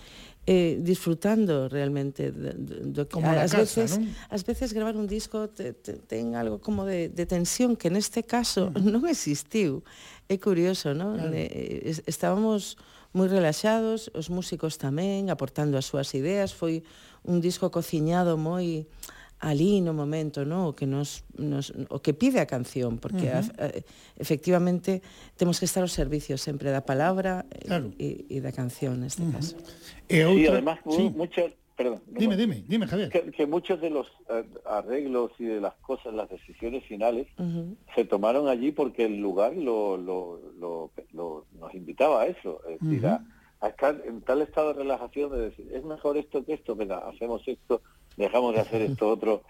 eh, 0.45 0.77
disfrutando 0.81 1.67
realmente 1.69 2.30
do 2.30 3.09
que 3.09 3.13
como 3.17 3.34
as 3.34 3.49
casa, 3.49 3.65
veces 3.65 3.97
non? 3.97 4.13
as 4.30 4.45
veces 4.45 4.77
gravar 4.77 4.93
un 4.93 5.09
disco 5.09 5.49
te, 5.49 5.73
te, 5.73 5.97
ten 5.97 6.38
algo 6.38 6.61
como 6.61 6.85
de, 6.85 7.09
de 7.09 7.26
tensión 7.26 7.73
que 7.73 7.89
neste 7.89 8.22
caso 8.22 8.69
non 8.77 9.09
existiu. 9.09 9.81
É 10.30 10.38
curioso, 10.38 10.93
non? 10.93 11.17
Claro. 11.17 11.34
Eh, 11.34 11.89
eh 11.89 12.03
estábamos 12.05 12.77
moi 13.15 13.31
relaxados, 13.31 14.11
os 14.13 14.30
músicos 14.30 14.77
tamén 14.77 15.34
aportando 15.34 15.80
as 15.80 15.88
súas 15.89 16.13
ideas, 16.13 16.53
foi 16.53 16.85
un 17.26 17.41
disco 17.41 17.73
cociñado 17.73 18.38
moi 18.38 18.85
ali 19.39 19.81
no 19.83 19.91
momento, 19.93 20.45
no, 20.47 20.71
o 20.71 20.75
que 20.75 20.87
nos, 20.87 21.23
nos 21.37 21.73
o 21.91 21.99
que 21.99 22.13
pide 22.15 22.39
a 22.39 22.47
canción, 22.47 22.97
porque 22.97 23.29
a, 23.29 23.43
a, 23.59 23.67
efectivamente 24.17 25.01
temos 25.37 25.59
que 25.59 25.65
estar 25.67 25.83
ao 25.83 25.91
servicio 25.91 26.37
sempre 26.39 26.71
da 26.71 26.81
palabra 26.81 27.43
eh, 27.51 27.67
Claro. 27.67 27.91
e, 27.99 28.25
e 28.31 28.37
da 28.41 28.55
canción 28.55 28.99
neste 29.03 29.21
Ujú. 29.27 29.35
caso. 29.35 29.53
E 30.07 30.23
Sí, 30.23 30.23
outra, 30.23 30.51
además 30.57 30.79
sí. 30.87 31.11
muchos, 31.13 31.51
perdón, 31.75 31.99
Dime, 32.07 32.33
no. 32.35 32.41
dime, 32.41 32.55
dime, 32.65 32.85
Javier. 32.87 33.09
Que, 33.11 33.27
que 33.35 33.43
muchos 33.45 33.77
de 33.83 33.91
los 33.91 34.07
eh, 34.31 34.47
arreglos 34.65 35.31
y 35.37 35.45
de 35.45 35.59
las 35.59 35.75
cosas, 35.83 36.13
las 36.15 36.29
decisiones 36.31 36.87
finales, 36.87 37.27
se 37.93 38.05
tomaron 38.07 38.47
allí 38.47 38.71
porque 38.71 39.05
el 39.05 39.19
lugar 39.19 39.51
lo, 39.55 39.97
lo, 39.97 40.39
lo- 40.57 40.91
lo- 41.11 41.45
nos 41.59 41.75
invitaba 41.75 42.23
a 42.23 42.27
eso, 42.27 42.61
es 42.71 42.79
decir, 42.79 43.05
a, 43.05 43.19
a 43.59 43.67
estar 43.67 43.99
en 44.07 44.21
tal 44.21 44.41
estado 44.41 44.71
de 44.73 44.79
relajación 44.87 45.31
de 45.31 45.51
decir, 45.51 45.67
es 45.75 45.83
mejor 45.83 46.15
esto 46.17 46.43
que 46.45 46.53
esto, 46.53 46.75
venga, 46.75 47.03
hacemos 47.09 47.43
esto, 47.45 47.81
dejamos 48.17 48.53
de 48.55 48.61
hacer 48.61 48.81
esto 48.81 49.09
otro, 49.09 49.41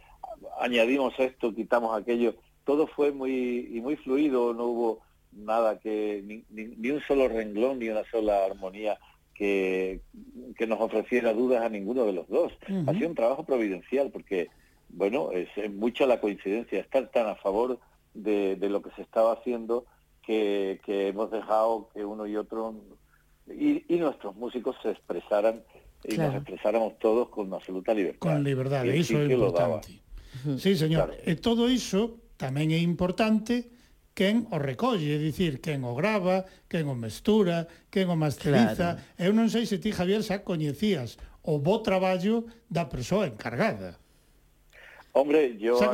añadimos 0.60 1.14
esto, 1.20 1.54
quitamos 1.54 1.96
aquello, 1.98 2.36
todo 2.64 2.88
fue 2.88 3.12
muy 3.12 3.70
y 3.74 3.82
muy 3.82 3.96
fluido, 3.96 4.54
no 4.54 4.66
hubo 4.66 5.00
nada 5.32 5.80
que, 5.80 6.22
ni, 6.26 6.44
ni- 6.50 6.76
ni 6.76 6.90
un 6.92 7.02
solo 7.08 7.28
renglón, 7.28 7.80
ni 7.80 7.90
una 7.90 8.04
sola 8.10 8.46
armonía 8.46 8.98
que, 9.34 10.00
que 10.58 10.66
nos 10.66 10.80
ofreciera 10.80 11.34
dudas 11.34 11.62
a 11.64 11.70
ninguno 11.70 12.06
de 12.06 12.14
los 12.14 12.28
dos. 12.30 12.54
Ha 12.88 12.94
sido 12.94 13.10
un 13.10 13.16
trabajo 13.16 13.44
providencial 13.44 14.10
porque, 14.12 14.48
bueno, 14.90 15.32
es, 15.32 15.50
es 15.58 15.72
mucha 15.74 16.06
la 16.06 16.22
coincidencia, 16.22 16.80
estar 16.80 17.10
tan 17.12 17.28
a 17.28 17.36
favor 17.36 17.80
de, 18.14 18.56
de 18.56 18.70
lo 18.70 18.82
que 18.82 18.92
se 18.92 19.02
estaba 19.02 19.34
haciendo 19.34 19.86
que, 20.26 20.80
que 20.86 21.10
hemos 21.10 21.30
dejado 21.32 21.90
que 21.94 22.06
uno 22.06 22.26
y 22.28 22.38
otro 22.38 22.74
y, 23.48 23.84
y 23.94 23.98
nuestros 24.00 24.36
músicos 24.38 24.76
se 24.82 24.92
expresaran 24.92 25.64
y 26.08 26.16
claro. 26.16 26.34
nos 26.34 26.42
expresáramos 26.42 27.00
todos 27.00 27.30
con 27.30 27.54
absoluta 27.54 27.94
libertad. 27.94 28.20
Con 28.20 28.44
libertad, 28.44 28.86
y 28.86 29.00
eso 29.00 29.22
es 29.22 29.32
importante. 29.32 30.02
Sí, 30.58 30.76
señor. 30.76 31.08
Claro. 31.10 31.22
E 31.26 31.34
todo 31.42 31.70
iso 31.70 32.22
tamén 32.38 32.72
é 32.76 32.80
importante 32.80 33.72
quen 34.16 34.48
o 34.52 34.58
recolle, 34.60 35.16
é 35.16 35.20
dicir, 35.20 35.60
quen 35.60 35.84
o 35.84 35.92
grava, 35.92 36.48
quen 36.72 36.88
o 36.88 36.96
mestura, 36.96 37.68
quen 37.92 38.08
o 38.08 38.16
masteriza. 38.16 38.96
Claro. 38.96 39.20
Eu 39.20 39.32
non 39.36 39.52
sei 39.52 39.68
se 39.68 39.82
ti, 39.82 39.92
Javier, 39.92 40.24
xa 40.24 40.46
coñecías 40.46 41.20
o 41.44 41.60
bo 41.60 41.84
traballo 41.84 42.48
da 42.72 42.88
persoa 42.88 43.28
encargada. 43.28 44.00
Hombre, 45.18 45.58
yo 45.58 45.78
¿Se 45.78 45.86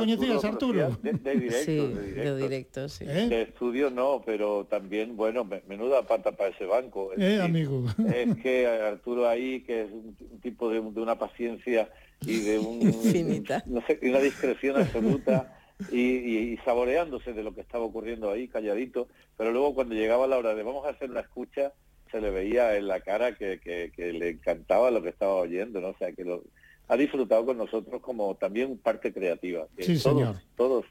Arturo? 0.48 0.98
De, 1.00 1.12
de 1.12 1.34
directo, 1.38 1.64
sí, 1.64 1.76
de 1.76 1.84
do 1.84 2.00
directo. 2.02 2.36
directo, 2.38 2.88
sí. 2.88 3.04
Eh? 3.06 3.28
De 3.28 3.42
estudio 3.42 3.88
no, 3.88 4.20
pero 4.26 4.64
también, 4.68 5.16
bueno, 5.16 5.44
me- 5.44 5.62
menuda 5.68 6.02
pata 6.02 6.32
para 6.32 6.50
ese 6.50 6.66
banco. 6.66 7.12
Es 7.12 7.20
Eh, 7.20 7.22
decir, 7.22 7.40
amigo. 7.42 7.84
Es 8.14 8.34
que 8.42 8.66
Arturo 8.66 9.28
ahí, 9.28 9.60
que 9.60 9.82
es 9.82 9.92
un, 9.92 10.16
un 10.28 10.40
tipo 10.40 10.68
de, 10.68 10.80
de 10.80 11.00
una 11.00 11.16
paciencia 11.20 11.88
y 12.22 12.40
de 12.40 12.58
un, 12.58 12.82
Infinita. 12.82 13.62
no 13.66 13.80
sé, 13.86 13.96
y 14.02 14.08
una 14.08 14.18
discreción 14.18 14.76
absoluta 14.76 15.56
y, 15.92 16.00
y- 16.00 16.52
y 16.54 16.56
saboreándose 16.64 17.32
de 17.32 17.44
lo 17.44 17.54
que 17.54 17.60
estaba 17.60 17.84
ocurriendo 17.84 18.28
ahí, 18.28 18.48
calladito, 18.48 19.06
pero 19.36 19.52
luego 19.52 19.72
cuando 19.72 19.94
llegaba 19.94 20.26
la 20.26 20.36
hora 20.38 20.56
de 20.56 20.64
vamos 20.64 20.84
a 20.84 20.90
hacer 20.90 21.08
una 21.10 21.20
escucha, 21.20 21.72
se 22.10 22.20
le 22.20 22.30
veía 22.30 22.76
en 22.76 22.88
la 22.88 23.00
cara 23.00 23.36
que, 23.36 23.60
que- 23.60 23.92
que 23.94 24.12
le 24.12 24.30
encantaba 24.30 24.90
lo 24.90 25.00
que 25.00 25.10
estaba 25.10 25.36
oyendo, 25.36 25.80
¿no? 25.80 25.90
O 25.90 25.96
sea, 25.96 26.10
que 26.12 26.24
lo, 26.24 26.42
ha 26.92 26.96
disfrutado 26.96 27.46
con 27.46 27.56
nosotros 27.56 28.02
como 28.02 28.34
también 28.36 28.76
parte 28.76 29.12
creativa. 29.12 29.66
Sí, 29.78 29.94
eh, 29.94 30.00
todos, 30.02 30.18
señor. 30.18 30.36
Todos 30.54 30.84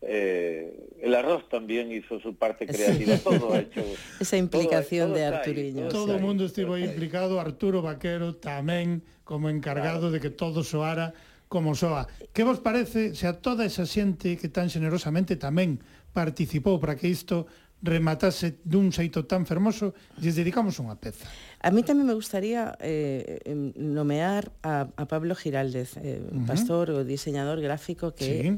eh, 0.00 0.72
el 1.02 1.12
arroz 1.12 1.48
también 1.48 1.90
hizo 1.90 2.20
su 2.20 2.36
parte 2.36 2.66
creativa, 2.66 3.16
sí. 3.16 3.24
todo 3.24 3.52
ha 3.52 3.58
hecho. 3.66 3.82
Esa 4.20 4.36
implicación 4.36 5.08
todo, 5.08 5.18
todo 5.18 5.28
de 5.28 5.36
Arturiño. 5.36 5.88
Todo 5.88 6.14
el 6.14 6.22
mundo 6.22 6.44
estivo 6.44 6.74
ahí 6.74 6.84
implicado, 6.84 7.40
Arturo 7.40 7.82
Vaquero 7.82 8.36
tamén 8.36 9.02
como 9.24 9.50
encargado 9.50 10.06
claro. 10.06 10.14
de 10.14 10.20
que 10.22 10.30
todo 10.30 10.62
soara 10.62 11.12
como 11.50 11.74
soa. 11.74 12.06
Que 12.32 12.46
vos 12.46 12.62
parece, 12.62 13.18
se 13.18 13.26
a 13.26 13.34
toda 13.34 13.66
esa 13.66 13.82
xente 13.84 14.38
que 14.38 14.54
tan 14.54 14.70
generosamente 14.70 15.34
tamén 15.34 15.82
participou 16.14 16.78
para 16.78 16.94
que 16.94 17.10
isto 17.10 17.50
rematase 17.82 18.60
dun 18.60 18.92
xeito 18.92 19.24
tan 19.24 19.48
fermoso, 19.48 19.96
lles 20.20 20.36
dedicamos 20.36 20.76
unha 20.78 21.00
peza. 21.00 21.24
A 21.64 21.72
mí 21.72 21.80
tamén 21.80 22.04
me 22.04 22.16
gustaría 22.16 22.76
eh, 22.80 23.40
nomear 23.76 24.52
a, 24.60 24.92
a 24.92 25.04
Pablo 25.08 25.32
Giraldez, 25.32 25.96
eh, 25.96 26.20
uh 26.20 26.28
-huh. 26.28 26.46
pastor 26.48 26.92
o 26.92 27.04
diseñador 27.04 27.64
gráfico 27.64 28.12
que 28.12 28.28
sí. 28.28 28.48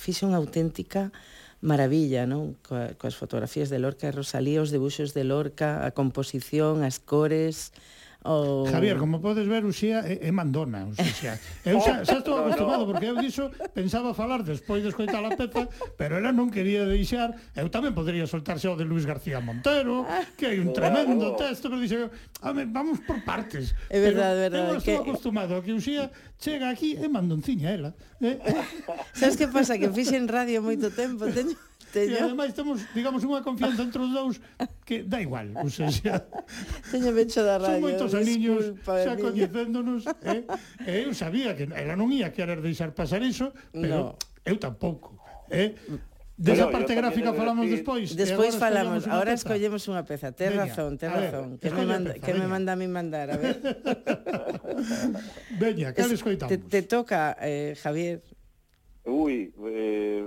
fixe 0.00 0.24
unha 0.24 0.40
auténtica 0.40 1.12
maravilla, 1.60 2.24
non? 2.24 2.56
Coa, 2.64 2.96
coas 2.96 3.16
fotografías 3.20 3.68
de 3.68 3.76
Lorca 3.76 4.08
e 4.08 4.16
Rosalía, 4.16 4.64
os 4.64 4.72
debuxos 4.72 5.12
de 5.12 5.28
Lorca, 5.28 5.84
a 5.84 5.92
composición, 5.92 6.80
as 6.80 6.96
cores, 6.96 7.76
Ou... 8.22 8.68
Javier, 8.68 9.00
como 9.00 9.16
podes 9.20 9.48
ver, 9.48 9.64
Uxía 9.64 10.04
é, 10.04 10.28
é 10.28 10.32
mandona. 10.32 10.84
Uxía. 10.92 11.40
Eu 11.64 11.80
xa, 11.80 12.04
xa 12.04 12.20
estou 12.20 12.36
acostumado, 12.44 12.84
porque 12.84 13.08
eu 13.08 13.16
diso 13.16 13.48
pensaba 13.72 14.12
falar 14.12 14.44
despois 14.44 14.84
de 14.84 14.92
escoitar 14.92 15.24
a 15.24 15.32
peza, 15.32 15.64
pero 15.96 16.20
ela 16.20 16.28
non 16.28 16.52
quería 16.52 16.84
deixar. 16.84 17.32
Eu 17.56 17.72
tamén 17.72 17.96
podría 17.96 18.28
soltar 18.28 18.60
xa 18.60 18.72
o 18.72 18.76
de 18.76 18.84
Luis 18.84 19.08
García 19.08 19.40
Montero, 19.40 20.04
que 20.36 20.52
hai 20.52 20.60
un 20.60 20.76
tremendo 20.76 21.32
texto, 21.32 21.72
pero 21.72 21.80
dixo, 21.80 22.12
vamos 22.44 23.00
por 23.08 23.24
partes. 23.24 23.72
É 23.88 23.96
verdade, 23.96 24.52
pero 24.52 24.68
verdade. 24.68 24.68
Eu 24.68 24.80
estou 24.84 25.00
que... 25.00 25.04
acostumado 25.08 25.56
a 25.56 25.64
que 25.64 25.72
Uxía 25.72 26.12
chega 26.36 26.68
aquí 26.68 27.00
e 27.00 27.08
mandonciña 27.08 27.72
ela. 27.72 27.96
Eh? 28.20 28.36
eh. 28.36 28.64
Sabes 29.16 29.40
que 29.40 29.48
pasa? 29.48 29.80
Que 29.80 29.88
fixen 29.88 30.28
radio 30.28 30.60
moito 30.60 30.92
tempo, 30.92 31.24
teño 31.32 31.56
Teño... 31.92 32.14
E 32.14 32.22
ademais 32.22 32.54
temos, 32.54 32.86
digamos, 32.94 33.22
unha 33.26 33.42
confianza 33.42 33.82
entre 33.82 34.02
os 34.02 34.10
dous 34.14 34.36
que 34.86 35.02
dá 35.02 35.18
igual, 35.18 35.50
ou 35.58 35.66
sea, 35.66 35.90
xa... 35.90 36.22
Teño 36.90 37.10
mecho 37.10 37.42
da 37.42 37.58
radio, 37.58 37.78
Son 37.78 37.82
moitos 37.82 38.12
aniños 38.14 38.62
xa 38.86 39.18
coñecéndonos, 39.18 40.06
eh? 40.22 40.46
e 40.86 40.92
eu 41.06 41.12
sabía 41.14 41.58
que 41.58 41.66
ela 41.66 41.98
non 41.98 42.14
ia 42.14 42.30
querer 42.30 42.62
deixar 42.62 42.94
pasar 42.94 43.22
iso, 43.26 43.50
pero 43.74 44.14
no. 44.14 44.18
eu 44.46 44.56
tampouco, 44.62 45.18
eh? 45.50 45.74
Desa 46.40 46.64
bueno, 46.64 46.78
parte 46.78 46.94
gráfica 46.94 47.34
falamos 47.34 47.68
decir... 47.68 47.84
despois. 47.84 48.16
Despois 48.16 48.56
falamos, 48.56 49.04
agora 49.04 49.36
escollemos 49.36 49.84
unha 49.92 50.08
peza. 50.08 50.32
Tes 50.32 50.56
razón, 50.56 50.96
tes 50.96 51.12
razón. 51.12 51.60
Ver, 51.60 51.62
que 51.62 51.68
me 51.68 51.84
manda, 51.84 52.16
peza, 52.16 52.24
que 52.24 52.32
veña. 52.32 52.40
me 52.40 52.48
manda 52.48 52.70
a 52.72 52.78
mi 52.80 52.88
mandar, 52.88 53.28
a 53.28 53.36
ver. 53.36 53.60
veña, 55.60 55.92
que 55.92 56.00
es, 56.00 56.16
escoitamos. 56.16 56.48
Te, 56.48 56.56
te 56.56 56.80
toca, 56.88 57.36
eh, 57.44 57.76
Javier. 57.76 58.24
Ui, 59.04 59.52
eh, 59.52 60.24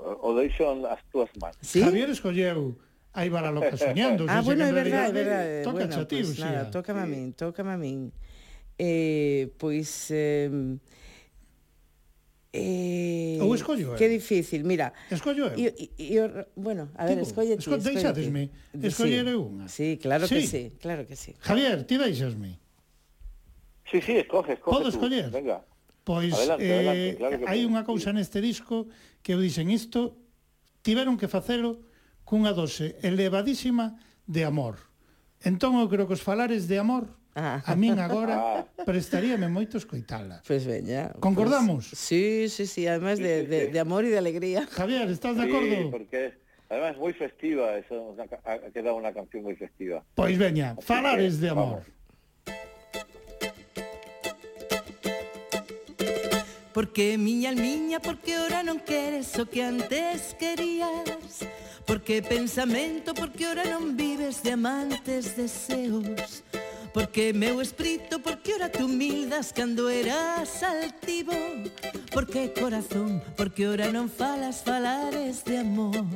o 0.00 0.34
deixo 0.34 0.64
as 0.86 1.02
túas 1.10 1.30
mans. 1.40 1.56
¿Sí? 1.60 1.82
Javier 1.82 2.10
escolleu 2.10 2.78
Aí 3.14 3.28
va 3.28 3.42
la 3.42 3.50
loca 3.52 3.76
soñando. 3.76 4.24
ah, 4.28 4.40
bueno, 4.40 4.64
é 4.64 4.72
verdade, 4.72 5.10
é 5.10 5.12
verdade. 5.12 5.48
Eh, 5.60 5.62
toca 5.64 5.84
bueno, 5.84 6.00
a 6.00 6.08
ti, 6.08 6.16
pois 6.16 6.26
pues, 6.28 6.38
nada, 6.40 6.70
tócame 6.70 7.00
a 7.00 7.06
min, 7.06 7.32
tócame 7.32 7.72
a 7.72 7.76
min. 7.76 8.12
Eh, 8.78 9.52
pois... 9.58 10.08
Eh, 10.10 10.48
Eh, 12.54 13.38
Ou 13.40 13.54
escollo 13.54 13.80
eu. 13.80 13.96
Que 13.96 14.06
difícil, 14.08 14.62
mira. 14.62 14.92
Escollo 15.10 15.46
eu. 15.46 15.58
E, 15.58 15.88
e, 15.96 16.18
e, 16.18 16.46
bueno, 16.54 16.90
a 16.94 17.06
ver, 17.06 17.18
escolle 17.20 17.56
ti. 17.56 17.64
Esco, 17.64 17.78
deixadesme 17.78 18.50
escoller 18.76 19.24
sí. 19.24 19.34
unha. 19.40 19.64
Sí, 19.72 19.96
claro 19.96 20.28
sí. 20.28 20.34
que 20.34 20.46
sí, 20.46 20.62
claro 20.76 21.06
que 21.08 21.16
sí. 21.16 21.32
Javier, 21.40 21.88
ti 21.88 21.96
deixasme. 21.96 22.60
Sí, 23.88 24.04
sí, 24.04 24.20
escoge, 24.20 24.52
escoge. 24.60 24.68
Podo 24.76 24.88
escoller? 24.92 25.32
Venga. 25.32 25.64
Pois 26.02 26.34
adelante, 26.34 26.66
eh, 26.66 26.74
adelante, 26.74 27.16
claro 27.18 27.34
que 27.38 27.46
hai 27.46 27.60
unha 27.62 27.82
cousa 27.86 28.10
neste 28.10 28.42
disco 28.42 28.90
que 29.22 29.34
eu 29.34 29.40
dixen 29.40 29.70
isto, 29.70 30.18
tiveron 30.82 31.14
que 31.14 31.30
facelo 31.30 31.86
cunha 32.26 32.50
dose 32.50 32.98
elevadísima 33.06 33.94
de 34.26 34.42
amor. 34.42 34.82
Entón 35.42 35.78
eu 35.78 35.86
creo 35.86 36.10
que 36.10 36.18
os 36.18 36.22
falares 36.22 36.66
de 36.66 36.78
amor 36.78 37.22
Ah. 37.34 37.62
A 37.64 37.74
min 37.76 37.96
agora 37.96 38.36
ah. 38.60 38.84
prestaríame 38.84 39.48
moito 39.48 39.80
escoitala. 39.80 40.44
Pois 40.44 40.64
pues 40.64 40.68
veña. 40.68 41.16
Pois 41.16 41.24
Concordamos? 41.24 41.88
Pues, 41.88 41.98
sí, 41.98 42.48
sí, 42.48 42.66
sí, 42.66 42.86
además 42.86 43.18
de, 43.18 43.46
de, 43.46 43.72
de 43.72 43.80
amor 43.80 44.04
e 44.04 44.12
de 44.12 44.20
alegría. 44.20 44.68
Javier, 44.68 45.08
estás 45.08 45.36
de 45.40 45.48
acordo? 45.48 45.72
Sí, 45.72 45.88
porque 45.88 46.36
además 46.68 47.00
moi 47.00 47.16
festiva, 47.16 47.72
eso 47.80 48.12
ha 48.44 48.68
quedado 48.68 49.00
unha 49.00 49.16
canción 49.16 49.48
moi 49.48 49.56
festiva. 49.56 50.04
Pois 50.12 50.36
veña, 50.36 50.76
Así 50.76 50.84
falares 50.84 51.40
que, 51.40 51.48
de 51.48 51.48
amor. 51.48 51.80
Vamos. 51.80 52.01
Porque, 56.72 57.18
miña 57.18 57.50
almiña, 57.50 58.00
porque 58.00 58.38
ora 58.38 58.64
non 58.64 58.80
queres 58.80 59.36
o 59.36 59.44
que 59.44 59.60
antes 59.60 60.32
querías. 60.40 61.44
Porque 61.84 62.24
pensamento, 62.24 63.12
porque 63.12 63.44
ora 63.44 63.68
non 63.68 63.92
vives 63.92 64.40
de 64.40 64.56
amantes 64.56 65.36
deseos. 65.36 66.40
Porque 66.96 67.32
meu 67.32 67.60
espírito, 67.60 68.20
porque 68.20 68.54
ora 68.56 68.72
tú 68.72 68.84
humildas 68.84 69.52
cando 69.52 69.88
eras 69.92 70.62
altivo. 70.62 71.36
Porque 72.12 72.52
corazón, 72.52 73.20
porque 73.36 73.68
ora 73.68 73.92
non 73.92 74.08
falas 74.08 74.64
falares 74.64 75.44
de 75.44 75.60
amor. 75.60 76.08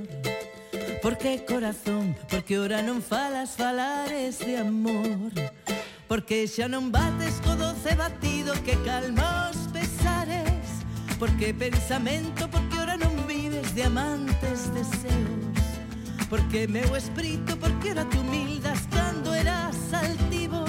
Porque 1.04 1.44
corazón, 1.44 2.16
porque 2.28 2.56
ora 2.56 2.80
non 2.80 3.04
falas 3.04 3.56
falares 3.56 4.40
de 4.40 4.56
amor. 4.56 5.32
Porque 6.08 6.48
xa 6.48 6.68
non 6.68 6.88
bates 6.88 7.40
co 7.44 7.56
doce 7.56 7.92
batido 7.96 8.56
que 8.62 8.78
calma 8.86 9.50
os 9.50 9.65
¿Por 11.18 11.30
qué 11.38 11.54
pensamento? 11.54 12.46
¿Por 12.50 12.68
qué 12.68 12.78
ahora 12.78 12.96
non 12.96 13.16
vives 13.26 13.74
de 13.74 13.84
amantes 13.84 14.68
deseos? 14.76 15.64
¿Por 16.28 16.44
que 16.52 16.68
meu 16.68 16.92
espírito? 16.94 17.56
¿Por 17.56 17.72
ora 17.80 17.88
ahora 17.88 18.04
te 18.04 18.18
humildas 18.18 18.80
cando 18.92 19.32
eras 19.32 19.76
altivo? 19.92 20.64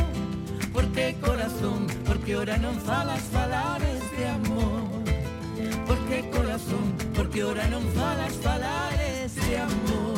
¿Por 0.71 0.87
que 0.95 1.17
corazón? 1.19 1.87
¿Por 2.07 2.19
que 2.23 2.39
ahora 2.39 2.55
non 2.55 2.79
falas 2.79 3.27
falares 3.27 3.99
de 4.15 4.23
amor? 4.23 4.87
¿Por 5.83 5.99
que 6.07 6.29
corazón? 6.31 6.95
¿Por 7.11 7.27
que 7.27 7.41
ahora 7.43 7.67
non 7.67 7.83
falas 7.91 8.33
falares 8.39 9.35
de 9.35 9.59
amor? 9.59 10.16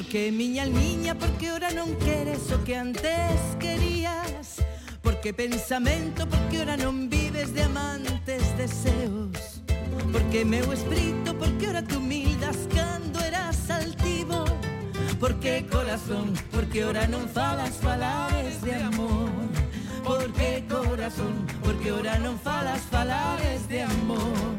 Porque 0.00 0.32
miña 0.32 0.62
almiña, 0.62 1.14
porque 1.14 1.52
ora 1.52 1.68
non 1.76 1.92
queres 2.00 2.48
o 2.56 2.64
que 2.64 2.72
antes 2.72 3.36
querías. 3.60 4.64
Porque 5.04 5.36
pensamento, 5.36 6.24
porque 6.24 6.64
ora 6.64 6.72
non 6.72 7.12
vives 7.12 7.52
de 7.52 7.68
amantes 7.68 8.40
deseos. 8.56 9.60
Porque 10.08 10.40
meu 10.40 10.64
espírito, 10.72 11.36
porque 11.36 11.68
ora 11.68 11.84
te 11.84 12.00
humildas 12.00 12.64
cando 12.72 13.20
eras 13.20 13.68
altivo. 13.68 14.48
Porque 15.20 15.68
corazón, 15.68 16.32
porque 16.48 16.80
ora 16.80 17.04
non 17.04 17.28
falas 17.28 17.76
palabras 17.84 18.56
de 18.64 18.80
amor. 18.80 19.28
Porque 20.00 20.64
corazón, 20.64 21.44
porque 21.60 21.92
ora 21.92 22.16
non 22.16 22.40
falas 22.40 22.88
palabras 22.88 23.68
de 23.68 23.84
amor. 23.84 24.56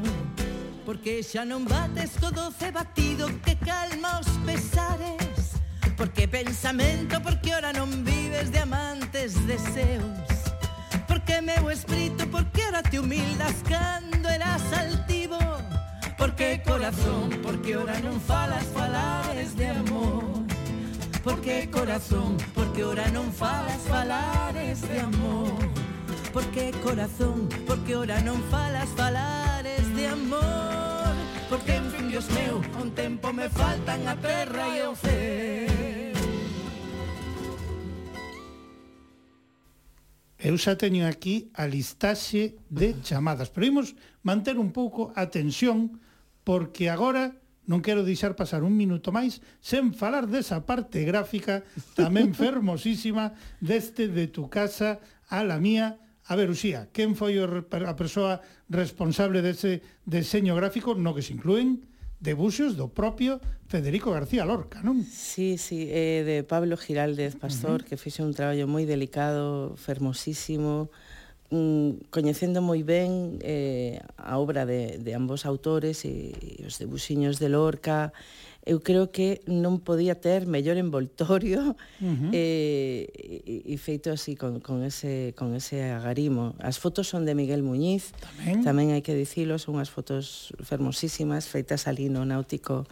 Porque 0.85 1.25
xa 1.25 1.49
non 1.49 1.65
bates 1.65 2.13
co 2.21 2.29
doce 2.29 2.69
batido 2.69 3.25
que 3.41 3.57
calma 3.57 4.21
os 4.21 4.29
pesares. 4.45 5.20
Porque 6.01 6.27
pensamento, 6.27 7.21
porque 7.21 7.53
ora 7.53 7.71
non 7.71 8.03
vives 8.03 8.49
de 8.51 8.57
amantes 8.57 9.37
deseos. 9.45 10.17
Porque 11.05 11.43
meu 11.45 11.69
espírito, 11.69 12.25
porque 12.25 12.65
ora 12.65 12.81
te 12.81 12.97
humildas 12.97 13.61
cando 13.69 14.27
eras 14.27 14.65
altivo? 14.73 15.37
Porque 16.17 16.59
corazón, 16.65 17.29
porque 17.45 17.77
ora 17.77 18.01
non 18.01 18.17
falas 18.17 18.65
falares 18.73 19.53
de 19.53 19.69
amor? 19.69 20.25
Porque 21.21 21.69
corazón, 21.69 22.33
porque 22.57 22.81
ora 22.81 23.05
non 23.13 23.29
falas 23.29 23.85
falares 23.85 24.81
de 24.81 25.05
amor? 25.05 25.53
Porque 26.33 26.73
corazón, 26.81 27.45
porque 27.69 27.93
ora 27.93 28.17
non 28.25 28.41
falas 28.49 28.89
falares 28.97 29.85
de 29.93 30.09
amor? 30.09 30.90
Porque 31.51 31.75
en 31.75 31.91
fin, 31.91 32.07
Dios 32.07 32.31
meu, 32.31 32.63
un 32.79 32.95
tempo 32.95 33.33
me 33.33 33.49
faltan 33.51 34.07
a 34.07 34.15
terra 34.15 34.71
e 34.71 34.87
o 34.87 34.95
céu 34.95 35.67
Eu 40.39 40.55
xa 40.55 40.79
teño 40.79 41.03
aquí 41.05 41.51
a 41.53 41.67
listaxe 41.67 42.55
de 42.71 42.95
chamadas, 43.03 43.51
pero 43.51 43.67
imos 43.67 43.93
manter 44.23 44.55
un 44.55 44.71
pouco 44.71 45.11
a 45.13 45.27
tensión 45.27 45.99
porque 46.47 46.89
agora 46.89 47.35
non 47.69 47.83
quero 47.85 48.07
deixar 48.07 48.33
pasar 48.33 48.65
un 48.65 48.73
minuto 48.73 49.13
máis 49.13 49.43
sen 49.61 49.93
falar 49.93 50.31
desa 50.31 50.65
parte 50.65 51.03
gráfica 51.03 51.67
tamén 51.99 52.31
fermosísima 52.41 53.37
deste 53.61 54.09
de 54.09 54.31
tu 54.31 54.47
casa 54.47 55.03
a 55.29 55.45
la 55.45 55.61
mía 55.61 56.00
A 56.31 56.35
ver, 56.37 56.47
Uxía, 56.47 56.87
quen 56.95 57.11
foi 57.19 57.35
a 57.43 57.93
persoa 57.99 58.39
responsable 58.71 59.43
dese 59.43 59.83
deseño 60.07 60.55
gráfico 60.55 60.95
no 60.95 61.11
que 61.11 61.19
se 61.19 61.35
incluen 61.35 61.83
debuxos 62.23 62.79
do 62.79 62.87
propio 62.87 63.43
Federico 63.67 64.15
García 64.15 64.47
Lorca, 64.47 64.79
non? 64.79 65.03
Sí, 65.03 65.59
sí, 65.59 65.91
eh, 65.91 66.23
de 66.23 66.47
Pablo 66.47 66.79
Giraldez 66.79 67.35
Pastor, 67.35 67.83
uh 67.83 67.83
-huh. 67.83 67.87
que 67.91 67.99
fixe 67.99 68.23
un 68.23 68.31
traballo 68.31 68.63
moi 68.63 68.87
delicado, 68.87 69.75
fermosísimo, 69.75 70.87
mm, 71.51 72.07
coñecendo 72.07 72.63
moi 72.63 72.79
ben 72.79 73.35
eh, 73.43 73.99
a 74.15 74.39
obra 74.39 74.63
de, 74.63 75.03
de 75.03 75.11
ambos 75.11 75.43
autores 75.43 76.07
e, 76.07 76.31
e 76.31 76.63
os 76.63 76.79
debuxiños 76.79 77.43
de 77.43 77.51
Lorca, 77.51 78.15
eu 78.63 78.79
creo 78.79 79.09
que 79.09 79.41
non 79.49 79.81
podía 79.81 80.21
ter 80.21 80.45
mellor 80.45 80.77
envoltorio 80.77 81.73
uh 81.73 82.05
-huh. 82.05 82.29
eh, 82.29 83.09
e, 83.09 83.73
e 83.73 83.75
feito 83.81 84.13
así 84.13 84.37
con, 84.37 84.61
con, 84.61 84.85
ese, 84.85 85.33
con 85.33 85.57
ese 85.57 85.89
agarimo. 85.89 86.53
As 86.61 86.77
fotos 86.77 87.09
son 87.09 87.25
de 87.25 87.33
Miguel 87.33 87.65
Muñiz, 87.65 88.13
tamén, 88.21 88.61
tamén 88.61 88.87
hai 88.93 89.01
que 89.01 89.17
dicilo, 89.17 89.57
son 89.57 89.81
unhas 89.81 89.89
fotos 89.89 90.53
fermosísimas 90.61 91.49
feitas 91.49 91.89
ali 91.89 92.13
no 92.13 92.21
náutico 92.21 92.85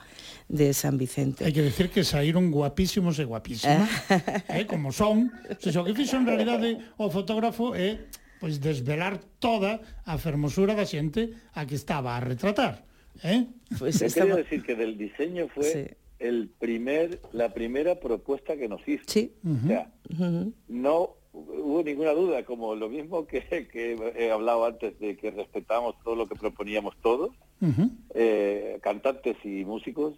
de 0.50 0.74
San 0.74 0.98
Vicente. 0.98 1.46
Hai 1.46 1.54
que 1.54 1.62
decir 1.62 1.94
que 1.94 2.02
saíron 2.02 2.50
guapísimos 2.50 3.22
e 3.22 3.30
guapísimas, 3.30 3.86
eh? 4.50 4.66
como 4.66 4.90
son. 4.90 5.30
Se 5.62 5.70
xo 5.70 5.86
que 5.86 5.94
fixo 5.94 6.18
en 6.18 6.26
realidade 6.26 6.82
o 6.98 7.14
fotógrafo 7.14 7.78
é 7.78 7.94
eh, 7.94 7.96
pois 8.42 8.58
desvelar 8.58 9.20
toda 9.38 9.84
a 10.08 10.18
fermosura 10.18 10.74
da 10.74 10.88
xente 10.88 11.36
a 11.54 11.68
que 11.68 11.78
estaba 11.78 12.18
a 12.18 12.24
retratar. 12.24 12.88
Eh? 13.22 13.52
Pues 13.78 14.00
quería 14.14 14.36
decir 14.36 14.64
que 14.64 14.76
del 14.76 14.98
diseño 14.98 15.48
fue 15.54 15.64
Sí. 15.64 15.86
el 16.20 16.50
primer, 16.60 17.20
la 17.34 17.54
primera 17.54 18.00
propuesta 18.00 18.58
que 18.58 18.68
nos 18.68 18.82
hizo. 18.88 19.04
Sí. 19.08 19.32
O 19.46 19.68
sea, 19.68 19.92
no 20.68 21.16
hubo 21.32 21.84
ninguna 21.84 22.12
duda, 22.12 22.44
como 22.44 22.74
lo 22.76 22.90
mismo 22.90 23.28
que, 23.28 23.68
que 23.72 23.96
he 24.18 24.32
hablado 24.32 24.66
antes 24.66 25.00
de 25.00 25.16
que 25.16 25.32
respetamos 25.32 25.96
todo 26.04 26.16
lo 26.16 26.28
que 26.28 26.36
proponíamos 26.36 26.96
todos, 27.02 27.32
eh, 28.16 28.80
cantantes 28.82 29.38
y 29.44 29.64
músicos, 29.66 30.16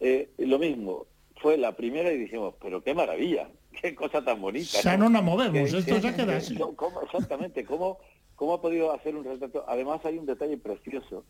eh, 0.00 0.30
lo 0.38 0.58
mismo, 0.58 1.06
fue 1.40 1.56
la 1.56 1.74
primera 1.76 2.12
y 2.12 2.18
dijimos, 2.18 2.54
pero 2.60 2.82
qué 2.82 2.94
maravilla, 2.94 3.48
qué 3.80 3.94
cosa 3.94 4.24
tan 4.24 4.40
bonita. 4.40 4.80
Xa 4.82 4.96
non 4.96 5.16
a 5.16 5.22
movemos, 5.24 5.72
esto 5.72 5.96
xa 6.00 6.12
queda 6.14 6.36
así. 6.36 6.54
no, 6.56 6.72
¿cómo- 6.76 7.00
exactamente, 7.02 7.64
¿cómo, 7.64 7.98
¿cómo 8.36 8.54
ha 8.54 8.60
podido 8.62 8.92
hacer 8.92 9.16
un 9.16 9.24
retrato? 9.24 9.64
Además 9.66 10.04
hay 10.04 10.18
un 10.18 10.26
detalle 10.26 10.56
precioso, 10.56 11.24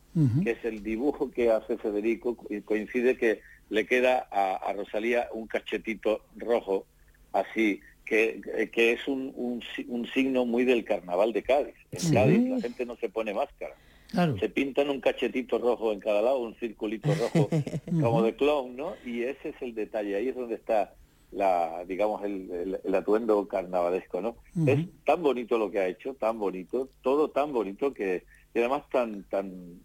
que 0.44 0.50
es 0.50 0.64
el 0.64 0.82
dibujo 0.82 1.30
que 1.30 1.50
hace 1.50 1.78
Federico, 1.78 2.36
y 2.50 2.60
coincide 2.60 3.16
que 3.16 3.40
le 3.70 3.86
queda 3.86 4.28
a, 4.30 4.56
a 4.56 4.72
Rosalía 4.74 5.28
un 5.32 5.46
cachetito 5.46 6.20
rojo, 6.36 6.84
así, 7.32 7.80
que, 8.04 8.40
que 8.72 8.92
es 8.92 9.08
un, 9.08 9.32
un, 9.34 9.62
si- 9.74 9.86
un 9.88 10.06
signo 10.08 10.44
muy 10.44 10.64
del 10.64 10.84
carnaval 10.84 11.32
de 11.32 11.42
Cádiz. 11.42 11.74
En 11.90 12.00
Sí. 12.00 12.12
Cádiz 12.14 12.48
la 12.48 12.60
gente 12.60 12.86
no 12.86 12.96
se 12.96 13.08
pone 13.08 13.34
máscara. 13.34 13.74
Claro. 14.12 14.38
Se 14.38 14.48
pintan 14.48 14.88
un 14.90 15.00
cachetito 15.00 15.58
rojo 15.58 15.92
en 15.92 15.98
cada 15.98 16.22
lado, 16.22 16.38
un 16.38 16.54
circulito 16.56 17.08
rojo, 17.14 17.48
como 18.00 18.22
de 18.22 18.36
clown, 18.36 18.76
¿no? 18.76 18.94
Y 19.04 19.22
ese 19.22 19.48
es 19.48 19.56
el 19.60 19.74
detalle, 19.74 20.14
ahí 20.14 20.28
es 20.28 20.36
donde 20.36 20.54
está 20.54 20.94
la, 21.36 21.84
digamos, 21.86 22.24
el, 22.24 22.50
el- 22.50 22.80
el 22.82 22.94
atuendo 22.94 23.46
carnavalesco, 23.46 24.20
¿no? 24.20 24.36
Es 24.66 24.78
tan 25.04 25.22
bonito 25.22 25.58
lo 25.58 25.70
que 25.70 25.78
ha 25.80 25.86
hecho, 25.88 26.14
tan 26.14 26.38
bonito, 26.38 26.88
todo 27.02 27.28
tan 27.30 27.52
bonito 27.52 27.92
que, 27.92 28.24
y 28.54 28.58
además 28.58 28.84
tan, 28.90 29.22
tan, 29.24 29.80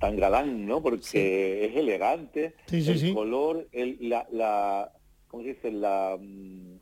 tan 0.00 0.16
galán, 0.16 0.66
¿no? 0.66 0.82
Porque 0.82 1.66
es 1.66 1.76
elegante, 1.76 2.54
Sí, 2.66 2.82
sí, 2.82 2.90
el 3.08 3.14
color, 3.14 3.68
el, 3.72 3.98
la, 4.00 4.26
la, 4.32 4.90
¿cómo 5.28 5.42
se 5.42 5.50
dice? 5.50 5.70
La, 5.72 6.16
mm, 6.18 6.78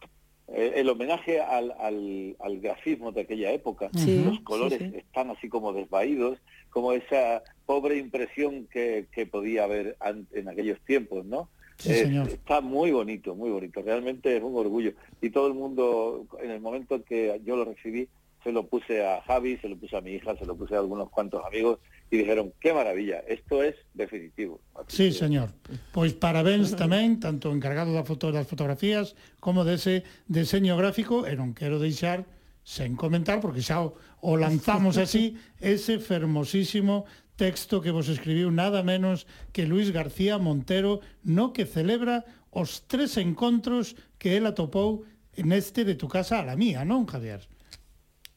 el, 0.54 0.72
el 0.74 0.88
homenaje 0.88 1.40
al, 1.40 1.72
al, 1.78 2.36
al 2.38 2.60
grafismo 2.60 3.10
de 3.10 3.22
aquella 3.22 3.52
época. 3.52 3.90
Los 4.24 4.40
colores 4.40 4.80
están 4.94 5.30
así 5.30 5.48
como 5.48 5.72
desvaídos, 5.72 6.38
como 6.70 6.92
esa 6.92 7.42
pobre 7.66 7.96
impresión 7.98 8.66
que, 8.72 9.06
que 9.12 9.26
podía 9.26 9.64
haber 9.64 9.96
en 10.32 10.48
aquellos 10.48 10.80
tiempos, 10.82 11.24
¿no? 11.26 11.48
Sí, 11.78 11.90
Eh, 11.92 12.04
señor. 12.04 12.28
Está 12.28 12.60
muy 12.60 12.90
bonito, 12.92 13.34
muy 13.34 13.50
bonito. 13.50 13.82
Realmente 13.82 14.36
es 14.36 14.42
un 14.42 14.54
orgullo. 14.56 14.92
Y 15.20 15.30
todo 15.30 15.46
el 15.48 15.54
mundo, 15.54 16.26
en 16.42 16.50
el 16.50 16.60
momento 16.60 16.96
en 16.96 17.02
que 17.02 17.40
yo 17.44 17.56
lo 17.56 17.64
recibí, 17.64 18.08
se 18.44 18.50
lo 18.50 18.66
puse 18.66 19.06
a 19.06 19.22
Javi, 19.22 19.56
se 19.58 19.68
lo 19.68 19.76
puse 19.76 19.96
a 19.96 20.00
mi 20.00 20.12
hija, 20.14 20.36
se 20.36 20.44
lo 20.44 20.56
puse 20.56 20.74
a 20.74 20.78
algunos 20.80 21.10
cuantos 21.10 21.44
amigos 21.46 21.78
y 22.10 22.16
dijeron, 22.18 22.52
qué 22.60 22.74
maravilla, 22.74 23.20
esto 23.28 23.62
es 23.62 23.76
definitivo. 23.94 24.60
Sí, 24.88 25.06
que- 25.08 25.12
señor. 25.12 25.50
Pois 25.94 26.12
parabéns 26.12 26.74
tamén, 26.82 27.22
tanto 27.22 27.50
o 27.50 27.54
encargado 27.54 27.94
da 27.94 28.02
foto 28.02 28.34
das 28.34 28.50
fotografías 28.50 29.14
como 29.38 29.62
dese 29.62 30.02
deseño 30.26 30.74
gráfico, 30.74 31.22
e 31.22 31.38
non 31.38 31.54
quero 31.54 31.78
deixar 31.78 32.26
sen 32.66 32.98
comentar, 32.98 33.38
porque 33.38 33.62
xa 33.62 33.78
o, 33.86 33.94
o 34.26 34.34
lanzamos 34.34 34.98
así, 35.02 35.38
ese 35.62 36.02
fermosísimo 36.02 37.06
texto 37.36 37.80
que 37.80 37.90
vos 37.90 38.08
escribiu 38.08 38.50
nada 38.50 38.82
menos 38.82 39.26
que 39.52 39.66
Luis 39.66 39.90
García 39.90 40.38
Montero, 40.38 41.00
no 41.24 41.52
que 41.52 41.64
celebra 41.66 42.24
os 42.52 42.84
tres 42.86 43.16
encontros 43.16 43.96
que 44.20 44.36
él 44.36 44.46
atopou 44.46 45.04
neste 45.40 45.84
de 45.88 45.96
tu 45.96 46.06
casa 46.08 46.40
a 46.40 46.44
la 46.44 46.56
mía, 46.56 46.84
non, 46.84 47.08
Javier? 47.08 47.40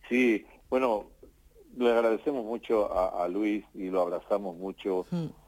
Sí, 0.08 0.46
bueno, 0.70 1.12
le 1.78 1.92
agradecemos 1.92 2.46
mucho 2.46 2.88
a, 2.92 3.24
a 3.24 3.28
Luis 3.28 3.66
y 3.76 3.90
lo 3.92 4.02
abrazamos 4.02 4.56
mucho 4.56 5.06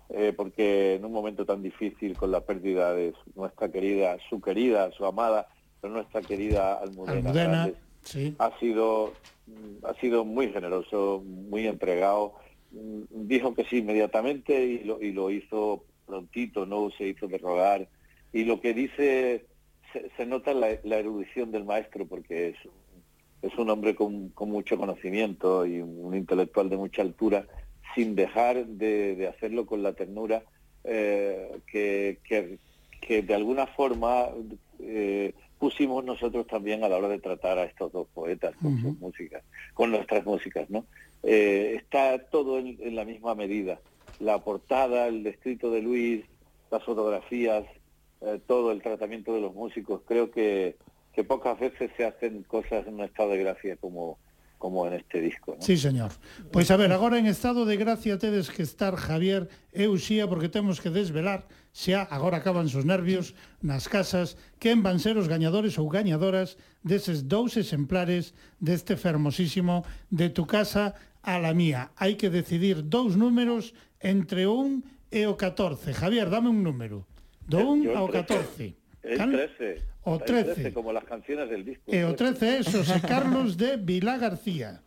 eh, 0.09 0.33
porque 0.35 0.95
en 0.95 1.05
un 1.05 1.11
momento 1.13 1.45
tan 1.45 1.63
difícil 1.63 2.17
con 2.17 2.31
la 2.31 2.41
pérdida 2.41 2.93
de 2.93 3.13
su- 3.13 3.31
nuestra 3.39 3.71
querida, 3.71 4.17
su 4.29 4.41
querida, 4.41 4.91
su 4.91 5.05
amada, 5.05 5.47
pero 5.79 5.93
nuestra 5.93 6.21
querida 6.21 6.73
Almudena, 6.79 7.29
Almudena, 7.29 7.51
Grandes, 7.63 7.77
sí. 8.03 8.35
ha 8.39 8.51
sido 8.59 9.13
mm, 9.47 9.85
ha 9.85 9.93
sido 10.01 10.25
muy 10.25 10.51
generoso, 10.51 11.23
muy 11.25 11.67
entregado, 11.67 12.33
mm, 12.33 12.46
dijo 12.72 13.53
que 13.56 13.65
sí 13.65 13.77
inmediatamente 13.77 14.64
y 14.65 14.84
lo, 14.84 15.02
y 15.02 15.11
lo 15.11 15.30
hizo 15.31 15.85
prontito, 16.06 16.65
no 16.65 16.89
se 16.91 17.07
hizo 17.07 17.27
de 17.27 17.38
rogar 17.38 17.88
y 18.34 18.44
lo 18.45 18.60
que 18.61 18.73
dice 18.73 19.45
se, 19.94 20.10
se 20.18 20.26
nota 20.26 20.53
la, 20.53 20.77
la 20.84 20.98
erudición 20.98 21.52
del 21.52 21.64
maestro 21.65 22.06
porque 22.06 22.49
es 22.49 22.65
un- 22.65 22.88
es 23.44 23.56
un 23.57 23.69
hombre 23.69 23.94
con, 23.94 24.30
con 24.30 24.49
mucho 24.49 24.77
conocimiento 24.77 25.65
y 25.65 25.80
un 25.80 26.15
intelectual 26.15 26.69
de 26.69 26.77
mucha 26.77 27.03
altura, 27.03 27.45
sin 27.94 28.15
dejar 28.15 28.65
de, 28.65 29.15
de 29.15 29.27
hacerlo 29.27 29.68
con 29.68 29.84
la 29.84 29.94
ternura 29.94 30.44
eh, 30.84 31.48
que, 31.72 32.18
que, 32.23 32.57
que 32.99 33.22
de 33.22 33.35
alguna 33.35 33.68
forma 33.68 34.30
eh, 34.80 35.34
pusimos 35.60 36.03
nosotros 36.03 36.48
también 36.48 36.84
a 36.84 36.89
la 36.89 36.98
hora 36.98 37.10
de 37.10 37.19
tratar 37.19 37.60
a 37.60 37.65
estos 37.65 37.91
dos 37.91 38.07
poetas 38.11 38.56
con 38.56 38.73
sus 38.81 38.99
músicas, 38.99 39.44
con 39.76 39.91
nuestras 39.91 40.26
músicas, 40.26 40.68
¿no? 40.72 40.85
Eh, 41.23 41.76
está 41.77 42.19
todo 42.30 42.60
en, 42.60 42.95
la 42.95 43.06
misma 43.06 43.35
medida. 43.35 43.80
La 44.19 44.39
portada, 44.44 45.07
el 45.07 45.23
descrito 45.23 45.72
de 45.72 45.81
Luis, 45.81 46.26
las 46.72 46.84
fotografías, 46.84 47.65
eh, 48.22 48.39
todo 48.48 48.72
el 48.72 48.81
tratamiento 48.81 49.34
de 49.34 49.41
los 49.41 49.53
músicos. 49.53 50.02
Creo 50.07 50.31
que, 50.31 50.76
que 51.14 51.23
pocas 51.23 51.60
veces 51.60 51.91
se 51.98 52.06
hacen 52.06 52.44
cosas 52.44 52.88
en 52.88 52.95
un 52.95 53.02
estado 53.02 53.31
de 53.31 53.39
gracia 53.39 53.76
como, 53.77 54.18
como 54.57 54.88
en 54.88 54.94
este 54.94 55.22
disco. 55.22 55.56
Sí, 55.60 55.77
señor. 55.77 56.11
Pois 56.52 56.69
a 56.72 56.77
ver, 56.77 56.91
agora 56.91 57.19
en 57.19 57.27
estado 57.27 57.65
de 57.65 57.77
gracia 57.77 58.18
tedes 58.18 58.49
que 58.49 58.64
estar 58.64 58.95
Javier 58.95 59.49
e 59.72 59.88
Uxía 59.88 60.27
porque 60.27 60.49
temos 60.49 60.81
que 60.81 60.89
desvelar 60.89 61.48
xa 61.77 62.09
agora 62.09 62.41
acaban 62.41 62.65
os 62.65 62.85
nervios 62.89 63.37
nas 63.61 63.85
casas 63.85 64.33
quen 64.57 64.81
van 64.81 64.97
ser 64.97 65.13
os 65.21 65.29
gañadores 65.29 65.77
ou 65.77 65.85
gañadoras 65.85 66.57
deses 66.81 67.29
dous 67.29 67.53
exemplares 67.53 68.33
deste 68.57 68.97
fermosísimo 68.97 69.85
de 70.09 70.33
tu 70.33 70.49
casa 70.49 70.97
a 71.21 71.37
la 71.37 71.53
mía. 71.53 71.93
Hai 72.01 72.17
que 72.17 72.33
decidir 72.33 72.81
dous 72.89 73.13
números 73.13 73.77
entre 74.01 74.49
un 74.49 74.81
e 75.13 75.29
o 75.29 75.37
14. 75.37 75.93
Javier, 75.93 76.33
dame 76.33 76.49
un 76.49 76.65
número. 76.65 77.05
Do 77.45 77.61
1 77.61 77.93
ao 77.93 78.09
14. 78.09 78.73
El 79.05 79.21
13. 79.21 79.77
O 80.09 80.17
13. 80.17 80.73
13. 80.73 80.73
Como 80.73 80.89
las 80.89 81.05
canciones 81.05 81.45
del 81.45 81.61
disco. 81.61 81.85
E 81.93 82.01
o 82.09 82.17
13 82.17 82.41
é 82.41 82.57
Xosé 82.65 82.99
Carlos 83.05 83.53
de 83.53 83.77
Vilá 83.77 84.17
García. 84.17 84.81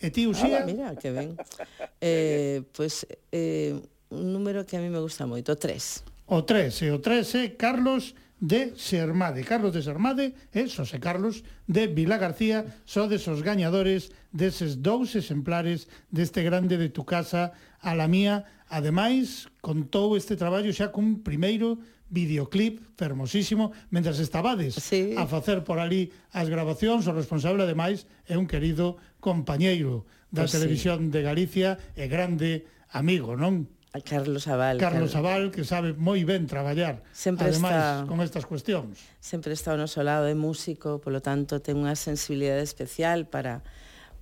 E 0.00 0.08
ti, 0.08 0.24
Uxía? 0.24 0.64
Ah, 0.64 0.66
mira, 0.66 0.96
que 0.96 1.12
ben. 1.12 1.36
eh, 2.00 2.64
pois, 2.72 3.04
pues, 3.04 3.20
eh, 3.36 3.76
un 4.08 4.32
número 4.32 4.64
que 4.64 4.76
a 4.76 4.80
mí 4.80 4.88
me 4.88 4.98
gusta 4.98 5.28
moito, 5.28 5.60
3 5.60 6.11
o 6.32 6.44
3, 6.48 6.82
e 6.82 6.90
o 6.90 6.98
3 6.98 7.34
é 7.34 7.48
Carlos 7.60 8.16
de 8.40 8.72
Sermade. 8.80 9.44
Carlos 9.44 9.76
de 9.76 9.84
Sermade 9.84 10.32
e 10.48 10.64
Xosé 10.64 10.96
Carlos 10.96 11.44
de 11.68 11.92
Vila 11.92 12.16
García 12.16 12.64
sodes 12.88 13.28
os 13.28 13.44
gañadores 13.44 14.08
deses 14.32 14.80
dous 14.80 15.12
exemplares 15.12 15.92
deste 16.08 16.40
grande 16.40 16.80
de 16.80 16.88
tu 16.88 17.04
casa 17.04 17.52
a 17.84 17.92
la 17.92 18.08
mía. 18.08 18.48
Ademais, 18.72 19.44
contou 19.60 20.16
este 20.16 20.32
traballo 20.40 20.72
xa 20.72 20.88
cun 20.88 21.20
primeiro 21.20 21.76
videoclip 22.08 22.80
fermosísimo 22.96 23.76
mentras 23.92 24.16
estabades 24.16 24.80
sí. 24.80 25.12
a 25.20 25.28
facer 25.28 25.68
por 25.68 25.76
ali 25.76 26.16
as 26.32 26.48
grabacións. 26.48 27.04
O 27.04 27.12
responsable, 27.12 27.60
ademais, 27.68 28.08
é 28.24 28.40
un 28.40 28.48
querido 28.48 28.96
compañeiro 29.20 30.08
da 30.32 30.48
pues 30.48 30.56
televisión 30.56 31.12
sí. 31.12 31.12
de 31.12 31.20
Galicia 31.20 31.70
e 31.92 32.08
grande 32.08 32.64
amigo, 32.88 33.36
non? 33.36 33.68
A 33.92 34.00
Carlos 34.00 34.48
Aval. 34.48 34.78
Carlos, 34.80 35.12
Carlos 35.12 35.14
Aval, 35.16 35.42
que 35.52 35.68
sabe 35.68 35.92
moi 35.92 36.24
ben 36.24 36.48
traballar, 36.48 37.04
sempre 37.12 37.52
ademais, 37.52 37.76
está, 37.76 38.08
con 38.08 38.24
estas 38.24 38.48
cuestións. 38.48 38.96
Sempre 39.20 39.52
está 39.52 39.76
ao 39.76 39.80
noso 39.80 40.00
lado, 40.00 40.24
é 40.24 40.32
músico, 40.32 40.96
polo 41.04 41.20
tanto, 41.20 41.60
ten 41.60 41.76
unha 41.76 41.92
sensibilidade 41.92 42.64
especial 42.64 43.28
para, 43.28 43.60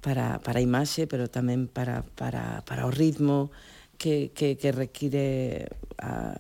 para, 0.03 0.43
para 0.43 0.59
a 0.59 0.65
imaxe, 0.67 1.07
pero 1.07 1.31
tamén 1.31 1.71
para, 1.71 2.03
para, 2.19 2.67
para 2.67 2.83
o 2.83 2.91
ritmo 2.91 3.55
que, 3.95 4.33
que, 4.35 4.57
que 4.57 4.73
require 4.73 5.69
a, 6.03 6.35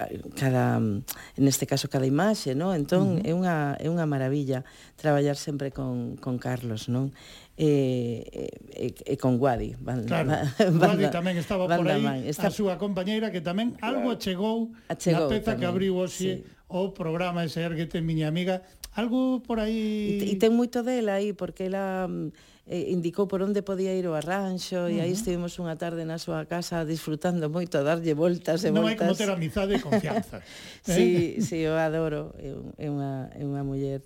a, 0.00 0.08
cada, 0.38 0.78
en 0.78 1.44
este 1.44 1.66
caso, 1.66 1.90
cada 1.90 2.06
imaxe, 2.06 2.54
non? 2.54 2.72
Entón, 2.72 3.18
uh 3.18 3.20
-huh. 3.20 3.28
é, 3.28 3.32
unha, 3.34 3.56
é 3.82 3.90
unha 3.90 4.06
maravilla 4.06 4.62
traballar 4.96 5.34
sempre 5.34 5.68
con, 5.68 6.16
con 6.16 6.38
Carlos, 6.38 6.86
non? 6.86 7.10
e, 7.56 8.50
e, 8.74 8.94
e 9.06 9.16
con 9.16 9.38
Guadi. 9.38 9.76
van, 9.78 10.04
claro, 10.04 10.28
van, 10.58 10.78
Guadi 10.78 11.06
tamén 11.10 11.38
estaba 11.38 11.70
por 11.70 11.86
aí, 11.86 12.02
man, 12.02 12.26
está... 12.26 12.50
a 12.50 12.54
súa 12.54 12.74
compañeira 12.82 13.30
que 13.30 13.38
tamén 13.38 13.78
algo 13.78 14.10
achegou, 14.10 14.74
achegou 14.90 15.30
na 15.30 15.30
peza 15.30 15.54
tamén, 15.54 15.58
que 15.62 15.66
abriu 15.70 15.92
hoxe 15.94 16.18
sí. 16.18 16.30
o 16.66 16.90
programa 16.90 17.46
ese 17.46 17.62
Erguete 17.62 18.02
miña 18.02 18.26
amiga, 18.26 18.66
algo 18.98 19.38
por 19.46 19.62
aí... 19.62 20.18
E, 20.18 20.34
e 20.34 20.36
ten 20.38 20.50
moito 20.50 20.82
dela 20.82 21.22
aí, 21.22 21.30
porque 21.30 21.70
ela 21.70 22.10
mm, 22.10 22.34
eh, 22.66 22.90
indicou 22.90 23.30
por 23.30 23.38
onde 23.38 23.62
podía 23.62 23.94
ir 23.94 24.10
o 24.10 24.18
arranxo 24.18 24.74
uh 24.74 24.90
-huh. 24.90 24.94
e 24.94 24.96
aí 24.98 25.14
estivemos 25.14 25.54
unha 25.62 25.78
tarde 25.78 26.02
na 26.02 26.18
súa 26.18 26.50
casa 26.50 26.82
disfrutando 26.82 27.46
moito, 27.46 27.78
a 27.78 27.86
darlle 27.86 28.18
voltas 28.18 28.66
e 28.66 28.74
non 28.74 28.82
voltas. 28.82 28.98
Non 28.98 29.14
hai 29.14 29.14
como 29.14 29.14
ter 29.14 29.30
amizade 29.30 29.78
e 29.78 29.80
confianza. 29.82 30.42
eh? 30.42 30.90
sí, 30.90 31.08
sí, 31.38 31.62
eu 31.62 31.78
adoro, 31.78 32.34
é 32.80 32.90
unha, 32.90 33.30
é 33.30 33.46
unha 33.46 33.62
muller 33.62 34.02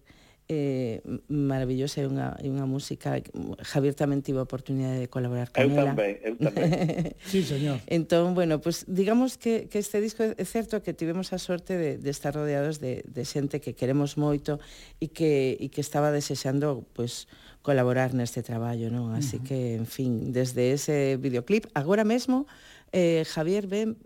eh, 0.49 1.05
maravillosa 1.29 2.01
e 2.01 2.09
unha, 2.09 2.33
e 2.41 2.49
unha 2.49 2.65
música 2.65 3.21
Javier 3.61 3.93
tamén 3.93 4.25
tivo 4.25 4.41
a 4.41 4.49
oportunidade 4.49 5.05
de 5.05 5.09
colaborar 5.13 5.53
con 5.53 5.61
eu 5.61 5.77
ela 5.77 5.93
tamén, 5.93 6.17
eu 6.25 6.35
tamén 6.41 6.73
sí, 7.31 7.45
señor. 7.45 7.85
entón, 7.85 8.33
bueno, 8.33 8.57
pues, 8.65 8.89
digamos 8.89 9.37
que, 9.37 9.69
que 9.69 9.77
este 9.77 10.01
disco 10.01 10.25
é 10.25 10.47
certo 10.49 10.81
que 10.81 10.97
tivemos 10.97 11.37
a 11.37 11.39
sorte 11.39 11.77
de, 11.77 11.91
de 12.01 12.11
estar 12.11 12.33
rodeados 12.33 12.81
de, 12.81 13.05
de 13.05 13.23
xente 13.29 13.61
que 13.61 13.77
queremos 13.77 14.17
moito 14.17 14.57
e 15.05 15.13
que, 15.13 15.61
e 15.61 15.69
que 15.69 15.85
estaba 15.85 16.09
desexando 16.09 16.89
pues, 16.97 17.29
colaborar 17.61 18.17
neste 18.17 18.41
traballo 18.41 18.89
non? 18.89 19.13
así 19.13 19.37
uh 19.37 19.45
-huh. 19.45 19.47
que, 19.47 19.59
en 19.77 19.85
fin, 19.85 20.33
desde 20.33 20.73
ese 20.73 21.21
videoclip 21.21 21.69
agora 21.77 22.09
mesmo 22.09 22.49
eh, 22.97 23.29
Javier 23.29 23.69
ben, 23.69 24.01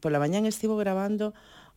pola 0.00 0.16
mañán 0.16 0.48
estivo 0.48 0.80
grabando 0.80 1.36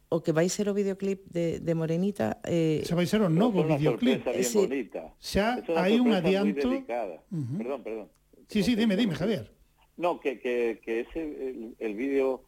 o 0.09 0.21
que 0.21 0.31
vai 0.31 0.47
ser 0.49 0.69
o 0.69 0.73
videoclip 0.73 1.25
de, 1.31 1.59
de 1.59 1.73
Morenita 1.75 2.39
eh, 2.45 2.81
Se 2.85 2.93
vai 2.95 3.05
ser 3.05 3.21
o 3.21 3.29
novo 3.29 3.59
Es 3.61 3.65
una 3.65 3.77
videoclip. 3.77 4.23
sorpresa 4.23 4.31
bien 4.31 4.43
Sí. 4.45 4.57
bonita. 4.57 5.13
Xa 5.19 5.59
Es 5.59 5.69
una 5.69 5.81
hai 5.83 5.99
un 5.99 6.07
muy 6.07 6.15
adianto. 6.15 6.69
delicada. 6.69 7.23
Ujú. 7.31 7.57
Perdón, 7.57 7.83
perdón. 7.83 8.07
Sí, 8.47 8.61
sí, 8.63 8.75
dime, 8.75 8.95
dime, 8.95 9.15
Javier. 9.15 9.49
No, 9.97 10.19
que, 10.19 10.39
que, 10.39 10.79
que 10.83 11.01
ese, 11.01 11.21
el, 11.21 11.75
el 11.79 11.93
vídeo, 11.95 12.43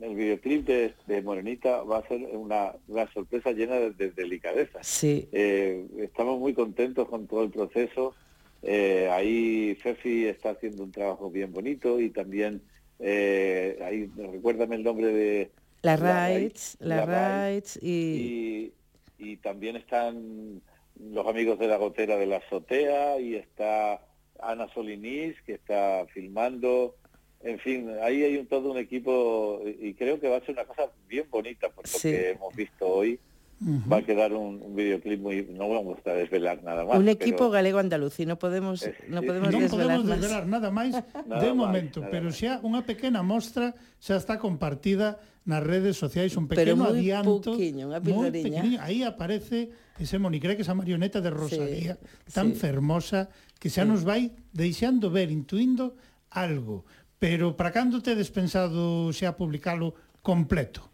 el 0.00 0.14
videoclip 0.14 0.64
de, 0.66 0.94
de 1.06 1.20
Morenita 1.20 1.82
va 1.82 1.98
a 1.98 2.08
ser 2.08 2.22
una, 2.32 2.72
una 2.88 3.10
sorpresa 3.12 3.52
llena 3.52 3.76
de, 3.76 3.90
de 3.90 4.10
delicadeza. 4.12 4.78
Sí. 4.82 5.28
Eh, 5.32 5.84
estamos 5.98 6.38
muy 6.40 6.54
contentos 6.54 7.08
con 7.08 7.26
todo 7.26 7.42
el 7.44 7.50
proceso. 7.50 8.14
Eh, 8.62 9.08
ahí 9.10 9.74
Fefi 9.82 10.26
está 10.26 10.50
haciendo 10.50 10.84
un 10.84 10.92
trabajo 10.92 11.30
bien 11.30 11.52
bonito 11.52 12.00
y 12.00 12.10
también, 12.10 12.62
eh, 13.00 13.76
ahí, 13.84 14.08
recuérdame 14.16 14.76
el 14.76 14.82
nombre 14.84 15.08
de... 15.12 15.50
La 15.82 15.96
La 15.96 16.28
Rights, 16.28 16.76
La, 16.80 17.04
Rights 17.06 17.78
y... 17.82 18.72
y, 19.18 19.30
y 19.32 19.36
también 19.38 19.76
están 19.76 20.60
los 20.98 21.26
amigos 21.26 21.58
de 21.58 21.66
la 21.66 21.76
gotera 21.76 22.16
de 22.16 22.26
la 22.26 22.36
azotea 22.36 23.18
y 23.20 23.34
está 23.34 24.00
Ana 24.40 24.68
Solinís 24.74 25.34
que 25.46 25.54
está 25.54 26.06
filmando. 26.12 26.94
En 27.42 27.58
fin, 27.58 27.90
ahí 28.02 28.22
hay 28.22 28.36
un, 28.36 28.46
todo 28.46 28.70
un 28.70 28.78
equipo 28.78 29.60
y 29.66 29.94
creo 29.94 30.20
que 30.20 30.28
va 30.28 30.36
a 30.36 30.40
ser 30.40 30.54
una 30.54 30.64
cosa 30.64 30.90
bien 31.08 31.26
bonita 31.30 31.68
por 31.70 31.84
lo 31.84 31.90
Sí. 31.98 32.10
que 32.10 32.30
hemos 32.30 32.54
visto 32.54 32.86
hoy. 32.86 33.18
Va 33.62 33.98
a 33.98 34.02
quedar 34.02 34.32
un, 34.32 34.60
un 34.60 34.74
videoclip 34.74 35.20
muy... 35.20 35.46
No 35.50 35.68
vamos 35.68 35.98
a 36.04 36.10
desvelar 36.14 36.62
nada 36.64 36.84
más. 36.84 36.98
un 36.98 37.08
equipo 37.08 37.46
pero- 37.46 37.50
galego-andaluz 37.54 38.18
e 38.18 38.26
non 38.26 38.34
podemos, 38.34 38.82
Eh, 38.82 38.90
sí, 38.90 39.06
podemos 39.22 39.50
non 39.54 39.62
desvelar 39.62 39.70
podemos 39.70 40.02
máis. 40.02 40.18
desvelar 40.18 40.42
nada 40.50 40.68
máis 40.74 40.94
Nada 41.30 41.42
de 41.46 41.54
momento, 41.54 42.02
pero 42.10 42.30
xa 42.34 42.58
unha 42.66 42.82
pequena 42.82 43.22
mostra 43.22 43.74
xa 44.02 44.18
está 44.18 44.38
compartida 44.42 45.18
nas 45.44 45.62
redes 45.62 45.98
sociais 45.98 46.36
un 46.38 46.46
pequeno 46.46 46.86
Pero 46.86 46.94
adianto. 46.94 47.52
Poquinho, 47.54 47.90
unha 47.90 47.98
moi 47.98 48.30
pequeniño, 48.30 48.78
aí 48.78 49.02
aparece 49.02 49.74
ese 49.98 50.16
Monicré 50.22 50.54
que 50.54 50.62
esa 50.62 50.78
marioneta 50.78 51.18
de 51.18 51.30
Rosalía, 51.34 51.98
sí, 51.98 52.30
tan 52.30 52.54
sí. 52.54 52.62
fermosa, 52.62 53.30
que 53.58 53.66
xa 53.66 53.82
sí. 53.82 53.90
nos 53.90 54.06
vai 54.06 54.30
deixando 54.54 55.10
ver, 55.10 55.34
intuindo 55.34 55.98
algo. 56.30 56.86
Pero 57.18 57.54
para 57.54 57.74
cando 57.74 58.02
te 58.02 58.14
despensado 58.14 59.10
xa 59.10 59.34
publicalo 59.34 59.94
completo? 60.22 60.92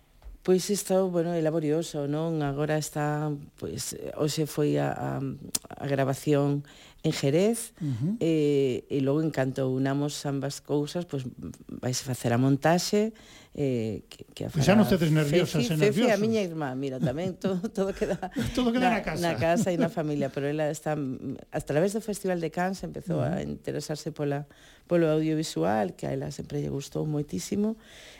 Pois 0.49 0.71
isto, 0.73 1.13
bueno, 1.13 1.37
é 1.37 1.45
laborioso, 1.45 2.09
non? 2.09 2.41
Agora 2.41 2.81
está, 2.81 3.29
pois, 3.61 3.93
hoxe 4.17 4.49
foi 4.49 4.81
a, 4.81 4.97
a, 4.97 5.21
a 5.21 5.85
grabación 5.85 6.65
en 7.03 7.13
Jerez 7.13 7.73
uh 7.81 7.87
-huh. 7.87 8.17
eh, 8.21 8.85
e 8.91 9.01
logo 9.01 9.23
en 9.23 9.31
canto 9.31 9.71
unamos 9.71 10.27
ambas 10.27 10.61
cousas 10.61 11.07
pois 11.07 11.23
vais 11.69 11.99
facer 12.03 12.33
a 12.35 12.39
montaxe 12.39 13.15
eh, 13.55 14.03
que, 14.11 14.27
que 14.35 14.43
a 14.47 14.51
fará... 14.51 14.65
xa 14.67 14.75
non 14.75 14.87
tedes 14.91 15.15
nerviosas 15.15 15.63
Fefi, 15.63 15.75
e 15.75 15.79
nerviosos 15.79 16.11
Fefi 16.11 16.15
a 16.15 16.19
miña 16.19 16.43
irmá, 16.43 16.75
mira, 16.75 16.99
tamén 16.99 17.39
todo, 17.39 17.63
todo 17.77 17.95
queda, 17.95 18.19
todo 18.57 18.75
queda 18.75 18.91
na, 18.91 18.99
na 18.99 19.03
casa 19.07 19.23
na 19.23 19.35
casa 19.39 19.69
e 19.71 19.79
na 19.79 19.91
familia 19.99 20.27
pero 20.27 20.51
ela 20.51 20.67
está 20.75 20.99
a 20.99 21.61
través 21.63 21.95
do 21.95 22.03
Festival 22.03 22.43
de 22.43 22.51
Cans 22.51 22.83
empezou 22.83 23.23
uh 23.23 23.31
-huh. 23.31 23.39
a 23.39 23.47
interesarse 23.47 24.11
pola 24.11 24.51
polo 24.91 25.07
audiovisual 25.07 25.95
que 25.95 26.07
a 26.07 26.11
ela 26.11 26.35
sempre 26.35 26.59
lle 26.59 26.71
gustou 26.73 27.07
moitísimo 27.07 27.79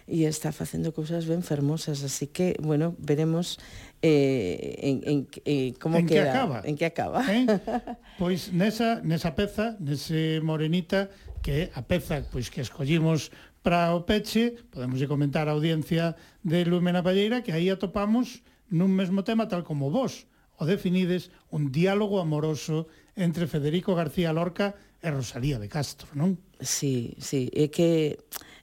e 0.09 0.25
está 0.25 0.57
facendo 0.57 0.97
cousas 0.97 1.29
ben 1.29 1.45
fermosas, 1.45 2.01
así 2.01 2.33
que, 2.33 2.57
bueno, 2.65 2.97
veremos 2.97 3.61
eh, 4.01 4.81
en, 4.81 4.97
en, 5.05 5.19
eh, 5.45 5.69
en 5.69 5.75
como 5.77 6.01
en 6.01 6.09
queda, 6.09 6.25
que 6.25 6.31
acaba. 6.33 6.59
en 6.65 6.75
que 6.75 6.87
acaba. 6.89 7.21
Eh? 7.29 7.45
Pois 8.19 8.51
nesa, 8.51 9.05
nesa 9.05 9.37
peza, 9.37 9.77
nese 9.79 10.41
Morenita, 10.41 11.13
que 11.45 11.71
a 11.77 11.85
peza 11.85 12.25
pois 12.33 12.49
que 12.49 12.65
escollimos 12.65 13.31
para 13.61 13.93
o 13.95 14.09
peche, 14.09 14.57
podemos 14.73 14.99
comentar 15.05 15.47
a 15.47 15.55
audiencia 15.55 16.17
de 16.43 16.65
Lumena 16.65 17.05
Palleira, 17.05 17.45
que 17.45 17.53
aí 17.53 17.69
atopamos 17.69 18.41
nun 18.73 18.97
mesmo 18.97 19.23
tema 19.23 19.45
tal 19.45 19.63
como 19.63 19.93
vos 19.93 20.25
o 20.59 20.67
definides 20.67 21.31
un 21.55 21.71
diálogo 21.71 22.19
amoroso 22.19 22.91
entre 23.15 23.47
Federico 23.47 23.95
García 23.95 24.35
Lorca 24.35 24.75
e 24.99 25.09
Rosalía 25.15 25.63
de 25.63 25.71
Castro, 25.71 26.11
non? 26.19 26.35
Sí, 26.59 27.15
sí, 27.23 27.47
é 27.55 27.71
que 27.71 28.19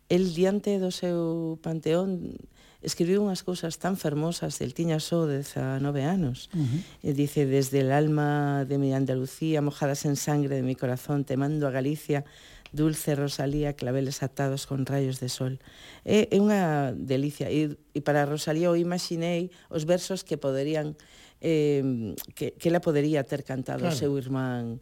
el 0.10 0.34
diante 0.34 0.77
do 0.77 0.94
seu 0.94 1.57
panteón 1.65 2.38
escribiu 2.86 3.26
unhas 3.26 3.41
cousas 3.41 3.82
tan 3.82 3.98
fermosas, 3.98 4.61
el 4.61 4.77
tiña 4.77 5.02
só 5.02 5.26
19 5.26 6.06
anos. 6.06 6.53
Uh 6.53 6.61
-huh. 6.61 6.82
E 7.02 7.10
dice, 7.18 7.49
desde 7.49 7.82
el 7.82 7.90
alma 7.90 8.64
de 8.69 8.77
mi 8.77 8.94
Andalucía, 8.94 9.65
mojadas 9.65 10.06
en 10.06 10.15
sangre 10.15 10.56
de 10.56 10.61
mi 10.61 10.77
corazón, 10.77 11.26
te 11.26 11.36
mando 11.36 11.65
a 11.65 11.73
Galicia, 11.73 12.23
dulce 12.72 13.15
Rosalía, 13.15 13.73
claveles 13.73 14.22
atados 14.22 14.69
con 14.69 14.86
rayos 14.86 15.19
de 15.19 15.30
sol. 15.30 15.57
É, 16.06 16.30
é 16.30 16.38
unha 16.38 16.94
delicia. 16.94 17.49
E, 17.49 17.73
e 17.98 17.99
para 18.06 18.30
Rosalía 18.30 18.69
eu 18.69 18.77
imaginei 18.77 19.49
os 19.73 19.90
versos 19.90 20.22
que 20.22 20.38
poderían, 20.38 20.94
eh, 21.41 22.14
que, 22.38 22.53
que 22.53 22.69
la 22.69 22.86
podería 22.86 23.26
ter 23.26 23.41
cantado 23.41 23.90
claro. 23.90 23.95
o 23.95 23.98
seu 23.98 24.14
irmán 24.14 24.77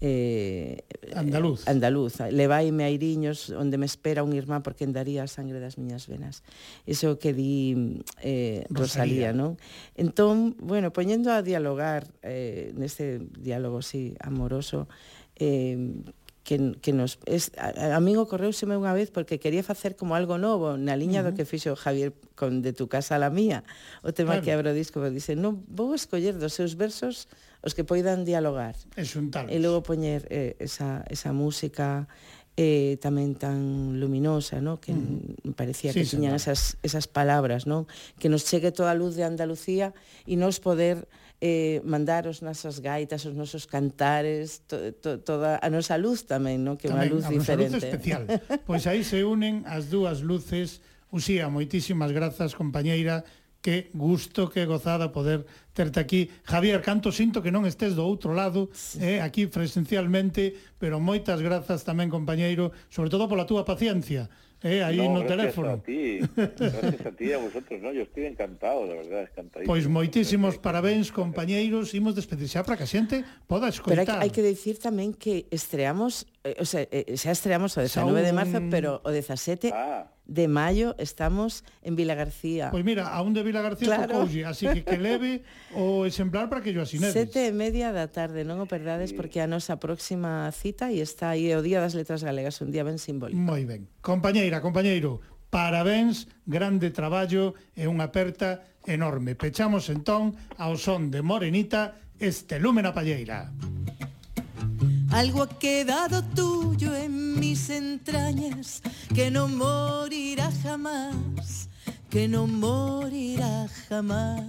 eh, 0.00 0.84
andaluz. 1.14 1.66
Eh, 1.66 1.70
andaluza. 1.70 2.30
Levaime 2.30 2.84
a 2.84 2.90
Iriños 2.90 3.50
onde 3.50 3.78
me 3.78 3.86
espera 3.86 4.22
un 4.22 4.32
irmán 4.32 4.62
porque 4.62 4.84
endaría 4.84 5.22
a 5.22 5.28
sangre 5.30 5.58
das 5.58 5.78
miñas 5.78 6.06
venas. 6.06 6.46
Iso 6.86 7.18
que 7.18 7.34
di 7.34 8.02
eh, 8.22 8.64
Rosalía, 8.70 9.30
Rosalía, 9.30 9.30
non? 9.34 9.58
Entón, 9.98 10.54
bueno, 10.62 10.94
poñendo 10.94 11.34
a 11.34 11.42
dialogar 11.42 12.06
eh, 12.22 12.70
neste 12.78 13.18
diálogo 13.38 13.82
así 13.82 14.14
amoroso, 14.22 14.86
eh, 15.36 16.02
que, 16.48 16.78
que 16.80 16.94
nos 16.94 17.18
es, 17.26 17.52
a, 17.58 17.92
a 17.92 18.00
min 18.00 18.16
ocorreuseme 18.16 18.72
unha 18.72 18.96
vez 18.96 19.12
porque 19.12 19.36
quería 19.36 19.60
facer 19.60 20.00
como 20.00 20.16
algo 20.16 20.40
novo 20.40 20.80
na 20.80 20.96
liña 20.96 21.20
uh 21.20 21.28
-huh. 21.28 21.36
do 21.36 21.36
que 21.36 21.44
fixo 21.44 21.76
Javier 21.76 22.16
con 22.40 22.64
de 22.64 22.72
tu 22.72 22.88
casa 22.88 23.20
a 23.20 23.20
la 23.20 23.28
mía 23.28 23.68
o 24.00 24.16
tema 24.16 24.40
claro. 24.40 24.44
que 24.48 24.50
abro 24.56 24.72
o 24.72 24.76
disco 24.76 24.96
dice 25.12 25.36
non 25.36 25.60
vou 25.68 25.92
escoller 25.92 26.40
dos 26.40 26.56
seus 26.56 26.72
versos 26.80 27.28
os 27.62 27.74
que 27.74 27.82
poidan 27.82 28.22
dialogar. 28.22 28.78
E 28.94 29.02
xuntalos. 29.02 29.50
E 29.50 29.56
logo 29.58 29.82
poñer 29.82 30.26
eh, 30.30 30.54
esa, 30.62 31.02
esa 31.10 31.34
música 31.34 32.06
eh, 32.58 32.98
tamén 32.98 33.38
tan 33.38 34.02
luminosa, 34.02 34.58
¿no? 34.58 34.82
que 34.82 34.90
mm. 34.90 35.46
me 35.46 35.54
parecía 35.54 35.94
sí, 35.94 36.02
que 36.02 36.10
tiñan 36.10 36.34
esas, 36.34 36.74
esas 36.82 37.06
palabras, 37.06 37.70
¿no? 37.70 37.86
que 38.18 38.26
nos 38.26 38.42
chegue 38.50 38.74
toda 38.74 38.90
a 38.90 38.98
luz 38.98 39.14
de 39.14 39.22
Andalucía 39.22 39.94
e 40.26 40.34
nos 40.34 40.58
poder 40.58 41.06
eh, 41.38 41.78
mandar 41.86 42.26
os 42.26 42.42
nosas 42.42 42.82
gaitas, 42.82 43.22
os 43.30 43.38
nosos 43.38 43.70
cantares, 43.70 44.66
to, 44.66 44.90
to, 44.98 45.22
toda 45.22 45.62
a 45.62 45.68
nosa 45.70 45.94
luz 45.94 46.26
tamén, 46.26 46.66
¿no? 46.66 46.74
que 46.74 46.90
é 46.90 46.94
unha 46.94 47.06
luz 47.06 47.26
a 47.26 47.30
diferente. 47.30 47.78
Luz 47.78 47.86
especial. 47.86 48.26
pois 48.68 48.90
aí 48.90 49.06
se 49.06 49.22
unen 49.22 49.62
as 49.62 49.86
dúas 49.86 50.18
luces 50.26 50.82
Uxía, 51.08 51.48
moitísimas 51.48 52.12
grazas, 52.12 52.52
compañeira, 52.52 53.24
que 53.60 53.90
gusto, 53.92 54.48
que 54.48 54.66
gozada 54.66 55.12
poder 55.12 55.46
terte 55.72 56.00
aquí. 56.00 56.30
Javier, 56.44 56.82
canto 56.82 57.10
sinto 57.10 57.42
que 57.42 57.50
non 57.50 57.66
estés 57.66 57.98
do 57.98 58.06
outro 58.06 58.34
lado, 58.34 58.70
sí. 58.70 59.02
eh, 59.02 59.18
aquí 59.18 59.50
presencialmente, 59.50 60.54
pero 60.78 61.02
moitas 61.02 61.42
grazas 61.42 61.82
tamén, 61.82 62.10
compañeiro, 62.10 62.70
sobre 62.90 63.10
todo 63.10 63.26
pola 63.26 63.46
túa 63.46 63.66
paciencia, 63.66 64.30
eh, 64.62 64.82
aí 64.82 64.98
no, 64.98 65.22
no 65.22 65.22
teléfono. 65.26 65.74
A 65.74 65.82
ti. 65.82 66.22
Gracias 66.34 67.06
a 67.06 67.12
ti 67.14 67.30
e 67.30 67.34
a 67.34 67.38
vosotros, 67.42 67.78
no? 67.82 67.90
Yo 67.94 68.06
estive 68.06 68.30
encantado, 68.30 68.86
de 68.86 68.94
verdad, 68.94 69.26
encantadísimo. 69.26 69.70
Pois 69.70 69.86
moitísimos 69.90 70.58
parabéns, 70.58 71.10
compañeiros, 71.10 71.94
imos 71.94 72.14
despedir 72.14 72.46
xa 72.46 72.62
para 72.62 72.78
que 72.78 72.86
a 72.86 72.90
xente 72.90 73.26
poda 73.50 73.70
escoitar. 73.70 74.06
Pero 74.06 74.22
hai, 74.22 74.26
hai 74.26 74.30
que 74.30 74.42
decir 74.42 74.78
tamén 74.78 75.14
que 75.14 75.50
estreamos, 75.50 76.30
eh, 76.46 76.58
o 76.58 76.66
sea, 76.66 76.86
eh, 76.90 77.18
xa 77.18 77.34
estreamos 77.34 77.74
o 77.74 77.82
19 77.82 78.22
de 78.22 78.32
marzo, 78.34 78.58
pero 78.70 79.02
o 79.02 79.10
17 79.10 79.74
ah 79.74 80.06
de 80.28 80.46
maio 80.46 80.94
estamos 80.98 81.64
en 81.82 81.96
Vila 81.96 82.14
García. 82.14 82.70
Pois 82.70 82.84
mira, 82.84 83.08
a 83.08 83.22
un 83.22 83.32
de 83.32 83.42
Vila 83.42 83.62
García 83.62 83.88
claro. 83.96 84.12
tocoulle, 84.12 84.44
así 84.44 84.68
que 84.68 84.84
que 84.84 84.98
leve 85.00 85.42
o 85.74 86.04
exemplar 86.04 86.48
para 86.52 86.60
que 86.60 86.72
yo 86.72 86.82
asinedes. 86.84 87.16
Sete 87.16 87.48
e 87.48 87.52
media 87.52 87.90
da 87.90 88.12
tarde, 88.12 88.44
non 88.44 88.60
o 88.60 88.68
perdades, 88.68 89.16
porque 89.16 89.40
a 89.40 89.48
nosa 89.48 89.80
próxima 89.80 90.46
cita 90.52 90.92
e 90.92 91.00
está 91.00 91.32
aí 91.34 91.48
o 91.56 91.64
Día 91.64 91.80
das 91.80 91.96
Letras 91.96 92.20
Galegas, 92.20 92.60
un 92.60 92.70
día 92.70 92.84
ben 92.84 93.00
simbólico. 93.00 93.40
Moi 93.40 93.64
ben. 93.64 93.88
Compañeira, 94.04 94.60
compañeiro, 94.60 95.24
parabéns, 95.48 96.28
grande 96.44 96.92
traballo 96.92 97.56
e 97.72 97.88
unha 97.88 98.12
aperta 98.12 98.68
enorme. 98.84 99.32
Pechamos 99.32 99.88
entón 99.88 100.36
ao 100.60 100.76
son 100.76 101.08
de 101.08 101.24
Morenita 101.24 101.96
este 102.20 102.60
Lúmena 102.60 102.92
Palleira. 102.92 103.48
Música 103.48 103.87
Algo 105.10 105.42
ha 105.42 105.48
quedado 105.48 106.22
tuyo 106.22 106.94
en 106.94 107.40
mis 107.40 107.70
entrañas 107.70 108.82
que 109.14 109.30
no 109.30 109.48
morirá 109.48 110.50
jamás, 110.62 111.68
que 112.10 112.28
no 112.28 112.46
morirá 112.46 113.66
jamás. 113.88 114.44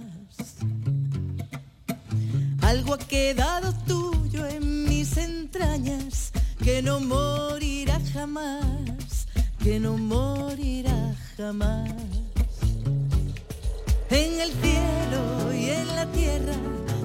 Algo 2.62 2.94
ha 2.94 2.98
quedado 2.98 3.72
tuyo 3.86 4.46
en 4.46 4.84
mis 4.84 5.16
entrañas 5.16 6.32
que 6.62 6.82
no 6.82 7.00
morirá 7.00 7.98
jamás, 8.12 9.26
que 9.62 9.80
no 9.80 9.96
morirá 9.96 11.14
jamás. 11.36 11.90
En 14.10 14.40
el 14.40 14.50
cielo 14.62 15.54
y 15.54 15.70
en 15.70 15.86
la 15.96 16.06
tierra 16.12 16.54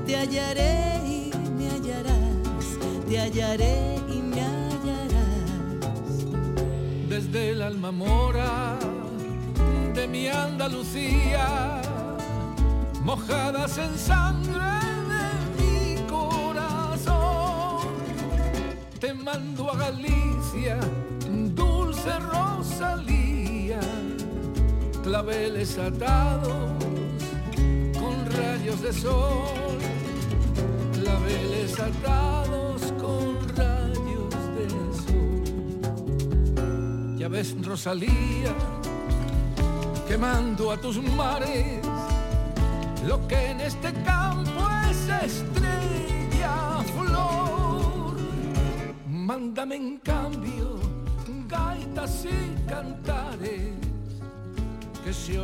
te 0.06 0.18
hallaré 0.18 0.98
y 1.06 1.32
me 1.58 1.70
hallarás, 1.70 2.25
te 3.08 3.20
hallaré 3.20 3.96
y 4.10 4.22
me 4.22 4.42
hallarás. 4.42 6.26
desde 7.08 7.52
el 7.52 7.62
alma 7.62 7.92
mora 7.92 8.78
de 9.94 10.08
mi 10.08 10.28
Andalucía, 10.28 11.82
mojadas 13.04 13.78
en 13.78 13.98
sangre 13.98 14.72
de 15.12 15.28
mi 15.58 16.02
corazón. 16.10 17.88
Te 19.00 19.14
mando 19.14 19.72
a 19.72 19.78
Galicia, 19.78 20.80
dulce 21.54 22.20
Rosalía, 22.20 23.80
claveles 25.04 25.78
atados 25.78 26.72
con 28.00 28.26
rayos 28.26 28.82
de 28.82 28.92
sol, 28.92 29.78
claveles 31.06 31.80
atados 31.80 32.82
con 33.02 33.38
rayos 33.56 34.34
de 34.56 34.68
sol. 35.06 35.38
Ya 37.18 37.28
ves, 37.28 37.56
Rosalía, 37.64 38.54
quemando 40.08 40.72
a 40.72 40.78
tus 40.78 40.98
mares, 41.02 41.86
lo 43.08 43.28
que 43.28 43.52
en 43.52 43.62
este 43.62 43.94
campo 44.04 44.62
es 44.90 45.10
estrella 45.30 46.84
flor. 46.98 48.18
Mándame 49.08 49.76
en 49.76 49.98
cambio 49.98 50.80
gaitas 51.48 52.26
y 52.26 52.68
cantares 52.68 53.74
que 55.04 55.14
se 55.14 55.40
oyen 55.40 55.44